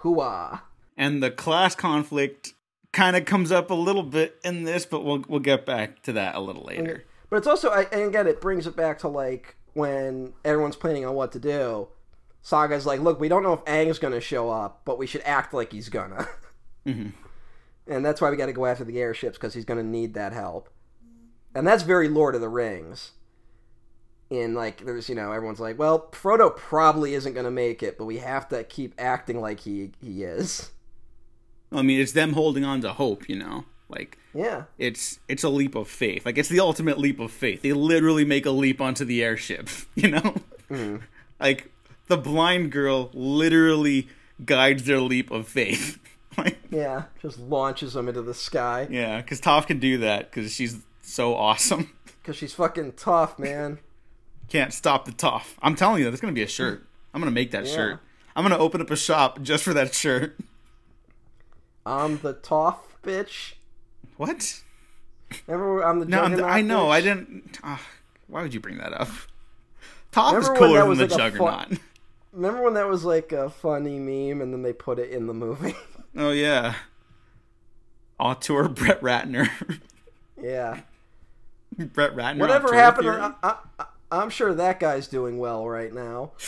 Hooah. 0.00 0.60
And 0.96 1.22
the 1.22 1.30
class 1.30 1.74
conflict 1.74 2.52
kind 2.96 3.14
of 3.14 3.26
comes 3.26 3.52
up 3.52 3.70
a 3.70 3.74
little 3.74 4.02
bit 4.02 4.40
in 4.42 4.64
this, 4.64 4.86
but 4.86 5.04
we'll 5.04 5.22
we'll 5.28 5.38
get 5.38 5.66
back 5.66 6.02
to 6.02 6.14
that 6.14 6.34
a 6.34 6.40
little 6.40 6.64
later. 6.64 7.04
But 7.28 7.36
it's 7.36 7.46
also, 7.46 7.70
and 7.70 8.02
again, 8.02 8.26
it 8.26 8.40
brings 8.40 8.66
it 8.66 8.74
back 8.74 9.00
to 9.00 9.08
like 9.08 9.56
when 9.74 10.32
everyone's 10.44 10.76
planning 10.76 11.04
on 11.04 11.14
what 11.14 11.30
to 11.32 11.38
do. 11.38 11.88
Sokka's 12.42 12.86
like, 12.86 13.00
look, 13.00 13.20
we 13.20 13.28
don't 13.28 13.42
know 13.42 13.52
if 13.52 13.64
Aang's 13.66 13.98
gonna 13.98 14.20
show 14.20 14.48
up, 14.50 14.80
but 14.86 14.98
we 14.98 15.06
should 15.06 15.20
act 15.22 15.52
like 15.52 15.72
he's 15.72 15.88
gonna. 15.88 16.26
Mm-hmm. 16.86 17.08
And 17.88 18.06
that's 18.06 18.20
why 18.20 18.30
we 18.30 18.36
got 18.36 18.46
to 18.46 18.52
go 18.52 18.64
after 18.64 18.84
the 18.84 19.00
airships 19.00 19.36
because 19.36 19.54
he's 19.54 19.64
gonna 19.64 19.82
need 19.82 20.14
that 20.14 20.32
help. 20.32 20.68
And 21.52 21.66
that's 21.66 21.82
very 21.82 22.08
Lord 22.08 22.36
of 22.36 22.40
the 22.40 22.48
Rings 22.48 23.10
in 24.30 24.54
like 24.54 24.84
there's 24.84 25.08
you 25.08 25.16
know 25.16 25.32
everyone's 25.32 25.58
like 25.58 25.80
well 25.80 26.08
frodo 26.12 26.54
probably 26.56 27.14
isn't 27.14 27.32
going 27.32 27.44
to 27.44 27.50
make 27.50 27.82
it 27.82 27.96
but 27.96 28.04
we 28.04 28.18
have 28.18 28.48
to 28.48 28.64
keep 28.64 28.92
acting 28.98 29.40
like 29.40 29.60
he 29.60 29.92
he 30.00 30.22
is 30.22 30.70
i 31.72 31.82
mean 31.82 32.00
it's 32.00 32.12
them 32.12 32.32
holding 32.32 32.64
on 32.64 32.80
to 32.80 32.92
hope 32.92 33.28
you 33.28 33.36
know 33.36 33.64
like 33.88 34.18
yeah 34.34 34.64
it's 34.78 35.18
it's 35.28 35.44
a 35.44 35.48
leap 35.48 35.74
of 35.74 35.88
faith 35.88 36.26
like 36.26 36.38
it's 36.38 36.48
the 36.48 36.60
ultimate 36.60 36.98
leap 36.98 37.20
of 37.20 37.30
faith 37.30 37.62
they 37.62 37.72
literally 37.72 38.24
make 38.24 38.46
a 38.46 38.50
leap 38.50 38.80
onto 38.80 39.04
the 39.04 39.22
airship 39.22 39.68
you 39.94 40.08
know 40.08 40.34
mm. 40.70 41.00
like 41.40 41.70
the 42.08 42.16
blind 42.16 42.70
girl 42.70 43.10
literally 43.12 44.08
guides 44.44 44.84
their 44.84 45.00
leap 45.00 45.30
of 45.30 45.48
faith 45.48 45.98
like, 46.38 46.58
yeah 46.70 47.04
just 47.22 47.38
launches 47.38 47.94
them 47.94 48.08
into 48.08 48.22
the 48.22 48.34
sky 48.34 48.86
yeah 48.90 49.20
because 49.20 49.40
toph 49.40 49.66
can 49.66 49.78
do 49.78 49.98
that 49.98 50.30
because 50.30 50.52
she's 50.52 50.78
so 51.00 51.34
awesome 51.34 51.92
because 52.22 52.36
she's 52.36 52.52
fucking 52.52 52.92
tough 52.92 53.38
man 53.38 53.78
can't 54.48 54.72
stop 54.72 55.04
the 55.04 55.12
tough. 55.12 55.58
I'm 55.62 55.74
telling 55.74 56.02
you, 56.02 56.10
that's 56.10 56.20
gonna 56.20 56.32
be 56.32 56.42
a 56.42 56.48
shirt. 56.48 56.86
I'm 57.12 57.20
gonna 57.20 57.30
make 57.30 57.50
that 57.50 57.66
yeah. 57.66 57.74
shirt. 57.74 58.00
I'm 58.34 58.44
gonna 58.44 58.58
open 58.58 58.80
up 58.80 58.90
a 58.90 58.96
shop 58.96 59.42
just 59.42 59.64
for 59.64 59.74
that 59.74 59.94
shirt. 59.94 60.38
I'm 61.86 62.18
the 62.18 62.32
tough 62.32 62.98
bitch. 63.04 63.54
What? 64.16 64.60
Remember, 65.46 65.82
I'm 65.82 66.00
the 66.00 66.06
no. 66.06 66.22
I'm 66.22 66.36
the, 66.36 66.44
i 66.44 66.60
know. 66.60 66.86
Bitch? 66.86 66.90
I 66.90 67.00
didn't. 67.00 67.58
Uh, 67.62 67.78
why 68.26 68.42
would 68.42 68.52
you 68.52 68.60
bring 68.60 68.78
that 68.78 68.92
up? 68.92 69.08
Toph 70.10 70.40
is 70.40 70.48
cooler 70.48 70.80
than 70.88 70.98
the 70.98 71.06
like 71.06 71.16
Juggernaut. 71.16 71.68
Fun, 71.68 71.78
remember 72.32 72.62
when 72.62 72.74
that 72.74 72.88
was 72.88 73.04
like 73.04 73.30
a 73.30 73.48
funny 73.48 74.00
meme, 74.00 74.40
and 74.42 74.52
then 74.52 74.62
they 74.62 74.72
put 74.72 74.98
it 74.98 75.10
in 75.10 75.28
the 75.28 75.34
movie? 75.34 75.76
oh 76.16 76.32
yeah. 76.32 76.74
Auteur 78.18 78.68
Brett 78.68 79.00
Ratner. 79.00 79.48
yeah. 80.42 80.80
Brett 81.76 82.16
Ratner. 82.16 82.38
Whatever 82.38 82.74
happened? 82.74 83.08
I, 83.10 83.32
I, 83.42 83.84
I'm 84.10 84.30
sure 84.30 84.54
that 84.54 84.80
guy's 84.80 85.06
doing 85.06 85.38
well 85.38 85.68
right 85.68 85.92
now. 85.94 86.32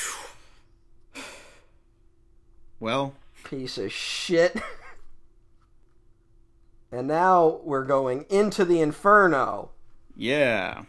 Well, 2.81 3.15
piece 3.43 3.77
of 3.77 3.91
shit. 3.91 4.57
and 6.91 7.07
now 7.07 7.61
we're 7.65 7.85
going 7.85 8.25
into 8.29 8.65
the 8.65 8.81
inferno. 8.81 9.71
Yeah. 10.17 10.83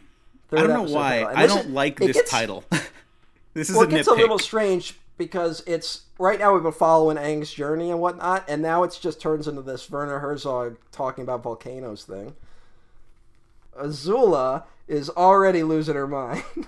I 0.51 0.55
don't 0.55 0.69
know 0.69 0.93
why. 0.93 1.25
I 1.25 1.45
don't 1.45 1.67
is, 1.67 1.71
like 1.71 1.99
this 1.99 2.17
gets, 2.17 2.31
title. 2.31 2.63
this 3.53 3.69
is 3.69 3.75
well, 3.75 3.85
a 3.85 3.87
it 3.87 3.91
gets 3.91 4.07
nitpick. 4.07 4.17
a 4.17 4.21
little 4.21 4.39
strange 4.39 4.95
because 5.17 5.61
it's 5.67 6.03
right 6.17 6.39
now 6.39 6.53
we've 6.53 6.63
been 6.63 6.71
following 6.71 7.17
Aang's 7.17 7.53
journey 7.53 7.91
and 7.91 7.99
whatnot, 7.99 8.45
and 8.49 8.61
now 8.61 8.83
it 8.83 8.97
just 8.99 9.21
turns 9.21 9.47
into 9.47 9.61
this 9.61 9.89
Werner 9.89 10.19
Herzog 10.19 10.77
talking 10.91 11.23
about 11.23 11.43
volcanoes 11.43 12.03
thing. 12.03 12.35
Azula 13.79 14.63
is 14.87 15.09
already 15.11 15.61
losing 15.61 15.95
her 15.95 16.07
mind. 16.07 16.43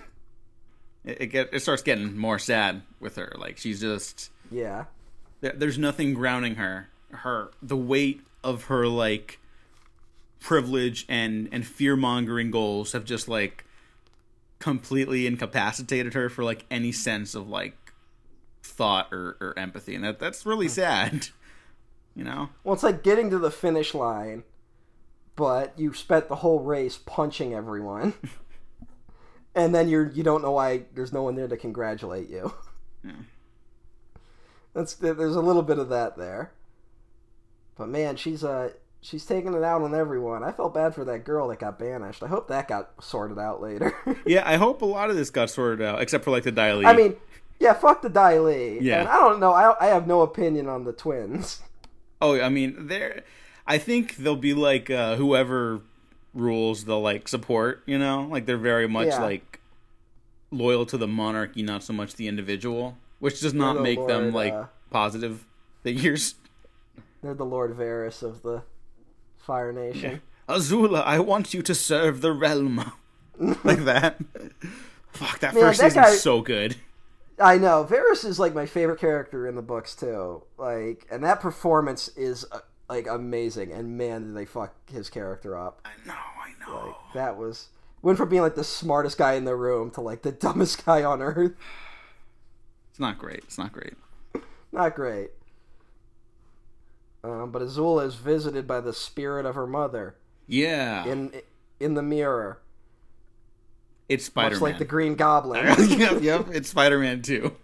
it, 1.03 1.21
it 1.21 1.27
get 1.27 1.49
it 1.51 1.61
starts 1.61 1.81
getting 1.81 2.15
more 2.15 2.37
sad 2.37 2.83
with 2.99 3.15
her. 3.15 3.33
Like 3.37 3.57
she's 3.57 3.81
just 3.81 4.29
yeah. 4.51 4.85
there's 5.41 5.79
nothing 5.79 6.13
grounding 6.13 6.55
her. 6.55 6.89
Her 7.11 7.51
the 7.61 7.75
weight 7.75 8.21
of 8.43 8.65
her 8.65 8.87
like 8.87 9.39
privilege 10.39 11.05
and 11.07 11.49
and 11.51 11.65
fear 11.65 11.95
mongering 11.95 12.51
goals 12.51 12.93
have 12.93 13.05
just 13.05 13.27
like 13.27 13.65
completely 14.59 15.27
incapacitated 15.27 16.13
her 16.13 16.29
for 16.29 16.43
like 16.43 16.65
any 16.69 16.91
sense 16.91 17.35
of 17.35 17.47
like 17.49 17.75
thought 18.63 19.11
or, 19.11 19.37
or 19.39 19.53
empathy 19.57 19.95
and 19.95 20.03
that 20.03 20.19
that's 20.19 20.45
really 20.45 20.67
hmm. 20.67 20.71
sad 20.71 21.27
you 22.15 22.23
know 22.23 22.49
well 22.63 22.73
it's 22.73 22.83
like 22.83 23.03
getting 23.03 23.29
to 23.29 23.39
the 23.39 23.51
finish 23.51 23.93
line 23.93 24.43
but 25.35 25.73
you 25.77 25.93
spent 25.93 26.27
the 26.27 26.35
whole 26.35 26.59
race 26.59 26.97
punching 26.97 27.53
everyone, 27.53 28.13
and 29.55 29.73
then 29.73 29.87
you're 29.87 30.11
you 30.11 30.23
don't 30.23 30.41
know 30.41 30.51
why 30.51 30.83
there's 30.93 31.13
no 31.13 31.23
one 31.23 31.35
there 31.35 31.47
to 31.47 31.57
congratulate 31.57 32.29
you. 32.29 32.53
Yeah. 33.03 33.11
That's 34.73 34.93
there's 34.93 35.35
a 35.35 35.41
little 35.41 35.63
bit 35.63 35.79
of 35.79 35.89
that 35.89 36.17
there, 36.17 36.51
but 37.77 37.89
man, 37.89 38.15
she's 38.15 38.43
uh 38.43 38.71
she's 39.01 39.25
taking 39.25 39.53
it 39.53 39.63
out 39.63 39.81
on 39.81 39.95
everyone. 39.95 40.43
I 40.43 40.51
felt 40.51 40.73
bad 40.73 40.95
for 40.95 41.03
that 41.05 41.23
girl 41.23 41.47
that 41.49 41.59
got 41.59 41.79
banished. 41.79 42.23
I 42.23 42.27
hope 42.27 42.47
that 42.47 42.67
got 42.67 42.91
sorted 43.01 43.39
out 43.39 43.61
later. 43.61 43.95
yeah, 44.25 44.43
I 44.45 44.57
hope 44.57 44.81
a 44.81 44.85
lot 44.85 45.09
of 45.09 45.15
this 45.15 45.29
got 45.29 45.49
sorted 45.49 45.85
out, 45.85 46.01
except 46.01 46.23
for 46.23 46.31
like 46.31 46.43
the 46.43 46.51
Dai 46.51 46.71
I 46.83 46.95
mean, 46.95 47.15
yeah, 47.59 47.73
fuck 47.73 48.01
the 48.01 48.09
Li. 48.09 48.79
Yeah, 48.81 49.01
and 49.01 49.09
I 49.09 49.17
don't 49.17 49.39
know. 49.39 49.51
I 49.51 49.75
I 49.79 49.87
have 49.87 50.07
no 50.07 50.21
opinion 50.21 50.67
on 50.67 50.83
the 50.83 50.93
twins. 50.93 51.61
Oh, 52.23 52.39
I 52.39 52.49
mean, 52.49 52.85
they're 52.85 53.23
I 53.65 53.79
think 53.79 54.17
they'll 54.17 54.35
be 54.35 54.53
like 54.53 54.91
uh, 54.91 55.15
whoever 55.15 55.81
rules 56.35 56.85
they'll 56.85 57.01
like 57.01 57.27
support. 57.27 57.81
You 57.87 57.97
know, 57.97 58.27
like 58.29 58.45
they're 58.45 58.57
very 58.57 58.87
much 58.87 59.07
yeah. 59.07 59.23
like 59.23 59.59
loyal 60.51 60.85
to 60.85 60.99
the 60.99 61.07
monarchy, 61.07 61.63
not 61.63 61.83
so 61.83 61.93
much 61.93 62.13
the 62.13 62.27
individual, 62.27 62.95
which 63.17 63.41
does 63.41 63.55
not 63.55 63.77
the 63.77 63.81
make 63.81 63.97
Lord, 63.97 64.09
them 64.11 64.33
like 64.33 64.53
uh, 64.53 64.65
positive 64.91 65.45
figures. 65.83 66.35
They're 67.21 67.33
the 67.33 67.45
Lord 67.45 67.75
Varys 67.77 68.23
of 68.23 68.41
the 68.41 68.63
Fire 69.37 69.71
Nation. 69.71 70.21
Yeah. 70.47 70.55
Azula, 70.55 71.03
I 71.03 71.19
want 71.19 71.53
you 71.53 71.61
to 71.61 71.75
serve 71.75 72.21
the 72.21 72.31
realm. 72.31 72.91
like 73.63 73.85
that. 73.85 74.19
Fuck, 75.13 75.39
that 75.39 75.53
Man, 75.53 75.63
first 75.63 75.79
that 75.79 75.91
season's 75.91 76.05
guy... 76.05 76.15
so 76.15 76.41
good. 76.41 76.75
I 77.39 77.57
know 77.57 77.85
Varys 77.89 78.25
is 78.25 78.39
like 78.39 78.53
my 78.53 78.65
favorite 78.65 78.99
character 78.99 79.47
in 79.47 79.55
the 79.55 79.61
books 79.61 79.95
too. 79.95 80.43
Like, 80.57 81.07
and 81.09 81.23
that 81.23 81.39
performance 81.39 82.07
is 82.09 82.45
uh, 82.51 82.59
like 82.89 83.07
amazing. 83.07 83.71
And 83.71 83.97
man, 83.97 84.27
did 84.27 84.35
they 84.35 84.45
fuck 84.45 84.75
his 84.89 85.09
character 85.09 85.57
up. 85.57 85.85
I 85.85 86.07
know, 86.07 86.13
I 86.13 86.53
know. 86.65 86.87
Like, 86.87 87.13
that 87.13 87.37
was 87.37 87.69
went 88.01 88.17
from 88.17 88.29
being 88.29 88.41
like 88.41 88.55
the 88.55 88.63
smartest 88.63 89.17
guy 89.17 89.33
in 89.33 89.45
the 89.45 89.55
room 89.55 89.91
to 89.91 90.01
like 90.01 90.21
the 90.21 90.31
dumbest 90.31 90.85
guy 90.85 91.03
on 91.03 91.21
earth. 91.21 91.53
It's 92.89 92.99
not 92.99 93.17
great. 93.17 93.39
It's 93.39 93.57
not 93.57 93.71
great. 93.71 93.93
not 94.71 94.95
great. 94.95 95.31
Um, 97.23 97.51
but 97.51 97.61
Azula 97.61 98.05
is 98.05 98.15
visited 98.15 98.67
by 98.67 98.81
the 98.81 98.93
spirit 98.93 99.45
of 99.45 99.55
her 99.55 99.67
mother. 99.67 100.15
Yeah. 100.47 101.05
In 101.05 101.31
in 101.79 101.93
the 101.93 102.01
mirror. 102.01 102.59
It's 104.09 104.25
Spider 104.25 104.55
Man. 104.55 104.61
like 104.61 104.77
the 104.77 104.85
Green 104.85 105.15
Goblin. 105.15 105.65
yep, 105.99 106.21
yep. 106.21 106.47
It's 106.51 106.69
Spider 106.69 106.99
Man 106.99 107.21
too 107.21 107.55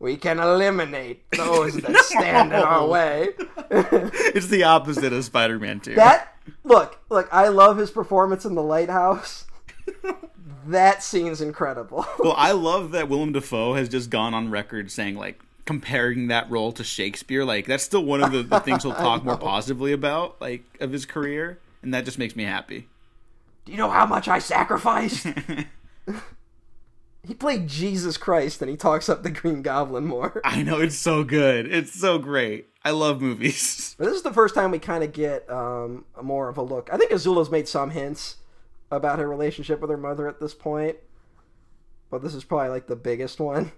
we 0.00 0.16
can 0.16 0.40
eliminate 0.40 1.30
those 1.30 1.74
that 1.76 1.96
stand 1.98 2.52
in 2.52 2.58
our 2.58 2.86
way. 2.88 3.28
it's 3.70 4.48
the 4.48 4.64
opposite 4.64 5.12
of 5.12 5.24
Spider-Man 5.24 5.80
2. 5.80 5.94
That 5.94 6.34
look, 6.64 6.98
look, 7.10 7.28
I 7.30 7.48
love 7.48 7.76
his 7.76 7.90
performance 7.90 8.44
in 8.44 8.54
the 8.54 8.62
lighthouse. 8.62 9.46
that 10.66 11.04
scene's 11.04 11.42
incredible. 11.42 12.06
well, 12.18 12.34
I 12.36 12.52
love 12.52 12.92
that 12.92 13.08
Willem 13.08 13.32
Dafoe 13.32 13.74
has 13.74 13.88
just 13.88 14.10
gone 14.10 14.32
on 14.32 14.50
record 14.50 14.90
saying 14.90 15.16
like 15.16 15.38
comparing 15.70 16.26
that 16.26 16.50
role 16.50 16.72
to 16.72 16.82
Shakespeare. 16.82 17.44
Like 17.44 17.66
that's 17.66 17.84
still 17.84 18.04
one 18.04 18.24
of 18.24 18.32
the, 18.32 18.42
the 18.42 18.58
things 18.58 18.82
he'll 18.82 18.92
talk 19.08 19.24
more 19.24 19.36
positively 19.36 19.92
about, 19.92 20.40
like 20.40 20.64
of 20.80 20.90
his 20.90 21.06
career, 21.06 21.60
and 21.80 21.94
that 21.94 22.04
just 22.04 22.18
makes 22.18 22.34
me 22.34 22.42
happy. 22.42 22.88
Do 23.64 23.70
you 23.70 23.78
know 23.78 23.88
how 23.88 24.04
much 24.04 24.26
I 24.26 24.40
sacrificed? 24.40 25.28
he 27.24 27.34
played 27.34 27.68
Jesus 27.68 28.16
Christ, 28.16 28.60
and 28.60 28.68
he 28.68 28.76
talks 28.76 29.08
up 29.08 29.22
the 29.22 29.30
Green 29.30 29.62
Goblin 29.62 30.06
more. 30.06 30.40
I 30.44 30.64
know 30.64 30.80
it's 30.80 30.96
so 30.96 31.22
good. 31.22 31.72
It's 31.72 31.92
so 31.92 32.18
great. 32.18 32.66
I 32.84 32.90
love 32.90 33.20
movies. 33.20 33.94
But 33.96 34.06
this 34.06 34.16
is 34.16 34.22
the 34.22 34.32
first 34.32 34.56
time 34.56 34.72
we 34.72 34.80
kind 34.80 35.04
of 35.04 35.12
get 35.12 35.48
um, 35.48 36.04
more 36.20 36.48
of 36.48 36.58
a 36.58 36.62
look. 36.62 36.90
I 36.92 36.96
think 36.96 37.12
Azula's 37.12 37.48
made 37.48 37.68
some 37.68 37.90
hints 37.90 38.38
about 38.90 39.20
her 39.20 39.28
relationship 39.28 39.80
with 39.80 39.90
her 39.90 39.96
mother 39.96 40.26
at 40.26 40.40
this 40.40 40.52
point, 40.52 40.96
but 42.10 42.24
this 42.24 42.34
is 42.34 42.42
probably 42.42 42.70
like 42.70 42.88
the 42.88 42.96
biggest 42.96 43.38
one. 43.38 43.70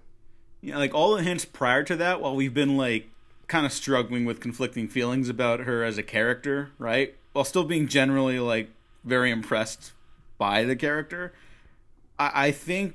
Yeah, 0.62 0.78
like 0.78 0.94
all 0.94 1.16
the 1.16 1.22
hints 1.24 1.44
prior 1.44 1.82
to 1.82 1.96
that, 1.96 2.20
while 2.20 2.36
we've 2.36 2.54
been 2.54 2.76
like 2.76 3.10
kind 3.48 3.66
of 3.66 3.72
struggling 3.72 4.24
with 4.24 4.40
conflicting 4.40 4.88
feelings 4.88 5.28
about 5.28 5.60
her 5.60 5.82
as 5.82 5.98
a 5.98 6.02
character, 6.02 6.70
right? 6.78 7.14
While 7.32 7.44
still 7.44 7.64
being 7.64 7.88
generally 7.88 8.38
like 8.38 8.70
very 9.04 9.32
impressed 9.32 9.92
by 10.38 10.64
the 10.64 10.76
character, 10.76 11.32
I, 12.18 12.46
I 12.46 12.50
think 12.52 12.94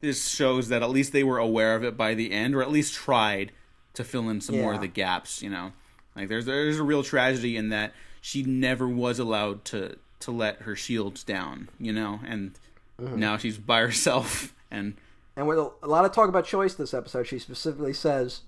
this 0.00 0.28
shows 0.28 0.68
that 0.68 0.82
at 0.82 0.90
least 0.90 1.12
they 1.12 1.24
were 1.24 1.38
aware 1.38 1.74
of 1.74 1.82
it 1.84 1.96
by 1.96 2.14
the 2.14 2.32
end, 2.32 2.54
or 2.54 2.62
at 2.62 2.70
least 2.70 2.94
tried 2.94 3.50
to 3.94 4.04
fill 4.04 4.28
in 4.28 4.42
some 4.42 4.58
more 4.58 4.74
of 4.74 4.82
the 4.82 4.86
gaps. 4.86 5.42
You 5.42 5.48
know, 5.48 5.72
like 6.14 6.28
there's 6.28 6.44
there's 6.44 6.78
a 6.78 6.82
real 6.82 7.02
tragedy 7.02 7.56
in 7.56 7.70
that 7.70 7.94
she 8.20 8.42
never 8.42 8.86
was 8.86 9.18
allowed 9.18 9.64
to 9.66 9.96
to 10.20 10.30
let 10.30 10.62
her 10.62 10.76
shields 10.76 11.24
down. 11.24 11.70
You 11.78 11.94
know, 11.94 12.20
and 12.26 12.52
mm-hmm. 13.00 13.18
now 13.18 13.38
she's 13.38 13.56
by 13.56 13.80
herself 13.80 14.54
and. 14.70 14.96
And 15.36 15.46
with 15.46 15.58
a, 15.58 15.86
lot 15.86 16.04
of 16.04 16.12
talk 16.12 16.28
about 16.28 16.44
choice 16.44 16.74
this 16.74 16.92
episode, 16.92 17.26
she 17.26 17.38
specifically 17.38 17.92
says 17.92 18.42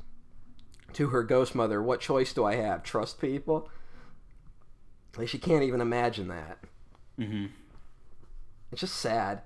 to 0.94 1.08
her 1.08 1.22
ghost 1.22 1.54
mother, 1.54 1.82
"What 1.82 2.00
choice 2.00 2.32
do 2.32 2.44
I 2.44 2.56
have? 2.56 2.82
Trust 2.82 3.20
people." 3.20 3.68
Like 5.16 5.28
she 5.28 5.38
can't 5.38 5.62
even 5.62 5.80
imagine 5.80 6.28
that. 6.28 6.58
hmm 7.18 7.46
It's 8.70 8.80
just 8.80 8.96
sad. 8.96 9.42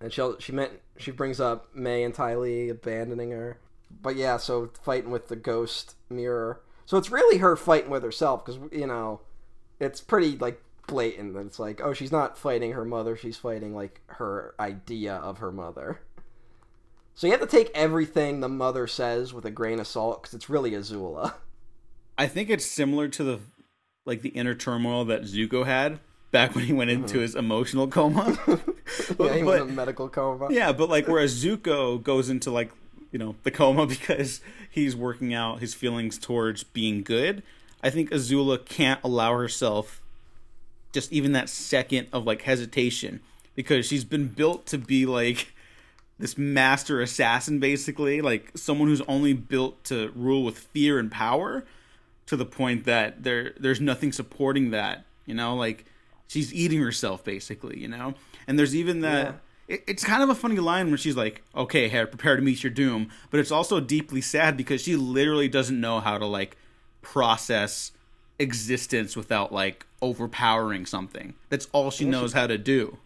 And 0.00 0.12
she 0.12 0.22
she 0.40 0.52
meant 0.52 0.72
she 0.98 1.10
brings 1.10 1.40
up 1.40 1.74
Mai 1.74 1.90
and 2.02 2.14
Ty 2.14 2.36
Lee 2.36 2.68
abandoning 2.68 3.30
her, 3.30 3.58
but 4.02 4.16
yeah, 4.16 4.36
so 4.36 4.70
fighting 4.82 5.10
with 5.10 5.28
the 5.28 5.36
ghost 5.36 5.94
mirror. 6.10 6.60
So 6.84 6.96
it's 6.98 7.10
really 7.10 7.38
her 7.38 7.56
fighting 7.56 7.90
with 7.90 8.02
herself 8.02 8.44
because 8.44 8.60
you 8.70 8.86
know, 8.86 9.20
it's 9.80 10.00
pretty 10.00 10.36
like 10.36 10.62
blatant 10.86 11.34
that 11.34 11.46
it's 11.46 11.58
like, 11.58 11.80
oh, 11.82 11.92
she's 11.92 12.12
not 12.12 12.38
fighting 12.38 12.72
her 12.72 12.84
mother, 12.84 13.16
she's 13.16 13.36
fighting 13.36 13.74
like 13.74 14.00
her 14.06 14.54
idea 14.58 15.14
of 15.14 15.38
her 15.38 15.52
mother. 15.52 16.00
So 17.14 17.26
you 17.26 17.32
have 17.32 17.40
to 17.40 17.46
take 17.46 17.70
everything 17.74 18.40
the 18.40 18.48
mother 18.48 18.86
says 18.86 19.32
with 19.32 19.46
a 19.46 19.50
grain 19.50 19.80
of 19.80 19.86
salt 19.86 20.22
because 20.22 20.34
it's 20.34 20.50
really 20.50 20.72
Azula. 20.72 21.34
I 22.18 22.26
think 22.26 22.50
it's 22.50 22.66
similar 22.66 23.08
to 23.08 23.24
the 23.24 23.40
like 24.04 24.22
the 24.22 24.28
inner 24.30 24.54
turmoil 24.54 25.04
that 25.06 25.22
Zuko 25.22 25.66
had 25.66 25.98
back 26.30 26.54
when 26.54 26.64
he 26.64 26.72
went 26.72 26.90
into 26.90 27.14
mm-hmm. 27.14 27.22
his 27.22 27.34
emotional 27.34 27.88
coma. 27.88 28.38
yeah, 29.18 29.34
he 29.34 29.42
was 29.42 29.60
in 29.62 29.70
a 29.70 29.72
medical 29.72 30.08
coma. 30.08 30.48
yeah, 30.50 30.72
but 30.72 30.88
like 30.88 31.08
whereas 31.08 31.42
Zuko 31.42 32.02
goes 32.02 32.28
into 32.28 32.50
like 32.50 32.70
you 33.10 33.18
know 33.18 33.34
the 33.42 33.50
coma 33.50 33.86
because 33.86 34.40
he's 34.70 34.94
working 34.94 35.32
out 35.32 35.60
his 35.60 35.74
feelings 35.74 36.18
towards 36.18 36.64
being 36.64 37.02
good. 37.02 37.42
I 37.82 37.90
think 37.90 38.10
Azula 38.10 38.62
can't 38.64 39.00
allow 39.02 39.38
herself 39.38 40.02
just 40.92 41.12
even 41.12 41.32
that 41.32 41.48
second 41.48 42.08
of 42.12 42.24
like 42.24 42.42
hesitation. 42.42 43.20
Because 43.54 43.86
she's 43.86 44.04
been 44.04 44.28
built 44.28 44.66
to 44.66 44.78
be 44.78 45.06
like 45.06 45.54
this 46.18 46.36
master 46.36 47.00
assassin 47.00 47.58
basically. 47.58 48.20
Like 48.20 48.52
someone 48.56 48.88
who's 48.88 49.02
only 49.02 49.32
built 49.32 49.84
to 49.84 50.12
rule 50.14 50.44
with 50.44 50.58
fear 50.58 50.98
and 50.98 51.10
power 51.10 51.64
to 52.26 52.36
the 52.36 52.44
point 52.44 52.84
that 52.84 53.22
there 53.22 53.54
there's 53.58 53.80
nothing 53.80 54.12
supporting 54.12 54.70
that 54.70 55.04
you 55.26 55.34
know? 55.34 55.54
Like 55.54 55.84
she's 56.26 56.52
eating 56.52 56.80
herself 56.80 57.24
basically 57.24 57.78
you 57.78 57.88
know? 57.88 58.14
And 58.46 58.58
there's 58.58 58.76
even 58.76 59.00
that 59.00 59.40
it, 59.68 59.82
it's 59.86 60.04
kind 60.04 60.22
of 60.22 60.28
a 60.28 60.34
funny 60.34 60.58
line 60.58 60.88
when 60.88 60.98
she's 60.98 61.16
like 61.16 61.42
okay 61.54 61.88
Hera, 61.88 62.06
prepare 62.06 62.36
to 62.36 62.42
meet 62.42 62.62
your 62.62 62.72
doom. 62.72 63.10
But 63.30 63.40
it's 63.40 63.50
also 63.50 63.80
deeply 63.80 64.20
sad 64.20 64.56
because 64.56 64.82
she 64.82 64.96
literally 64.96 65.48
doesn't 65.48 65.80
know 65.80 66.00
how 66.00 66.18
to 66.18 66.26
like 66.26 66.56
process 67.00 67.92
existence 68.38 69.16
without 69.16 69.52
like 69.52 69.86
overpowering 70.02 70.84
something 70.84 71.34
that's 71.48 71.66
all 71.72 71.90
she 71.90 72.04
knows 72.04 72.32
how 72.34 72.46
to 72.46 72.58
do 72.58 72.98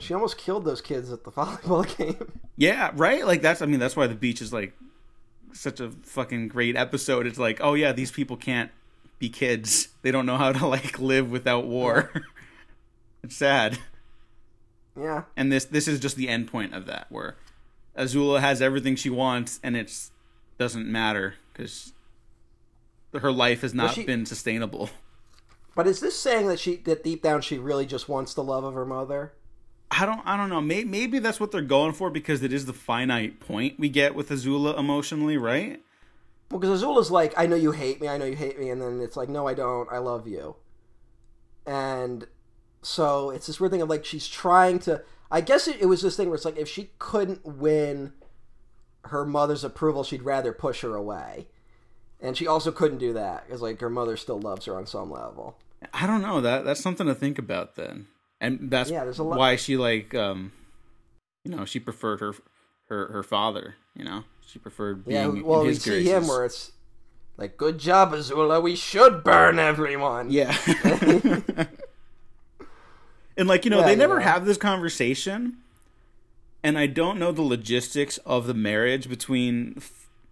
She 0.00 0.14
almost 0.14 0.36
killed 0.38 0.64
those 0.64 0.80
kids 0.80 1.12
at 1.12 1.24
the 1.24 1.30
volleyball 1.38 1.84
game. 1.96 2.32
Yeah, 2.56 2.90
right? 2.94 3.26
Like 3.26 3.42
that's 3.42 3.62
I 3.62 3.66
mean 3.66 3.80
that's 3.80 3.96
why 3.96 4.06
the 4.06 4.14
beach 4.14 4.40
is 4.40 4.52
like 4.52 4.72
such 5.52 5.80
a 5.80 5.90
fucking 5.90 6.48
great 6.48 6.76
episode. 6.76 7.26
It's 7.26 7.38
like, 7.38 7.58
oh 7.60 7.74
yeah, 7.74 7.92
these 7.92 8.10
people 8.12 8.36
can't 8.36 8.70
be 9.18 9.28
kids. 9.28 9.88
They 10.02 10.10
don't 10.10 10.26
know 10.26 10.36
how 10.36 10.52
to 10.52 10.66
like 10.66 10.98
live 11.00 11.30
without 11.30 11.66
war. 11.66 12.12
it's 13.24 13.36
sad. 13.36 13.78
yeah. 14.96 15.24
And 15.36 15.50
this 15.52 15.64
this 15.64 15.88
is 15.88 15.98
just 16.00 16.16
the 16.16 16.28
end 16.28 16.46
point 16.48 16.74
of 16.74 16.86
that 16.86 17.06
where 17.10 17.36
Azula 17.96 18.40
has 18.40 18.62
everything 18.62 18.94
she 18.96 19.10
wants 19.10 19.58
and 19.62 19.76
it's 19.76 20.10
doesn't 20.58 20.86
matter 20.86 21.34
cuz 21.54 21.92
her 23.14 23.32
life 23.32 23.62
has 23.62 23.74
not 23.74 23.94
she- 23.94 24.04
been 24.04 24.26
sustainable. 24.26 24.90
But 25.74 25.86
is 25.86 26.00
this 26.00 26.18
saying 26.18 26.48
that 26.48 26.58
she 26.58 26.76
that 26.76 27.04
deep 27.04 27.22
down 27.22 27.40
she 27.40 27.56
really 27.56 27.86
just 27.86 28.08
wants 28.08 28.34
the 28.34 28.42
love 28.42 28.64
of 28.64 28.74
her 28.74 28.84
mother? 28.84 29.34
I 29.90 30.04
don't 30.06 30.20
I 30.26 30.36
don't 30.36 30.48
know. 30.48 30.60
Maybe, 30.60 30.88
maybe 30.88 31.18
that's 31.18 31.38
what 31.38 31.52
they're 31.52 31.62
going 31.62 31.92
for 31.92 32.10
because 32.10 32.42
it 32.42 32.52
is 32.52 32.66
the 32.66 32.72
finite 32.72 33.38
point 33.40 33.78
we 33.78 33.88
get 33.88 34.14
with 34.14 34.28
Azula 34.30 34.78
emotionally, 34.78 35.36
right? 35.36 35.80
Well, 36.50 36.58
because 36.58 36.82
Azula's 36.82 37.10
like, 37.10 37.32
I 37.36 37.46
know 37.46 37.56
you 37.56 37.72
hate 37.72 38.00
me, 38.00 38.08
I 38.08 38.16
know 38.18 38.24
you 38.24 38.36
hate 38.36 38.58
me, 38.58 38.70
and 38.70 38.80
then 38.80 39.00
it's 39.00 39.16
like, 39.16 39.28
no, 39.28 39.46
I 39.46 39.54
don't, 39.54 39.88
I 39.92 39.98
love 39.98 40.26
you. 40.26 40.56
And 41.66 42.26
so 42.82 43.30
it's 43.30 43.46
this 43.46 43.60
weird 43.60 43.72
thing 43.72 43.82
of 43.82 43.88
like 43.88 44.04
she's 44.04 44.26
trying 44.26 44.78
to. 44.80 45.02
I 45.30 45.42
guess 45.42 45.68
it, 45.68 45.76
it 45.80 45.86
was 45.86 46.00
this 46.02 46.16
thing 46.16 46.28
where 46.28 46.36
it's 46.36 46.44
like 46.44 46.56
if 46.58 46.68
she 46.68 46.90
couldn't 46.98 47.44
win 47.44 48.14
her 49.04 49.24
mother's 49.24 49.62
approval, 49.62 50.02
she'd 50.02 50.22
rather 50.22 50.52
push 50.52 50.80
her 50.80 50.94
away. 50.94 51.48
And 52.20 52.36
she 52.36 52.46
also 52.46 52.72
couldn't 52.72 52.98
do 52.98 53.12
that 53.12 53.46
because 53.46 53.62
like 53.62 53.80
her 53.80 53.90
mother 53.90 54.16
still 54.16 54.40
loves 54.40 54.64
her 54.66 54.76
on 54.76 54.86
some 54.86 55.10
level. 55.10 55.56
I 55.94 56.06
don't 56.06 56.22
know. 56.22 56.40
That 56.40 56.64
that's 56.64 56.80
something 56.80 57.06
to 57.06 57.14
think 57.14 57.38
about 57.38 57.76
then, 57.76 58.08
and 58.40 58.70
that's 58.70 58.90
Yeah, 58.90 59.04
there's 59.04 59.18
a 59.20 59.22
lot- 59.22 59.38
why 59.38 59.54
she 59.56 59.76
like 59.76 60.14
um, 60.14 60.50
you 61.44 61.50
know, 61.54 61.64
she 61.64 61.78
preferred 61.78 62.18
her 62.20 62.34
her 62.88 63.06
her 63.12 63.22
father. 63.22 63.76
You 63.94 64.04
know, 64.04 64.24
she 64.44 64.58
preferred 64.58 65.04
being 65.04 65.36
Yeah, 65.36 65.42
well, 65.42 65.60
in 65.60 65.68
we 65.68 65.74
see 65.74 65.90
graces. 65.90 66.08
him 66.08 66.26
where 66.26 66.44
it's 66.44 66.72
like, 67.36 67.56
"Good 67.56 67.78
job, 67.78 68.12
Azula. 68.12 68.60
We 68.60 68.74
should 68.74 69.22
burn 69.22 69.60
everyone." 69.60 70.30
yeah. 70.32 70.56
and 73.36 73.46
like 73.48 73.64
you 73.64 73.70
know, 73.70 73.80
Yeah, 73.80 73.86
they 73.86 73.96
never 73.96 74.16
know. 74.18 74.24
have 74.24 74.44
this 74.44 74.56
conversation, 74.58 75.58
and 76.62 76.76
I 76.78 76.86
don't 76.86 77.18
know 77.18 77.30
the 77.32 77.42
logistics 77.42 78.18
of 78.18 78.46
the 78.46 78.54
marriage 78.54 79.08
between 79.08 79.80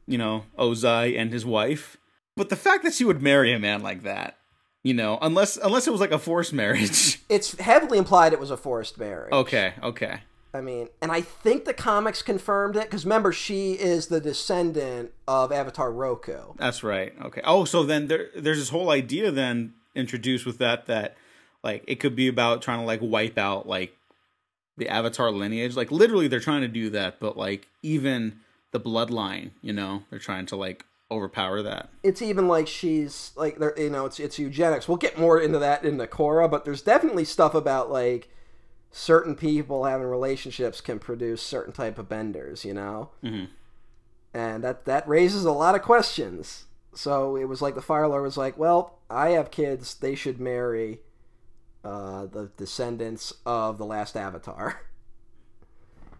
you 0.07 0.19
know 0.19 0.45
Ozai 0.59 1.19
and 1.19 1.33
his 1.33 1.45
wife, 1.45 1.97
but 2.37 2.49
the 2.49 2.57
fact 2.57 2.85
that 2.85 2.95
she 2.95 3.05
would 3.05 3.23
marry 3.23 3.53
a 3.53 3.59
man 3.59 3.83
like 3.83 4.03
that. 4.03 4.39
You 4.83 4.95
know, 4.95 5.19
unless 5.21 5.57
unless 5.57 5.89
it 5.89 5.91
was 5.91 6.01
like 6.01 6.13
a 6.13 6.19
forced 6.19 6.53
marriage. 6.53 7.21
It's 7.29 7.59
heavily 7.59 7.99
implied 7.99 8.33
it 8.33 8.39
was 8.39 8.53
a 8.53 8.57
forced 8.57 8.99
marriage. 8.99 9.33
okay, 9.33 9.75
okay. 9.83 10.21
I 10.55 10.61
mean, 10.61 10.89
and 11.03 11.11
I 11.11 11.21
think 11.21 11.65
the 11.65 11.75
comics 11.75 12.23
confirmed 12.23 12.77
it 12.77 12.85
because 12.85 13.05
remember, 13.05 13.33
she 13.33 13.73
is 13.73 14.07
the 14.07 14.21
descendant 14.21 15.13
of 15.27 15.51
Avatar 15.51 15.93
Roku. 15.93 16.55
That's 16.57 16.85
right. 16.85 17.13
Okay. 17.21 17.43
Oh, 17.45 17.65
so 17.65 17.83
then 17.83 18.07
there 18.07 18.29
there's 18.37 18.59
this 18.59 18.69
whole 18.69 18.91
idea 18.91 19.33
then 19.33 19.75
introduced 19.97 20.47
with 20.47 20.59
that 20.59 20.87
that 20.87 21.17
like 21.65 21.83
it 21.89 21.97
could 21.97 22.15
be 22.15 22.29
about 22.29 22.63
trying 22.63 22.79
to 22.79 22.87
like 22.87 23.01
wipe 23.03 23.37
out 23.39 23.67
like 23.67 23.97
the 24.77 24.89
Avatar 24.89 25.33
lineage. 25.33 25.75
Like 25.75 25.91
literally 25.91 26.29
they're 26.29 26.39
trying 26.39 26.63
to 26.63 26.69
do 26.69 26.91
that, 26.91 27.19
but 27.19 27.37
like 27.37 27.67
even 27.83 28.39
the 28.83 28.91
bloodline, 28.91 29.51
you 29.63 29.73
know, 29.73 30.03
they're 30.11 30.19
trying 30.19 30.47
to 30.47 30.57
like 30.57 30.85
overpower 31.11 31.63
that. 31.63 31.89
It's 32.03 32.21
even 32.21 32.49
like 32.49 32.67
she's 32.69 33.33
like, 33.37 33.59
there, 33.59 33.79
you 33.79 33.91
know, 33.91 34.07
it's 34.07 34.21
it's 34.21 34.39
eugenics. 34.39 34.89
We'll 34.89 34.97
get 34.99 35.19
more 35.19 35.41
into 35.41 35.59
that 35.59 35.85
in 35.85 35.97
the 35.99 36.07
Korra, 36.09 36.51
but 36.51 36.65
there's 36.65 36.83
definitely 36.83 37.25
stuff 37.25 37.55
about 37.55 37.91
like 37.91 38.29
certain 38.91 39.35
people 39.35 39.85
having 39.85 40.07
relationships 40.07 40.81
can 40.81 40.99
produce 40.99 41.43
certain 41.43 41.73
type 41.73 41.99
of 41.99 42.09
benders, 42.09 42.65
you 42.65 42.75
know, 42.75 43.11
Mhm. 43.23 43.49
and 44.35 44.65
that 44.65 44.85
that 44.87 45.09
raises 45.09 45.45
a 45.45 45.53
lot 45.53 45.75
of 45.75 45.83
questions. 45.83 46.65
So 46.95 47.37
it 47.37 47.45
was 47.45 47.61
like 47.63 47.75
the 47.75 47.83
Fire 47.83 48.09
Lord 48.09 48.23
was 48.23 48.37
like, 48.39 48.57
well, 48.59 48.99
I 49.11 49.31
have 49.31 49.51
kids; 49.51 49.95
they 49.95 50.15
should 50.15 50.41
marry 50.41 51.01
uh, 51.85 52.27
the 52.27 52.51
descendants 52.57 53.33
of 53.47 53.79
the 53.79 53.87
last 53.87 54.17
Avatar. 54.17 54.81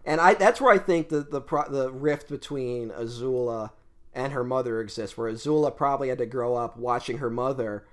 And 0.07 0.21
I 0.21 0.33
that's 0.33 0.61
where 0.61 0.73
I 0.73 0.79
think 0.79 1.09
the 1.09 1.21
the 1.21 1.41
the 1.69 1.91
rift 1.91 2.29
between 2.29 2.89
Azula 2.91 3.71
and 4.13 4.33
her 4.33 4.43
mother 4.43 4.81
exists, 4.81 5.17
where 5.17 5.31
Azula 5.31 5.75
probably 5.75 6.09
had 6.09 6.17
to 6.19 6.25
grow 6.25 6.55
up 6.55 6.77
watching 6.77 7.19
her 7.19 7.29
mother 7.29 7.85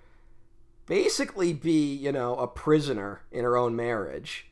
basically 0.87 1.53
be, 1.53 1.95
you 1.95 2.13
know, 2.13 2.37
a 2.37 2.47
prisoner 2.47 3.23
in 3.33 3.45
her 3.45 3.57
own 3.57 3.77
marriage. 3.77 4.47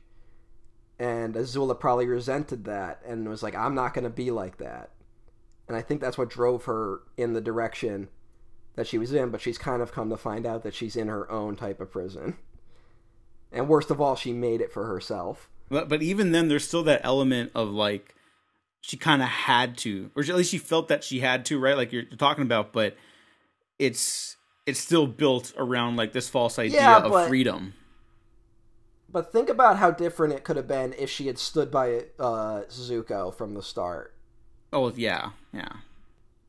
And 0.99 1.35
Azula 1.35 1.79
probably 1.79 2.07
resented 2.07 2.65
that 2.65 3.01
and 3.07 3.29
was 3.29 3.43
like, 3.43 3.55
I'm 3.55 3.75
not 3.75 3.95
going 3.95 4.05
to 4.05 4.11
be 4.11 4.31
like 4.31 4.59
that. 4.59 4.91
and 5.69 5.77
I 5.77 5.83
think 5.83 6.01
that's 6.01 6.19
what 6.19 6.31
drove 6.31 6.65
her 6.65 7.01
in 7.17 7.33
the 7.33 7.41
direction 7.41 8.09
that 8.75 8.87
she 8.87 8.99
was 8.99 9.13
in. 9.13 9.31
But 9.31 9.41
she's 9.41 9.59
kind 9.59 9.83
of 9.83 9.93
come 9.93 10.11
to 10.11 10.17
find 10.17 10.47
out 10.47 10.63
that 10.65 10.75
she's 10.75 10.97
in 10.97 11.09
her 11.09 11.31
own 11.31 11.57
type 11.57 11.81
of 11.81 11.91
prison, 11.91 12.37
and 13.51 13.69
worst 13.69 13.91
of 13.91 14.01
all, 14.01 14.17
she 14.17 14.33
made 14.33 14.61
it 14.61 14.73
for 14.73 14.87
herself. 14.87 15.49
But 15.73 15.89
but 15.89 16.03
even 16.03 16.33
then, 16.33 16.49
there's 16.49 16.69
still 16.69 16.83
that 16.83 17.01
element 17.03 17.53
of 17.55 17.71
like 17.71 18.15
she 18.83 18.99
kind 18.99 19.23
of 19.23 19.29
had 19.29 19.79
to, 19.79 20.11
or 20.15 20.23
at 20.23 20.29
least 20.37 20.51
she 20.51 20.59
felt 20.59 20.89
that 20.89 21.03
she 21.03 21.21
had 21.21 21.47
to, 21.47 21.59
right? 21.59 21.77
Like 21.79 21.93
you're 21.93 22.03
talking 22.05 22.43
about, 22.43 22.75
but 22.75 22.95
it's 23.79 24.37
it's 24.67 24.79
still 24.79 25.07
built 25.07 25.55
around 25.57 25.97
like 25.97 26.13
this 26.13 26.29
false 26.29 26.59
idea 26.59 26.81
Yeah, 26.83 26.99
of 26.99 27.11
but- 27.11 27.27
freedom. 27.29 27.73
But 29.11 29.33
think 29.33 29.49
about 29.49 29.79
how 29.79 29.91
different 29.91 30.35
it 30.35 30.45
could 30.45 30.57
have 30.57 30.69
been 30.69 30.95
if 30.99 31.09
she 31.11 31.27
had 31.27 31.39
stood 31.39 31.71
by 31.71 32.05
uh, 32.19 32.63
Zuko 32.71 33.35
from 33.35 33.55
the 33.55 33.63
start. 33.63 34.15
Oh 34.75 34.91
yeah, 34.95 35.31
yeah. 35.55 35.69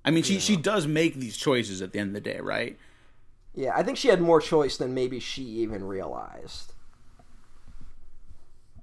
I 0.03 0.11
mean, 0.11 0.23
she 0.23 0.37
she 0.39 0.57
does 0.57 0.85
make 0.85 1.15
these 1.15 1.37
choices 1.37 1.81
at 1.81 1.93
the 1.93 1.99
end 1.99 2.09
of 2.09 2.13
the 2.23 2.29
day, 2.29 2.39
right? 2.41 2.77
Yeah, 3.55 3.71
I 3.73 3.83
think 3.83 3.97
she 3.97 4.09
had 4.09 4.19
more 4.19 4.41
choice 4.41 4.75
than 4.75 4.93
maybe 4.93 5.19
she 5.21 5.43
even 5.43 5.85
realized. 5.85 6.72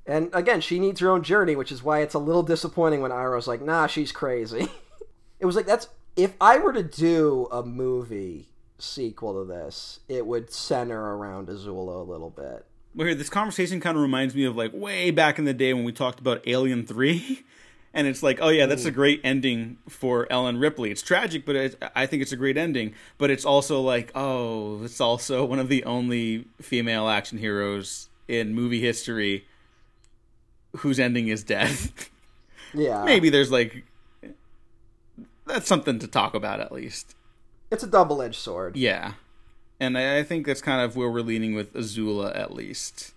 And 0.06 0.30
again, 0.32 0.60
she 0.60 0.78
needs 0.78 1.00
her 1.00 1.10
own 1.10 1.22
journey, 1.22 1.56
which 1.56 1.70
is 1.70 1.82
why 1.82 2.00
it's 2.00 2.14
a 2.14 2.18
little 2.18 2.42
disappointing 2.42 3.00
when 3.00 3.10
Iroh's 3.10 3.46
like, 3.46 3.62
"Nah, 3.62 3.86
she's 3.86 4.12
crazy." 4.12 4.68
it 5.40 5.46
was 5.46 5.56
like 5.56 5.66
that's 5.66 5.88
if 6.16 6.34
I 6.40 6.58
were 6.58 6.72
to 6.72 6.82
do 6.82 7.48
a 7.52 7.62
movie 7.62 8.48
sequel 8.78 9.42
to 9.42 9.48
this, 9.48 10.00
it 10.08 10.26
would 10.26 10.52
center 10.52 11.16
around 11.16 11.48
Azula 11.48 12.00
a 12.00 12.10
little 12.10 12.30
bit. 12.30 12.64
Well, 12.94 13.06
here, 13.06 13.14
this 13.14 13.30
conversation 13.30 13.80
kind 13.80 13.96
of 13.96 14.02
reminds 14.02 14.34
me 14.34 14.44
of 14.44 14.56
like 14.56 14.72
way 14.74 15.10
back 15.10 15.38
in 15.38 15.44
the 15.44 15.54
day 15.54 15.72
when 15.72 15.84
we 15.84 15.92
talked 15.92 16.18
about 16.18 16.46
Alien 16.46 16.86
3. 16.86 17.44
And 17.92 18.06
it's 18.06 18.22
like, 18.22 18.38
oh, 18.40 18.50
yeah, 18.50 18.66
that's 18.66 18.84
a 18.84 18.92
great 18.92 19.20
ending 19.24 19.78
for 19.88 20.30
Ellen 20.30 20.58
Ripley. 20.58 20.92
It's 20.92 21.02
tragic, 21.02 21.44
but 21.44 21.56
it, 21.56 21.82
I 21.96 22.06
think 22.06 22.22
it's 22.22 22.30
a 22.30 22.36
great 22.36 22.56
ending. 22.56 22.94
But 23.18 23.30
it's 23.30 23.44
also 23.44 23.80
like, 23.80 24.12
oh, 24.14 24.84
it's 24.84 25.00
also 25.00 25.44
one 25.44 25.58
of 25.58 25.68
the 25.68 25.82
only 25.82 26.46
female 26.60 27.08
action 27.08 27.36
heroes 27.38 28.08
in 28.28 28.54
movie 28.54 28.80
history 28.80 29.44
whose 30.78 30.98
ending 31.00 31.28
is 31.28 31.42
death. 31.44 32.08
Yeah, 32.72 33.04
Maybe 33.04 33.30
there's 33.30 33.50
like, 33.50 33.84
that's 35.46 35.66
something 35.66 35.98
to 35.98 36.06
talk 36.06 36.34
about 36.34 36.60
at 36.60 36.70
least. 36.70 37.16
it's 37.70 37.82
a 37.82 37.86
double-edged 37.88 38.38
sword. 38.38 38.76
Yeah. 38.76 39.14
And 39.80 39.98
I, 39.98 40.18
I 40.18 40.22
think 40.22 40.46
that's 40.46 40.62
kind 40.62 40.80
of 40.80 40.94
where 40.94 41.10
we're 41.10 41.22
leaning 41.22 41.54
with 41.54 41.72
Azula 41.74 42.36
at 42.36 42.52
least. 42.54 43.12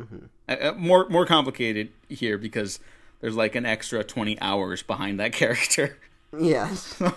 Mm-hmm. 0.00 0.16
Uh, 0.48 0.52
uh, 0.52 0.72
more 0.76 1.08
more 1.08 1.26
complicated 1.26 1.90
here 2.08 2.38
because 2.38 2.78
there's 3.20 3.34
like 3.36 3.54
an 3.56 3.66
extra 3.66 4.04
20 4.04 4.40
hours 4.40 4.82
behind 4.82 5.18
that 5.20 5.32
character. 5.32 5.98
Yes. 6.38 7.00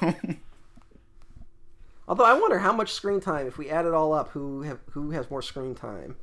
Although 2.08 2.26
I 2.26 2.34
wonder 2.34 2.60
how 2.60 2.74
much 2.74 2.92
screen 2.92 3.22
time, 3.22 3.48
if 3.48 3.58
we 3.58 3.70
add 3.70 3.86
it 3.86 3.94
all 3.94 4.14
up, 4.14 4.30
who 4.30 4.64
have 4.64 4.80
who 4.92 5.12
has 5.12 5.30
more 5.30 5.42
screen 5.42 5.76
time, 5.76 6.16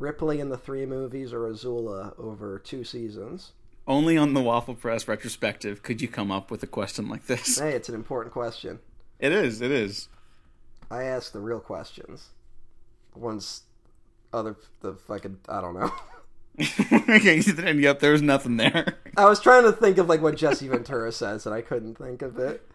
Ripley 0.00 0.40
in 0.40 0.48
the 0.48 0.56
three 0.56 0.86
movies 0.86 1.32
or 1.32 1.40
Azula 1.40 2.18
over 2.18 2.58
two 2.58 2.82
seasons? 2.82 3.52
Only 3.86 4.16
on 4.16 4.34
the 4.34 4.40
Waffle 4.40 4.74
Press 4.74 5.06
retrospective 5.06 5.82
could 5.82 6.00
you 6.00 6.08
come 6.08 6.32
up 6.32 6.50
with 6.50 6.62
a 6.62 6.66
question 6.66 7.08
like 7.08 7.26
this. 7.26 7.58
Hey, 7.58 7.72
it's 7.72 7.88
an 7.88 7.94
important 7.94 8.32
question. 8.32 8.80
It 9.18 9.32
is, 9.32 9.60
it 9.60 9.70
is. 9.70 10.08
I 10.90 11.04
ask 11.04 11.32
the 11.32 11.40
real 11.40 11.60
questions. 11.60 12.30
Ones 13.14 13.62
other 14.32 14.56
the 14.80 14.94
fucking 14.94 15.38
I 15.48 15.60
don't 15.60 15.74
know. 15.74 15.92
okay, 17.08 17.42
and 17.58 17.80
yep, 17.80 18.00
there 18.00 18.12
was 18.12 18.22
nothing 18.22 18.56
there. 18.56 18.98
I 19.16 19.26
was 19.26 19.40
trying 19.40 19.64
to 19.64 19.72
think 19.72 19.98
of 19.98 20.08
like 20.08 20.22
what 20.22 20.36
Jesse 20.36 20.68
Ventura 20.68 21.12
says, 21.12 21.46
and 21.46 21.54
I 21.54 21.60
couldn't 21.60 21.96
think 21.96 22.22
of 22.22 22.38
it. 22.38 22.66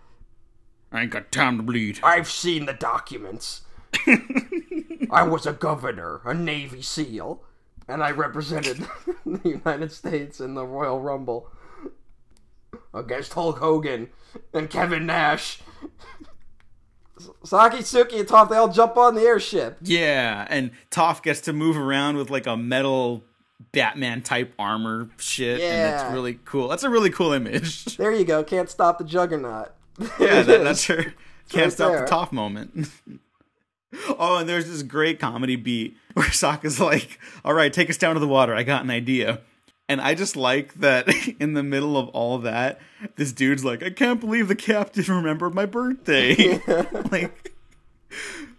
I 0.92 1.04
ain't 1.04 1.12
got 1.12 1.32
time 1.32 1.58
to 1.58 1.64
bleed. 1.64 2.00
I've 2.04 2.30
seen 2.30 2.66
the 2.66 2.74
documents. 2.74 3.62
I 5.12 5.24
was 5.24 5.46
a 5.46 5.54
governor, 5.54 6.22
a 6.26 6.34
Navy 6.34 6.82
SEAL, 6.82 7.42
and 7.88 8.04
I 8.04 8.12
represented 8.12 8.78
the 9.26 9.50
United 9.50 9.92
States 9.92 10.40
in 10.40 10.54
the 10.56 10.66
Royal 10.66 11.00
Rumble 11.00 11.50
against 12.94 13.34
Hulk 13.34 13.60
Hogan 13.60 14.10
and 14.54 14.70
Kevin 14.70 15.06
Nash. 15.06 15.60
Sokka, 17.46 17.78
Suki, 17.80 18.20
and 18.20 18.28
Toph, 18.28 18.50
they 18.50 18.58
all 18.58 18.68
jump 18.68 18.98
on 18.98 19.16
the 19.16 19.22
airship. 19.22 19.78
Yeah, 19.82 20.46
and 20.50 20.72
Toph 20.92 21.22
gets 21.24 21.42
to 21.42 21.54
move 21.54 21.78
around 21.78 22.18
with 22.18 22.30
like 22.30 22.46
a 22.46 22.58
metal 22.58 23.24
Batman 23.72 24.22
type 24.22 24.54
armor 24.60 25.10
shit, 25.18 25.62
and 25.62 25.62
Yeah. 25.62 26.06
it's 26.08 26.14
really 26.14 26.40
cool. 26.46 26.68
That's 26.68 26.84
a 26.84 26.90
really 26.90 27.10
cool 27.10 27.32
image. 27.32 27.86
There 27.98 28.12
you 28.12 28.26
go. 28.26 28.44
Can't 28.44 28.70
stop 28.70 28.98
the 28.98 29.06
Juggernaut. 29.06 29.72
yeah, 30.20 30.42
that, 30.42 30.64
that's 30.64 30.86
her 30.88 31.14
can't 31.48 31.66
right 31.66 31.72
stop 31.72 31.92
there. 31.92 32.06
the 32.06 32.12
Toph 32.12 32.32
moment. 32.34 32.90
Oh, 34.20 34.38
and 34.40 34.48
there's 34.50 34.68
this 34.70 34.84
great 34.84 35.20
comedy 35.20 35.56
beat 35.56 35.98
where 36.14 36.26
Sokka's 36.30 36.80
like, 36.80 37.20
"All 37.44 37.54
right, 37.54 37.72
take 37.72 37.90
us 37.90 37.98
down 37.98 38.14
to 38.16 38.20
the 38.20 38.28
water. 38.28 38.54
I 38.56 38.64
got 38.64 38.84
an 38.84 38.90
idea." 38.90 39.42
And 39.88 40.02
I 40.02 40.16
just 40.16 40.36
like 40.36 40.74
that 40.76 41.08
in 41.40 41.54
the 41.54 41.62
middle 41.64 41.96
of 41.98 42.10
all 42.10 42.40
that, 42.40 42.80
this 43.18 43.32
dude's 43.32 43.64
like, 43.64 43.84
"I 43.84 43.90
can't 43.92 44.20
believe 44.20 44.48
the 44.48 44.56
captain 44.56 45.04
remembered 45.08 45.54
my 45.54 45.66
birthday." 45.66 46.60
like 47.12 47.54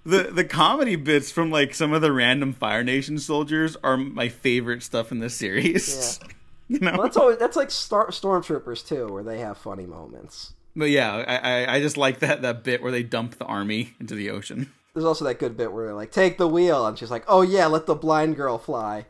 the 0.05 0.31
the 0.33 0.45
comedy 0.45 0.97
bits 0.97 1.31
from 1.33 1.51
like 1.51 1.75
some 1.75 1.93
of 1.93 2.03
the 2.03 2.13
random 2.13 2.53
Fire 2.53 2.85
Nation 2.85 3.19
soldiers 3.19 3.77
are 3.83 3.97
my 3.97 4.29
favorite 4.29 4.83
stuff 4.83 5.11
in 5.11 5.19
this 5.19 5.35
series. 5.35 6.21
You 6.69 6.81
know, 6.81 6.93
Well, 6.93 7.03
that's 7.03 7.17
always 7.17 7.39
that's 7.39 7.57
like 7.57 7.71
Star- 7.71 8.11
Stormtroopers 8.11 8.87
too, 8.87 9.07
where 9.09 9.23
they 9.23 9.39
have 9.39 9.57
funny 9.59 9.87
moments. 9.87 10.53
but 10.75 10.91
yeah, 10.91 11.13
I, 11.15 11.37
I 11.37 11.75
I 11.77 11.81
just 11.81 11.97
like 11.97 12.19
that 12.21 12.43
that 12.43 12.63
bit 12.65 12.83
where 12.83 12.93
they 12.93 13.03
dump 13.03 13.39
the 13.39 13.45
army 13.47 13.95
into 14.01 14.15
the 14.15 14.31
ocean. 14.31 14.73
There's 14.97 15.05
also 15.05 15.27
that 15.27 15.39
good 15.39 15.59
bit 15.59 15.75
where 15.75 15.85
they're 15.85 15.95
like, 15.95 16.11
"Take 16.11 16.39
the 16.39 16.49
wheel," 16.49 16.87
and 16.87 16.97
she's 16.99 17.11
like, 17.11 17.25
"Oh 17.29 17.43
yeah, 17.43 17.67
let 17.67 17.85
the 17.85 17.95
blind 17.95 18.35
girl 18.35 18.57
fly." 18.57 19.05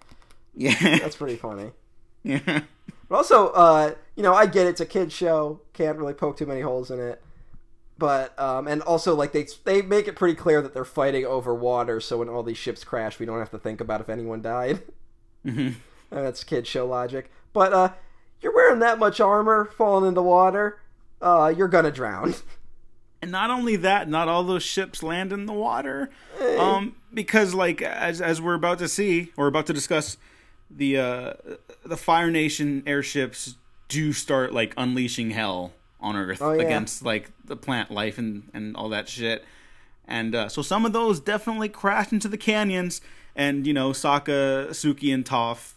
Yeah, 0.53 0.75
That's 0.99 1.15
pretty 1.15 1.37
funny. 1.37 1.71
yeah, 2.25 2.63
But 3.09 3.15
also, 3.15 3.51
uh, 3.51 3.95
you 4.17 4.25
know, 4.25 4.35
I 4.35 4.47
get 4.47 4.67
it's 4.67 4.81
a 4.81 4.87
kids 4.87 5.15
show, 5.15 5.61
can't 5.75 5.97
really 5.97 6.13
poke 6.13 6.39
too 6.39 6.47
many 6.47 6.61
holes 6.63 6.91
in 6.91 6.99
it. 6.99 7.23
But 7.97 8.37
um, 8.37 8.67
and 8.67 8.83
also 8.83 9.15
like 9.15 9.31
they 9.31 9.47
they 9.63 9.81
make 9.81 10.09
it 10.09 10.17
pretty 10.17 10.35
clear 10.35 10.61
that 10.61 10.75
they're 10.75 10.85
fighting 10.85 11.25
over 11.25 11.55
water, 11.55 12.01
so 12.01 12.19
when 12.19 12.29
all 12.29 12.43
these 12.43 12.59
ships 12.59 12.83
crash, 12.83 13.21
we 13.21 13.27
don't 13.27 13.39
have 13.39 13.53
to 13.53 13.59
think 13.59 13.81
about 13.81 14.01
if 14.01 14.09
anyone 14.09 14.43
died. 14.43 14.83
hmm 15.45 15.69
And 16.11 16.25
that's 16.27 16.43
kid 16.43 16.67
show 16.67 16.85
logic. 16.85 17.31
But 17.53 17.73
uh, 17.73 17.93
you're 18.41 18.53
wearing 18.55 18.81
that 18.81 18.99
much 18.99 19.21
armor, 19.21 19.67
falling 19.67 20.09
into 20.09 20.23
water, 20.23 20.81
uh, 21.23 21.55
you're 21.57 21.69
gonna 21.69 21.93
drown. 21.93 22.35
And 23.23 23.31
not 23.31 23.51
only 23.51 23.77
that, 23.77 24.09
not 24.09 24.29
all 24.29 24.45
those 24.45 24.63
ships 24.63 25.03
land 25.03 25.33
in 25.33 25.47
the 25.47 25.53
water, 25.53 26.11
um, 26.59 26.95
because 27.13 27.55
like 27.55 27.81
as 27.83 28.21
as 28.21 28.41
we're 28.41 28.55
about 28.55 28.79
to 28.81 28.89
see, 28.89 29.33
or 29.37 29.47
about 29.47 29.67
to 29.67 29.73
discuss, 29.73 30.17
the 30.71 30.99
uh, 30.99 31.33
the 31.85 31.97
Fire 31.97 32.31
Nation 32.31 32.83
airships 32.87 33.57
do 33.89 34.13
start 34.13 34.53
like 34.53 34.75
unleashing 34.77 35.31
hell 35.31 35.73
on 36.01 36.15
Earth 36.17 36.43
Oh, 36.43 36.53
yeah. 36.53 36.63
against 36.63 37.03
like 37.05 37.31
the 37.45 37.57
plant 37.57 37.91
life 37.91 38.19
and 38.19 38.49
and 38.53 38.77
all 38.77 38.91
that 38.91 39.09
shit. 39.09 39.45
And 40.07 40.35
uh, 40.35 40.49
so 40.49 40.63
some 40.63 40.85
of 40.85 40.93
those 40.93 41.19
definitely 41.19 41.69
crash 41.69 42.13
into 42.13 42.29
the 42.29 42.39
canyons, 42.39 43.01
and 43.35 43.67
you 43.67 43.73
know 43.73 43.91
Sokka, 43.91 44.69
Suki, 44.71 45.13
and 45.13 45.25
Toph 45.25 45.73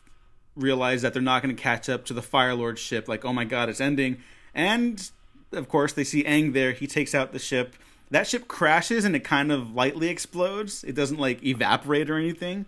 realize 0.55 1.01
that 1.03 1.13
they're 1.13 1.21
not 1.21 1.41
going 1.41 1.55
to 1.55 1.61
catch 1.61 1.87
up 1.87 2.03
to 2.05 2.13
the 2.13 2.21
Fire 2.21 2.53
Lord 2.53 2.77
ship. 2.77 3.07
Like, 3.07 3.23
oh 3.23 3.31
my 3.33 3.45
god, 3.45 3.69
it's 3.69 3.79
ending. 3.81 4.17
And 4.53 5.09
of 5.51 5.67
course, 5.69 5.93
they 5.93 6.03
see 6.03 6.23
Aang 6.23 6.53
there. 6.53 6.71
He 6.73 6.87
takes 6.87 7.13
out 7.15 7.31
the 7.33 7.39
ship. 7.39 7.75
That 8.11 8.27
ship 8.27 8.47
crashes 8.47 9.05
and 9.05 9.15
it 9.15 9.23
kind 9.23 9.51
of 9.51 9.73
lightly 9.73 10.09
explodes. 10.09 10.83
It 10.83 10.95
doesn't 10.95 11.19
like 11.19 11.43
evaporate 11.45 12.09
or 12.09 12.17
anything, 12.17 12.65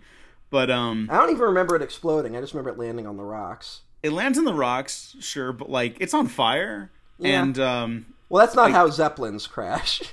but 0.50 0.70
um, 0.70 1.08
I 1.10 1.16
don't 1.16 1.30
even 1.30 1.42
remember 1.42 1.74
it 1.76 1.82
exploding. 1.82 2.36
I 2.36 2.40
just 2.40 2.54
remember 2.54 2.70
it 2.70 2.78
landing 2.78 3.06
on 3.06 3.16
the 3.16 3.24
rocks. 3.24 3.80
it 4.04 4.12
lands 4.12 4.38
in 4.38 4.44
the 4.44 4.54
rocks, 4.54 5.16
sure, 5.20 5.52
but 5.52 5.68
like 5.68 5.96
it's 6.00 6.14
on 6.14 6.28
fire. 6.28 6.90
Yeah. 7.18 7.42
And 7.42 7.58
um, 7.58 8.06
Well, 8.28 8.44
that's 8.44 8.54
not 8.56 8.70
how 8.70 8.88
zeppelins 8.88 9.46
crash. 9.48 10.00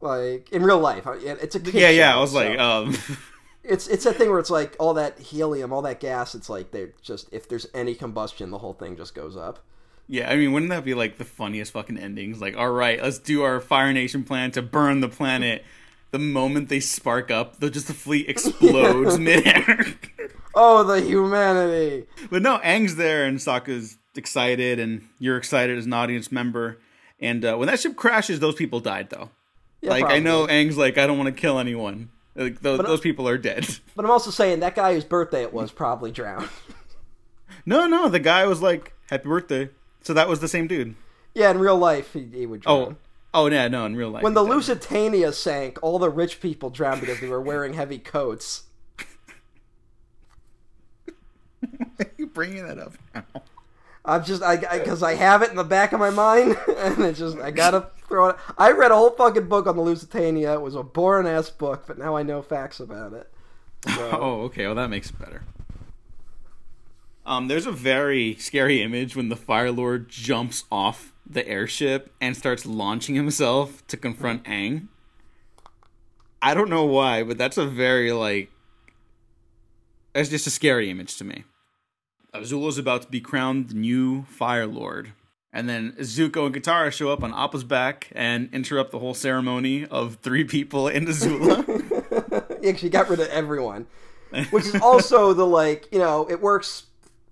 like 0.00 0.50
in 0.52 0.62
real 0.62 0.78
life, 0.78 1.06
it's 1.06 1.56
a 1.56 1.60
yeah, 1.72 1.88
yeah, 1.90 2.12
show, 2.12 2.18
I 2.18 2.20
was 2.20 2.32
so- 2.32 2.36
like, 2.38 2.58
um, 2.58 2.96
it's 3.64 3.88
it's 3.88 4.04
that 4.04 4.16
thing 4.16 4.30
where 4.30 4.38
it's 4.38 4.50
like 4.50 4.76
all 4.78 4.94
that 4.94 5.18
helium, 5.18 5.72
all 5.72 5.82
that 5.82 6.00
gas. 6.00 6.34
It's 6.34 6.48
like 6.48 6.70
they 6.70 6.88
just 7.02 7.28
if 7.32 7.48
there's 7.48 7.66
any 7.74 7.94
combustion, 7.94 8.50
the 8.50 8.58
whole 8.58 8.74
thing 8.74 8.96
just 8.96 9.14
goes 9.14 9.36
up. 9.36 9.60
Yeah. 10.08 10.30
I 10.30 10.36
mean, 10.36 10.52
wouldn't 10.52 10.70
that 10.70 10.84
be 10.84 10.94
like 10.94 11.18
the 11.18 11.24
funniest 11.24 11.72
fucking 11.72 11.98
endings? 11.98 12.40
Like, 12.40 12.56
all 12.56 12.70
right, 12.70 13.02
let's 13.02 13.18
do 13.18 13.42
our 13.42 13.60
Fire 13.60 13.92
Nation 13.92 14.24
plan 14.24 14.50
to 14.52 14.62
burn 14.62 15.00
the 15.00 15.08
planet. 15.08 15.64
The 16.12 16.18
moment 16.18 16.68
they 16.68 16.80
spark 16.80 17.30
up, 17.30 17.58
the 17.58 17.68
just 17.68 17.88
the 17.88 17.94
fleet 17.94 18.28
explodes 18.28 19.18
midair. 19.18 19.86
Oh, 20.54 20.84
the 20.84 21.00
humanity! 21.02 22.06
But 22.30 22.42
no, 22.42 22.58
Aang's 22.58 22.96
there 22.96 23.26
and 23.26 23.38
Sokka's 23.38 23.98
excited, 24.16 24.78
and 24.78 25.06
you're 25.18 25.36
excited 25.36 25.76
as 25.76 25.84
an 25.84 25.92
audience 25.92 26.32
member. 26.32 26.78
And 27.20 27.44
uh, 27.44 27.56
when 27.56 27.66
that 27.68 27.80
ship 27.80 27.96
crashes, 27.96 28.40
those 28.40 28.54
people 28.54 28.80
died, 28.80 29.10
though. 29.10 29.30
Yeah, 29.80 29.90
like 29.90 30.04
I 30.04 30.18
know 30.18 30.46
Aang's 30.46 30.76
like, 30.76 30.98
I 30.98 31.06
don't 31.06 31.18
want 31.18 31.34
to 31.34 31.38
kill 31.38 31.58
anyone. 31.58 32.10
Like 32.34 32.60
those, 32.60 32.80
uh, 32.80 32.82
those 32.82 33.00
people 33.00 33.28
are 33.28 33.38
dead. 33.38 33.66
but 33.96 34.04
I'm 34.04 34.10
also 34.10 34.30
saying 34.30 34.60
that 34.60 34.74
guy 34.74 34.94
whose 34.94 35.04
birthday 35.04 35.42
it 35.42 35.52
was 35.52 35.72
probably 35.72 36.12
drowned. 36.12 36.48
no, 37.64 37.86
no, 37.86 38.08
the 38.08 38.18
guy 38.18 38.46
was 38.46 38.60
like, 38.60 38.92
"Happy 39.08 39.28
birthday." 39.28 39.70
So 40.06 40.14
that 40.14 40.28
was 40.28 40.38
the 40.38 40.46
same 40.46 40.68
dude. 40.68 40.94
Yeah, 41.34 41.50
in 41.50 41.58
real 41.58 41.76
life, 41.76 42.12
he, 42.12 42.28
he 42.32 42.46
would 42.46 42.60
drown. 42.60 42.96
Oh, 43.34 43.42
oh 43.42 43.50
yeah, 43.50 43.66
no, 43.66 43.84
in 43.86 43.96
real 43.96 44.08
life. 44.08 44.22
when 44.22 44.34
the. 44.34 44.44
Lusitania 44.44 45.32
sank, 45.32 45.80
all 45.82 45.98
the 45.98 46.08
rich 46.08 46.40
people 46.40 46.70
drowned 46.70 47.00
because 47.00 47.18
they 47.18 47.26
were 47.26 47.40
wearing 47.42 47.72
heavy 47.74 47.98
coats. 47.98 48.62
you 52.16 52.28
bringing 52.28 52.64
that 52.68 52.78
up 52.78 52.92
now? 53.12 53.24
I'm 54.04 54.22
just 54.22 54.44
I 54.44 54.58
because 54.78 55.02
I, 55.02 55.14
have 55.14 55.42
it 55.42 55.50
in 55.50 55.56
the 55.56 55.64
back 55.64 55.92
of 55.92 55.98
my 55.98 56.10
mind, 56.10 56.56
and 56.76 57.00
it's 57.00 57.18
just 57.18 57.36
I 57.38 57.50
gotta 57.50 57.88
throw 58.06 58.28
it. 58.28 58.36
I 58.56 58.70
read 58.70 58.92
a 58.92 58.94
whole 58.94 59.10
fucking 59.10 59.48
book 59.48 59.66
on 59.66 59.74
the 59.74 59.82
Lusitania. 59.82 60.54
It 60.54 60.60
was 60.60 60.76
a 60.76 60.84
boring 60.84 61.26
ass 61.26 61.50
book, 61.50 61.82
but 61.88 61.98
now 61.98 62.14
I 62.14 62.22
know 62.22 62.42
facts 62.42 62.78
about 62.78 63.12
it. 63.12 63.28
So, 63.88 64.10
Oh, 64.12 64.42
okay. 64.42 64.66
Well, 64.66 64.76
that 64.76 64.88
makes 64.88 65.10
it 65.10 65.18
better. 65.18 65.42
Um, 67.26 67.48
there's 67.48 67.66
a 67.66 67.72
very 67.72 68.36
scary 68.36 68.80
image 68.80 69.16
when 69.16 69.30
the 69.30 69.36
Fire 69.36 69.72
Lord 69.72 70.08
jumps 70.08 70.64
off 70.70 71.12
the 71.28 71.46
airship 71.46 72.14
and 72.20 72.36
starts 72.36 72.64
launching 72.64 73.16
himself 73.16 73.84
to 73.88 73.96
confront 73.96 74.44
Aang. 74.44 74.86
I 76.40 76.54
don't 76.54 76.70
know 76.70 76.84
why, 76.84 77.24
but 77.24 77.36
that's 77.36 77.58
a 77.58 77.66
very 77.66 78.12
like. 78.12 78.52
It's 80.14 80.30
just 80.30 80.46
a 80.46 80.50
scary 80.50 80.88
image 80.88 81.16
to 81.16 81.24
me. 81.24 81.42
Azula's 82.32 82.78
about 82.78 83.02
to 83.02 83.08
be 83.08 83.20
crowned 83.20 83.70
the 83.70 83.74
new 83.74 84.22
Fire 84.26 84.66
Lord. 84.66 85.12
And 85.52 85.68
then 85.68 85.92
Zuko 85.98 86.46
and 86.46 86.54
Katara 86.54 86.92
show 86.92 87.10
up 87.10 87.24
on 87.24 87.32
Appa's 87.34 87.64
back 87.64 88.08
and 88.12 88.48
interrupt 88.52 88.92
the 88.92 88.98
whole 89.00 89.14
ceremony 89.14 89.84
of 89.86 90.16
three 90.16 90.44
people 90.44 90.86
in 90.86 91.06
Azula. 91.06 91.64
yeah, 92.62 92.74
she 92.76 92.88
got 92.88 93.08
rid 93.08 93.18
of 93.18 93.28
everyone, 93.28 93.86
which 94.50 94.66
is 94.66 94.76
also 94.76 95.32
the 95.32 95.46
like 95.46 95.88
you 95.90 95.98
know 95.98 96.30
it 96.30 96.40
works 96.40 96.84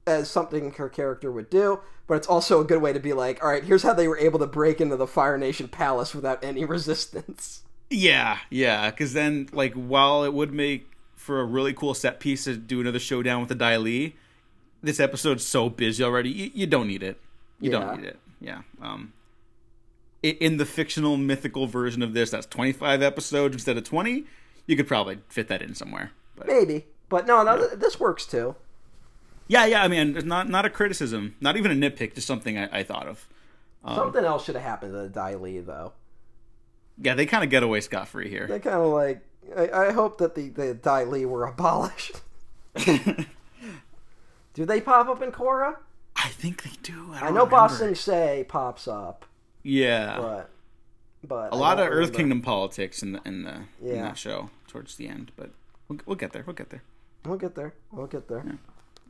as 0.06 0.31
something 0.31 0.72
her 0.72 0.89
character 0.89 1.31
would 1.32 1.48
do, 1.51 1.81
but 2.06 2.14
it's 2.14 2.26
also 2.26 2.60
a 2.60 2.64
good 2.64 2.82
way 2.82 2.93
to 2.93 3.01
be 3.01 3.12
like, 3.12 3.43
all 3.43 3.51
right, 3.51 3.64
here's 3.64 3.82
how 3.82 3.94
they 3.94 4.06
were 4.09 4.18
able 4.18 4.39
to 4.39 4.47
break 4.47 4.81
into 4.81 4.97
the 4.97 5.06
Fire 5.06 5.39
Nation 5.39 5.68
palace 5.68 6.14
without 6.14 6.43
any 6.44 6.64
resistance. 6.66 7.62
Yeah, 7.90 8.39
yeah, 8.51 8.90
because 8.90 9.12
then 9.12 9.48
like 9.52 9.72
while 9.74 10.24
it 10.24 10.32
would 10.35 10.52
make 10.52 10.90
for 11.16 11.40
a 11.40 11.44
really 11.44 11.72
cool 11.72 11.94
set 11.94 12.20
piece 12.20 12.44
to 12.44 12.56
do 12.56 12.81
another 12.81 12.98
showdown 12.98 13.40
with 13.40 13.48
the 13.48 13.55
Dai 13.55 13.76
Li, 13.78 14.16
this 14.82 15.01
episode's 15.01 15.44
so 15.47 15.70
busy 15.70 16.02
already. 16.05 16.31
You, 16.31 16.51
you 16.55 16.66
don't 16.66 16.86
need 16.89 17.02
it. 17.02 17.18
You 17.60 17.70
Yeah. 17.70 17.78
don't 17.81 18.01
need 18.01 18.06
it. 18.09 18.18
Yeah. 18.40 18.62
Um. 18.82 19.12
In 20.22 20.56
the 20.56 20.64
fictional 20.64 21.18
mythical 21.18 21.66
version 21.66 22.02
of 22.02 22.14
this, 22.14 22.31
that's 22.31 22.47
25 22.47 23.02
episodes 23.02 23.55
instead 23.55 23.76
of 23.76 23.85
20. 23.85 24.24
You 24.66 24.74
could 24.76 24.89
probably 24.89 25.18
fit 25.28 25.48
that 25.48 25.60
in 25.60 25.74
somewhere. 25.74 26.12
But 26.35 26.47
Maybe, 26.47 26.86
but 27.10 27.26
no, 27.26 27.43
no, 27.43 27.59
th- 27.59 27.78
this 27.78 28.01
works 28.01 28.24
too. 28.24 28.56
Yeah, 29.48 29.66
yeah. 29.66 29.82
I 29.82 29.88
mean, 29.88 30.16
it's 30.16 30.24
not 30.26 30.48
not 30.48 30.64
a 30.66 30.70
criticism, 30.70 31.34
not 31.40 31.56
even 31.56 31.70
a 31.70 31.74
nitpick, 31.90 32.14
just 32.14 32.26
something 32.26 32.58
I, 32.58 32.80
I 32.80 32.82
thought 32.82 33.06
of. 33.06 33.26
Um, 33.84 33.96
Something 33.96 34.24
else 34.24 34.44
should 34.44 34.54
have 34.54 34.64
happened 34.64 34.92
to 34.92 34.98
the 34.98 35.08
Dai 35.08 35.34
Li 35.34 35.60
though. 35.60 35.92
yeah, 36.98 37.14
they 37.14 37.26
kind 37.26 37.44
of 37.44 37.50
get 37.50 37.62
away 37.62 37.80
scot 37.82 38.08
free 38.08 38.30
here. 38.30 38.46
They 38.46 38.58
kind 38.60 38.76
of 38.76 38.86
like. 38.92 39.20
I, 39.54 39.88
I 39.88 39.92
hope 39.92 40.16
that 40.18 40.34
the 40.34 40.48
the 40.48 40.72
Dai 40.74 41.04
Li 41.04 41.26
were 41.26 41.44
abolished. 41.46 42.20
Do 44.54 44.64
they 44.64 44.80
pop 44.80 45.08
up 45.08 45.20
in 45.22 45.32
Korra? 45.32 45.76
I 46.16 46.28
think 46.28 46.62
they 46.62 46.70
do. 46.82 47.10
I, 47.12 47.26
I 47.26 47.30
know 47.30 47.44
remember. 47.44 47.94
Sing 47.94 48.44
pops 48.44 48.86
up, 48.86 49.26
Yeah. 49.62 50.16
but 50.18 50.50
but 51.26 51.52
a 51.52 51.56
I 51.56 51.58
lot 51.58 51.80
of 51.80 51.88
Earth. 51.88 52.12
Kingdom 52.14 52.40
politics 52.40 53.02
in 53.02 53.12
the 53.12 53.20
in 53.24 53.42
the 53.42 53.62
in 53.82 54.00
that 54.00 54.16
show 54.16 54.50
towards 54.68 54.96
the 54.96 55.08
end, 55.08 55.32
but 55.36 55.50
we'll, 55.88 55.98
we'll 56.06 56.16
get 56.16 56.32
there. 56.32 56.44
We'll 56.46 56.54
get 56.54 56.70
there. 56.70 56.82
We'll 57.24 57.36
get 57.36 57.54
there. 57.56 57.74
We'll 57.90 58.06
get 58.06 58.28
there. 58.28 58.44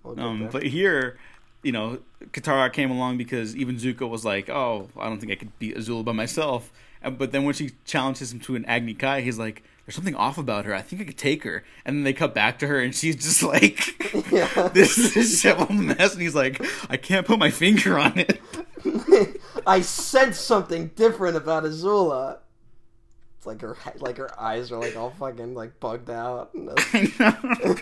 We'll 0.05 0.21
Um, 0.21 0.49
but 0.53 0.63
here, 0.63 1.19
you 1.63 1.73
know, 1.73 1.99
Katara 2.31 2.73
came 2.73 2.91
along 2.91 3.17
because 3.17 3.57
even 3.57 3.77
Zuko 3.77 4.09
was 4.09 4.25
like, 4.25 4.49
"Oh, 4.51 4.89
I 4.99 5.09
don't 5.09 5.19
think 5.19 5.33
I 5.33 5.35
could 5.35 5.59
beat 5.59 5.77
Azula 5.77 6.05
by 6.05 6.13
myself." 6.13 6.71
And, 7.03 7.19
but 7.19 7.33
then 7.33 7.45
when 7.45 7.55
she 7.55 7.73
challenges 7.85 8.33
him 8.33 8.41
to 8.41 8.55
an 8.55 8.65
Agni 8.67 8.95
Kai, 8.95 9.23
he's 9.23 9.39
like, 9.39 9.63
"There's 9.85 9.95
something 9.95 10.15
off 10.15 10.37
about 10.39 10.67
her. 10.67 10.75
I 10.75 10.83
think 10.83 11.01
I 11.03 11.07
could 11.07 11.19
take 11.19 11.43
her." 11.45 11.65
And 11.85 11.97
then 11.97 12.05
they 12.05 12.13
cut 12.13 12.35
back 12.35 12.59
to 12.61 12.67
her, 12.67 12.79
and 12.81 12.95
she's 12.95 13.17
just 13.17 13.43
like, 13.55 13.81
Yeah. 14.31 14.69
"This 14.75 15.17
is 15.17 15.45
a 15.45 15.73
mess." 15.73 16.13
And 16.13 16.23
he's 16.23 16.35
like, 16.35 16.63
"I 16.91 16.99
can't 16.99 17.27
put 17.27 17.39
my 17.39 17.51
finger 17.51 17.99
on 17.99 18.13
it." 18.19 18.41
I 19.67 19.81
sense 19.81 20.39
something 20.39 20.89
different 20.89 21.37
about 21.37 21.65
Azula. 21.65 22.39
It's 23.39 23.47
like 23.47 23.63
her 23.63 23.77
like 23.99 24.19
her 24.19 24.39
eyes 24.39 24.71
are 24.71 24.79
like 24.79 24.97
all 24.97 25.11
fucking 25.11 25.55
like 25.55 25.81
bugged 25.81 26.11
out. 26.11 26.51
I 26.55 27.13
know. 27.19 27.75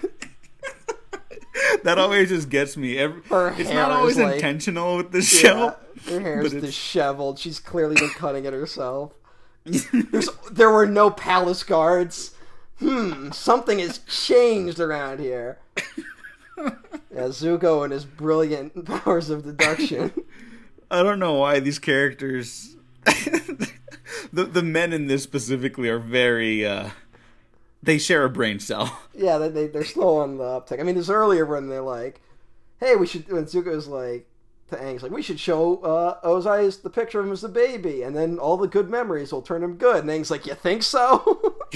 that 1.84 1.98
always 1.98 2.28
just 2.28 2.48
gets 2.48 2.76
me. 2.76 2.98
Every, 2.98 3.22
Her 3.24 3.48
it's 3.58 3.68
hair 3.70 3.82
not 3.82 3.90
always 3.92 4.16
is, 4.16 4.22
like- 4.22 4.34
intentional 4.36 4.96
with 4.98 5.12
the 5.12 5.22
show. 5.22 5.74
Yeah, 6.06 6.12
her 6.12 6.20
hair's 6.20 6.42
but 6.50 6.56
it's- 6.58 6.70
disheveled. 6.70 7.38
She's 7.38 7.58
clearly 7.58 7.94
been 7.96 8.10
cutting 8.10 8.44
it 8.44 8.52
herself. 8.52 9.12
There's 9.64 10.28
there 10.50 10.70
were 10.70 10.86
no 10.86 11.10
palace 11.10 11.62
guards. 11.62 12.32
Hmm, 12.80 13.30
something 13.30 13.78
has 13.78 13.98
changed 13.98 14.80
around 14.80 15.20
here. 15.20 15.58
Yeah, 16.58 17.28
Zuko 17.28 17.84
and 17.84 17.92
his 17.92 18.04
brilliant 18.04 18.84
powers 19.04 19.30
of 19.30 19.44
deduction. 19.44 20.12
I 20.90 21.02
don't 21.02 21.18
know 21.20 21.34
why 21.34 21.60
these 21.60 21.78
characters, 21.78 22.74
the 24.32 24.44
the 24.44 24.62
men 24.62 24.92
in 24.92 25.06
this 25.06 25.22
specifically, 25.22 25.88
are 25.88 25.98
very. 25.98 26.66
uh 26.66 26.90
They 27.82 27.98
share 27.98 28.24
a 28.24 28.30
brain 28.30 28.60
cell. 28.60 28.98
Yeah, 29.14 29.36
they, 29.38 29.48
they 29.50 29.66
they're 29.66 29.84
slow 29.84 30.16
on 30.18 30.38
the 30.38 30.44
uptick. 30.44 30.80
I 30.80 30.84
mean, 30.84 30.94
there's 30.94 31.10
earlier 31.10 31.44
when 31.44 31.68
they're 31.68 31.82
like, 31.82 32.20
"Hey, 32.80 32.96
we 32.96 33.06
should." 33.06 33.30
When 33.30 33.44
Zuko's 33.44 33.86
like 33.86 34.26
to 34.70 34.76
Aang's 34.76 35.02
like, 35.02 35.12
"We 35.12 35.20
should 35.22 35.38
show 35.38 35.76
uh, 35.82 36.18
Ozai's 36.24 36.78
the 36.78 36.88
picture 36.90 37.20
of 37.20 37.26
him 37.26 37.32
as 37.32 37.44
a 37.44 37.48
baby, 37.48 38.02
and 38.02 38.16
then 38.16 38.38
all 38.38 38.56
the 38.56 38.66
good 38.66 38.88
memories 38.88 39.32
will 39.32 39.42
turn 39.42 39.62
him 39.62 39.76
good." 39.76 39.98
And 39.98 40.08
Aang's 40.08 40.30
like, 40.30 40.46
"You 40.46 40.54
think 40.54 40.82
so?" 40.82 41.18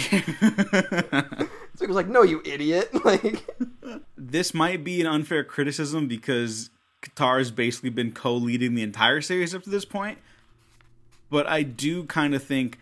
Zuko's 1.77 1.91
like, 1.91 2.09
"No, 2.09 2.23
you 2.23 2.41
idiot!" 2.45 2.91
Like, 3.05 3.47
this 4.17 4.55
might 4.55 4.83
be 4.83 5.01
an 5.01 5.07
unfair 5.07 5.45
criticism 5.45 6.09
because 6.09 6.71
Katara 7.03 7.39
has 7.39 7.51
basically 7.51 7.91
been 7.91 8.13
co-leading 8.13 8.75
the 8.75 8.83
entire 8.83 9.21
series 9.21 9.55
up 9.55 9.63
to 9.65 9.71
this 9.71 9.85
point. 9.85 10.19
But 11.31 11.47
I 11.47 11.63
do 11.63 12.05
kind 12.05 12.35
of 12.35 12.43
think, 12.43 12.79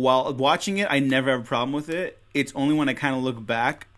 while 0.00 0.32
watching 0.34 0.78
it, 0.78 0.88
I 0.90 0.98
never 0.98 1.30
have 1.30 1.40
a 1.40 1.44
problem 1.44 1.72
with 1.72 1.88
it. 1.88 2.18
It's 2.34 2.52
only 2.54 2.74
when 2.74 2.88
I 2.88 2.94
kind 2.94 3.14
of 3.16 3.22
look 3.22 3.44
back, 3.44 3.88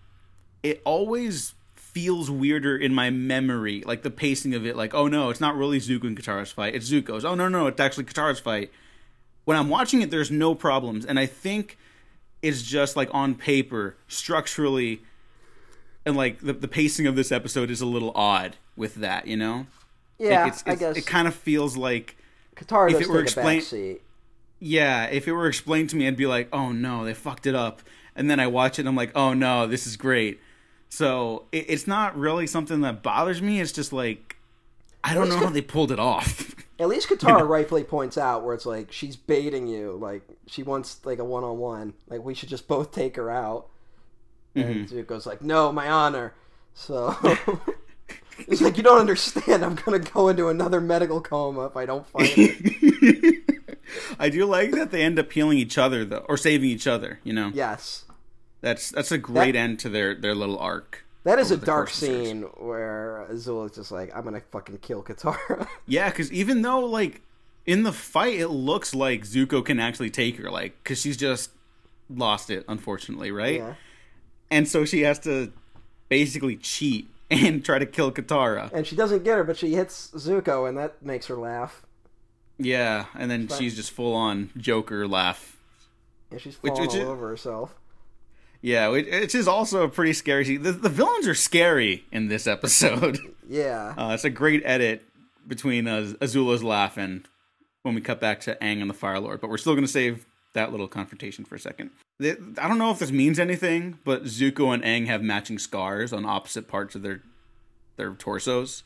it 0.62 0.80
always 0.84 1.54
feels 1.74 2.30
weirder 2.30 2.76
in 2.76 2.94
my 2.94 3.10
memory, 3.10 3.82
like 3.86 4.02
the 4.02 4.10
pacing 4.10 4.54
of 4.54 4.64
it. 4.66 4.76
Like, 4.76 4.94
oh 4.94 5.08
no, 5.08 5.30
it's 5.30 5.40
not 5.40 5.56
really 5.56 5.78
Zuko 5.78 6.04
and 6.04 6.18
Katara's 6.18 6.50
fight; 6.52 6.74
it's 6.74 6.90
Zuko's. 6.90 7.24
Oh 7.24 7.34
no, 7.34 7.48
no, 7.48 7.66
it's 7.66 7.80
actually 7.80 8.04
Katara's 8.04 8.40
fight. 8.40 8.70
When 9.44 9.56
I'm 9.56 9.68
watching 9.68 10.02
it, 10.02 10.10
there's 10.10 10.30
no 10.30 10.54
problems, 10.54 11.04
and 11.04 11.18
I 11.18 11.26
think 11.26 11.76
it's 12.42 12.62
just 12.62 12.96
like 12.96 13.08
on 13.12 13.34
paper, 13.34 13.96
structurally, 14.08 15.02
and 16.06 16.16
like 16.16 16.40
the, 16.40 16.52
the 16.52 16.68
pacing 16.68 17.06
of 17.06 17.16
this 17.16 17.30
episode 17.32 17.70
is 17.70 17.80
a 17.80 17.86
little 17.86 18.12
odd 18.14 18.56
with 18.76 18.96
that, 18.96 19.26
you 19.26 19.36
know? 19.36 19.66
yeah, 20.18 20.46
it's, 20.46 20.62
I 20.66 20.76
guess 20.76 20.96
it 20.96 21.06
kind 21.06 21.26
of 21.26 21.34
feels 21.34 21.76
like 21.76 22.16
Katara 22.56 22.92
if 22.92 23.00
it 23.00 23.08
were 23.08 23.16
take 23.16 23.24
explain- 23.24 23.58
a 23.58 23.62
backseat. 23.62 24.00
Yeah, 24.64 25.06
if 25.06 25.26
it 25.26 25.32
were 25.32 25.48
explained 25.48 25.90
to 25.90 25.96
me, 25.96 26.06
I'd 26.06 26.16
be 26.16 26.26
like, 26.26 26.48
oh 26.52 26.70
no, 26.70 27.04
they 27.04 27.14
fucked 27.14 27.48
it 27.48 27.54
up. 27.56 27.82
And 28.14 28.30
then 28.30 28.38
I 28.38 28.46
watch 28.46 28.78
it 28.78 28.82
and 28.82 28.88
I'm 28.88 28.94
like, 28.94 29.10
oh 29.16 29.34
no, 29.34 29.66
this 29.66 29.88
is 29.88 29.96
great. 29.96 30.40
So 30.88 31.46
it, 31.50 31.66
it's 31.68 31.88
not 31.88 32.16
really 32.16 32.46
something 32.46 32.80
that 32.82 33.02
bothers 33.02 33.42
me. 33.42 33.60
It's 33.60 33.72
just 33.72 33.92
like, 33.92 34.36
I 35.02 35.14
don't 35.14 35.28
know 35.28 35.38
how 35.38 35.50
they 35.50 35.62
pulled 35.62 35.90
it 35.90 35.98
off. 35.98 36.54
At 36.78 36.88
least 36.88 37.08
Katara 37.08 37.46
rightfully 37.46 37.82
points 37.82 38.16
out 38.16 38.44
where 38.44 38.54
it's 38.54 38.64
like 38.66 38.92
she's 38.92 39.16
baiting 39.16 39.66
you, 39.66 39.92
like 40.00 40.22
she 40.46 40.62
wants 40.62 41.04
like 41.04 41.18
a 41.18 41.24
one 41.24 41.42
on 41.42 41.58
one. 41.58 41.94
Like 42.08 42.22
we 42.24 42.34
should 42.34 42.48
just 42.48 42.68
both 42.68 42.92
take 42.92 43.16
her 43.16 43.30
out. 43.30 43.66
And 44.54 44.86
Mm-hmm. 44.86 44.96
Zuko's 44.96 45.26
like, 45.26 45.42
"No, 45.42 45.72
my 45.72 45.88
honor." 45.90 46.34
So 46.74 47.16
it's 48.48 48.60
like 48.60 48.76
you 48.76 48.82
don't 48.82 49.00
understand. 49.00 49.64
I'm 49.64 49.74
gonna 49.76 49.98
go 49.98 50.28
into 50.28 50.48
another 50.48 50.80
medical 50.80 51.20
coma 51.20 51.66
if 51.66 51.76
I 51.76 51.86
don't 51.86 52.06
find 52.06 52.28
it. 52.36 53.61
I 54.18 54.28
do 54.28 54.44
like 54.46 54.70
that 54.72 54.90
they 54.90 55.02
end 55.02 55.18
up 55.18 55.30
healing 55.32 55.58
each 55.58 55.78
other 55.78 56.04
though, 56.04 56.24
or 56.28 56.36
saving 56.36 56.70
each 56.70 56.86
other. 56.86 57.20
You 57.24 57.32
know, 57.32 57.50
yes, 57.54 58.04
that's 58.60 58.90
that's 58.90 59.12
a 59.12 59.18
great 59.18 59.56
end 59.56 59.78
to 59.80 59.88
their 59.88 60.14
their 60.14 60.34
little 60.34 60.58
arc. 60.58 61.04
that 61.24 61.38
is 61.38 61.50
a 61.50 61.56
dark 61.56 61.86
course 61.88 62.02
of 62.02 62.08
the 62.08 62.14
series. 62.14 62.28
scene 62.28 62.42
where 62.58 63.26
Azula's 63.30 63.72
just 63.74 63.92
like, 63.92 64.14
"I'm 64.14 64.24
gonna 64.24 64.40
fucking 64.50 64.78
kill 64.78 65.02
Katara." 65.02 65.66
Yeah, 65.86 66.08
because 66.10 66.32
even 66.32 66.62
though 66.62 66.80
like 66.80 67.22
in 67.66 67.82
the 67.84 67.92
fight, 67.92 68.38
it 68.40 68.48
looks 68.48 68.94
like 68.94 69.22
Zuko 69.22 69.64
can 69.64 69.78
actually 69.78 70.10
take 70.10 70.36
her, 70.38 70.50
like 70.50 70.74
because 70.82 71.00
she's 71.00 71.16
just 71.16 71.50
lost 72.10 72.50
it, 72.50 72.64
unfortunately, 72.68 73.30
right? 73.30 73.56
yeah, 73.56 73.74
And 74.50 74.68
so 74.68 74.84
she 74.84 75.02
has 75.02 75.18
to 75.20 75.52
basically 76.08 76.56
cheat 76.56 77.08
and 77.30 77.64
try 77.64 77.78
to 77.78 77.86
kill 77.86 78.12
Katara. 78.12 78.70
and 78.72 78.86
she 78.86 78.94
doesn't 78.96 79.24
get 79.24 79.36
her, 79.38 79.44
but 79.44 79.56
she 79.56 79.74
hits 79.74 80.10
Zuko, 80.14 80.68
and 80.68 80.76
that 80.76 81.02
makes 81.02 81.26
her 81.26 81.36
laugh. 81.36 81.82
Yeah, 82.58 83.06
and 83.18 83.30
then 83.30 83.46
Right. 83.48 83.58
she's 83.58 83.74
just 83.76 83.90
full 83.90 84.14
on 84.14 84.50
Joker 84.56 85.06
laugh. 85.08 85.56
Yeah, 86.30 86.38
she's 86.38 86.56
Which- 86.56 86.70
falling 86.72 86.88
which 86.88 86.96
all 86.96 87.02
is- 87.02 87.08
over 87.08 87.28
herself. 87.28 87.74
Yeah, 88.60 88.88
which, 88.88 89.06
which 89.10 89.34
is 89.34 89.48
also 89.48 89.82
a 89.82 89.88
pretty 89.88 90.12
scary 90.12 90.44
scene. 90.44 90.62
The, 90.62 90.70
the 90.72 90.88
villains 90.88 91.26
are 91.26 91.34
scary 91.34 92.04
in 92.12 92.28
this 92.28 92.46
episode. 92.46 93.18
Yeah, 93.48 93.92
Uh, 93.98 94.12
it's 94.14 94.24
a 94.24 94.30
great 94.30 94.62
edit 94.64 95.02
between 95.46 95.86
uh, 95.86 96.14
Azula's 96.22 96.62
laugh 96.62 96.96
and 96.96 97.28
when 97.82 97.94
we 97.94 98.00
cut 98.00 98.18
back 98.18 98.40
to 98.42 98.54
Aang 98.62 98.80
and 98.80 98.88
the 98.88 98.94
Fire 98.94 99.18
Lord. 99.18 99.42
But 99.42 99.50
we're 99.50 99.58
still 99.58 99.74
going 99.74 99.84
to 99.84 99.90
save 99.92 100.24
that 100.54 100.70
little 100.70 100.88
confrontation 100.88 101.44
for 101.44 101.56
a 101.56 101.58
second. 101.58 101.90
I 102.22 102.36
don't 102.68 102.78
know 102.78 102.90
if 102.92 102.98
this 103.00 103.10
means 103.10 103.38
anything, 103.38 103.98
but 104.04 104.24
Zuko 104.24 104.72
and 104.72 104.82
Aang 104.84 105.06
have 105.08 105.22
matching 105.22 105.58
scars 105.58 106.14
on 106.14 106.24
opposite 106.24 106.66
parts 106.68 106.94
of 106.94 107.02
their 107.02 107.20
their 107.96 108.14
torsos. 108.14 108.84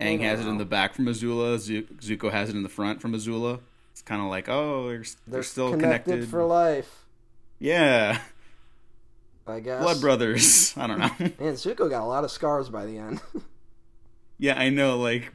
Aang 0.00 0.20
has 0.20 0.40
it 0.40 0.46
in 0.46 0.58
the 0.58 0.64
back 0.64 0.94
from 0.94 1.06
Azula. 1.06 1.58
Zuko 1.58 2.30
has 2.30 2.50
it 2.50 2.56
in 2.56 2.62
the 2.62 2.68
front 2.68 3.00
from 3.00 3.14
Azula. 3.14 3.60
It's 3.92 4.02
kind 4.02 4.22
of 4.22 4.28
like, 4.28 4.48
oh, 4.48 4.88
they're, 4.88 4.98
they're, 4.98 5.06
they're 5.26 5.42
still 5.42 5.70
connected, 5.70 6.10
connected 6.10 6.30
for 6.30 6.44
life. 6.44 7.04
Yeah. 7.58 8.20
I 9.48 9.60
guess. 9.60 9.82
Blood 9.82 10.00
brothers. 10.00 10.74
I 10.76 10.86
don't 10.86 10.98
know. 10.98 11.10
Man, 11.18 11.54
Zuko 11.54 11.90
got 11.90 12.02
a 12.02 12.06
lot 12.06 12.24
of 12.24 12.30
scars 12.30 12.68
by 12.68 12.86
the 12.86 12.98
end. 12.98 13.20
yeah, 14.38 14.58
I 14.58 14.70
know. 14.70 14.98
Like, 14.98 15.32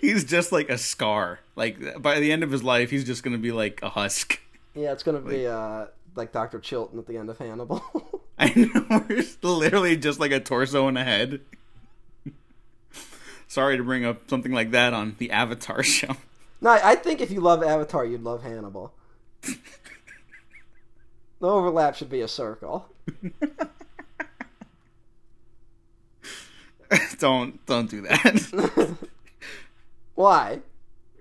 he's 0.00 0.24
just 0.24 0.52
like 0.52 0.70
a 0.70 0.78
scar. 0.78 1.40
Like 1.56 2.00
by 2.00 2.20
the 2.20 2.32
end 2.32 2.42
of 2.42 2.50
his 2.50 2.62
life, 2.62 2.90
he's 2.90 3.04
just 3.04 3.22
gonna 3.22 3.38
be 3.38 3.52
like 3.52 3.80
a 3.82 3.90
husk. 3.90 4.40
Yeah, 4.74 4.92
it's 4.92 5.02
gonna 5.02 5.18
like, 5.18 5.28
be 5.28 5.46
uh, 5.46 5.86
like 6.16 6.32
Doctor 6.32 6.58
Chilton 6.58 6.98
at 6.98 7.06
the 7.06 7.18
end 7.18 7.28
of 7.28 7.38
Hannibal. 7.38 7.82
I 8.38 8.46
know. 8.54 9.04
It's 9.10 9.36
literally 9.42 9.96
just 9.96 10.18
like 10.18 10.32
a 10.32 10.40
torso 10.40 10.88
and 10.88 10.96
a 10.96 11.04
head. 11.04 11.40
Sorry 13.52 13.76
to 13.76 13.84
bring 13.84 14.06
up 14.06 14.30
something 14.30 14.50
like 14.50 14.70
that 14.70 14.94
on 14.94 15.16
the 15.18 15.30
Avatar 15.30 15.82
show. 15.98 16.16
No, 16.62 16.70
I 16.70 16.94
think 16.94 17.20
if 17.20 17.30
you 17.30 17.42
love 17.42 17.62
Avatar, 17.62 18.02
you'd 18.02 18.22
love 18.22 18.42
Hannibal. 18.42 18.94
the 19.42 19.56
overlap 21.42 21.94
should 21.94 22.08
be 22.08 22.22
a 22.22 22.28
circle. 22.28 22.88
don't 27.18 27.66
don't 27.66 27.90
do 27.90 28.00
that. 28.00 28.96
Why? 30.14 30.62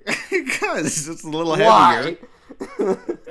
because 0.05 1.09
it's 1.09 1.25
a 1.25 1.29
little 1.29 1.55
heavier. 1.55 2.17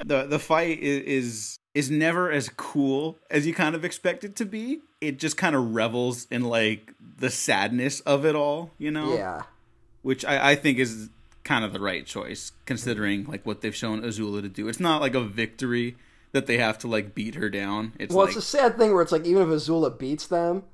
the 0.05 0.27
the 0.29 0.39
fight 0.39 0.79
is, 0.79 1.03
is 1.05 1.59
is 1.75 1.91
never 1.91 2.31
as 2.31 2.49
cool 2.49 3.19
as 3.31 3.47
you 3.47 3.55
kind 3.55 3.75
of 3.75 3.85
expect 3.85 4.25
it 4.25 4.37
to 4.37 4.45
be. 4.45 4.81
It 5.01 5.19
just 5.19 5.37
kind 5.37 5.55
of 5.55 5.75
revels 5.75 6.27
in 6.31 6.45
like 6.45 6.93
the 7.19 7.31
sadness 7.31 8.01
of 8.01 8.25
it 8.25 8.35
all, 8.35 8.71
you 8.79 8.91
know? 8.91 9.15
Yeah. 9.15 9.43
Which 10.03 10.25
I, 10.25 10.53
I 10.53 10.55
think 10.57 10.79
is 10.79 11.11
kind 11.45 11.65
of 11.65 11.73
the 11.73 11.81
right 11.81 12.05
choice, 12.07 12.53
considering 12.65 13.25
like 13.25 13.47
what 13.47 13.61
they've 13.61 13.75
shown 13.75 14.03
Azula 14.03 14.43
to 14.43 14.49
do. 14.49 14.69
It's 14.69 14.81
not 14.81 15.01
like 15.01 15.15
a 15.15 15.21
victory 15.21 15.97
that 16.33 16.47
they 16.47 16.59
have 16.59 16.79
to 16.79 16.89
like 16.89 17.15
beat 17.15 17.35
her 17.35 17.51
down. 17.51 17.93
It's 17.99 18.15
well, 18.15 18.27
like, 18.27 18.37
it's 18.37 18.45
a 18.45 18.49
sad 18.49 18.77
thing 18.77 18.93
where 18.93 19.03
it's 19.03 19.13
like 19.13 19.25
even 19.27 19.43
if 19.43 19.49
Azula 19.49 19.97
beats 19.97 20.27
them, 20.27 20.65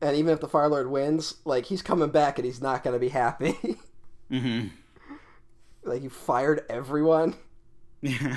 and 0.00 0.16
even 0.16 0.32
if 0.32 0.40
the 0.40 0.48
Fire 0.48 0.68
Lord 0.68 0.90
wins, 0.90 1.36
like 1.44 1.66
he's 1.66 1.82
coming 1.82 2.10
back 2.10 2.38
and 2.38 2.46
he's 2.46 2.60
not 2.60 2.84
gonna 2.84 2.98
be 2.98 3.08
happy. 3.08 3.52
mm-hmm. 4.30 4.68
Like 5.84 6.02
you 6.02 6.10
fired 6.10 6.64
everyone. 6.68 7.34
Yeah. 8.02 8.36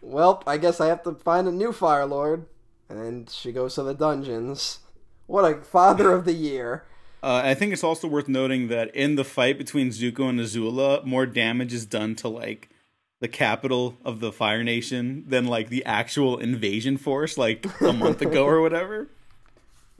Well, 0.00 0.42
I 0.46 0.58
guess 0.58 0.80
I 0.80 0.86
have 0.86 1.02
to 1.04 1.14
find 1.14 1.48
a 1.48 1.52
new 1.52 1.72
Fire 1.72 2.06
Lord, 2.06 2.46
and 2.88 3.28
she 3.28 3.52
goes 3.52 3.74
to 3.74 3.82
the 3.82 3.94
dungeons. 3.94 4.80
What 5.26 5.50
a 5.50 5.60
father 5.62 6.12
of 6.12 6.24
the 6.24 6.32
year! 6.32 6.84
Uh, 7.22 7.42
I 7.44 7.54
think 7.54 7.72
it's 7.72 7.84
also 7.84 8.06
worth 8.06 8.28
noting 8.28 8.68
that 8.68 8.94
in 8.94 9.16
the 9.16 9.24
fight 9.24 9.58
between 9.58 9.90
Zuko 9.90 10.28
and 10.28 10.38
Azula, 10.38 11.04
more 11.04 11.26
damage 11.26 11.72
is 11.72 11.84
done 11.84 12.14
to 12.16 12.28
like 12.28 12.68
the 13.20 13.28
capital 13.28 13.98
of 14.04 14.20
the 14.20 14.30
Fire 14.30 14.62
Nation 14.62 15.24
than 15.26 15.46
like 15.46 15.68
the 15.68 15.84
actual 15.84 16.38
invasion 16.38 16.96
force, 16.96 17.36
like 17.36 17.66
a 17.80 17.92
month 17.92 18.22
ago 18.22 18.44
or 18.44 18.60
whatever. 18.60 19.08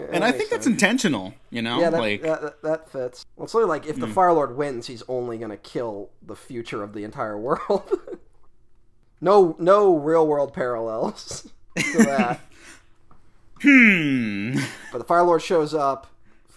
Yeah, 0.01 0.07
and 0.13 0.25
I 0.25 0.31
think 0.31 0.51
sense. 0.51 0.51
that's 0.51 0.67
intentional, 0.69 1.35
you 1.51 1.61
know. 1.61 1.81
Yeah, 1.81 1.91
that, 1.91 2.01
like 2.01 2.23
that, 2.23 2.63
that 2.63 2.89
fits. 2.89 3.27
Well, 3.35 3.47
it's 3.47 3.55
like 3.55 3.85
if 3.85 3.99
the 3.99 4.07
mm. 4.07 4.13
Fire 4.13 4.33
Lord 4.33 4.57
wins, 4.57 4.87
he's 4.87 5.03
only 5.09 5.39
gonna 5.39 5.57
kill 5.57 6.11
the 6.25 6.37
future 6.37 6.85
of 6.85 6.93
the 6.93 7.03
entire 7.03 7.37
world. 7.41 7.91
No, 9.21 9.57
no 9.59 9.97
real 9.97 10.27
world 10.27 10.53
parallels 10.53 11.51
to 11.77 11.99
that. 11.99 12.41
hmm. 13.63 14.59
But 14.93 14.99
the 14.99 15.05
Fire 15.05 15.23
Lord 15.23 15.43
shows 15.43 15.75
up 15.75 16.09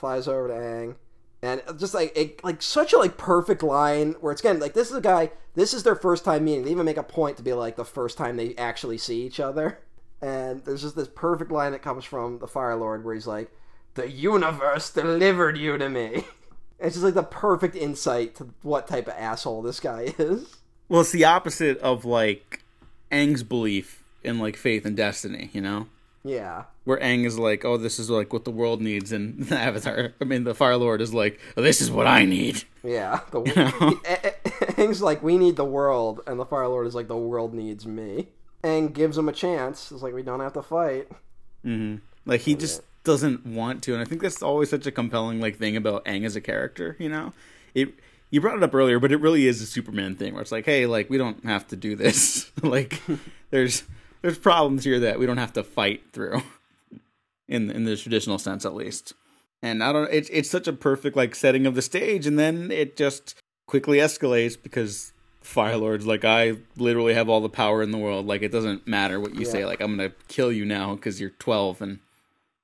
flies 0.02 0.28
over 0.28 0.48
to 0.48 0.54
Aang, 0.54 0.96
and 1.44 1.62
just 1.80 1.94
like 1.94 2.12
it, 2.18 2.44
like 2.44 2.62
such 2.62 2.92
a 2.92 2.98
like 2.98 3.18
perfect 3.18 3.64
line 3.64 4.16
where 4.20 4.32
it's 4.32 4.42
again 4.42 4.60
like 4.60 4.74
this 4.74 4.90
is 4.90 4.98
a 4.98 5.02
guy. 5.02 5.32
This 5.54 5.74
is 5.74 5.84
their 5.84 5.96
first 5.96 6.26
time 6.26 6.46
meeting. 6.46 6.66
They 6.66 6.72
even 6.72 6.86
make 6.86 6.98
a 6.98 7.04
point 7.04 7.38
to 7.38 7.44
be 7.44 7.54
like 7.54 7.76
the 7.76 7.86
first 7.86 8.18
time 8.18 8.36
they 8.36 8.56
actually 8.56 8.98
see 8.98 9.22
each 9.24 9.40
other. 9.40 9.80
And 10.22 10.64
there's 10.66 10.82
just 10.82 10.96
this 10.96 11.08
perfect 11.08 11.52
line 11.52 11.72
that 11.72 11.82
comes 11.82 12.06
from 12.06 12.40
the 12.40 12.48
Fire 12.48 12.76
Lord 12.76 13.06
where 13.06 13.14
he's 13.14 13.28
like, 13.28 13.52
"The 13.94 14.10
universe 14.10 14.92
delivered 14.92 15.58
you 15.58 15.78
to 15.78 15.90
me." 15.90 16.26
It's 16.84 16.96
just 16.96 17.06
like 17.06 17.14
the 17.14 17.22
perfect 17.22 17.76
insight 17.76 18.34
to 18.38 18.50
what 18.64 18.88
type 18.88 19.08
of 19.08 19.14
asshole 19.14 19.62
this 19.62 19.80
guy 19.80 20.16
is. 20.18 20.58
Well, 20.92 21.00
it's 21.00 21.12
the 21.14 21.24
opposite 21.24 21.78
of 21.78 22.04
like 22.04 22.66
Aang's 23.14 23.44
belief 23.44 24.04
in 24.26 24.40
like 24.40 24.58
faith 24.58 24.86
and 24.86 24.98
destiny, 24.98 25.50
you 25.54 25.62
know? 25.62 25.88
Yeah. 26.22 26.66
Where 26.84 27.00
Aang 27.00 27.26
is 27.26 27.40
like, 27.40 27.64
oh, 27.64 27.78
this 27.78 27.98
is 27.98 28.10
like 28.10 28.34
what 28.34 28.44
the 28.44 28.52
world 28.52 28.82
needs, 28.82 29.14
and 29.14 29.42
the 29.46 29.58
Avatar, 29.58 30.14
I 30.20 30.26
mean, 30.26 30.44
the 30.44 30.54
Fire 30.54 30.76
Lord 30.76 31.00
is 31.00 31.14
like, 31.14 31.40
oh, 31.56 31.62
this 31.62 31.80
is 31.80 31.90
what 31.90 32.08
I 32.08 32.26
need. 32.26 32.66
Yeah. 32.84 33.22
The, 33.32 33.42
you 33.42 33.56
know? 33.56 33.72
Aang's 34.76 35.02
like, 35.02 35.24
we 35.24 35.38
need 35.38 35.56
the 35.56 35.64
world, 35.64 36.20
and 36.28 36.38
the 36.38 36.46
Fire 36.46 36.68
Lord 36.68 36.86
is 36.86 36.94
like, 36.94 37.08
the 37.08 37.16
world 37.16 37.54
needs 37.54 37.88
me. 37.88 38.28
Aang 38.62 38.92
gives 38.92 39.18
him 39.18 39.30
a 39.30 39.34
chance. 39.34 39.94
It's 39.94 40.02
like, 40.02 40.14
we 40.14 40.24
don't 40.24 40.42
have 40.42 40.54
to 40.54 40.62
fight. 40.62 41.08
Mm-hmm. 41.66 42.00
Like, 42.26 42.42
he 42.42 42.54
just 42.54 42.82
doesn't 43.06 43.46
want 43.46 43.82
to, 43.84 43.94
and 43.94 44.02
I 44.02 44.06
think 44.06 44.22
that's 44.22 44.44
always 44.44 44.70
such 44.70 44.86
a 44.86 44.92
compelling 44.92 45.40
like 45.40 45.56
thing 45.56 45.78
about 45.78 46.04
Aang 46.04 46.26
as 46.26 46.36
a 46.36 46.42
character, 46.42 46.98
you 47.00 47.08
know? 47.08 47.32
It 47.74 47.94
you 48.32 48.42
brought 48.42 48.58
it 48.58 48.64
up 48.64 48.74
earlier, 48.74 49.00
but 49.00 49.12
it 49.12 49.18
really 49.18 49.46
is 49.46 49.62
a 49.62 49.66
Superman 49.66 50.16
thing 50.16 50.34
where 50.34 50.42
it's 50.42 50.52
like, 50.52 50.66
hey, 50.66 50.86
like 50.86 51.10
we 51.10 51.18
don't 51.18 51.46
have 51.46 51.68
to 51.68 51.76
do 51.76 51.96
this. 51.96 52.50
like 52.64 53.02
there's 53.52 53.84
there's 54.22 54.38
problems 54.38 54.84
here 54.84 55.00
that 55.02 55.20
we 55.20 55.26
don't 55.26 55.38
have 55.38 55.54
to 55.54 55.64
fight 55.64 56.02
through, 56.14 56.42
in 57.48 57.70
in 57.70 57.84
the 57.84 57.96
traditional 57.96 58.40
sense 58.40 58.66
at 58.66 58.74
least. 58.74 59.14
And 59.62 59.84
I 59.84 59.92
don't. 59.92 60.12
It's 60.12 60.30
it's 60.32 60.50
such 60.50 60.68
a 60.68 60.74
perfect 60.74 61.16
like 61.16 61.36
setting 61.36 61.68
of 61.68 61.76
the 61.76 61.82
stage, 61.82 62.26
and 62.26 62.40
then 62.40 62.72
it 62.72 62.98
just 62.98 63.36
quickly 63.68 64.00
escalates 64.00 64.62
because 64.62 65.14
Fire 65.42 65.78
Lord's 65.78 66.06
like, 66.06 66.24
I 66.24 66.56
literally 66.78 67.14
have 67.14 67.30
all 67.30 67.42
the 67.42 67.50
power 67.50 67.84
in 67.84 67.92
the 67.92 67.98
world. 67.98 68.26
Like 68.26 68.42
it 68.42 68.52
doesn't 68.52 68.88
matter 68.88 69.20
what 69.20 69.36
you 69.36 69.46
yeah. 69.46 69.52
say. 69.52 69.66
Like 69.66 69.82
I'm 69.82 69.98
gonna 69.98 70.14
kill 70.30 70.52
you 70.52 70.66
now 70.66 70.96
because 70.96 71.20
you're 71.20 71.32
12 71.32 71.82
and 71.82 72.00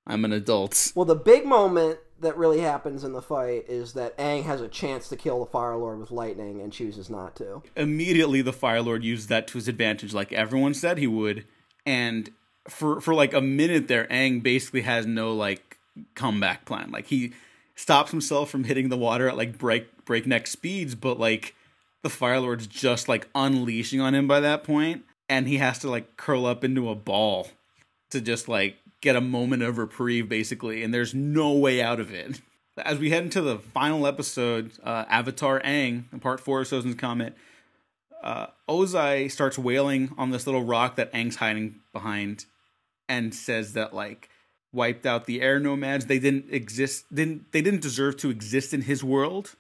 I'm 0.08 0.24
an 0.24 0.32
adult. 0.32 0.94
Well, 0.96 1.06
the 1.06 1.16
big 1.16 1.46
moment 1.46 2.00
that 2.22 2.38
really 2.38 2.60
happens 2.60 3.04
in 3.04 3.14
the 3.14 3.22
fight 3.22 3.66
is 3.68 3.94
that 3.94 4.18
Aang 4.18 4.44
has 4.44 4.62
a 4.62 4.68
chance 4.68 5.08
to 5.10 5.16
kill 5.16 5.40
the 5.40 5.46
Fire 5.46 5.76
Lord 5.76 6.00
with 6.00 6.12
lightning 6.12 6.62
and 6.62 6.74
chooses 6.74 7.10
not 7.10 7.36
to. 7.38 7.62
Immediately, 7.76 8.42
the 8.42 8.54
Fire 8.54 8.82
Lord 8.82 9.04
uses 9.04 9.28
that 9.28 9.48
to 9.48 9.58
his 9.58 9.68
advantage, 9.68 10.14
like 10.14 10.34
everyone 10.34 10.74
said 10.74 10.98
he 10.98 11.08
would. 11.08 11.46
And 11.86 12.32
for 12.68 13.00
for 13.02 13.14
like 13.14 13.34
a 13.34 13.42
minute 13.42 13.88
there, 13.88 14.06
Aang 14.06 14.42
basically 14.42 14.82
has 14.82 15.06
no 15.06 15.34
like 15.34 15.78
comeback 16.16 16.66
plan. 16.66 16.92
Like 16.92 17.08
he 17.08 17.34
stops 17.76 18.12
himself 18.12 18.50
from 18.50 18.64
hitting 18.64 18.90
the 18.90 18.98
water 18.98 19.30
at 19.30 19.38
like 19.38 19.58
break 19.58 20.06
breakneck 20.06 20.48
speeds, 20.48 20.96
but 20.96 21.20
like 21.20 21.56
the 22.04 22.10
Fire 22.10 22.40
Lord's 22.40 22.68
just 22.68 23.08
like 23.08 23.30
unleashing 23.36 24.02
on 24.02 24.16
him 24.16 24.28
by 24.28 24.40
that 24.40 24.64
point, 24.64 25.04
and 25.30 25.48
he 25.48 25.58
has 25.58 25.80
to 25.80 25.90
like 25.90 26.18
curl 26.18 26.46
up 26.46 26.64
into 26.64 26.90
a 26.90 26.96
ball 26.96 27.50
to 28.10 28.22
just 28.22 28.48
like 28.48 28.78
get 29.02 29.16
a 29.16 29.22
moment 29.22 29.64
of 29.64 29.78
reprieve, 29.78 30.30
basically, 30.30 30.84
and 30.84 30.94
there's 30.94 31.14
no 31.14 31.54
way 31.54 31.82
out 31.82 32.00
of 32.00 32.14
it. 32.14 32.42
As 32.78 33.00
we 33.00 33.10
head 33.10 33.24
into 33.24 33.42
the 33.42 33.58
final 33.58 34.06
episode, 34.06 34.72
uh, 34.84 35.06
Avatar 35.10 35.60
Aang, 35.62 36.22
part 36.22 36.40
four 36.40 36.62
of 36.62 36.68
Sozin's 36.68 36.96
Comet, 36.96 37.36
uh, 38.24 38.48
Ozai 38.68 39.32
starts 39.32 39.58
wailing 39.58 40.14
on 40.18 40.32
this 40.32 40.46
little 40.46 40.64
rock 40.64 40.96
that 40.96 41.12
Aang's 41.14 41.38
hiding 41.38 41.80
behind, 41.94 42.46
and 43.10 43.34
says 43.34 43.74
that 43.74 43.94
like 43.94 44.30
wiped 44.74 45.06
out 45.06 45.26
the 45.26 45.42
air 45.42 45.60
nomads. 45.60 46.06
They 46.06 46.20
didn't 46.20 46.46
exist. 46.50 47.06
Didn't 47.14 47.52
they 47.52 47.62
didn't 47.62 47.82
deserve 47.82 48.18
to 48.18 48.30
exist 48.30 48.74
in 48.74 48.84
his 48.84 49.04
world, 49.04 49.56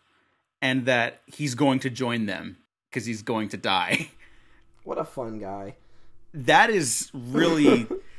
and 0.62 0.86
that 0.86 1.22
he's 1.26 1.56
going 1.56 1.80
to 1.80 1.90
join 1.90 2.26
them 2.26 2.58
because 2.90 3.06
he's 3.06 3.22
going 3.22 3.50
to 3.50 3.58
die. 3.58 4.10
What 4.84 4.98
a 4.98 5.04
fun 5.04 5.40
guy! 5.40 5.76
That 6.34 6.70
is 6.70 7.10
really 7.14 7.88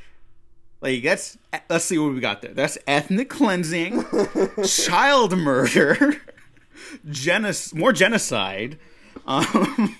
Like 0.81 1.03
that's 1.03 1.37
let's 1.69 1.85
see 1.85 1.97
what 1.97 2.13
we 2.13 2.21
got 2.21 2.41
there. 2.41 2.53
That's 2.53 2.77
ethnic 2.87 3.29
cleansing, 3.29 4.05
child 4.65 5.37
murder, 5.37 6.21
genos- 7.05 7.73
more 7.73 7.91
genocide. 7.91 8.79
Um, 9.27 9.97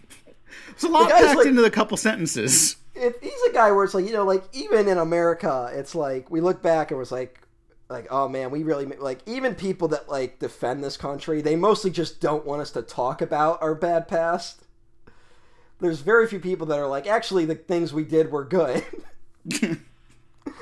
it's 0.69 0.85
a 0.85 0.87
lot 0.87 1.09
packed 1.09 1.35
like, 1.35 1.47
into 1.47 1.65
a 1.65 1.69
couple 1.69 1.97
sentences. 1.97 2.77
It, 2.95 3.17
he's 3.21 3.41
a 3.49 3.53
guy 3.53 3.71
where 3.71 3.83
it's 3.83 3.93
like 3.93 4.05
you 4.05 4.13
know, 4.13 4.23
like 4.23 4.43
even 4.53 4.87
in 4.87 4.97
America, 4.97 5.69
it's 5.73 5.95
like 5.95 6.31
we 6.31 6.39
look 6.39 6.61
back 6.61 6.91
and 6.91 6.97
was 6.97 7.11
like, 7.11 7.41
like 7.89 8.07
oh 8.09 8.29
man, 8.29 8.49
we 8.49 8.63
really 8.63 8.85
like 8.85 9.19
even 9.25 9.55
people 9.55 9.89
that 9.89 10.07
like 10.07 10.39
defend 10.39 10.81
this 10.81 10.95
country, 10.95 11.41
they 11.41 11.57
mostly 11.57 11.91
just 11.91 12.21
don't 12.21 12.45
want 12.45 12.61
us 12.61 12.71
to 12.71 12.81
talk 12.81 13.21
about 13.21 13.61
our 13.61 13.75
bad 13.75 14.07
past. 14.07 14.63
There's 15.81 15.99
very 15.99 16.25
few 16.27 16.39
people 16.39 16.67
that 16.67 16.79
are 16.79 16.87
like, 16.87 17.05
actually, 17.05 17.43
the 17.43 17.55
things 17.55 17.93
we 17.93 18.05
did 18.05 18.31
were 18.31 18.45
good. 18.45 18.85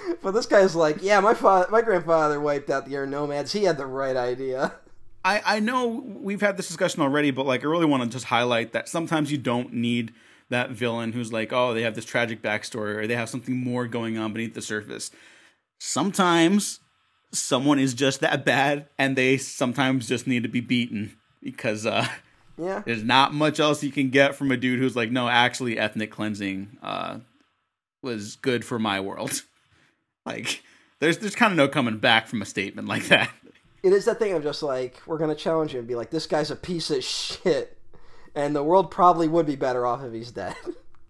but 0.21 0.31
this 0.31 0.45
guy's 0.45 0.75
like, 0.75 1.01
yeah, 1.01 1.19
my 1.19 1.33
father, 1.33 1.67
my 1.71 1.81
grandfather 1.81 2.39
wiped 2.39 2.69
out 2.69 2.85
the 2.85 2.95
air 2.95 3.05
nomads. 3.05 3.51
He 3.53 3.63
had 3.63 3.77
the 3.77 3.85
right 3.85 4.15
idea. 4.15 4.73
I 5.25 5.41
I 5.45 5.59
know 5.59 5.87
we've 5.87 6.41
had 6.41 6.57
this 6.57 6.67
discussion 6.67 7.01
already, 7.01 7.31
but 7.31 7.45
like 7.45 7.63
I 7.63 7.67
really 7.67 7.85
want 7.85 8.03
to 8.03 8.09
just 8.09 8.25
highlight 8.25 8.71
that 8.73 8.87
sometimes 8.87 9.31
you 9.31 9.37
don't 9.37 9.73
need 9.73 10.13
that 10.49 10.69
villain 10.71 11.11
who's 11.11 11.33
like, 11.33 11.51
oh, 11.51 11.73
they 11.73 11.81
have 11.81 11.95
this 11.95 12.05
tragic 12.05 12.41
backstory 12.41 12.95
or 12.95 13.07
they 13.07 13.15
have 13.15 13.29
something 13.29 13.57
more 13.57 13.85
going 13.87 14.17
on 14.17 14.31
beneath 14.31 14.53
the 14.53 14.61
surface. 14.61 15.11
Sometimes 15.79 16.79
someone 17.31 17.79
is 17.79 17.93
just 17.93 18.21
that 18.21 18.45
bad 18.45 18.87
and 18.97 19.15
they 19.15 19.37
sometimes 19.37 20.07
just 20.07 20.27
need 20.27 20.43
to 20.43 20.49
be 20.49 20.61
beaten 20.61 21.17
because 21.43 21.85
uh 21.85 22.07
Yeah. 22.57 22.81
there's 22.85 23.03
not 23.03 23.33
much 23.33 23.59
else 23.59 23.83
you 23.83 23.91
can 23.91 24.09
get 24.09 24.35
from 24.35 24.51
a 24.51 24.57
dude 24.57 24.79
who's 24.79 24.95
like, 24.95 25.11
no, 25.11 25.27
actually 25.27 25.77
ethnic 25.77 26.09
cleansing 26.11 26.77
uh 26.81 27.19
was 28.01 28.35
good 28.37 28.63
for 28.63 28.79
my 28.79 28.99
world. 28.99 29.43
Like 30.27 30.63
there's 30.99 31.17
there's 31.19 31.35
kind 31.35 31.51
of 31.51 31.57
no 31.57 31.67
coming 31.67 31.97
back 31.97 32.27
from 32.27 32.41
a 32.41 32.45
statement 32.45 32.87
like 32.87 33.07
that. 33.07 33.31
It 33.83 33.93
is 33.93 34.05
that 34.05 34.19
thing 34.19 34.33
of 34.33 34.43
just 34.43 34.63
like 34.63 35.01
we're 35.05 35.17
gonna 35.17 35.35
challenge 35.35 35.73
you 35.73 35.79
and 35.79 35.87
be 35.87 35.95
like, 35.95 36.09
this 36.09 36.27
guy's 36.27 36.51
a 36.51 36.55
piece 36.55 36.91
of 36.91 37.03
shit, 37.03 37.77
and 38.35 38.55
the 38.55 38.63
world 38.63 38.91
probably 38.91 39.27
would 39.27 39.45
be 39.45 39.55
better 39.55 39.85
off 39.85 40.03
if 40.03 40.13
he's 40.13 40.31
dead. 40.31 40.55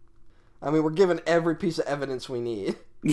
I 0.61 0.71
mean, 0.71 0.83
we're 0.83 0.89
given 0.91 1.21
every 1.25 1.55
piece 1.55 1.79
of 1.79 1.85
evidence 1.85 2.27
we 2.27 2.39
need. 2.39 2.75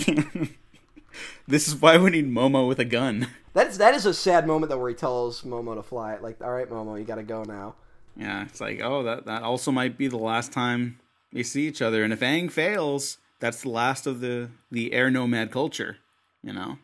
this 1.47 1.68
is 1.68 1.76
why 1.76 1.98
we 1.98 2.10
need 2.10 2.31
Momo 2.31 2.66
with 2.66 2.78
a 2.78 2.85
gun. 2.85 3.28
That's 3.52 3.76
that 3.78 3.94
is 3.94 4.06
a 4.06 4.14
sad 4.14 4.47
moment 4.47 4.70
though, 4.70 4.78
where 4.78 4.90
he 4.90 4.97
tells 4.97 5.43
Momo 5.43 5.74
to 5.74 5.82
fly. 5.82 6.16
Like, 6.16 6.43
all 6.43 6.51
right, 6.51 6.68
Momo, 6.68 6.98
you 6.98 7.05
gotta 7.05 7.22
go 7.22 7.44
now. 7.44 7.76
Yeah, 8.16 8.44
it's 8.44 8.60
like, 8.60 8.81
oh, 8.82 9.02
that 9.05 9.26
that 9.26 9.43
also 9.43 9.70
might 9.70 9.97
be 9.97 10.09
the 10.09 10.16
last 10.16 10.52
time 10.52 10.98
we 11.32 11.43
see 11.43 11.66
each 11.66 11.82
other. 11.82 12.02
And 12.02 12.12
if 12.12 12.20
Aang 12.20 12.51
fails, 12.51 13.18
that's 13.40 13.62
the 13.62 13.69
last 13.70 14.06
of 14.06 14.20
the 14.20 14.51
the 14.70 14.93
air 14.93 15.11
nomad 15.11 15.51
culture. 15.51 15.98
You 16.43 16.52
know, 16.52 16.78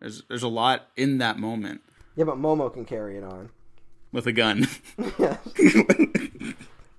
there's 0.00 0.22
there's 0.28 0.42
a 0.42 0.48
lot 0.48 0.88
in 0.96 1.18
that 1.18 1.38
moment 1.38 1.80
Yeah, 2.16 2.24
but 2.24 2.36
Momo 2.38 2.72
can 2.72 2.84
carry 2.84 3.16
it 3.16 3.24
on. 3.24 3.50
with 4.12 4.26
a 4.26 4.32
gun. 4.32 4.68
Yeah. 5.18 5.36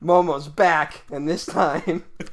Momo's 0.04 0.48
back, 0.48 1.04
and 1.12 1.28
this 1.28 1.46
time, 1.46 2.04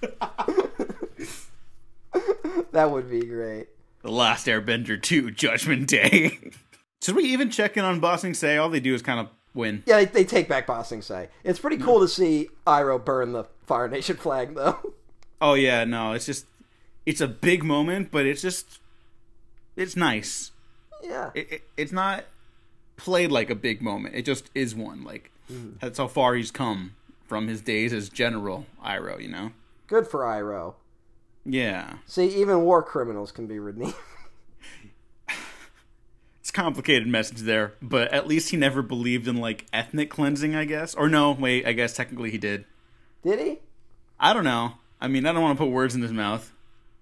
that 2.73 2.91
would 2.91 3.11
be 3.11 3.25
great. 3.25 3.69
the 4.03 4.11
last 4.11 4.47
Airbender 4.47 5.01
two, 5.01 5.31
Judgment 5.31 5.89
Day. 5.89 6.39
Should 7.03 7.17
we 7.17 7.25
even 7.25 7.51
check 7.51 7.77
in 7.77 7.85
on 7.85 8.01
Ba 8.01 8.19
Sing 8.19 8.35
Se? 8.35 8.57
All 8.57 8.69
they 8.71 8.81
do 8.81 8.95
is 8.95 9.03
kind 9.03 9.21
of 9.21 9.29
win. 9.55 9.83
Yeah, 9.87 9.97
they, 9.99 10.05
they 10.07 10.25
take 10.25 10.49
back 10.49 10.67
Ba 10.67 10.85
Sing 10.85 11.03
Se. 11.03 11.29
It's 11.43 11.59
pretty 11.59 11.77
cool 11.79 12.01
to 12.01 12.09
see 12.09 12.49
Iroh 12.67 13.03
burn 13.05 13.33
the 13.33 13.45
Fire 13.67 13.89
Nation 13.89 14.17
flag, 14.17 14.55
though. 14.55 14.95
Oh 15.41 15.55
yeah, 15.55 15.85
no, 15.85 16.13
it's 16.13 16.27
just 16.27 16.47
it's 17.06 17.20
a 17.20 17.28
big 17.28 17.62
moment, 17.64 18.10
but 18.10 18.26
it's 18.26 18.43
just 18.43 18.81
it's 19.76 19.97
nice. 19.97 20.51
Yeah. 21.02 21.31
it, 21.35 21.52
it, 21.52 21.62
it's 21.76 21.93
not 21.93 22.24
played 22.97 23.31
like 23.31 23.51
a 23.51 23.55
big 23.55 23.82
moment. 23.82 24.14
It 24.14 24.24
just 24.24 24.51
is 24.55 24.74
one. 24.74 25.05
Like 25.05 25.31
mm-hmm. 25.51 25.76
that's 25.81 25.98
how 25.98 26.09
far 26.09 26.35
he's 26.35 26.51
come 26.51 26.94
from 27.26 27.48
his 27.48 27.60
days 27.60 27.93
as 27.93 28.09
General 28.09 28.66
Iroh. 28.85 29.20
You 29.20 29.28
know? 29.28 29.52
Good 29.86 30.06
for 30.06 30.20
Iroh. 30.20 30.74
Yeah, 31.47 31.97
See, 32.06 32.26
even 32.40 32.62
war 32.62 32.82
criminals 32.82 33.31
can 33.31 33.47
be 33.47 33.59
redeemed. 33.59 33.93
it's 36.40 36.48
a 36.48 36.52
complicated 36.55 37.06
message 37.06 37.40
there, 37.40 37.74
but 37.82 38.10
at 38.12 38.26
least 38.26 38.48
he 38.48 38.56
never 38.56 38.81
believed 38.81 39.28
in 39.28 39.36
like 39.36 39.66
ethnic 39.70 40.09
cleansing. 40.09 40.55
I 40.55 40.64
guess, 40.64 40.94
or 40.94 41.10
no, 41.10 41.32
wait, 41.32 41.66
I 41.66 41.72
guess 41.72 41.93
technically 41.93 42.31
he 42.31 42.39
did. 42.39 42.64
Did 43.22 43.40
he? 43.40 43.59
I 44.18 44.32
don't 44.32 44.44
know. 44.44 44.76
I 45.02 45.09
mean, 45.09 45.26
I 45.26 45.32
don't 45.32 45.43
want 45.43 45.59
to 45.59 45.62
put 45.62 45.70
words 45.70 45.94
in 45.94 46.01
his 46.01 46.12
mouth, 46.12 46.51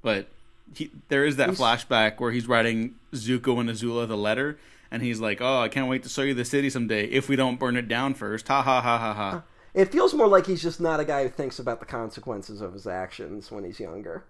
but 0.02 0.26
he, 0.74 0.90
there 1.08 1.24
is 1.24 1.36
that 1.36 1.50
He's- 1.50 1.60
flashback 1.60 2.20
where 2.20 2.32
he's 2.32 2.46
writing 2.46 2.96
Zuko 3.12 3.60
and 3.60 3.68
Azula 3.68 4.06
the 4.06 4.16
letter, 4.16 4.58
and 4.90 5.02
he's 5.02 5.20
like, 5.20 5.40
"Oh, 5.40 5.60
I 5.60 5.68
can't 5.68 5.88
wait 5.88 6.02
to 6.02 6.08
show 6.08 6.22
you 6.22 6.34
the 6.34 6.44
city 6.44 6.70
someday 6.70 7.06
if 7.06 7.28
we 7.28 7.36
don't 7.36 7.58
burn 7.58 7.76
it 7.76 7.88
down 7.88 8.14
first. 8.14 8.48
Ha 8.48 8.62
ha 8.62 8.80
ha 8.80 8.98
ha 8.98 9.14
ha." 9.14 9.42
It 9.74 9.90
feels 9.90 10.12
more 10.12 10.28
like 10.28 10.46
he's 10.46 10.62
just 10.62 10.80
not 10.80 11.00
a 11.00 11.04
guy 11.04 11.22
who 11.22 11.30
thinks 11.30 11.58
about 11.58 11.80
the 11.80 11.86
consequences 11.86 12.60
of 12.60 12.74
his 12.74 12.86
actions 12.86 13.50
when 13.50 13.64
he's 13.64 13.80
younger. 13.80 14.24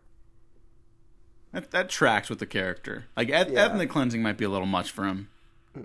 That, 1.53 1.71
that 1.73 1.89
tracks 1.89 2.31
with 2.31 2.39
the 2.39 2.47
character. 2.47 3.07
Like 3.17 3.29
eth- 3.29 3.51
Yeah. 3.51 3.65
ethnic 3.67 3.91
cleansing 3.91 4.23
might 4.23 4.39
be 4.39 4.45
a 4.45 4.49
little 4.49 4.67
much 4.67 4.91
for 4.91 5.05
him. 5.05 5.29
Hmm. 5.75 5.83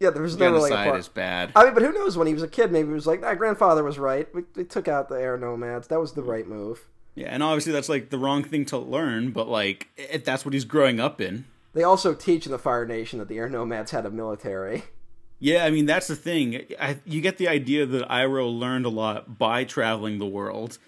Yeah, 0.00 0.10
there 0.10 0.22
was 0.22 0.36
no 0.36 0.46
never 0.46 0.58
like 0.58 0.72
a 0.72 0.74
Genocide 0.74 0.88
part. 0.88 1.00
is 1.00 1.08
bad. 1.08 1.52
I 1.54 1.64
mean, 1.66 1.74
but 1.74 1.82
who 1.82 1.92
knows? 1.92 2.16
When 2.16 2.26
he 2.26 2.34
was 2.34 2.42
a 2.42 2.48
kid, 2.48 2.72
maybe 2.72 2.88
he 2.88 2.94
was 2.94 3.06
like, 3.06 3.20
"My 3.20 3.34
grandfather 3.34 3.84
was 3.84 3.98
right. 3.98 4.32
We, 4.34 4.42
we 4.56 4.64
took 4.64 4.88
out 4.88 5.08
the 5.08 5.20
air 5.20 5.36
nomads. 5.36 5.88
That 5.88 6.00
was 6.00 6.12
the 6.12 6.22
hmm. 6.22 6.30
right 6.30 6.48
move." 6.48 6.86
Yeah, 7.18 7.30
and 7.30 7.42
obviously 7.42 7.72
that's 7.72 7.88
like 7.88 8.10
the 8.10 8.18
wrong 8.18 8.44
thing 8.44 8.64
to 8.66 8.78
learn, 8.78 9.32
but 9.32 9.48
like 9.48 9.88
if 9.96 10.24
that's 10.24 10.44
what 10.44 10.54
he's 10.54 10.64
growing 10.64 11.00
up 11.00 11.20
in. 11.20 11.46
They 11.72 11.82
also 11.82 12.14
teach 12.14 12.46
in 12.46 12.52
the 12.52 12.60
Fire 12.60 12.86
Nation 12.86 13.18
that 13.18 13.26
the 13.26 13.38
air 13.38 13.48
nomads 13.48 13.90
had 13.90 14.06
a 14.06 14.10
military. 14.10 14.84
Yeah, 15.40 15.64
I 15.64 15.70
mean 15.70 15.86
that's 15.86 16.06
the 16.06 16.14
thing. 16.14 16.64
I, 16.80 16.98
you 17.04 17.20
get 17.20 17.38
the 17.38 17.48
idea 17.48 17.86
that 17.86 18.08
Iroh 18.08 18.56
learned 18.56 18.86
a 18.86 18.88
lot 18.88 19.36
by 19.36 19.64
traveling 19.64 20.18
the 20.18 20.26
world, 20.26 20.78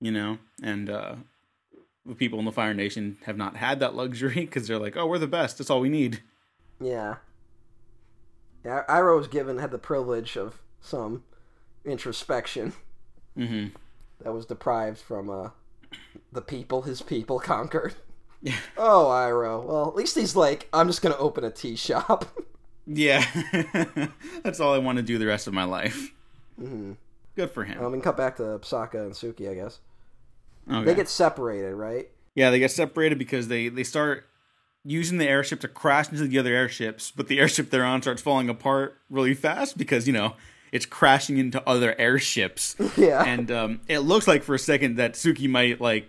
you 0.00 0.12
know, 0.12 0.38
and 0.62 0.88
uh, 0.88 1.16
the 2.06 2.14
people 2.14 2.38
in 2.38 2.44
the 2.44 2.52
Fire 2.52 2.74
Nation 2.74 3.16
have 3.24 3.36
not 3.36 3.56
had 3.56 3.80
that 3.80 3.96
luxury 3.96 4.34
because 4.34 4.68
they're 4.68 4.78
like, 4.78 4.96
"Oh, 4.96 5.06
we're 5.06 5.18
the 5.18 5.26
best. 5.26 5.58
That's 5.58 5.70
all 5.70 5.80
we 5.80 5.88
need." 5.88 6.20
Yeah. 6.80 7.16
Yeah, 8.64 8.84
Iroh 8.88 9.18
was 9.18 9.28
given 9.28 9.58
had 9.58 9.72
the 9.72 9.78
privilege 9.78 10.36
of 10.36 10.60
some 10.80 11.24
introspection 11.84 12.74
hmm 13.36 13.66
that 14.22 14.32
was 14.32 14.46
deprived 14.46 14.98
from 14.98 15.28
uh, 15.28 15.50
the 16.32 16.42
people 16.42 16.82
his 16.82 17.02
people 17.02 17.38
conquered. 17.40 17.94
Yeah. 18.42 18.56
Oh, 18.76 19.06
Iroh. 19.06 19.64
Well, 19.64 19.88
at 19.88 19.94
least 19.96 20.16
he's 20.16 20.36
like, 20.36 20.68
I'm 20.70 20.86
just 20.86 21.00
gonna 21.00 21.16
open 21.16 21.44
a 21.44 21.50
tea 21.50 21.76
shop. 21.76 22.26
Yeah, 22.86 23.24
that's 24.42 24.60
all 24.60 24.74
I 24.74 24.78
want 24.78 24.96
to 24.96 25.02
do 25.02 25.16
the 25.16 25.24
rest 25.26 25.46
of 25.46 25.54
my 25.54 25.64
life. 25.64 26.12
hmm 26.58 26.92
Good 27.34 27.50
for 27.50 27.64
him. 27.64 27.82
Um, 27.82 27.94
and 27.94 28.02
cut 28.02 28.18
back 28.18 28.36
to 28.36 28.42
Sokka 28.60 28.96
and 28.96 29.12
Suki, 29.12 29.50
I 29.50 29.54
guess. 29.54 29.80
Okay. 30.70 30.84
They 30.84 30.94
get 30.94 31.08
separated, 31.08 31.74
right? 31.74 32.10
Yeah, 32.34 32.50
they 32.50 32.58
get 32.58 32.70
separated 32.70 33.18
because 33.18 33.48
they 33.48 33.68
they 33.70 33.84
start 33.84 34.26
using 34.84 35.16
the 35.16 35.26
airship 35.26 35.60
to 35.60 35.68
crash 35.68 36.10
into 36.10 36.26
the 36.28 36.38
other 36.38 36.52
airships, 36.54 37.10
but 37.10 37.28
the 37.28 37.40
airship 37.40 37.70
they're 37.70 37.84
on 37.86 38.02
starts 38.02 38.20
falling 38.20 38.50
apart 38.50 38.98
really 39.08 39.32
fast 39.32 39.78
because 39.78 40.06
you 40.06 40.12
know 40.12 40.34
it's 40.74 40.84
crashing 40.86 41.38
into 41.38 41.62
other 41.66 41.94
airships, 41.98 42.74
Yeah. 42.98 43.22
and 43.24 43.50
um, 43.50 43.80
it 43.88 44.00
looks 44.00 44.26
like 44.28 44.42
for 44.42 44.54
a 44.54 44.58
second 44.58 44.96
that 44.96 45.14
Suki 45.14 45.48
might 45.48 45.80
like 45.80 46.06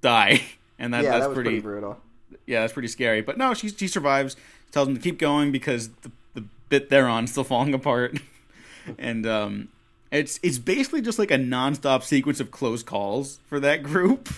die, 0.00 0.42
and 0.78 0.92
that 0.92 1.04
yeah, 1.04 1.12
that's 1.12 1.26
that 1.28 1.34
pretty, 1.34 1.50
pretty 1.50 1.60
brutal. 1.60 2.00
yeah 2.46 2.60
that's 2.60 2.72
pretty 2.72 2.88
scary. 2.88 3.22
But 3.22 3.38
no, 3.38 3.54
she 3.54 3.68
she 3.70 3.88
survives. 3.88 4.36
Tells 4.70 4.86
them 4.86 4.96
to 4.96 5.00
keep 5.02 5.18
going 5.18 5.50
because 5.52 5.88
the 6.02 6.10
the 6.34 6.44
bit 6.68 6.90
they're 6.90 7.08
on 7.08 7.24
is 7.24 7.30
still 7.30 7.44
falling 7.44 7.72
apart, 7.80 8.18
and 8.98 9.26
um. 9.26 9.68
It's 10.10 10.40
it's 10.42 10.56
basically 10.56 11.02
just 11.02 11.18
like 11.18 11.30
a 11.30 11.36
nonstop 11.36 12.02
sequence 12.02 12.40
of 12.40 12.50
close 12.50 12.82
calls 12.82 13.40
for 13.46 13.60
that 13.60 13.82
group. 13.82 14.30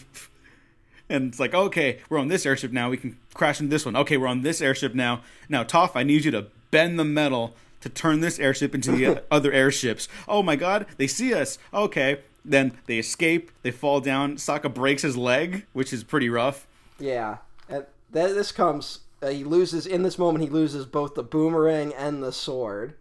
And 1.08 1.28
it's 1.28 1.38
like, 1.38 1.54
okay, 1.54 2.00
we're 2.08 2.18
on 2.18 2.26
this 2.26 2.44
airship 2.44 2.72
now. 2.72 2.90
We 2.90 2.96
can 2.96 3.16
crash 3.34 3.60
into 3.60 3.70
this 3.70 3.86
one. 3.86 3.94
Okay, 3.94 4.16
we're 4.16 4.26
on 4.26 4.42
this 4.42 4.60
airship 4.60 4.96
now. 4.96 5.20
Now, 5.48 5.62
Toph, 5.62 5.92
I 5.94 6.02
need 6.02 6.24
you 6.24 6.32
to 6.32 6.46
bend 6.72 6.98
the 6.98 7.04
metal 7.04 7.54
to 7.80 7.88
turn 7.88 8.20
this 8.20 8.38
airship 8.38 8.74
into 8.74 8.92
the 8.92 9.22
other 9.30 9.52
airships. 9.52 10.08
Oh 10.28 10.42
my 10.42 10.56
god, 10.56 10.86
they 10.96 11.06
see 11.06 11.34
us. 11.34 11.58
Okay. 11.72 12.20
Then 12.44 12.72
they 12.86 12.98
escape. 12.98 13.50
They 13.62 13.70
fall 13.70 14.00
down. 14.00 14.36
Sokka 14.36 14.72
breaks 14.72 15.02
his 15.02 15.16
leg, 15.16 15.66
which 15.72 15.92
is 15.92 16.02
pretty 16.02 16.30
rough. 16.30 16.66
Yeah. 16.98 17.38
And 17.68 17.84
th- 18.12 18.34
this 18.34 18.50
comes. 18.50 19.00
Uh, 19.22 19.28
he 19.28 19.44
loses 19.44 19.86
in 19.86 20.02
this 20.02 20.18
moment. 20.18 20.44
He 20.44 20.50
loses 20.50 20.86
both 20.86 21.14
the 21.14 21.22
boomerang 21.22 21.92
and 21.92 22.22
the 22.22 22.32
sword. 22.32 22.94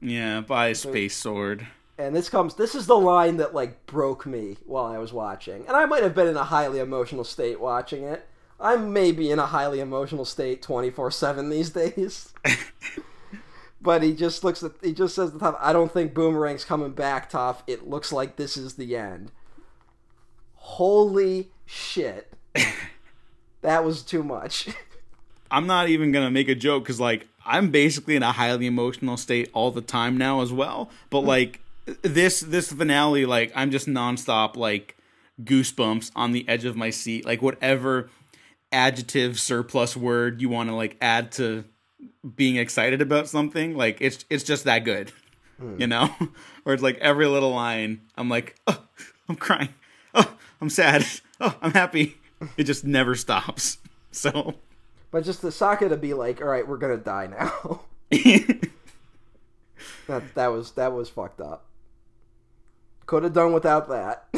Yeah, 0.00 0.42
by 0.42 0.68
a 0.68 0.74
space 0.74 1.16
sword. 1.16 1.66
And 1.96 2.14
this 2.14 2.28
comes. 2.28 2.56
This 2.56 2.74
is 2.74 2.86
the 2.86 2.98
line 2.98 3.38
that 3.38 3.54
like 3.54 3.86
broke 3.86 4.26
me 4.26 4.58
while 4.66 4.84
I 4.84 4.98
was 4.98 5.12
watching, 5.12 5.64
and 5.66 5.76
I 5.76 5.86
might 5.86 6.02
have 6.02 6.14
been 6.14 6.26
in 6.26 6.36
a 6.36 6.44
highly 6.44 6.80
emotional 6.80 7.24
state 7.24 7.60
watching 7.60 8.02
it. 8.02 8.26
I'm 8.60 8.92
maybe 8.92 9.30
in 9.30 9.38
a 9.38 9.46
highly 9.46 9.80
emotional 9.80 10.24
state 10.24 10.60
24 10.62 11.10
seven 11.10 11.50
these 11.50 11.70
days. 11.70 12.32
but 13.84 14.02
he 14.02 14.14
just 14.14 14.42
looks 14.42 14.62
at. 14.62 14.72
He 14.82 14.92
just 14.92 15.14
says 15.14 15.30
to 15.30 15.38
Toph, 15.38 15.58
"I 15.60 15.72
don't 15.72 15.92
think 15.92 16.14
Boomerang's 16.14 16.64
coming 16.64 16.92
back, 16.92 17.30
Toph. 17.30 17.58
It 17.66 17.86
looks 17.88 18.10
like 18.10 18.36
this 18.36 18.56
is 18.56 18.74
the 18.74 18.96
end." 18.96 19.30
Holy 20.54 21.50
shit! 21.66 22.32
that 23.60 23.84
was 23.84 24.02
too 24.02 24.24
much. 24.24 24.70
I'm 25.50 25.66
not 25.66 25.88
even 25.90 26.10
gonna 26.10 26.30
make 26.30 26.48
a 26.48 26.54
joke 26.54 26.84
because 26.84 26.98
like 26.98 27.28
I'm 27.44 27.70
basically 27.70 28.16
in 28.16 28.22
a 28.22 28.32
highly 28.32 28.66
emotional 28.66 29.18
state 29.18 29.50
all 29.52 29.70
the 29.70 29.82
time 29.82 30.16
now 30.16 30.40
as 30.40 30.50
well. 30.50 30.90
But 31.10 31.20
hmm. 31.20 31.28
like 31.28 31.60
this 32.00 32.40
this 32.40 32.72
finale, 32.72 33.26
like 33.26 33.52
I'm 33.54 33.70
just 33.70 33.86
nonstop 33.86 34.56
like 34.56 34.96
goosebumps 35.42 36.10
on 36.16 36.32
the 36.32 36.48
edge 36.48 36.64
of 36.64 36.74
my 36.74 36.88
seat. 36.88 37.26
Like 37.26 37.42
whatever 37.42 38.08
adjective 38.72 39.38
surplus 39.38 39.94
word 39.94 40.40
you 40.40 40.48
want 40.48 40.70
to 40.70 40.74
like 40.74 40.96
add 41.02 41.30
to 41.32 41.64
being 42.36 42.56
excited 42.56 43.00
about 43.00 43.28
something, 43.28 43.76
like 43.76 43.98
it's 44.00 44.24
it's 44.30 44.44
just 44.44 44.64
that 44.64 44.80
good. 44.80 45.12
Hmm. 45.58 45.80
You 45.80 45.86
know? 45.86 46.06
Where 46.64 46.74
it's 46.74 46.82
like 46.82 46.98
every 46.98 47.26
little 47.26 47.50
line, 47.50 48.00
I'm 48.16 48.28
like, 48.28 48.56
oh, 48.66 48.82
I'm 49.28 49.36
crying. 49.36 49.70
Oh, 50.14 50.34
I'm 50.60 50.70
sad. 50.70 51.04
Oh, 51.40 51.56
I'm 51.60 51.72
happy. 51.72 52.18
It 52.56 52.64
just 52.64 52.84
never 52.84 53.14
stops. 53.14 53.78
So 54.12 54.54
But 55.10 55.24
just 55.24 55.42
the 55.42 55.48
Sokka 55.48 55.88
to 55.88 55.96
be 55.96 56.14
like, 56.14 56.40
all 56.40 56.46
right, 56.46 56.66
we're 56.66 56.76
gonna 56.76 56.96
die 56.96 57.26
now. 57.26 57.80
That 60.06 60.34
that 60.34 60.48
was 60.48 60.72
that 60.72 60.92
was 60.92 61.08
fucked 61.08 61.40
up. 61.40 61.64
Could 63.06 63.24
have 63.24 63.32
done 63.32 63.52
without 63.52 63.88
that. 63.88 64.28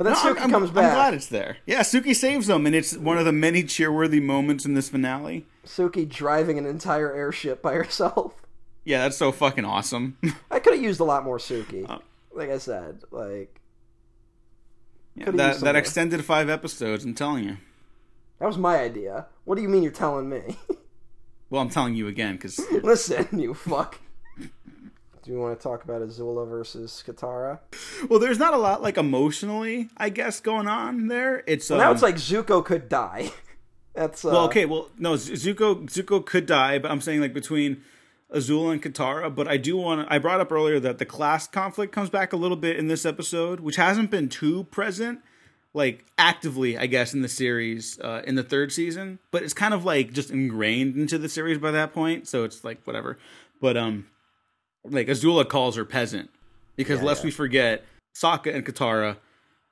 But 0.00 0.04
then 0.04 0.12
No, 0.14 0.18
Suki 0.18 0.36
I'm, 0.36 0.38
I'm- 0.44 0.50
comes 0.50 0.68
I'm 0.70 0.74
glad 0.74 1.12
it's 1.12 1.26
there. 1.26 1.58
Yeah, 1.66 1.80
Suki 1.80 2.14
saves 2.16 2.46
them, 2.46 2.64
and 2.64 2.74
it's 2.74 2.96
one 2.96 3.18
of 3.18 3.26
the 3.26 3.32
many 3.32 3.62
cheerworthy 3.64 4.22
moments 4.22 4.64
in 4.64 4.72
this 4.72 4.88
finale. 4.88 5.46
Suki 5.66 6.08
driving 6.08 6.56
an 6.56 6.64
entire 6.64 7.12
airship 7.14 7.60
by 7.60 7.74
herself. 7.80 8.32
Yeah, 8.84 9.02
that's 9.02 9.18
so 9.18 9.30
fucking 9.30 9.66
awesome. 9.66 10.16
I 10.50 10.58
could 10.58 10.72
have 10.72 10.82
used 10.82 11.00
a 11.00 11.04
lot 11.04 11.22
more 11.22 11.36
Suki. 11.36 11.84
Oh. 11.86 12.00
Like 12.32 12.48
I 12.48 12.56
said, 12.56 13.02
like 13.10 13.60
Yeah, 15.14 15.32
that 15.32 15.60
that 15.60 15.76
extended 15.76 16.24
five 16.24 16.48
episodes. 16.48 17.04
I'm 17.04 17.14
telling 17.14 17.44
you. 17.44 17.58
that 18.38 18.46
was 18.46 18.56
my 18.56 18.78
idea. 18.78 19.26
What 19.44 19.56
do 19.56 19.62
you 19.62 19.68
mean 19.68 19.82
you're 19.82 19.92
telling 19.92 20.28
me? 20.30 20.56
Well, 21.50 21.60
I'm 21.60 21.68
telling 21.68 21.96
you 21.96 22.06
again 22.06 22.36
because 22.36 22.60
Listen, 22.70 23.26
you 23.32 23.54
fuck. 23.54 23.98
Do 25.30 25.36
you 25.36 25.42
want 25.42 25.56
to 25.56 25.62
talk 25.62 25.84
about 25.84 26.02
Azula 26.02 26.48
versus 26.48 27.04
Katara? 27.06 27.60
well, 28.08 28.18
there's 28.18 28.40
not 28.40 28.52
a 28.52 28.56
lot 28.56 28.82
like 28.82 28.96
emotionally, 28.96 29.88
I 29.96 30.08
guess, 30.08 30.40
going 30.40 30.66
on 30.66 31.06
there. 31.06 31.44
It's 31.46 31.70
Well, 31.70 31.78
now 31.78 31.90
um, 31.90 31.94
it's 31.94 32.02
like 32.02 32.16
Zuko 32.16 32.64
could 32.64 32.88
die. 32.88 33.30
That's 33.94 34.24
uh, 34.24 34.30
well, 34.30 34.44
okay, 34.46 34.66
well, 34.66 34.90
no, 34.98 35.12
Zuko 35.12 35.88
Zuko 35.88 36.26
could 36.26 36.46
die, 36.46 36.80
but 36.80 36.90
I'm 36.90 37.00
saying 37.00 37.20
like 37.20 37.32
between 37.32 37.80
Azula 38.34 38.72
and 38.72 38.82
Katara. 38.82 39.32
But 39.32 39.46
I 39.46 39.56
do 39.56 39.76
want 39.76 40.04
to. 40.04 40.12
I 40.12 40.18
brought 40.18 40.40
up 40.40 40.50
earlier 40.50 40.80
that 40.80 40.98
the 40.98 41.06
class 41.06 41.46
conflict 41.46 41.92
comes 41.92 42.10
back 42.10 42.32
a 42.32 42.36
little 42.36 42.56
bit 42.56 42.76
in 42.76 42.88
this 42.88 43.06
episode, 43.06 43.60
which 43.60 43.76
hasn't 43.76 44.10
been 44.10 44.28
too 44.28 44.64
present, 44.64 45.20
like 45.74 46.06
actively, 46.18 46.76
I 46.76 46.86
guess, 46.86 47.14
in 47.14 47.22
the 47.22 47.28
series 47.28 48.00
uh, 48.00 48.22
in 48.24 48.34
the 48.34 48.42
third 48.42 48.72
season. 48.72 49.20
But 49.30 49.44
it's 49.44 49.54
kind 49.54 49.74
of 49.74 49.84
like 49.84 50.12
just 50.12 50.32
ingrained 50.32 50.96
into 50.96 51.18
the 51.18 51.28
series 51.28 51.58
by 51.58 51.70
that 51.70 51.94
point, 51.94 52.26
so 52.26 52.42
it's 52.42 52.64
like 52.64 52.84
whatever. 52.84 53.16
But 53.60 53.76
um, 53.76 54.06
like 54.84 55.08
Azula 55.08 55.48
calls 55.48 55.76
her 55.76 55.84
peasant 55.84 56.30
because 56.76 57.00
Yeah, 57.00 57.06
lest 57.06 57.22
yeah. 57.22 57.26
we 57.26 57.30
forget, 57.32 57.84
Sokka 58.16 58.54
and 58.54 58.64
Katara 58.64 59.16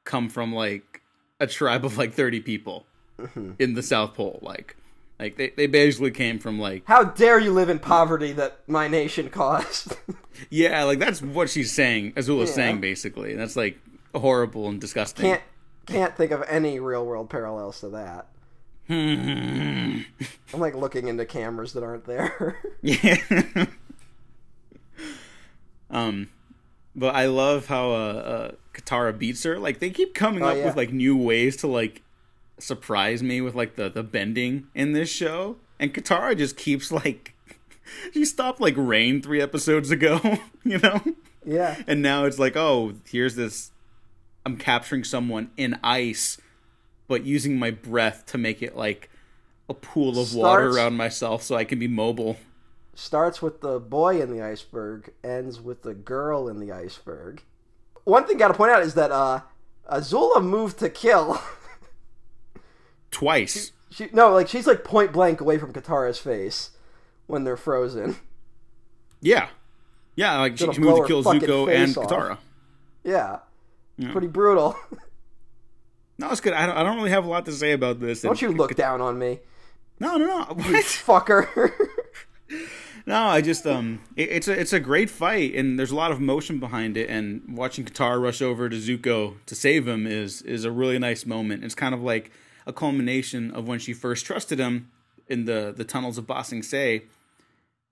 come 0.04 0.28
from 0.28 0.54
like 0.54 1.02
a 1.40 1.46
tribe 1.46 1.84
of 1.84 1.96
like 1.98 2.12
30 2.12 2.40
people 2.40 2.86
Mm-hmm. 3.18 3.52
in 3.58 3.74
the 3.74 3.82
South 3.82 4.14
Pole. 4.14 4.38
Like, 4.42 4.76
like 5.18 5.36
they, 5.36 5.50
they 5.50 5.66
basically 5.66 6.12
came 6.12 6.38
from 6.38 6.60
like 6.60 6.84
How 6.86 7.02
dare 7.02 7.40
you 7.40 7.52
live 7.52 7.68
in 7.68 7.80
poverty 7.80 8.30
that 8.32 8.60
my 8.68 8.86
nation 8.86 9.28
caused? 9.28 9.96
yeah, 10.50 10.84
like 10.84 11.00
that's 11.00 11.20
what 11.20 11.50
she's 11.50 11.72
saying. 11.72 12.12
Azula's 12.12 12.50
Yeah. 12.50 12.54
saying 12.54 12.80
basically. 12.80 13.32
And 13.32 13.40
that's 13.40 13.56
like 13.56 13.76
horrible 14.14 14.68
and 14.68 14.80
disgusting. 14.80 15.24
can't 15.24 15.42
can't 15.86 16.16
think 16.16 16.30
of 16.30 16.44
any 16.48 16.78
real 16.78 17.04
world 17.04 17.28
parallels 17.28 17.80
to 17.80 17.88
that. 17.88 18.28
I'm 18.90 20.04
like 20.52 20.74
looking 20.74 21.08
into 21.08 21.24
cameras 21.26 21.72
that 21.72 21.82
aren't 21.82 22.04
there. 22.04 22.56
yeah. 22.82 23.16
Um, 25.90 26.28
but 26.94 27.14
I 27.14 27.26
love 27.26 27.66
how 27.66 27.90
uh, 27.90 27.94
uh 27.94 28.50
Katara 28.74 29.16
beats 29.16 29.42
her. 29.44 29.58
Like 29.58 29.78
they 29.78 29.90
keep 29.90 30.14
coming 30.14 30.42
Oh, 30.42 30.48
up 30.48 30.56
yeah. 30.56 30.64
with 30.66 30.76
like 30.76 30.92
new 30.92 31.16
ways 31.16 31.56
to 31.58 31.66
like 31.66 32.02
surprise 32.58 33.22
me 33.22 33.40
with 33.40 33.54
like 33.54 33.76
the 33.76 33.88
the 33.88 34.02
bending 34.02 34.66
in 34.74 34.92
this 34.92 35.08
show, 35.10 35.56
and 35.78 35.92
Katara 35.94 36.36
just 36.36 36.56
keeps 36.56 36.90
like. 36.92 37.34
She 38.12 38.26
stopped 38.26 38.60
like 38.60 38.74
rain 38.76 39.22
three 39.22 39.40
episodes 39.40 39.90
ago, 39.90 40.20
you 40.62 40.76
know? 40.76 41.00
yeah. 41.42 41.74
And 41.86 42.02
now 42.02 42.26
it's 42.26 42.38
like, 42.38 42.54
oh, 42.54 42.92
here's 43.10 43.34
this. 43.34 43.70
I'm 44.44 44.58
capturing 44.58 45.04
someone 45.04 45.50
in 45.56 45.78
ice, 45.82 46.36
but 47.06 47.24
using 47.24 47.58
my 47.58 47.70
breath 47.70 48.26
to 48.26 48.36
make 48.36 48.60
it 48.60 48.76
like 48.76 49.08
a 49.70 49.74
pool 49.74 50.18
of 50.20 50.34
water 50.34 50.68
around 50.68 50.98
myself 50.98 51.42
so 51.42 51.56
I 51.56 51.64
can 51.64 51.78
be 51.78 51.88
mobile. 51.88 52.36
Starts 52.98 53.40
with 53.40 53.60
the 53.60 53.78
boy 53.78 54.20
in 54.20 54.32
the 54.32 54.42
iceberg, 54.42 55.12
ends 55.22 55.60
with 55.60 55.82
the 55.82 55.94
girl 55.94 56.48
in 56.48 56.58
the 56.58 56.72
iceberg. 56.72 57.44
One 58.02 58.26
thing 58.26 58.38
gotta 58.38 58.54
point 58.54 58.72
out 58.72 58.82
is 58.82 58.94
that 58.94 59.12
uh 59.12 59.42
Azula 59.88 60.42
moved 60.44 60.80
to 60.80 60.90
kill. 60.90 61.40
Twice. 63.12 63.70
She 63.88 64.08
no, 64.12 64.32
like 64.32 64.48
she's 64.48 64.66
like 64.66 64.82
point 64.82 65.12
blank 65.12 65.40
away 65.40 65.58
from 65.58 65.72
Katara's 65.72 66.18
face 66.18 66.70
when 67.28 67.44
they're 67.44 67.56
frozen. 67.56 68.16
Yeah. 69.20 69.50
Yeah, 70.16 70.40
like 70.40 70.58
she, 70.58 70.72
she 70.72 70.80
moved 70.80 71.02
to 71.02 71.06
kill 71.06 71.22
Zuko 71.22 71.72
and 71.72 71.96
off. 71.96 72.04
Katara. 72.08 72.38
Yeah. 73.04 73.38
Yeah. 73.96 74.10
Pretty 74.10 74.26
brutal. 74.26 74.76
No, 76.20 76.32
it's 76.32 76.40
good. 76.40 76.52
I 76.52 76.66
don't, 76.66 76.76
I 76.76 76.82
don't 76.82 76.96
really 76.96 77.10
have 77.10 77.26
a 77.26 77.28
lot 77.28 77.44
to 77.46 77.52
say 77.52 77.70
about 77.70 78.00
this. 78.00 78.22
Don't 78.22 78.42
you 78.42 78.50
look 78.50 78.74
down 78.74 79.00
on 79.00 79.20
me, 79.20 79.38
No, 80.00 80.16
no, 80.16 80.26
no. 80.26 80.38
What? 80.48 80.84
fucker. 80.84 81.70
No, 83.08 83.24
I 83.24 83.40
just 83.40 83.66
um, 83.66 84.00
it, 84.16 84.28
it's 84.30 84.48
a 84.48 84.60
it's 84.60 84.74
a 84.74 84.80
great 84.80 85.08
fight, 85.08 85.54
and 85.54 85.78
there's 85.78 85.90
a 85.90 85.96
lot 85.96 86.10
of 86.10 86.18
emotion 86.18 86.60
behind 86.60 86.98
it. 86.98 87.08
And 87.08 87.56
watching 87.56 87.86
Katara 87.86 88.22
rush 88.22 88.42
over 88.42 88.68
to 88.68 88.76
Zuko 88.76 89.36
to 89.46 89.54
save 89.54 89.88
him 89.88 90.06
is 90.06 90.42
is 90.42 90.66
a 90.66 90.70
really 90.70 90.98
nice 90.98 91.24
moment. 91.24 91.64
It's 91.64 91.74
kind 91.74 91.94
of 91.94 92.02
like 92.02 92.30
a 92.66 92.72
culmination 92.74 93.50
of 93.52 93.66
when 93.66 93.78
she 93.78 93.94
first 93.94 94.26
trusted 94.26 94.58
him 94.58 94.90
in 95.26 95.46
the 95.46 95.72
the 95.74 95.84
tunnels 95.84 96.18
of 96.18 96.26
Ba 96.26 96.44
Sing 96.44 96.62
Se, 96.62 97.04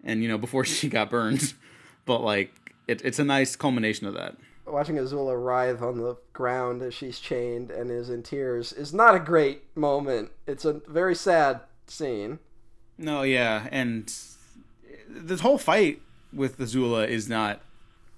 and 0.04 0.22
you 0.22 0.28
know 0.28 0.36
before 0.36 0.64
she 0.66 0.90
got 0.90 1.08
burned. 1.08 1.54
But 2.04 2.22
like, 2.22 2.52
it, 2.86 3.00
it's 3.02 3.18
a 3.18 3.24
nice 3.24 3.56
culmination 3.56 4.06
of 4.06 4.12
that. 4.12 4.36
Watching 4.66 4.96
Azula 4.96 5.42
writhe 5.42 5.80
on 5.80 5.96
the 5.96 6.18
ground 6.34 6.82
as 6.82 6.92
she's 6.92 7.18
chained 7.18 7.70
and 7.70 7.90
is 7.90 8.10
in 8.10 8.22
tears 8.22 8.70
is 8.70 8.92
not 8.92 9.14
a 9.14 9.18
great 9.18 9.74
moment. 9.74 10.30
It's 10.46 10.66
a 10.66 10.74
very 10.86 11.14
sad 11.14 11.60
scene. 11.86 12.38
No, 12.98 13.22
yeah, 13.22 13.66
and 13.70 14.12
this 15.08 15.40
whole 15.40 15.58
fight 15.58 16.02
with 16.32 16.58
Azula 16.58 17.08
is 17.08 17.28
not 17.28 17.60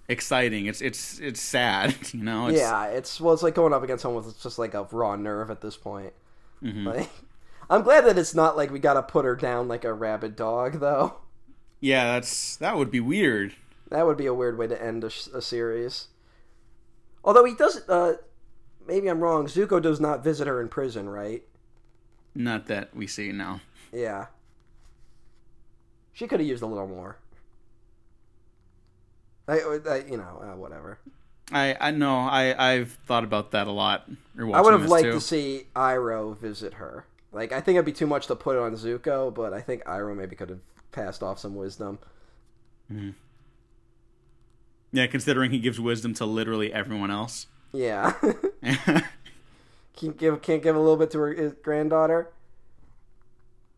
exciting. 0.08 0.66
It's 0.66 0.80
it's 0.80 1.18
it's 1.20 1.40
sad, 1.40 1.94
you 2.12 2.22
know. 2.22 2.48
It's, 2.48 2.58
yeah, 2.58 2.86
it's 2.86 3.20
well, 3.20 3.34
it's 3.34 3.42
like 3.42 3.54
going 3.54 3.72
up 3.72 3.82
against 3.82 4.02
someone 4.02 4.24
with 4.24 4.40
just 4.42 4.58
like 4.58 4.74
a 4.74 4.84
raw 4.90 5.16
nerve 5.16 5.50
at 5.50 5.60
this 5.60 5.76
point. 5.76 6.12
Mm-hmm. 6.62 6.88
Like, 6.88 7.10
I'm 7.70 7.82
glad 7.82 8.04
that 8.06 8.18
it's 8.18 8.34
not 8.34 8.56
like 8.56 8.70
we 8.70 8.78
gotta 8.78 9.02
put 9.02 9.24
her 9.24 9.36
down 9.36 9.68
like 9.68 9.84
a 9.84 9.92
rabid 9.92 10.36
dog, 10.36 10.80
though. 10.80 11.18
yeah. 11.80 12.12
That's 12.12 12.56
that 12.56 12.76
would 12.76 12.90
be 12.90 13.00
weird. 13.00 13.54
That 13.90 14.06
would 14.06 14.16
be 14.16 14.26
a 14.26 14.34
weird 14.34 14.58
way 14.58 14.66
to 14.66 14.82
end 14.82 15.04
a, 15.04 15.06
a 15.34 15.40
series. 15.40 16.08
Although 17.24 17.44
he 17.44 17.54
does, 17.54 17.88
uh, 17.88 18.16
maybe 18.86 19.08
I'm 19.08 19.20
wrong. 19.20 19.46
Zuko 19.46 19.80
does 19.80 20.00
not 20.00 20.22
visit 20.22 20.46
her 20.46 20.60
in 20.60 20.68
prison, 20.68 21.08
right? 21.08 21.42
Not 22.34 22.66
that 22.66 22.94
we 22.94 23.06
see 23.06 23.32
now. 23.32 23.60
Yeah. 23.92 24.26
She 26.18 26.26
could 26.26 26.40
have 26.40 26.48
used 26.48 26.64
a 26.64 26.66
little 26.66 26.88
more. 26.88 27.16
I, 29.46 29.60
I 29.88 29.96
you 29.98 30.16
know, 30.16 30.42
uh, 30.42 30.56
whatever. 30.56 30.98
I 31.52 31.76
I 31.80 31.90
know 31.92 32.18
I 32.18 32.72
I've 32.72 32.90
thought 33.06 33.22
about 33.22 33.52
that 33.52 33.68
a 33.68 33.70
lot. 33.70 34.10
I 34.36 34.60
would 34.60 34.72
have 34.72 34.88
liked 34.88 35.04
too. 35.04 35.12
to 35.12 35.20
see 35.20 35.66
Iroh 35.76 36.36
visit 36.36 36.74
her. 36.74 37.06
Like, 37.30 37.52
I 37.52 37.60
think 37.60 37.76
it'd 37.76 37.84
be 37.84 37.92
too 37.92 38.08
much 38.08 38.26
to 38.26 38.34
put 38.34 38.56
on 38.56 38.72
Zuko, 38.72 39.32
but 39.32 39.52
I 39.52 39.60
think 39.60 39.84
Iroh 39.84 40.16
maybe 40.16 40.34
could 40.34 40.48
have 40.48 40.58
passed 40.90 41.22
off 41.22 41.38
some 41.38 41.54
wisdom. 41.54 42.00
Yeah, 44.90 45.06
considering 45.06 45.52
he 45.52 45.60
gives 45.60 45.78
wisdom 45.78 46.14
to 46.14 46.26
literally 46.26 46.72
everyone 46.72 47.12
else. 47.12 47.46
Yeah. 47.72 48.14
can't 49.94 50.16
give 50.16 50.42
can't 50.42 50.64
give 50.64 50.74
a 50.74 50.80
little 50.80 50.96
bit 50.96 51.12
to 51.12 51.20
her 51.20 51.32
his 51.32 51.52
granddaughter. 51.52 52.32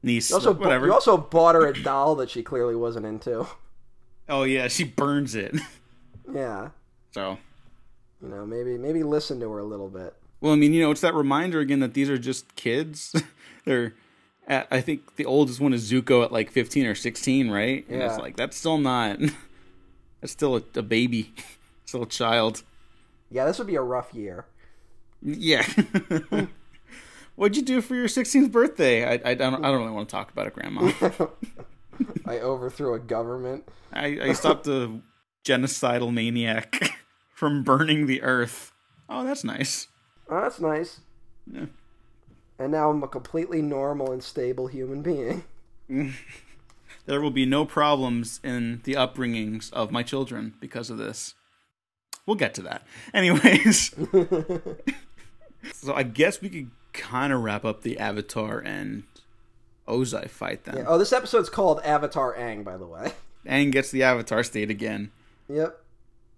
Niece, 0.03 0.31
You 0.31 0.37
also 0.37 0.53
whatever. 0.55 0.87
you 0.87 0.93
also 0.95 1.17
bought 1.17 1.55
her 1.55 1.67
a 1.67 1.83
doll 1.83 2.15
that 2.17 2.31
she 2.31 2.43
clearly 2.43 2.75
wasn't 2.75 3.05
into. 3.07 3.47
oh 4.29 4.45
yeah, 4.45 4.69
she 4.69 4.85
burns 4.85 5.35
it. 5.35 5.55
Yeah. 6.33 6.69
so, 7.11 7.39
You 8.23 8.29
know, 8.29 8.47
maybe 8.47 8.79
maybe 8.79 9.03
listen 9.03 9.41
to 9.41 9.51
her 9.51 9.59
a 9.59 9.65
little 9.65 9.89
bit. 9.89 10.15
well, 10.41 10.53
I 10.53 10.57
mean, 10.57 10.73
you 10.73 10.81
know, 10.81 10.93
it's 10.93 11.01
that 11.01 11.13
reminder 11.15 11.59
again 11.59 11.81
that 11.81 11.93
these 11.95 12.09
are 12.09 12.19
just 12.19 12.55
kids. 12.55 13.21
They're 13.65 13.95
at, 14.47 14.69
I 14.71 14.81
think 14.81 15.17
the 15.17 15.25
oldest 15.25 15.59
one 15.61 15.73
is 15.75 15.91
Zuko 15.91 16.25
at 16.25 16.31
like 16.33 16.51
15 16.53 16.87
or 16.87 16.95
16, 16.95 17.51
right? 17.51 17.85
And 17.89 18.01
it's 18.03 18.15
Yeah. 18.15 18.21
like 18.23 18.37
that's 18.37 18.57
still 18.57 18.79
not 18.79 19.19
that's 20.21 20.33
still 20.33 20.57
a, 20.57 20.63
a 20.77 20.83
baby. 20.83 21.35
Still 21.85 22.05
a 22.05 22.07
child. 22.07 22.63
Yeah, 23.31 23.45
this 23.47 23.59
would 23.59 23.67
be 23.67 23.75
a 23.75 23.83
rough 23.83 24.15
year. 24.15 24.47
Yeah. 25.23 25.63
Hmm. 25.65 26.45
What'd 27.41 27.57
you 27.57 27.63
do 27.63 27.81
for 27.81 27.95
your 27.95 28.07
16th 28.07 28.53
birthday? 28.53 29.03
I, 29.03 29.31
I, 29.31 29.33
don't, 29.33 29.65
I 29.65 29.71
don't 29.71 29.79
really 29.79 29.93
want 29.93 30.11
to 30.11 30.13
talk 30.13 30.31
about 30.31 30.47
it, 30.47 30.53
Grandma. 30.53 30.93
I 32.27 32.39
overthrew 32.41 32.93
a 32.93 32.99
government. 32.99 33.67
I, 33.95 34.19
I 34.21 34.33
stopped 34.35 34.67
a 34.67 35.01
genocidal 35.43 36.13
maniac 36.13 36.99
from 37.35 37.63
burning 37.63 38.07
the 38.07 38.21
earth. 38.21 38.73
Oh, 39.09 39.25
that's 39.25 39.43
nice. 39.43 39.89
Oh, 40.29 40.43
that's 40.43 40.61
nice. 40.61 41.01
Yeah. 41.51 41.65
And 42.59 42.73
now 42.73 42.91
I'm 42.91 43.03
a 43.03 43.09
completely 43.09 43.63
normal 43.63 44.13
and 44.13 44.23
stable 44.23 44.67
human 44.67 45.01
being. 45.01 45.45
There 47.07 47.23
will 47.23 47.31
be 47.31 47.47
no 47.47 47.65
problems 47.65 48.39
in 48.45 48.83
the 48.85 48.93
upbringings 48.93 49.73
of 49.73 49.91
my 49.91 50.03
children 50.03 50.55
because 50.61 50.91
of 50.91 50.99
this. 50.99 51.35
We'll 52.27 52.37
get 52.37 52.53
to 52.55 52.63
that. 52.63 52.87
Anyways, 53.15 53.95
so 55.73 55.95
I 55.95 56.03
guess 56.05 56.41
we 56.41 56.51
could 56.51 56.71
kind 56.93 57.33
of 57.33 57.43
wrap 57.43 57.65
up 57.65 57.83
the 57.83 57.99
Avatar 57.99 58.59
and 58.61 59.05
Ozai 59.89 60.29
fight 60.29 60.65
then. 60.65 60.79
Yeah. 60.79 60.85
Oh, 60.87 60.99
this 60.99 61.13
episode's 61.13 61.49
called 61.51 61.81
Avatar 61.85 62.35
Aang, 62.37 62.65
by 62.65 62.77
the 62.77 62.87
way. 62.87 63.13
Aang 63.47 63.73
gets 63.73 63.91
the 63.91 64.03
Avatar 64.03 64.43
state 64.43 64.71
again. 64.71 65.11
Yep. 65.49 65.77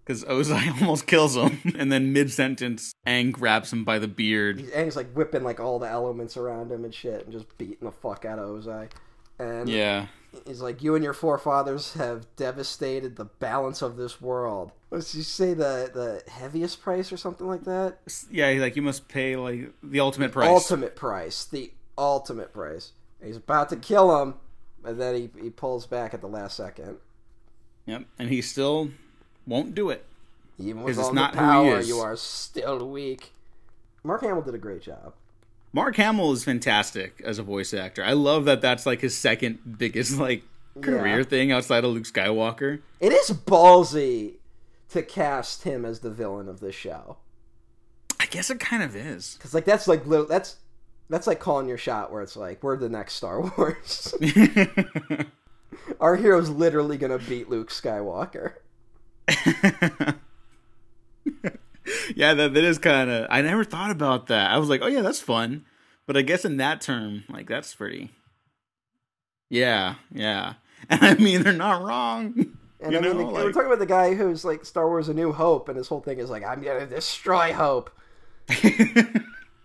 Because 0.04 0.24
Ozai 0.24 0.68
almost 0.80 1.06
kills 1.06 1.36
him, 1.36 1.60
and 1.78 1.92
then 1.92 2.12
mid 2.12 2.32
sentence, 2.32 2.92
Aang 3.06 3.30
grabs 3.30 3.72
him 3.72 3.84
by 3.84 3.98
the 3.98 4.08
beard. 4.08 4.58
He's, 4.60 4.70
Aang's 4.70 4.96
like 4.96 5.12
whipping 5.12 5.44
like 5.44 5.60
all 5.60 5.78
the 5.78 5.88
elements 5.88 6.36
around 6.36 6.72
him 6.72 6.84
and 6.84 6.94
shit, 6.94 7.24
and 7.24 7.32
just 7.32 7.56
beating 7.58 7.76
the 7.82 7.92
fuck 7.92 8.24
out 8.24 8.38
of 8.38 8.48
Ozai. 8.48 8.88
And 9.38 9.68
Yeah. 9.68 10.06
He's 10.46 10.60
like, 10.60 10.82
"You 10.82 10.94
and 10.94 11.04
your 11.04 11.12
forefathers 11.12 11.94
have 11.94 12.26
devastated 12.36 13.16
the 13.16 13.24
balance 13.24 13.82
of 13.82 13.96
this 13.96 14.20
world." 14.20 14.72
He 14.90 15.00
say? 15.00 15.54
The 15.54 15.90
the 15.92 16.30
heaviest 16.30 16.82
price 16.82 17.12
or 17.12 17.16
something 17.16 17.46
like 17.46 17.64
that? 17.64 17.98
Yeah, 18.30 18.50
like 18.60 18.76
you 18.76 18.82
must 18.82 19.08
pay 19.08 19.36
like 19.36 19.72
the 19.82 20.00
ultimate 20.00 20.32
price. 20.32 20.48
Ultimate 20.48 20.96
price. 20.96 21.44
The 21.44 21.72
ultimate 21.96 22.52
price. 22.52 22.92
And 23.20 23.28
he's 23.28 23.36
about 23.36 23.68
to 23.70 23.76
kill 23.76 24.20
him, 24.20 24.34
and 24.84 25.00
then 25.00 25.14
he 25.14 25.30
he 25.40 25.50
pulls 25.50 25.86
back 25.86 26.14
at 26.14 26.20
the 26.20 26.28
last 26.28 26.56
second. 26.56 26.98
Yep, 27.86 28.04
and 28.18 28.28
he 28.28 28.42
still 28.42 28.90
won't 29.46 29.74
do 29.74 29.90
it. 29.90 30.04
Even 30.58 30.82
with 30.82 30.98
all 30.98 31.12
not 31.12 31.32
the 31.32 31.38
power, 31.38 31.80
you 31.80 31.98
are 31.98 32.16
still 32.16 32.88
weak. 32.88 33.32
Mark 34.04 34.22
Hamill 34.22 34.42
did 34.42 34.54
a 34.54 34.58
great 34.58 34.82
job. 34.82 35.14
Mark 35.72 35.96
Hamill 35.96 36.32
is 36.32 36.44
fantastic 36.44 37.20
as 37.24 37.38
a 37.38 37.42
voice 37.42 37.72
actor. 37.72 38.04
I 38.04 38.12
love 38.12 38.44
that 38.44 38.60
that's 38.60 38.84
like 38.86 39.00
his 39.00 39.16
second 39.16 39.78
biggest 39.78 40.18
like 40.18 40.42
career 40.80 41.18
Yeah. 41.18 41.24
thing 41.24 41.50
outside 41.52 41.84
of 41.84 41.92
Luke 41.92 42.04
Skywalker. 42.04 42.80
It 43.00 43.12
is 43.12 43.30
ballsy 43.30 44.34
to 44.90 45.02
cast 45.02 45.62
him 45.64 45.84
as 45.84 46.00
the 46.00 46.10
villain 46.10 46.48
of 46.48 46.60
this 46.60 46.74
show. 46.74 47.16
I 48.20 48.26
guess 48.26 48.50
it 48.50 48.60
kind 48.60 48.82
of 48.82 48.94
is. 48.94 49.34
Because 49.38 49.54
like 49.54 49.64
that's 49.64 49.88
like 49.88 50.06
li- 50.06 50.26
that's 50.28 50.56
that's 51.08 51.26
like 51.26 51.40
calling 51.40 51.68
your 51.68 51.78
shot 51.78 52.12
where 52.12 52.22
it's 52.22 52.36
like 52.36 52.62
we're 52.62 52.76
the 52.76 52.88
next 52.88 53.14
Star 53.14 53.40
Wars. 53.40 54.14
Our 56.00 56.16
hero's 56.16 56.50
literally 56.50 56.98
gonna 56.98 57.18
beat 57.18 57.48
Luke 57.48 57.70
Skywalker. 57.70 58.54
yeah, 62.16 62.34
that, 62.34 62.54
that 62.54 62.64
is 62.64 62.78
kind 62.78 63.10
of. 63.10 63.26
I 63.30 63.42
never 63.42 63.64
thought 63.64 63.90
about 63.90 64.28
that. 64.28 64.50
I 64.50 64.58
was 64.58 64.68
like, 64.68 64.82
oh 64.82 64.86
yeah, 64.86 65.02
that's 65.02 65.20
fun. 65.20 65.64
But 66.06 66.16
I 66.16 66.22
guess 66.22 66.44
in 66.44 66.56
that 66.58 66.80
term, 66.80 67.24
like 67.28 67.48
that's 67.48 67.74
pretty. 67.74 68.10
Yeah, 69.48 69.96
yeah. 70.12 70.54
And 70.88 71.02
I 71.04 71.14
mean, 71.14 71.42
they're 71.42 71.52
not 71.52 71.82
wrong. 71.82 72.46
And 72.84 72.90
You 72.90 72.98
I 72.98 73.02
mean, 73.02 73.12
know, 73.12 73.18
the, 73.28 73.32
we're 73.44 73.52
talking 73.52 73.68
about 73.68 73.78
the 73.78 73.86
guy 73.86 74.14
who's 74.14 74.44
like 74.44 74.64
Star 74.64 74.88
Wars: 74.88 75.08
A 75.08 75.14
New 75.14 75.30
Hope, 75.30 75.68
and 75.68 75.78
his 75.78 75.86
whole 75.86 76.00
thing 76.00 76.18
is 76.18 76.30
like, 76.30 76.42
I'm 76.42 76.60
gonna 76.60 76.84
destroy 76.84 77.52
Hope. 77.52 77.90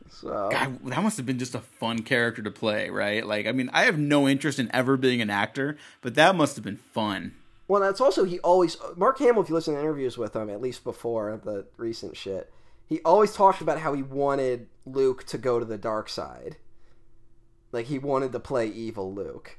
So 0.10 0.49
God, 0.52 0.80
that 0.85 1.03
must 1.03 1.18
have 1.18 1.26
been 1.26 1.38
just 1.38 1.53
a 1.53 1.60
fun 1.60 1.99
character 2.03 2.41
to 2.41 2.49
play, 2.49 2.89
right? 2.89 3.26
Like, 3.26 3.45
I 3.45 3.52
mean, 3.52 3.69
I 3.72 3.84
have 3.84 3.99
no 3.99 4.27
interest 4.27 4.57
in 4.57 4.69
ever 4.73 4.98
being 4.98 5.22
an 5.22 5.30
actor, 5.30 5.77
but 6.02 6.15
that 6.15 6.35
must 6.35 6.56
have 6.56 6.65
been 6.65 6.77
fun. 6.77 7.34
Well, 7.68 7.81
that's 7.81 7.99
also 7.99 8.23
he 8.23 8.39
always 8.39 8.77
Mark 8.95 9.19
Hamill. 9.19 9.44
If 9.44 9.49
you 9.49 9.56
listen 9.56 9.73
to 9.73 9.80
interviews 9.80 10.18
with 10.18 10.35
him, 10.35 10.49
at 10.49 10.61
least 10.61 10.84
before 10.84 11.39
the 11.44 11.65
recent 11.76 12.15
shit, 12.15 12.52
he 12.88 13.02
always 13.03 13.34
talked 13.34 13.61
about 13.61 13.80
how 13.80 13.94
he 13.94 14.02
wanted 14.02 14.68
Luke 14.85 15.26
to 15.26 15.38
go 15.38 15.60
to 15.60 15.65
the 15.65 15.77
dark 15.77 16.07
side. 16.07 16.57
Like 17.73 17.88
he 17.88 17.99
wanted 17.99 18.31
to 18.31 18.39
play 18.39 18.68
evil 18.68 19.14
Luke, 19.14 19.57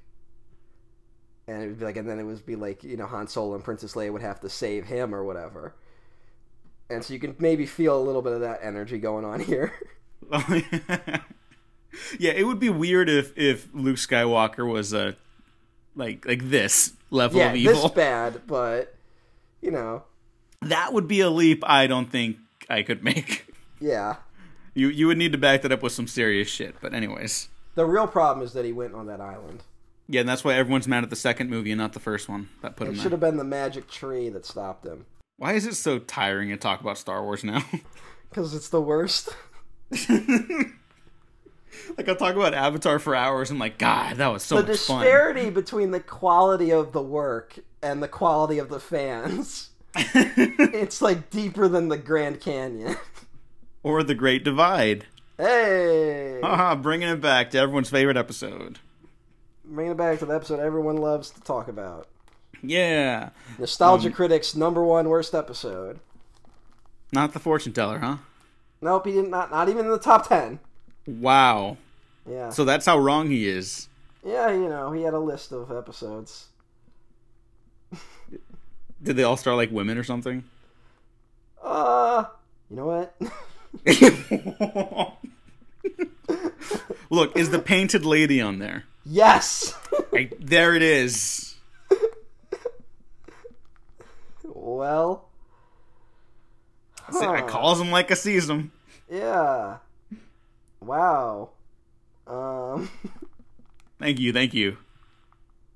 and 1.46 1.62
it 1.62 1.66
would 1.66 1.78
be 1.78 1.84
like, 1.84 1.96
and 1.98 2.08
then 2.08 2.18
it 2.18 2.24
would 2.24 2.46
be 2.46 2.56
like 2.56 2.82
you 2.82 2.96
know 2.96 3.06
Han 3.06 3.28
Solo 3.28 3.54
and 3.54 3.62
Princess 3.62 3.94
Leia 3.94 4.10
would 4.10 4.22
have 4.22 4.40
to 4.40 4.48
save 4.48 4.86
him 4.86 5.14
or 5.14 5.22
whatever. 5.22 5.74
And 6.88 7.04
so 7.04 7.12
you 7.12 7.20
can 7.20 7.36
maybe 7.38 7.66
feel 7.66 8.00
a 8.00 8.02
little 8.02 8.22
bit 8.22 8.32
of 8.32 8.40
that 8.40 8.60
energy 8.62 8.96
going 8.98 9.26
on 9.26 9.40
here. 9.44 9.74
yeah, 12.18 12.32
it 12.32 12.46
would 12.46 12.58
be 12.58 12.70
weird 12.70 13.10
if 13.10 13.36
if 13.36 13.68
Luke 13.74 13.96
Skywalker 13.96 14.66
was 14.66 14.94
a 14.94 15.16
like 15.94 16.24
like 16.24 16.48
this 16.48 16.94
level 17.10 17.38
yeah, 17.38 17.50
of 17.50 17.56
evil. 17.56 17.82
this 17.82 17.90
bad, 17.92 18.42
but 18.46 18.94
you 19.60 19.70
know, 19.70 20.02
That 20.62 20.92
would 20.92 21.08
be 21.08 21.20
a 21.20 21.30
leap 21.30 21.62
I 21.66 21.86
don't 21.86 22.10
think 22.10 22.36
I 22.68 22.82
could 22.82 23.02
make. 23.04 23.46
yeah. 23.80 24.16
You 24.74 24.88
you 24.88 25.06
would 25.08 25.18
need 25.18 25.32
to 25.32 25.38
back 25.38 25.62
that 25.62 25.72
up 25.72 25.82
with 25.82 25.92
some 25.92 26.06
serious 26.06 26.48
shit. 26.48 26.76
But 26.80 26.94
anyways, 26.94 27.48
The 27.74 27.84
real 27.86 28.06
problem 28.06 28.44
is 28.46 28.52
that 28.52 28.64
he 28.64 28.72
went 28.72 28.94
on 28.94 29.06
that 29.06 29.20
island. 29.20 29.62
yeah, 30.08 30.20
and 30.20 30.28
that's 30.28 30.44
why 30.44 30.54
everyone's 30.54 30.86
mad 30.88 31.02
at 31.04 31.10
the 31.10 31.16
second 31.16 31.50
movie 31.50 31.70
and 31.72 31.78
not 31.80 31.92
the 31.94 32.00
first 32.00 32.28
one 32.28 32.48
that 32.62 32.76
put 32.76 32.86
It 32.88 32.90
him 32.92 32.96
should 33.00 33.12
have 33.12 33.20
been 33.20 33.36
the 33.36 33.44
magic 33.44 33.88
tree 33.90 34.28
that 34.28 34.46
stopped 34.46 34.86
him. 34.86 35.06
Why 35.36 35.52
is 35.54 35.66
it 35.66 35.74
so 35.74 35.98
tiring 35.98 36.48
to 36.50 36.56
talk 36.56 36.80
about 36.80 36.98
Star 36.98 37.22
Wars 37.22 37.42
now? 37.44 37.64
Because 38.30 38.52
it's 38.54 38.68
the 38.68 38.80
worst. 38.82 39.30
like 41.96 42.08
I'll 42.08 42.16
talk 42.16 42.34
about 42.34 42.54
Avatar 42.54 42.98
for 42.98 43.14
hours. 43.14 43.50
and 43.50 43.58
like, 43.58 43.78
God, 43.78 44.16
that 44.16 44.28
was 44.28 44.42
so 44.42 44.60
the 44.62 44.68
much 44.72 44.80
fun. 44.80 45.00
disparity 45.02 45.50
between 45.50 45.90
the 45.90 46.00
quality 46.00 46.70
of 46.70 46.92
the 46.92 47.02
work 47.02 47.58
and 47.82 48.02
the 48.02 48.08
quality 48.08 48.58
of 48.58 48.68
the 48.68 48.80
fans. 48.80 49.70
it's 49.94 51.00
like 51.02 51.30
deeper 51.30 51.68
than 51.68 51.88
the 51.88 51.96
Grand 51.98 52.40
Canyon. 52.40 52.96
or 53.82 54.02
the 54.02 54.14
Great 54.14 54.44
Divide. 54.44 55.06
hey! 55.36 56.40
Haha, 56.42 56.74
bringing 56.76 57.08
it 57.08 57.20
back 57.20 57.50
to 57.50 57.58
everyone's 57.58 57.90
favorite 57.90 58.16
episode. 58.16 58.78
Bringing 59.64 59.92
it 59.92 59.98
back 59.98 60.18
to 60.20 60.26
the 60.26 60.34
episode 60.34 60.60
everyone 60.60 60.96
loves 60.96 61.30
to 61.30 61.40
talk 61.40 61.68
about. 61.68 62.06
Yeah, 62.62 63.30
Nostalgia 63.58 64.08
Um, 64.08 64.14
Critics' 64.14 64.56
number 64.56 64.82
one 64.84 65.08
worst 65.08 65.34
episode. 65.34 66.00
not 67.12 67.32
the 67.32 67.38
fortune 67.38 67.72
teller, 67.72 67.98
huh? 67.98 68.16
Nope, 68.80 69.06
he 69.06 69.12
didn't. 69.12 69.30
Not, 69.30 69.50
not 69.50 69.68
even 69.68 69.84
in 69.86 69.90
the 69.92 69.98
top 69.98 70.28
ten. 70.28 70.58
Wow. 71.08 71.78
Yeah. 72.28 72.50
So 72.50 72.64
that's 72.66 72.84
how 72.84 72.98
wrong 72.98 73.28
he 73.30 73.48
is. 73.48 73.88
Yeah, 74.24 74.50
you 74.50 74.68
know, 74.68 74.92
he 74.92 75.02
had 75.02 75.14
a 75.14 75.18
list 75.18 75.52
of 75.52 75.72
episodes. 75.72 76.48
Did 79.02 79.16
they 79.16 79.22
all 79.22 79.36
star 79.38 79.54
like 79.56 79.70
women 79.70 79.96
or 79.96 80.04
something? 80.04 80.44
Uh, 81.62 82.24
you 82.70 82.76
know 82.76 82.86
what? 82.86 83.16
Look, 87.10 87.36
is 87.36 87.50
the 87.50 87.58
painted 87.58 88.04
lady 88.04 88.40
on 88.40 88.58
there? 88.58 88.84
yes! 89.04 89.74
Right, 90.10 90.32
there 90.40 90.74
it 90.74 90.80
is. 90.82 91.54
well, 94.42 95.28
See, 97.12 97.24
I 97.26 97.42
calls 97.42 97.78
him 97.80 97.90
like 97.90 98.10
I 98.10 98.14
sees 98.14 98.48
him. 98.48 98.72
yeah. 99.10 99.78
Wow. 100.80 101.50
Um, 102.26 102.90
Thank 103.98 104.20
you, 104.20 104.32
thank 104.32 104.54
you. 104.54 104.76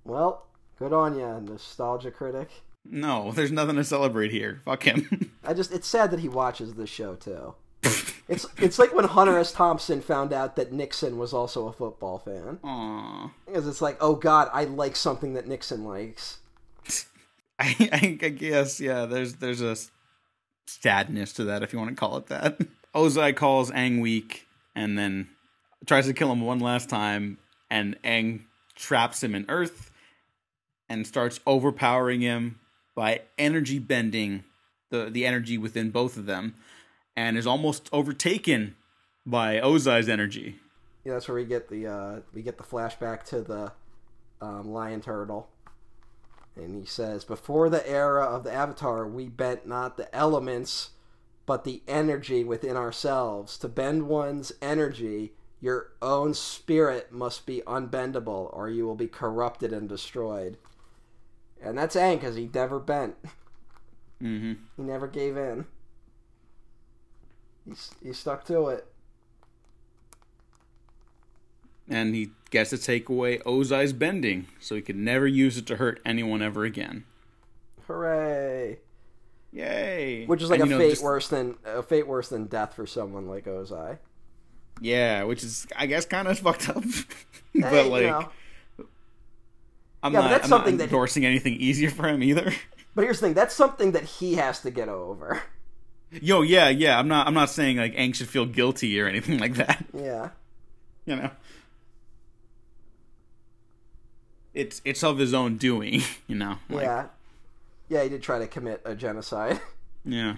well, 0.05 0.47
good 0.79 0.93
on 0.93 1.19
you, 1.19 1.41
nostalgia 1.41 2.11
critic. 2.11 2.51
No, 2.85 3.33
there's 3.33 3.53
nothing 3.53 3.77
to 3.77 3.85
celebrate 3.85 4.31
here. 4.31 4.61
Fuck 4.65 4.85
him. 4.85 5.33
I 5.45 5.55
just 5.55 5.73
it's 5.73 5.87
sad 5.89 6.11
that 6.11 6.21
he 6.21 6.29
watches 6.29 6.75
this 6.75 6.91
show 6.91 7.15
too. 7.15 7.55
It's 8.29 8.47
it's 8.59 8.79
like 8.79 8.95
when 8.95 9.05
Hunter 9.05 9.39
S. 9.39 9.53
Thompson 9.53 10.01
found 10.01 10.33
out 10.33 10.57
that 10.57 10.73
Nixon 10.73 11.19
was 11.19 11.33
also 11.33 11.67
a 11.67 11.73
football 11.73 12.19
fan. 12.19 12.59
Aww. 12.63 13.31
Because 13.47 13.67
it's 13.67 13.83
like, 13.83 13.97
oh 14.01 14.15
god, 14.15 14.49
I 14.53 14.65
like 14.65 14.97
something 14.97 15.35
that 15.35 15.47
Nixon 15.49 15.85
likes. 15.85 16.39
I, 17.59 17.89
I, 17.93 18.07
guess, 18.29 18.81
yeah, 18.81 19.07
there's 19.07 19.35
there's 19.35 19.61
a 19.61 19.77
sadness 20.67 21.33
to 21.35 21.45
that, 21.45 21.63
if 21.63 21.73
you 21.73 21.79
want 21.79 21.91
to 21.91 21.97
call 21.97 22.17
it 22.17 22.27
that. 22.29 22.59
Ozai 22.95 23.35
calls 23.35 23.71
Aang 23.71 24.01
weak 24.01 24.47
and 24.75 24.99
then 24.99 25.29
tries 25.87 26.07
to 26.07 26.13
kill 26.13 26.31
him 26.33 26.41
one 26.41 26.61
last 26.61 26.89
time, 26.89 27.39
and 27.71 28.01
Aang 28.03 28.43
traps 28.75 29.23
him 29.23 29.35
in 29.35 29.45
Earth 29.49 29.91
and 30.89 31.07
starts 31.07 31.41
overpowering 31.47 32.21
him 32.21 32.59
by 32.95 33.23
energy 33.39 33.79
bending 33.79 34.45
the, 34.91 35.09
the 35.11 35.25
energy 35.25 35.57
within 35.57 35.91
both 35.91 36.17
of 36.17 36.27
them, 36.27 36.55
and 37.17 37.39
is 37.39 37.47
almost 37.47 37.89
overtaken 37.93 38.77
by 39.25 39.59
Ozai's 39.61 40.09
energy. 40.09 40.57
Yeah, 41.05 41.15
that's 41.15 41.29
where 41.29 41.37
we 41.37 41.45
get 41.45 41.69
the 41.69 41.87
uh, 41.87 42.21
we 42.33 42.43
get 42.43 42.59
the 42.59 42.65
flashback 42.65 43.25
to 43.25 43.41
the 43.41 43.73
um, 44.41 44.71
lion 44.71 45.01
turtle, 45.01 45.49
and 46.55 46.79
he 46.79 46.87
says, 46.87 47.25
"Before 47.25 47.71
the 47.71 47.89
era 47.89 48.25
of 48.25 48.45
the 48.45 48.53
Avatar, 48.53 49.07
we 49.07 49.29
bent 49.29 49.67
not 49.67 49.97
the 49.97 50.15
elements, 50.15 50.91
but 51.53 51.65
the 51.65 51.83
energy 51.87 52.43
within 52.43 52.79
ourselves. 52.79 53.59
To 53.59 53.69
bend 53.69 54.09
one's 54.09 54.53
energy, 54.63 55.35
your 55.61 55.89
own 56.01 56.33
spirit 56.33 57.13
must 57.13 57.45
be 57.45 57.61
unbendable, 57.67 58.49
or 58.55 58.71
you 58.71 58.87
will 58.87 58.95
be 58.95 59.07
corrupted 59.07 59.71
and 59.71 59.87
destroyed." 59.87 60.57
And 61.61 61.77
that's 61.77 61.95
Aang, 61.95 62.15
because 62.15 62.37
he 62.37 62.49
never 62.55 62.79
bent. 62.79 63.17
hmm 64.19 64.55
He 64.79 64.83
never 64.83 65.07
gave 65.07 65.37
in. 65.37 65.67
He, 67.67 67.75
he 68.03 68.13
stuck 68.15 68.47
to 68.47 68.69
it. 68.69 68.87
And 71.87 72.15
he 72.15 72.31
gets 72.49 72.71
to 72.71 72.79
take 72.79 73.11
away 73.11 73.41
Ozai's 73.41 73.93
bending, 73.93 74.47
so 74.59 74.75
he 74.75 74.81
could 74.81 74.97
never 74.97 75.27
use 75.27 75.59
it 75.59 75.67
to 75.67 75.77
hurt 75.77 76.01
anyone 76.07 76.41
ever 76.41 76.65
again. 76.65 77.05
Hooray! 77.87 78.79
Yay! 79.53 80.25
Which 80.27 80.43
is 80.43 80.49
like 80.51 80.61
And, 80.61 80.71
a 80.71 80.73
you 80.73 80.79
know, 80.79 80.85
fate 80.85 80.91
just- 80.91 81.03
worse 81.05 81.29
than 81.29 81.57
a 81.65 81.83
fate 81.83 82.07
worse 82.07 82.29
than 82.29 82.47
death 82.47 82.75
for 82.75 82.87
someone 82.87 83.27
like 83.29 83.45
Ozai. 83.45 83.99
Yeah, 84.81 85.25
which 85.25 85.43
is 85.45 85.67
I 85.77 85.87
guess 85.87 86.07
kind 86.07 86.27
of 86.27 86.39
fucked 86.41 86.69
up, 86.71 86.79
eh, 86.79 87.03
but 87.61 87.71
Hey, 87.71 87.89
like 87.91 88.03
you 88.03 88.09
know, 88.11 88.29
I'm 90.03 90.13
Yeah, 90.15 90.21
not, 90.21 90.31
that's 90.31 90.45
I'm 90.45 90.49
something 90.51 90.75
not 90.75 90.79
that 90.79 90.85
he- 90.91 90.95
endorsing 90.95 91.27
anything 91.27 91.55
easier 91.55 91.91
for 91.91 92.09
him 92.09 92.23
either. 92.23 92.53
But 92.95 93.05
here's 93.05 93.21
the 93.21 93.27
thing: 93.29 93.35
that's 93.35 93.55
something 93.55 93.93
that 93.93 94.03
he 94.05 94.35
has 94.35 94.61
to 94.61 94.71
get 94.71 94.89
over. 94.91 95.43
Yo, 96.11 96.43
yeah, 96.43 96.69
yeah. 96.69 96.99
I'm 96.99 97.09
not. 97.09 97.27
I'm 97.27 97.33
not 97.33 97.49
saying 97.49 97.79
like 97.79 97.95
Aang 97.95 98.15
should 98.15 98.29
feel 98.29 98.45
guilty 98.45 99.01
or 99.01 99.07
anything 99.09 99.39
like 99.39 99.55
that. 99.55 99.83
Yeah. 99.95 100.29
You 101.07 101.17
know, 101.17 101.31
it's 104.55 104.83
it's 104.85 105.03
of 105.03 105.17
his 105.19 105.33
own 105.33 105.57
doing. 105.57 106.03
You 106.27 106.37
know. 106.37 106.57
Like, 106.69 106.85
yeah. 106.85 107.07
Yeah, 107.93 108.03
he 108.05 108.09
did 108.09 108.23
try 108.23 108.39
to 108.39 108.47
commit 108.47 108.81
a 108.85 108.95
genocide. 108.95 109.61
Yeah. 110.05 110.35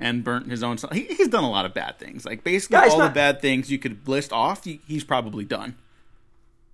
And 0.00 0.24
burnt 0.24 0.50
his 0.50 0.62
own 0.62 0.78
son. 0.78 0.90
He, 0.94 1.02
he's 1.02 1.28
done 1.28 1.44
a 1.44 1.50
lot 1.50 1.66
of 1.66 1.74
bad 1.74 1.98
things. 1.98 2.24
Like 2.24 2.42
basically 2.42 2.78
all 2.78 2.98
not- 2.98 3.08
the 3.08 3.14
bad 3.14 3.42
things 3.42 3.70
you 3.70 3.78
could 3.78 4.08
list 4.08 4.32
off, 4.32 4.64
he, 4.64 4.80
he's 4.86 5.04
probably 5.04 5.44
done. 5.44 5.74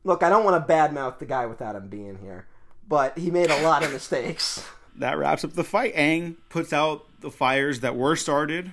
Look, 0.05 0.23
I 0.23 0.29
don't 0.29 0.45
want 0.45 0.65
to 0.65 0.73
badmouth 0.73 1.19
the 1.19 1.27
guy 1.27 1.47
without 1.47 1.75
him 1.75 1.89
being 1.89 2.19
here, 2.23 2.47
but 2.89 3.19
he 3.19 3.33
made 3.33 3.51
a 3.51 3.61
lot 3.63 3.83
of 3.83 3.93
mistakes. 3.99 4.65
That 4.95 5.19
wraps 5.19 5.43
up 5.45 5.55
the 5.55 5.65
fight. 5.65 5.97
Aang 5.97 6.37
puts 6.49 6.73
out 6.73 7.07
the 7.21 7.31
fires 7.33 7.81
that 7.81 7.97
were 7.97 8.15
started 8.15 8.71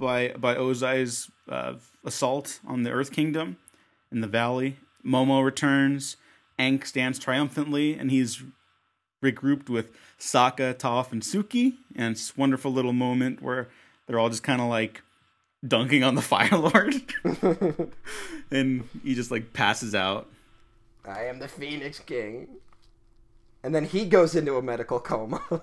by 0.00 0.34
by 0.36 0.56
Ozai's 0.56 1.30
uh, 1.48 1.74
assault 2.04 2.58
on 2.66 2.82
the 2.82 2.90
Earth 2.90 3.12
Kingdom 3.12 3.58
in 4.10 4.22
the 4.22 4.26
valley. 4.26 4.78
Momo 5.06 5.44
returns. 5.44 6.16
Aang 6.58 6.84
stands 6.84 7.20
triumphantly, 7.20 7.94
and 7.94 8.10
he's 8.10 8.42
regrouped 9.22 9.68
with 9.68 9.90
Sokka, 10.18 10.74
Toph, 10.74 11.12
and 11.12 11.22
Suki. 11.22 11.74
And 11.94 12.12
it's 12.12 12.30
a 12.30 12.40
wonderful 12.40 12.72
little 12.72 12.92
moment 12.92 13.40
where 13.42 13.68
they're 14.06 14.18
all 14.18 14.28
just 14.28 14.42
kind 14.42 14.60
of 14.60 14.68
like 14.68 15.02
dunking 15.66 16.02
on 16.04 16.14
the 16.14 16.22
Fire 16.32 16.56
Lord, 16.58 16.94
and 18.50 18.88
he 19.04 19.14
just 19.14 19.30
like 19.30 19.52
passes 19.52 19.94
out. 19.94 20.28
I 21.04 21.24
am 21.24 21.38
the 21.38 21.48
Phoenix 21.48 21.98
King. 22.00 22.48
And 23.64 23.72
then 23.72 23.84
he 23.84 24.06
goes 24.06 24.34
into 24.34 24.56
a 24.56 24.62
medical 24.62 24.98
coma. 25.00 25.40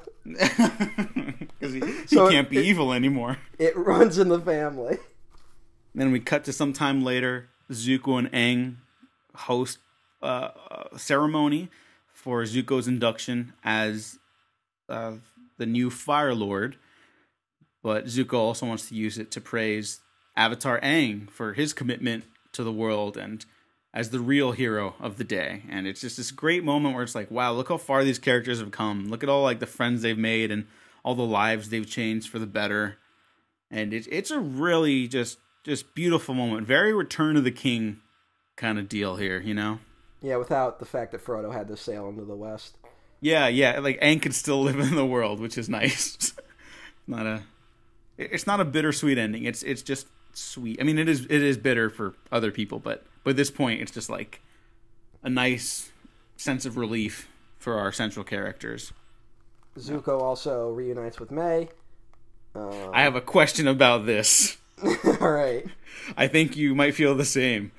Because 1.60 1.74
he, 1.74 1.82
he 1.82 2.16
can't 2.16 2.50
be 2.50 2.58
it- 2.60 2.66
evil 2.66 2.94
anymore. 2.94 3.38
it 3.58 3.76
runs 3.76 4.18
in 4.18 4.30
the 4.30 4.40
family. 4.40 4.98
Then 5.94 6.12
we 6.14 6.22
cut 6.22 6.46
to 6.46 6.54
some 6.54 6.72
time 6.72 7.04
later. 7.04 7.50
Zuko 7.70 8.18
and 8.18 8.32
Aang 8.32 8.76
host 9.36 9.80
uh, 10.24 10.50
a 10.94 10.98
ceremony 11.00 11.70
for 12.20 12.44
Zuko's 12.44 12.88
induction 12.88 13.54
as 13.64 14.20
uh, 14.88 15.14
the 15.58 15.66
new 15.66 15.90
Fire 15.90 16.36
Lord. 16.36 16.78
But 17.82 18.06
Zuko 18.06 18.34
also 18.34 18.66
wants 18.66 18.90
to 18.90 18.96
use 18.96 19.18
it 19.18 19.32
to 19.32 19.42
praise 19.42 20.02
Avatar 20.36 20.80
Aang 20.82 21.30
for 21.30 21.54
his 21.54 21.72
commitment 21.74 22.26
to 22.52 22.64
the 22.64 22.74
world 22.74 23.16
and 23.16 23.46
as 23.94 24.10
the 24.10 24.20
real 24.20 24.52
hero 24.52 24.96
of 25.00 25.18
the 25.18 25.24
day. 25.24 25.64
And 25.70 25.88
it's 25.88 26.02
just 26.02 26.18
this 26.18 26.32
great 26.32 26.64
moment 26.64 26.94
where 26.94 27.04
it's 27.04 27.16
like, 27.16 27.32
wow, 27.32 27.54
look 27.54 27.70
how 27.70 27.78
far 27.78 28.04
these 28.04 28.20
characters 28.20 28.60
have 28.60 28.72
come. 28.72 29.10
Look 29.10 29.24
at 29.24 29.30
all 29.30 29.44
like 29.44 29.60
the 29.60 29.66
friends 29.66 30.02
they've 30.02 30.18
made 30.18 30.52
and 30.52 30.68
all 31.04 31.16
the 31.16 31.24
lives 31.24 31.70
they've 31.70 31.90
changed 31.90 32.30
for 32.30 32.38
the 32.38 32.46
better 32.46 32.98
and 33.72 33.94
it's 33.94 34.08
it's 34.12 34.32
a 34.32 34.40
really 34.40 35.08
just 35.08 35.38
just 35.64 35.94
beautiful 35.94 36.34
moment. 36.34 36.66
Very 36.66 36.94
Return 36.94 37.38
of 37.38 37.44
the 37.44 37.52
King 37.52 38.00
kind 38.56 38.80
of 38.80 38.90
deal 38.90 39.18
here, 39.18 39.40
you 39.40 39.54
know. 39.54 39.80
Yeah, 40.22 40.38
without 40.38 40.80
the 40.80 40.86
fact 40.86 41.12
that 41.14 41.24
Frodo 41.24 41.54
had 41.54 41.68
to 41.70 41.78
sail 41.78 42.10
into 42.10 42.26
the 42.26 42.36
west. 42.36 42.78
Yeah, 43.22 43.48
yeah. 43.48 43.80
Like 43.80 44.00
Aang 44.02 44.22
can 44.22 44.32
still 44.32 44.62
live 44.62 44.80
in 44.80 44.96
the 44.96 45.06
world, 45.06 45.40
which 45.40 45.58
is 45.58 45.70
nice. 45.70 46.34
not 47.08 47.26
a, 47.26 47.44
it's 48.18 48.48
not 48.48 48.60
a 48.60 48.66
bittersweet 48.66 49.18
ending. 49.18 49.46
It's 49.46 49.64
it's 49.64 49.82
just 49.82 50.08
sweet. 50.34 50.80
I 50.80 50.84
mean, 50.84 50.98
it 50.98 51.10
is 51.10 51.26
it 51.26 51.42
is 51.42 51.58
bitter 51.58 51.90
for 51.90 52.16
other 52.32 52.52
people, 52.52 52.80
but 52.80 53.06
but 53.24 53.32
at 53.32 53.38
this 53.38 53.52
point, 53.52 53.82
it's 53.82 53.92
just 53.92 54.10
like 54.10 54.42
a 55.24 55.30
nice 55.30 55.92
sense 56.38 56.66
of 56.66 56.78
relief 56.78 57.30
for 57.58 57.78
our 57.78 57.92
central 57.92 58.24
characters. 58.24 58.94
Zuko 59.78 60.22
also 60.22 60.70
reunites 60.72 61.20
with 61.20 61.32
Mai. 61.32 61.70
Um, 62.56 62.92
I 62.94 63.04
have 63.04 63.16
a 63.16 63.22
question 63.22 63.68
about 63.68 64.06
this. 64.06 64.58
all 65.22 65.32
right. 65.32 65.66
I 66.18 66.28
think 66.28 66.58
you 66.58 66.74
might 66.74 66.96
feel 66.96 67.16
the 67.16 67.26
same. 67.26 67.72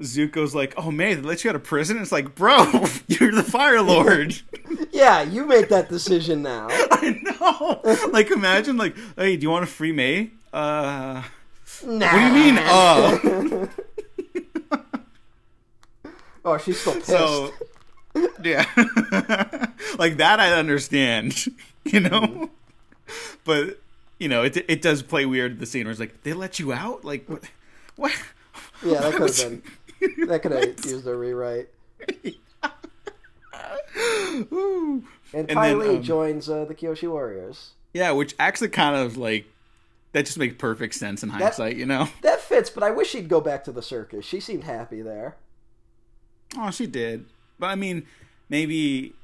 Zuko's 0.00 0.54
like, 0.54 0.74
"Oh 0.76 0.90
man, 0.90 1.22
they 1.22 1.28
let 1.28 1.44
you 1.44 1.50
out 1.50 1.56
of 1.56 1.62
prison." 1.64 1.98
It's 1.98 2.10
like, 2.12 2.34
bro, 2.34 2.64
you're 3.08 3.32
the 3.32 3.42
Fire 3.44 3.82
Lord. 3.82 4.40
Yeah, 4.90 5.22
you 5.22 5.44
make 5.44 5.68
that 5.70 5.88
decision 5.88 6.42
now. 6.42 6.68
I 6.70 7.20
know. 7.22 7.80
Like, 8.12 8.30
imagine, 8.30 8.76
like, 8.76 8.96
hey, 9.16 9.36
do 9.36 9.42
you 9.42 9.50
want 9.50 9.64
a 9.64 9.66
free 9.66 9.90
Mai? 9.92 10.30
Uh, 10.56 11.22
Nah. 11.84 12.06
what 12.12 12.12
do 12.12 12.26
you 12.26 12.32
mean? 12.32 12.58
Uh, 12.58 13.66
Oh, 16.44 16.58
she's 16.58 16.78
still 16.78 16.94
pissed. 16.94 17.06
so, 17.06 17.52
yeah, 18.42 18.66
like 19.98 20.18
that 20.18 20.36
I 20.40 20.52
understand, 20.52 21.46
you 21.84 22.00
know, 22.00 22.50
but 23.44 23.80
you 24.18 24.28
know, 24.28 24.42
it 24.42 24.56
it 24.68 24.82
does 24.82 25.02
play 25.02 25.24
weird. 25.24 25.58
The 25.58 25.66
scene 25.66 25.84
where 25.84 25.90
it's 25.90 26.00
like, 26.00 26.22
they 26.22 26.34
let 26.34 26.58
you 26.58 26.72
out, 26.72 27.02
like, 27.04 27.26
what? 27.28 27.42
what? 27.96 28.12
yeah, 28.84 29.00
that 29.00 29.14
could 29.14 29.30
have 29.30 29.36
been. 29.50 29.62
That 30.26 30.40
could 30.42 30.52
have 30.52 30.84
used 30.84 31.06
a 31.06 31.14
rewrite. 31.14 31.68
And, 34.34 35.04
And 35.32 35.48
Ty 35.48 35.68
then, 35.68 35.78
Lee 35.78 35.96
um, 35.96 36.02
joins 36.02 36.48
uh, 36.48 36.64
the 36.64 36.74
Kyoshi 36.74 37.08
Warriors. 37.08 37.72
Yeah, 37.92 38.12
which 38.12 38.34
actually 38.38 38.68
kind 38.68 38.96
of 38.96 39.16
like 39.16 39.46
that 40.12 40.26
just 40.26 40.38
makes 40.38 40.54
perfect 40.56 40.94
sense 40.94 41.22
in 41.22 41.28
hindsight, 41.28 41.76
you 41.76 41.86
know. 41.86 42.08
That 42.22 42.40
fits, 42.40 42.70
but 42.70 42.82
I 42.82 42.90
wish 42.90 43.10
she'd 43.10 43.28
go 43.28 43.40
back 43.40 43.64
to 43.64 43.72
the 43.72 43.82
circus. 43.82 44.24
She 44.24 44.40
seemed 44.40 44.64
happy 44.64 45.02
there. 45.02 45.36
Oh, 46.56 46.70
she 46.70 46.86
did, 46.86 47.26
but 47.58 47.66
I 47.66 47.74
mean, 47.74 48.06
maybe, 48.48 49.14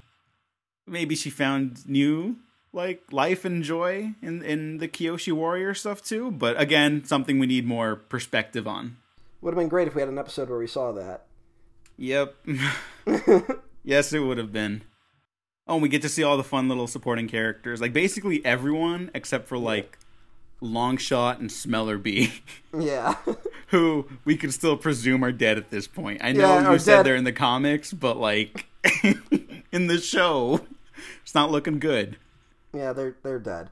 maybe 0.87 1.15
she 1.15 1.31
found 1.31 1.89
new 1.89 2.37
like 2.73 3.03
life 3.13 3.45
and 3.45 3.63
joy 3.65 4.15
in 4.23 4.43
in 4.43 4.79
the 4.79 4.89
Kyoshi 4.89 5.33
Warrior 5.33 5.75
stuff 5.75 6.03
too. 6.03 6.31
But 6.31 6.61
again, 6.61 7.05
something 7.05 7.39
we 7.39 7.47
need 7.47 7.67
more 7.67 7.97
perspective 7.97 8.67
on. 8.67 8.97
Would 9.43 9.55
have 9.55 9.59
been 9.59 9.69
great 9.69 9.89
if 9.89 9.95
we 9.95 10.03
had 10.03 10.09
an 10.09 10.19
episode 10.19 10.49
where 10.51 10.59
we 10.59 10.67
saw 10.67 10.93
that. 10.93 11.27
Yep. 11.97 12.35
yes, 13.85 14.13
it 14.13 14.19
would 14.21 14.39
have 14.39 14.53
been. 14.53 14.83
Oh, 15.67 15.75
and 15.75 15.83
we 15.83 15.89
get 15.89 16.03
to 16.03 16.09
see 16.09 16.23
all 16.23 16.37
the 16.37 16.45
fun 16.45 16.69
little 16.69 16.87
supporting 16.87 17.29
characters, 17.29 17.81
like 17.81 17.93
basically 17.93 18.45
everyone 18.45 19.11
except 19.15 19.47
for 19.49 19.57
like 19.59 19.99
Longshot 20.63 21.39
and 21.39 21.49
Smellerbee. 21.51 22.41
yeah. 22.79 23.17
who 23.69 24.07
we 24.25 24.37
could 24.37 24.53
still 24.53 24.77
presume 24.77 25.23
are 25.25 25.33
dead 25.33 25.57
at 25.59 25.71
this 25.71 25.87
point. 25.87 26.21
I 26.25 26.33
know 26.33 26.41
Yeah, 26.61 26.73
you 26.73 26.79
said 26.79 26.97
dead. 26.97 27.07
they're 27.07 27.17
in 27.17 27.25
the 27.25 27.33
comics, 27.33 27.93
but 27.93 28.17
like 28.19 28.67
in 29.73 29.87
the 29.87 29.99
show, 29.99 30.67
it's 31.23 31.35
not 31.35 31.51
looking 31.51 31.79
good. 31.79 32.17
yeah, 32.75 32.93
they're 32.93 33.15
they're 33.23 33.39
dead. 33.39 33.69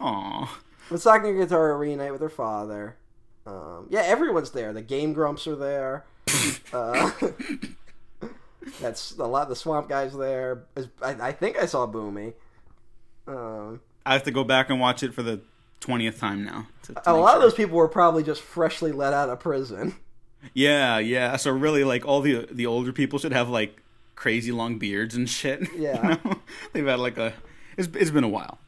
Aw. 0.00 0.58
Masaki 0.90 1.28
and 1.30 1.38
Guitar 1.38 1.76
reunite 1.78 2.12
with 2.12 2.20
her 2.20 2.28
father. 2.28 2.96
Um, 3.46 3.86
yeah, 3.90 4.02
everyone's 4.02 4.50
there. 4.50 4.72
The 4.72 4.82
Game 4.82 5.12
Grumps 5.12 5.46
are 5.46 5.56
there. 5.56 6.04
uh, 6.72 7.10
that's 8.80 9.12
a 9.18 9.24
lot. 9.24 9.48
The 9.48 9.56
Swamp 9.56 9.88
Guy's 9.88 10.16
there. 10.16 10.64
I, 11.00 11.28
I 11.28 11.32
think 11.32 11.58
I 11.58 11.66
saw 11.66 11.86
Bumi. 11.86 12.34
Um, 13.26 13.80
I 14.06 14.12
have 14.14 14.22
to 14.24 14.30
go 14.30 14.44
back 14.44 14.70
and 14.70 14.80
watch 14.80 15.02
it 15.02 15.14
for 15.14 15.22
the 15.22 15.40
twentieth 15.80 16.18
time 16.18 16.44
now. 16.44 16.66
to- 16.84 16.94
to 16.94 17.10
a 17.10 17.14
lot 17.14 17.36
of 17.36 17.42
those 17.42 17.54
people 17.54 17.76
were 17.76 17.88
probably 17.88 18.22
just 18.22 18.40
freshly 18.42 18.92
let 18.92 19.12
out 19.12 19.28
of 19.28 19.40
prison. 19.40 19.94
Yeah, 20.54 20.98
yeah. 20.98 21.36
So 21.36 21.50
really, 21.52 21.84
like 21.84 22.04
all 22.04 22.20
the 22.20 22.48
the 22.50 22.66
older 22.66 22.92
people 22.92 23.18
should 23.18 23.32
have 23.32 23.48
like 23.48 23.80
crazy 24.14 24.52
long 24.52 24.78
beards 24.78 25.14
and 25.14 25.28
shit. 25.28 25.68
Yeah. 25.76 26.18
you 26.24 26.30
know? 26.30 26.40
they've 26.72 26.86
had 26.86 26.98
like 27.00 27.18
a. 27.18 27.32
It's, 27.76 27.88
it's 27.94 28.10
been 28.10 28.24
a 28.24 28.28
while. 28.28 28.58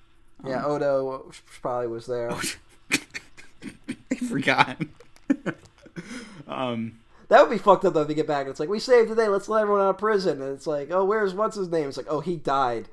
Yeah, 0.47 0.65
Odo 0.65 1.31
probably 1.61 1.89
was 1.89 2.07
there. 2.07 2.31
I 2.91 4.15
forgot. 4.29 4.81
um. 6.49 6.99
That 7.29 7.41
would 7.41 7.51
be 7.51 7.59
fucked 7.59 7.85
up 7.87 7.95
though 7.95 8.03
if 8.03 8.09
you 8.09 8.15
get 8.15 8.27
back 8.27 8.43
and 8.43 8.51
it's 8.51 8.61
like, 8.61 8.69
we 8.69 8.79
saved 8.79 9.11
the 9.11 9.15
day, 9.15 9.29
let's 9.29 9.49
let 9.49 9.62
everyone 9.62 9.81
out 9.83 9.91
of 9.91 9.99
prison. 9.99 10.43
And 10.43 10.53
it's 10.55 10.66
like, 10.66 10.91
oh, 10.91 11.05
where's 11.05 11.33
what's 11.35 11.57
his 11.57 11.69
name? 11.69 11.89
It's 11.89 11.97
like, 11.97 12.07
oh, 12.09 12.21
he 12.21 12.37
died 12.37 12.89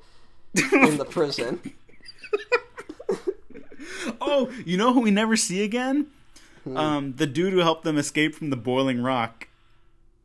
in 0.54 0.96
the 0.96 1.04
prison. 1.04 1.60
Oh, 4.20 4.50
you 4.64 4.76
know 4.76 4.92
who 4.92 5.00
we 5.00 5.10
never 5.10 5.36
see 5.36 5.62
again? 5.62 6.06
Hmm. 6.64 6.76
Um, 6.76 7.12
the 7.16 7.26
dude 7.26 7.52
who 7.52 7.58
helped 7.58 7.84
them 7.84 7.98
escape 7.98 8.34
from 8.34 8.50
the 8.50 8.56
boiling 8.56 9.02
rock. 9.02 9.48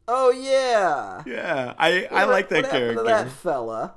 Oh, 0.08 0.32
yeah. 0.32 1.24
Yeah, 1.26 1.74
I 1.78 2.08
I 2.12 2.24
like 2.26 2.50
that 2.50 2.70
character. 2.70 3.04
That 3.04 3.30
fella. 3.30 3.96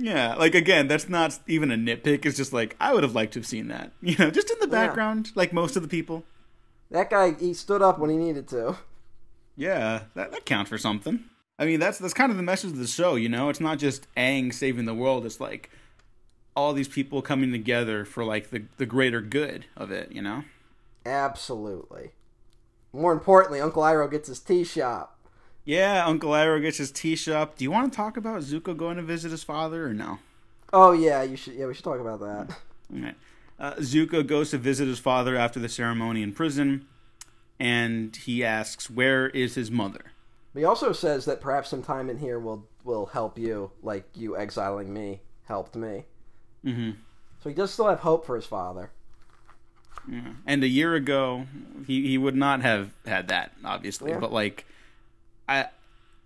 Yeah, 0.00 0.36
like 0.36 0.54
again, 0.54 0.86
that's 0.86 1.08
not 1.08 1.38
even 1.48 1.72
a 1.72 1.74
nitpick. 1.76 2.24
It's 2.24 2.36
just 2.36 2.52
like 2.52 2.76
I 2.80 2.94
would 2.94 3.02
have 3.02 3.14
liked 3.16 3.32
to 3.34 3.40
have 3.40 3.46
seen 3.46 3.66
that. 3.68 3.92
You 4.00 4.16
know, 4.16 4.30
just 4.30 4.48
in 4.50 4.58
the 4.60 4.66
Yeah. 4.66 4.86
background, 4.86 5.32
like 5.34 5.52
most 5.52 5.76
of 5.76 5.82
the 5.82 5.88
people. 5.88 6.24
That 6.90 7.10
guy, 7.10 7.32
he 7.34 7.52
stood 7.52 7.82
up 7.82 7.98
when 7.98 8.08
he 8.08 8.16
needed 8.16 8.48
to. 8.48 8.76
Yeah, 9.56 10.04
that 10.14 10.30
that 10.32 10.46
counts 10.46 10.70
for 10.70 10.78
something. 10.78 11.24
I 11.58 11.64
mean, 11.66 11.80
that's 11.80 11.98
that's 11.98 12.14
kind 12.14 12.30
of 12.30 12.36
the 12.36 12.44
message 12.44 12.70
of 12.70 12.78
the 12.78 12.86
show. 12.86 13.16
You 13.16 13.28
know, 13.28 13.48
it's 13.48 13.60
not 13.60 13.78
just 13.78 14.06
Aang 14.16 14.54
saving 14.54 14.84
the 14.84 14.94
world. 14.94 15.26
It's 15.26 15.40
like 15.40 15.68
all 16.54 16.72
these 16.72 16.88
people 16.88 17.20
coming 17.20 17.50
together 17.50 18.04
for 18.04 18.24
like 18.24 18.50
the 18.50 18.62
the 18.76 18.86
greater 18.86 19.20
good 19.20 19.66
of 19.76 19.90
it. 19.90 20.12
You 20.12 20.22
know. 20.22 20.44
Absolutely. 21.04 22.12
More 22.92 23.12
importantly, 23.12 23.60
Uncle 23.60 23.82
Iroh 23.82 24.10
gets 24.10 24.28
his 24.28 24.38
tea 24.40 24.62
shop. 24.64 25.17
Yeah, 25.68 26.06
Uncle 26.06 26.30
Iroh 26.30 26.62
gets 26.62 26.78
his 26.78 26.90
tea 26.90 27.14
shop. 27.14 27.58
Do 27.58 27.62
you 27.62 27.70
want 27.70 27.92
to 27.92 27.94
talk 27.94 28.16
about 28.16 28.40
Zuko 28.40 28.74
going 28.74 28.96
to 28.96 29.02
visit 29.02 29.30
his 29.30 29.44
father 29.44 29.86
or 29.86 29.92
no? 29.92 30.18
Oh 30.72 30.92
yeah, 30.92 31.22
you 31.22 31.36
should. 31.36 31.56
Yeah, 31.56 31.66
we 31.66 31.74
should 31.74 31.84
talk 31.84 32.00
about 32.00 32.20
that. 32.20 32.56
All 32.94 33.02
right. 33.02 33.14
Uh, 33.60 33.74
Zuko 33.74 34.26
goes 34.26 34.50
to 34.52 34.56
visit 34.56 34.88
his 34.88 34.98
father 34.98 35.36
after 35.36 35.60
the 35.60 35.68
ceremony 35.68 36.22
in 36.22 36.32
prison, 36.32 36.86
and 37.60 38.16
he 38.16 38.42
asks, 38.42 38.88
"Where 38.88 39.28
is 39.28 39.56
his 39.56 39.70
mother?" 39.70 40.12
But 40.54 40.60
he 40.60 40.64
also 40.64 40.94
says 40.94 41.26
that 41.26 41.42
perhaps 41.42 41.68
some 41.68 41.82
time 41.82 42.08
in 42.08 42.16
here 42.16 42.38
will 42.38 42.66
will 42.82 43.04
help 43.04 43.38
you, 43.38 43.70
like 43.82 44.08
you 44.14 44.38
exiling 44.38 44.90
me 44.94 45.20
helped 45.44 45.76
me. 45.76 46.06
Mm-hmm. 46.64 46.92
So 47.42 47.50
he 47.50 47.54
does 47.54 47.70
still 47.70 47.88
have 47.88 48.00
hope 48.00 48.24
for 48.24 48.36
his 48.36 48.46
father. 48.46 48.90
Yeah. 50.10 50.32
And 50.46 50.64
a 50.64 50.68
year 50.68 50.94
ago, 50.94 51.44
he, 51.86 52.08
he 52.08 52.16
would 52.16 52.36
not 52.36 52.62
have 52.62 52.94
had 53.04 53.28
that, 53.28 53.52
obviously. 53.62 54.12
Yeah. 54.12 54.18
But 54.18 54.32
like, 54.32 54.64
I 55.48 55.68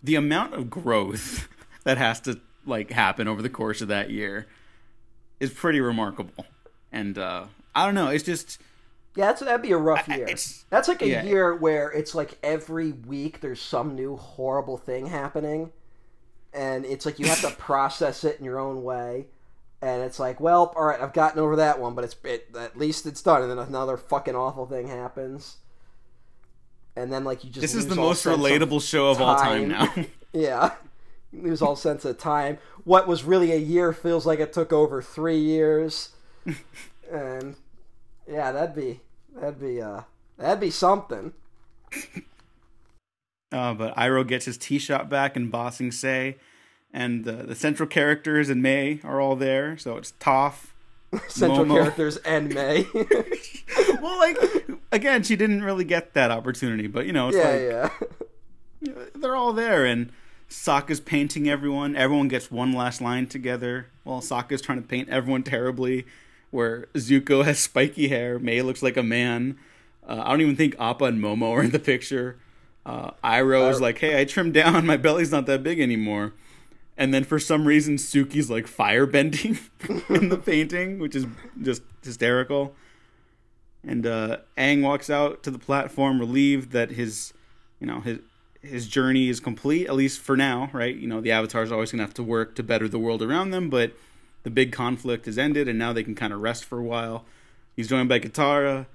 the 0.03 0.16
amount 0.16 0.55
of 0.55 0.69
growth 0.70 1.49
that 1.85 1.99
has 1.99 2.20
to 2.20 2.40
like 2.66 2.90
happen 2.90 3.28
over 3.28 3.40
the 3.43 3.51
course 3.51 3.81
of 3.81 3.89
that 3.89 4.11
year 4.11 4.47
is 5.40 5.51
pretty 5.51 5.81
remarkable. 5.81 6.44
And 6.93 7.16
uh, 7.19 7.44
I 7.74 7.85
don't 7.86 7.94
know, 7.94 8.09
it's 8.09 8.24
just 8.24 8.61
Yeah, 9.16 9.27
that's, 9.27 9.40
that'd 9.40 9.62
be 9.62 9.73
a 9.73 9.77
rough 9.78 10.07
year. 10.09 10.23
it's- 10.24 10.65
That's 10.70 10.89
like 10.89 11.03
a 11.03 11.09
yeah. 11.09 11.23
year 11.24 11.55
where 11.57 11.90
it's 11.90 12.15
like 12.15 12.39
every 12.43 12.93
week 12.93 13.40
there's 13.40 13.61
some 13.61 13.94
new 13.94 14.16
horrible 14.16 14.77
thing 14.77 15.07
happening, 15.07 15.70
and 16.53 16.85
it's 16.85 17.07
like 17.07 17.19
you 17.19 17.27
have 17.27 17.40
to 17.43 17.51
process 17.59 18.24
it 18.24 18.39
in 18.39 18.44
your 18.44 18.59
own 18.59 18.82
way. 18.82 19.27
And 19.81 20.03
it's 20.03 20.20
like, 20.20 20.39
well, 20.40 20.73
all 20.77 20.85
right, 20.85 21.01
I've 21.01 21.12
gotten 21.12 21.40
over 21.40 21.57
that 21.57 21.81
one, 21.81 21.94
but 21.97 22.05
it's 22.05 22.15
it, 22.23 22.49
at 22.57 22.77
least 22.78 23.05
it's 23.05 23.20
done. 23.23 23.43
And 23.43 23.51
then 23.51 23.59
another 23.59 23.97
fucking 23.97 24.36
awful 24.36 24.65
thing 24.66 24.86
happens, 24.86 25.57
and 26.97 27.12
then 27.12 27.24
like 27.24 27.44
you 27.44 27.51
just 27.51 27.60
this 27.60 27.74
is 27.74 27.86
the 27.89 27.94
most 27.94 28.23
sense 28.23 28.35
of 28.35 28.40
relatable 28.40 28.86
show 28.86 29.10
of 29.10 29.20
all 29.20 29.36
time 29.36 29.69
now. 29.69 29.93
Yeah. 30.32 30.73
Lose 31.35 31.60
all 31.62 31.77
sense 31.77 32.05
of 32.06 32.16
time. 32.19 32.59
What 32.85 33.06
was 33.06 33.24
really 33.24 33.52
a 33.52 33.56
year 33.56 33.93
feels 33.93 34.24
like 34.27 34.39
it 34.40 34.52
took 34.52 34.73
over 34.73 35.02
three 35.02 35.39
years. 35.39 36.10
and 37.10 37.56
yeah, 38.27 38.52
that'd 38.52 38.74
be 38.74 39.01
that'd 39.35 39.60
be 39.60 39.81
uh 39.82 40.02
that'd 40.39 40.60
be 40.60 40.70
something. 40.70 41.32
Uh, 43.51 43.74
but 43.74 43.94
Iroh 43.97 44.27
gets 44.27 44.47
his 44.47 44.56
tea 44.56 44.78
shot 44.78 45.10
back 45.10 45.36
in 45.36 45.51
Ba 45.51 45.70
Sing 45.70 45.93
Se, 45.93 46.36
and 46.93 47.27
uh, 47.28 47.43
the 47.43 47.55
central 47.55 47.86
characters 47.86 48.48
and 48.48 48.62
Mai 48.62 48.98
are 49.05 49.20
all 49.20 49.36
there. 49.36 49.77
So 49.77 49.98
it's 49.98 50.12
Toph. 50.19 50.69
Central 51.28 51.66
Momo. 51.66 51.74
characters 51.82 52.16
and 52.19 52.55
Mai. 52.55 52.86
well, 54.01 54.19
like 54.19 54.39
again, 54.93 55.23
she 55.23 55.35
didn't 55.35 55.64
really 55.64 55.85
get 55.85 56.14
that 56.14 56.31
opportunity, 56.31 56.86
but 56.86 57.06
you 57.06 57.12
know, 57.12 57.28
it's 57.28 57.36
yeah, 57.36 57.89
like 57.90 58.01
yeah. 58.81 59.05
they're 59.14 59.35
all 59.35 59.52
there, 59.52 59.85
and 59.85 60.12
Sokka's 60.48 61.01
painting 61.01 61.48
everyone. 61.48 61.97
Everyone 61.97 62.28
gets 62.28 62.51
one 62.51 62.73
last 62.73 63.01
line 63.01 63.27
together. 63.27 63.86
While 64.05 64.20
Sokka's 64.20 64.62
trying 64.62 64.81
to 64.81 64.86
paint 64.86 65.09
everyone 65.09 65.43
terribly, 65.43 66.06
where 66.51 66.86
Zuko 66.94 67.44
has 67.44 67.59
spiky 67.59 68.09
hair, 68.09 68.39
Mai 68.39 68.60
looks 68.60 68.82
like 68.82 68.97
a 68.97 69.02
man. 69.02 69.59
Uh, 70.06 70.23
I 70.24 70.31
don't 70.31 70.40
even 70.43 70.56
think 70.56 70.77
Appa 70.78 71.06
and 71.06 71.23
Momo 71.23 71.51
are 71.52 71.62
in 71.62 71.70
the 71.70 71.78
picture. 71.78 72.36
Uh, 72.85 73.12
Iroh 73.24 73.70
is 73.70 73.81
like, 73.81 73.98
"Hey, 73.98 74.20
I 74.20 74.24
trimmed 74.24 74.55
down. 74.55 74.86
My 74.86 74.97
belly's 74.97 75.32
not 75.32 75.47
that 75.47 75.62
big 75.62 75.81
anymore." 75.81 76.35
And 76.97 77.14
then 77.14 77.24
for 77.24 77.39
some 77.39 77.66
reason, 77.66 77.97
Suki's 77.97 78.51
like 78.51 78.66
fire 78.66 79.06
bending 79.06 79.59
in 80.09 80.28
the 80.28 80.36
painting, 80.44 80.98
which 80.98 81.16
is 81.16 81.27
just 81.60 81.82
hysterical. 82.02 82.74
And 83.84 84.06
uh, 84.06 84.38
Aang 84.56 84.82
walks 84.82 85.10
out 85.10 85.42
to 85.42 85.50
the 85.50 85.59
platform, 85.59 86.20
relieved 86.20 86.70
that 86.72 86.90
his, 86.92 87.32
you 87.80 87.86
know, 87.86 88.00
his 88.00 88.18
his 88.60 88.86
journey 88.86 89.28
is 89.28 89.40
complete, 89.40 89.88
at 89.88 89.94
least 89.94 90.20
for 90.20 90.36
now, 90.36 90.70
right? 90.72 90.94
You 90.94 91.09
know, 91.09 91.20
the 91.20 91.32
Avatar's 91.32 91.72
always 91.72 91.90
gonna 91.90 92.04
have 92.04 92.14
to 92.14 92.22
work 92.22 92.54
to 92.54 92.62
better 92.62 92.88
the 92.88 92.98
world 92.98 93.20
around 93.22 93.50
them, 93.50 93.68
but 93.68 93.92
the 94.44 94.50
big 94.50 94.70
conflict 94.70 95.26
has 95.26 95.36
ended, 95.36 95.66
and 95.68 95.78
now 95.80 95.92
they 95.92 96.04
can 96.04 96.14
kind 96.14 96.32
of 96.32 96.40
rest 96.40 96.64
for 96.64 96.78
a 96.78 96.82
while. 96.84 97.24
He's 97.74 97.88
joined 97.88 98.09
by 98.09 98.20
Katara, 98.20 98.86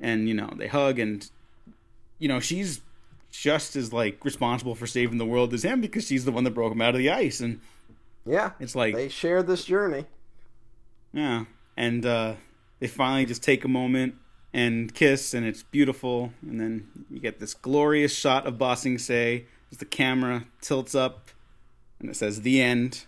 and 0.00 0.28
you 0.28 0.34
know 0.34 0.50
they 0.56 0.66
hug, 0.66 0.98
and 0.98 1.30
you 2.18 2.26
know 2.26 2.40
she's 2.40 2.80
just 3.30 3.76
as 3.76 3.92
like 3.92 4.24
responsible 4.24 4.74
for 4.74 4.88
saving 4.88 5.18
the 5.18 5.24
world 5.24 5.54
as 5.54 5.64
him 5.64 5.80
because 5.80 6.06
she's 6.08 6.24
the 6.24 6.32
one 6.32 6.42
that 6.44 6.50
broke 6.50 6.72
him 6.72 6.82
out 6.82 6.94
of 6.94 6.98
the 6.98 7.10
ice, 7.10 7.38
and 7.40 7.60
Yeah. 8.26 8.50
it's 8.58 8.74
like 8.74 8.94
They 8.96 9.08
shared 9.08 9.46
this 9.46 9.64
journey. 9.64 10.06
yeah, 11.12 11.44
and 11.76 12.04
uh, 12.04 12.34
they 12.80 12.88
finally 12.88 13.24
just 13.26 13.42
take 13.44 13.64
a 13.64 13.68
moment 13.68 14.16
and 14.54 14.94
kiss, 14.94 15.34
and 15.34 15.46
it's 15.46 15.62
beautiful. 15.62 16.32
And 16.42 16.60
then 16.60 16.88
you 17.10 17.20
get 17.20 17.40
this 17.40 17.54
glorious 17.54 18.14
shot 18.14 18.46
of 18.46 18.58
Ba 18.58 18.76
Sing 18.76 18.98
Se 18.98 19.44
as 19.70 19.78
the 19.78 19.84
camera 19.84 20.44
tilts 20.60 20.94
up, 20.94 21.30
and 22.00 22.10
it 22.10 22.16
says 22.16 22.42
"the 22.42 22.60
end," 22.60 23.04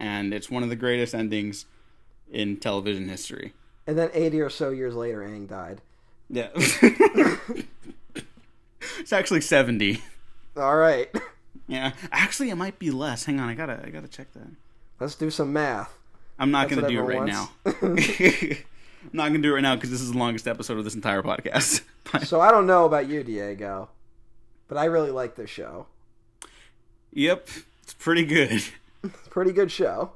and 0.00 0.34
it's 0.34 0.50
one 0.50 0.62
of 0.62 0.68
the 0.68 0.76
greatest 0.76 1.14
endings 1.14 1.66
in 2.30 2.56
television 2.56 3.08
history. 3.08 3.52
And 3.86 3.96
then 3.96 4.10
80 4.12 4.40
or 4.40 4.50
so 4.50 4.70
years 4.70 4.96
later, 4.96 5.20
Aang 5.20 5.48
died. 5.48 5.80
Yeah, 6.28 6.48
it's 8.98 9.12
actually 9.12 9.42
seventy. 9.42 10.02
All 10.56 10.76
right. 10.76 11.08
Yeah, 11.68 11.92
actually, 12.10 12.50
it 12.50 12.56
might 12.56 12.78
be 12.78 12.90
less. 12.90 13.24
Hang 13.24 13.38
on, 13.38 13.48
I 13.48 13.54
gotta, 13.54 13.80
I 13.84 13.90
gotta 13.90 14.08
check 14.08 14.32
that. 14.32 14.48
Let's 14.98 15.14
do 15.14 15.30
some 15.30 15.52
math. 15.52 15.92
I'm 16.38 16.50
not 16.50 16.68
That's 16.68 16.80
gonna 16.80 16.92
do 16.92 16.98
it 16.98 17.02
right 17.02 17.28
everyone 17.28 17.28
now. 17.28 17.50
I'm 19.12 19.16
not 19.16 19.28
gonna 19.28 19.38
do 19.38 19.50
it 19.52 19.54
right 19.54 19.60
now 19.60 19.74
because 19.74 19.90
this 19.90 20.00
is 20.00 20.12
the 20.12 20.18
longest 20.18 20.46
episode 20.48 20.78
of 20.78 20.84
this 20.84 20.94
entire 20.94 21.22
podcast. 21.22 21.82
So 22.24 22.40
I 22.40 22.52
don't 22.52 22.68
know 22.68 22.84
about 22.84 23.08
you, 23.08 23.24
Diego, 23.24 23.88
but 24.68 24.78
I 24.78 24.84
really 24.84 25.10
like 25.10 25.34
this 25.34 25.50
show. 25.50 25.86
Yep, 27.12 27.48
it's 27.82 27.94
pretty 27.94 28.24
good. 28.24 28.62
It's 29.02 29.28
pretty 29.28 29.52
good 29.52 29.72
show. 29.72 30.12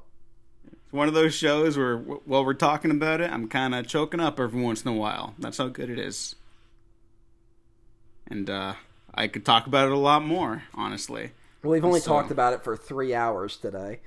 It's 0.71 0.91
one 0.93 1.09
of 1.09 1.13
those 1.13 1.33
shows 1.33 1.77
where, 1.77 1.97
while 1.97 2.43
we're 2.45 2.53
talking 2.53 2.91
about 2.91 3.19
it, 3.21 3.29
I'm 3.31 3.47
kind 3.49 3.75
of 3.75 3.87
choking 3.87 4.19
up 4.21 4.39
every 4.39 4.61
once 4.61 4.83
in 4.83 4.87
a 4.89 4.93
while. 4.93 5.33
That's 5.37 5.57
how 5.57 5.67
good 5.67 5.89
it 5.89 5.99
is. 5.99 6.35
And 8.27 8.49
uh, 8.49 8.73
I 9.13 9.27
could 9.27 9.45
talk 9.45 9.67
about 9.67 9.87
it 9.87 9.91
a 9.93 9.97
lot 9.97 10.23
more, 10.25 10.63
honestly. 10.73 11.31
Well, 11.63 11.71
we've 11.73 11.85
only 11.85 11.99
So- 11.99 12.07
talked 12.11 12.31
about 12.31 12.53
it 12.53 12.63
for 12.63 12.75
three 12.77 13.13
hours 13.13 13.57
today. 13.57 13.99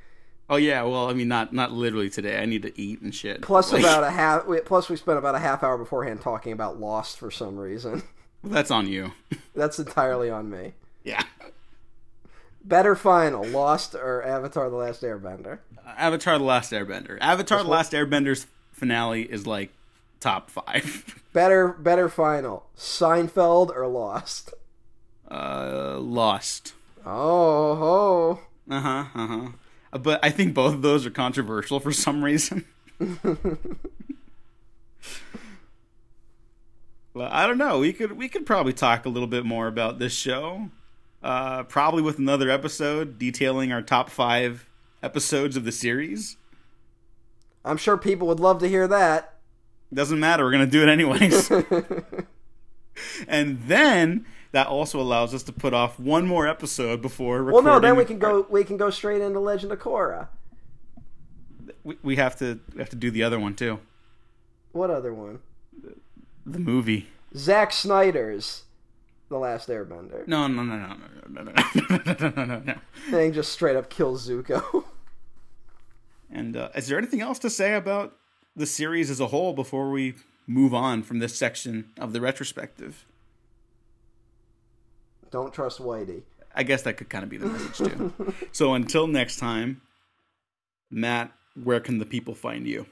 Oh 0.51 0.57
yeah, 0.57 0.83
well, 0.83 1.09
I 1.09 1.15
mean, 1.15 1.29
not 1.29 1.53
not 1.53 1.73
literally 1.73 2.11
today. 2.11 2.39
I 2.39 2.45
need 2.45 2.63
to 2.63 2.81
eat 2.81 3.01
and 3.01 3.15
shit. 3.15 3.41
Plus 3.43 3.73
Like, 3.73 3.83
about 3.83 4.05
a 4.05 4.11
half. 4.11 4.45
Plus 4.67 4.89
we 4.91 4.97
spent 4.97 5.19
about 5.19 5.35
a 5.35 5.39
half 5.39 5.63
hour 5.63 5.79
beforehand 5.79 6.21
talking 6.21 6.53
about 6.53 6.79
Lost 6.79 7.19
for 7.19 7.31
some 7.31 7.57
reason. 7.57 8.03
that's 8.43 8.71
on 8.71 8.87
you. 8.87 9.13
That's 9.57 9.79
entirely 9.79 10.29
on 10.31 10.51
me. 10.51 10.75
yeah. 11.05 11.23
Better 12.63 12.95
final, 12.95 13.45
Lost 13.45 13.95
or 13.95 14.23
Avatar: 14.23 14.69
The 14.71 14.77
Last 14.77 15.03
Airbender? 15.03 15.59
Avatar: 15.99 16.39
The 16.39 16.45
Last 16.45 16.73
Airbender. 16.73 17.19
Avatar: 17.21 17.63
The 17.63 17.69
Last 17.69 17.93
Airbender's 17.93 18.47
finale 18.73 19.23
is 19.23 19.47
like 19.47 19.71
top 20.21 20.51
five. 20.51 21.21
Better, 21.35 21.69
better 21.69 22.09
final, 22.09 22.65
Seinfeld 22.79 23.75
or 23.75 23.89
Lost? 23.89 24.55
Uh, 25.29 25.99
Lost. 25.99 26.75
Oh, 27.05 27.75
ho. 27.75 28.41
Uh 28.71 28.81
huh. 28.81 29.05
Uh 29.15 29.27
huh. 29.27 29.49
But 30.01 30.21
I 30.25 30.31
think 30.31 30.55
both 30.55 30.75
of 30.75 30.83
those 30.83 31.07
are 31.07 31.11
controversial 31.11 31.79
for 31.79 31.93
some 31.93 32.25
reason. 32.25 32.65
well, 37.15 37.29
I 37.31 37.47
don't 37.47 37.59
know. 37.59 37.79
We 37.79 37.93
could 37.93 38.13
we 38.13 38.29
could 38.29 38.45
probably 38.45 38.73
talk 38.73 39.07
a 39.07 39.09
little 39.09 39.29
bit 39.29 39.45
more 39.45 39.69
about 39.69 39.99
this 39.99 40.13
show. 40.13 40.71
Uh, 41.23 41.63
probably 41.63 42.03
with 42.03 42.19
another 42.19 42.51
episode 42.51 43.19
detailing 43.19 43.73
our 43.73 43.81
top 43.81 44.11
five 44.11 44.69
episodes 45.03 45.57
of 45.57 45.65
the 45.65 45.73
series. 45.73 46.37
I'm 47.65 47.79
sure 47.79 47.97
people 47.97 48.27
would 48.29 48.41
love 48.41 48.59
to 48.59 48.69
hear 48.69 48.87
that. 48.89 49.37
Doesn't 49.93 50.21
matter. 50.21 50.45
We're 50.45 50.53
gonna 50.53 50.67
do 50.67 50.83
it 50.83 50.89
anyways. 50.89 51.51
and 53.29 53.63
then 53.63 54.27
that 54.55 54.69
also 54.69 55.01
allows 55.01 55.35
us 55.35 55.43
to 55.43 55.53
put 55.53 55.75
off 55.75 55.99
one 55.99 56.29
more 56.29 56.47
episode 56.47 57.03
before 57.03 57.43
recording. 57.43 57.65
well, 57.67 57.81
no, 57.81 57.81
then 57.81 57.97
we 57.97 58.05
can 58.05 58.21
go. 58.21 58.47
We 58.49 58.63
can 58.63 58.77
go 58.77 58.89
straight 58.89 59.21
into 59.21 59.41
Legend 59.41 59.73
of 59.73 59.81
Korra. 59.81 60.29
We, 61.83 61.99
we 62.05 62.17
have 62.17 62.37
to 62.39 62.61
we 62.73 62.79
have 62.79 62.89
to 62.91 62.97
do 62.97 63.11
the 63.11 63.25
other 63.25 63.41
one 63.41 63.55
too. 63.57 63.81
What 64.71 64.91
other 64.91 65.13
one? 65.13 65.41
The 66.47 66.61
movie. 66.61 67.09
Zack 67.37 67.73
Snyder's 67.73 68.63
The 69.29 69.39
Last 69.39 69.69
Airbender. 69.69 70.27
No, 70.29 70.47
no, 70.47 70.63
no, 70.63 70.77
no, 70.77 70.87
no, 70.87 70.97
no, 71.29 71.43
no, 71.43 71.53
no, 71.53 72.19
no, 72.21 72.29
no, 72.29 72.45
no, 72.45 72.59
no. 72.61 72.75
Thing 73.11 73.33
just 73.33 73.51
straight 73.53 73.75
up 73.75 73.91
kills 73.91 74.29
Zuko. 74.29 74.85
And 76.31 76.57
uh, 76.57 76.69
is 76.77 76.87
there 76.87 76.99
anything 76.99 77.21
else 77.21 77.39
to 77.41 77.51
say 77.51 77.75
about 77.75 78.17
the 78.55 78.67
series 78.67 79.11
as 79.11 79.19
a 79.21 79.29
whole 79.29 79.53
before 79.53 79.91
we 79.91 80.15
move 80.47 80.75
on 80.75 81.03
from 81.03 81.19
this 81.19 81.37
section 81.37 81.91
of 81.99 82.13
the 82.13 82.21
retrospective? 82.21 83.05
Don't 85.35 85.53
trust 85.53 85.81
Whitey. 85.81 86.23
I 86.55 86.63
guess 86.63 86.83
that 86.83 86.97
could 86.97 87.09
kind 87.11 87.25
of 87.25 87.29
be 87.29 87.39
the 87.39 87.47
message 87.47 87.79
too. 87.79 88.13
so 88.53 88.73
until 88.73 89.09
next 89.09 89.39
time, 89.39 89.81
Matt, 90.93 91.33
where 91.61 91.81
can 91.81 91.99
the 91.99 92.07
people 92.07 92.37
find 92.37 92.69
you? 92.69 92.87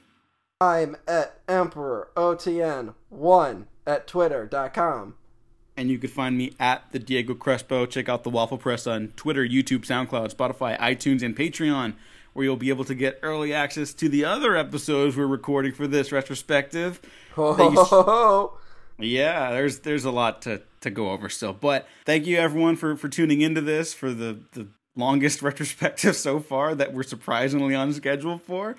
I'm 0.59 0.97
at 1.07 1.39
Emperor 1.47 2.09
OTN1 2.17 3.67
at 3.87 4.07
twitter.com. 4.07 5.15
and 5.77 5.89
you 5.89 5.97
can 5.97 6.09
find 6.09 6.37
me 6.37 6.51
at 6.59 6.91
the 6.91 6.99
Diego 6.99 7.33
Crespo. 7.33 7.85
Check 7.85 8.09
out 8.09 8.25
the 8.25 8.29
Waffle 8.29 8.57
Press 8.57 8.85
on 8.87 9.13
Twitter, 9.15 9.47
YouTube, 9.47 9.85
SoundCloud, 9.85 10.35
Spotify, 10.35 10.77
iTunes, 10.79 11.23
and 11.23 11.37
Patreon, 11.37 11.93
where 12.33 12.43
you'll 12.43 12.57
be 12.57 12.67
able 12.67 12.83
to 12.83 12.93
get 12.93 13.19
early 13.23 13.53
access 13.53 13.93
to 13.93 14.09
the 14.09 14.25
other 14.25 14.57
episodes 14.57 15.15
we're 15.15 15.27
recording 15.27 15.71
for 15.71 15.87
this 15.87 16.11
retrospective. 16.11 16.99
Oh, 17.35 18.59
Yeah, 18.99 19.51
there's 19.51 19.79
there's 19.79 20.05
a 20.05 20.11
lot 20.11 20.41
to, 20.43 20.61
to 20.81 20.89
go 20.89 21.11
over 21.11 21.29
still. 21.29 21.53
But 21.53 21.87
thank 22.05 22.25
you 22.25 22.37
everyone 22.37 22.75
for, 22.75 22.95
for 22.95 23.09
tuning 23.09 23.41
into 23.41 23.61
this 23.61 23.93
for 23.93 24.11
the, 24.13 24.39
the 24.51 24.67
longest 24.95 25.41
retrospective 25.41 26.15
so 26.15 26.39
far 26.39 26.75
that 26.75 26.93
we're 26.93 27.03
surprisingly 27.03 27.75
on 27.75 27.93
schedule 27.93 28.37
for. 28.37 28.75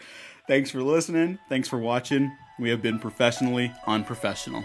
Thanks 0.46 0.70
for 0.70 0.82
listening. 0.82 1.38
Thanks 1.48 1.68
for 1.68 1.78
watching. 1.78 2.36
We 2.58 2.70
have 2.70 2.82
been 2.82 2.98
professionally 2.98 3.72
unprofessional. 3.86 4.64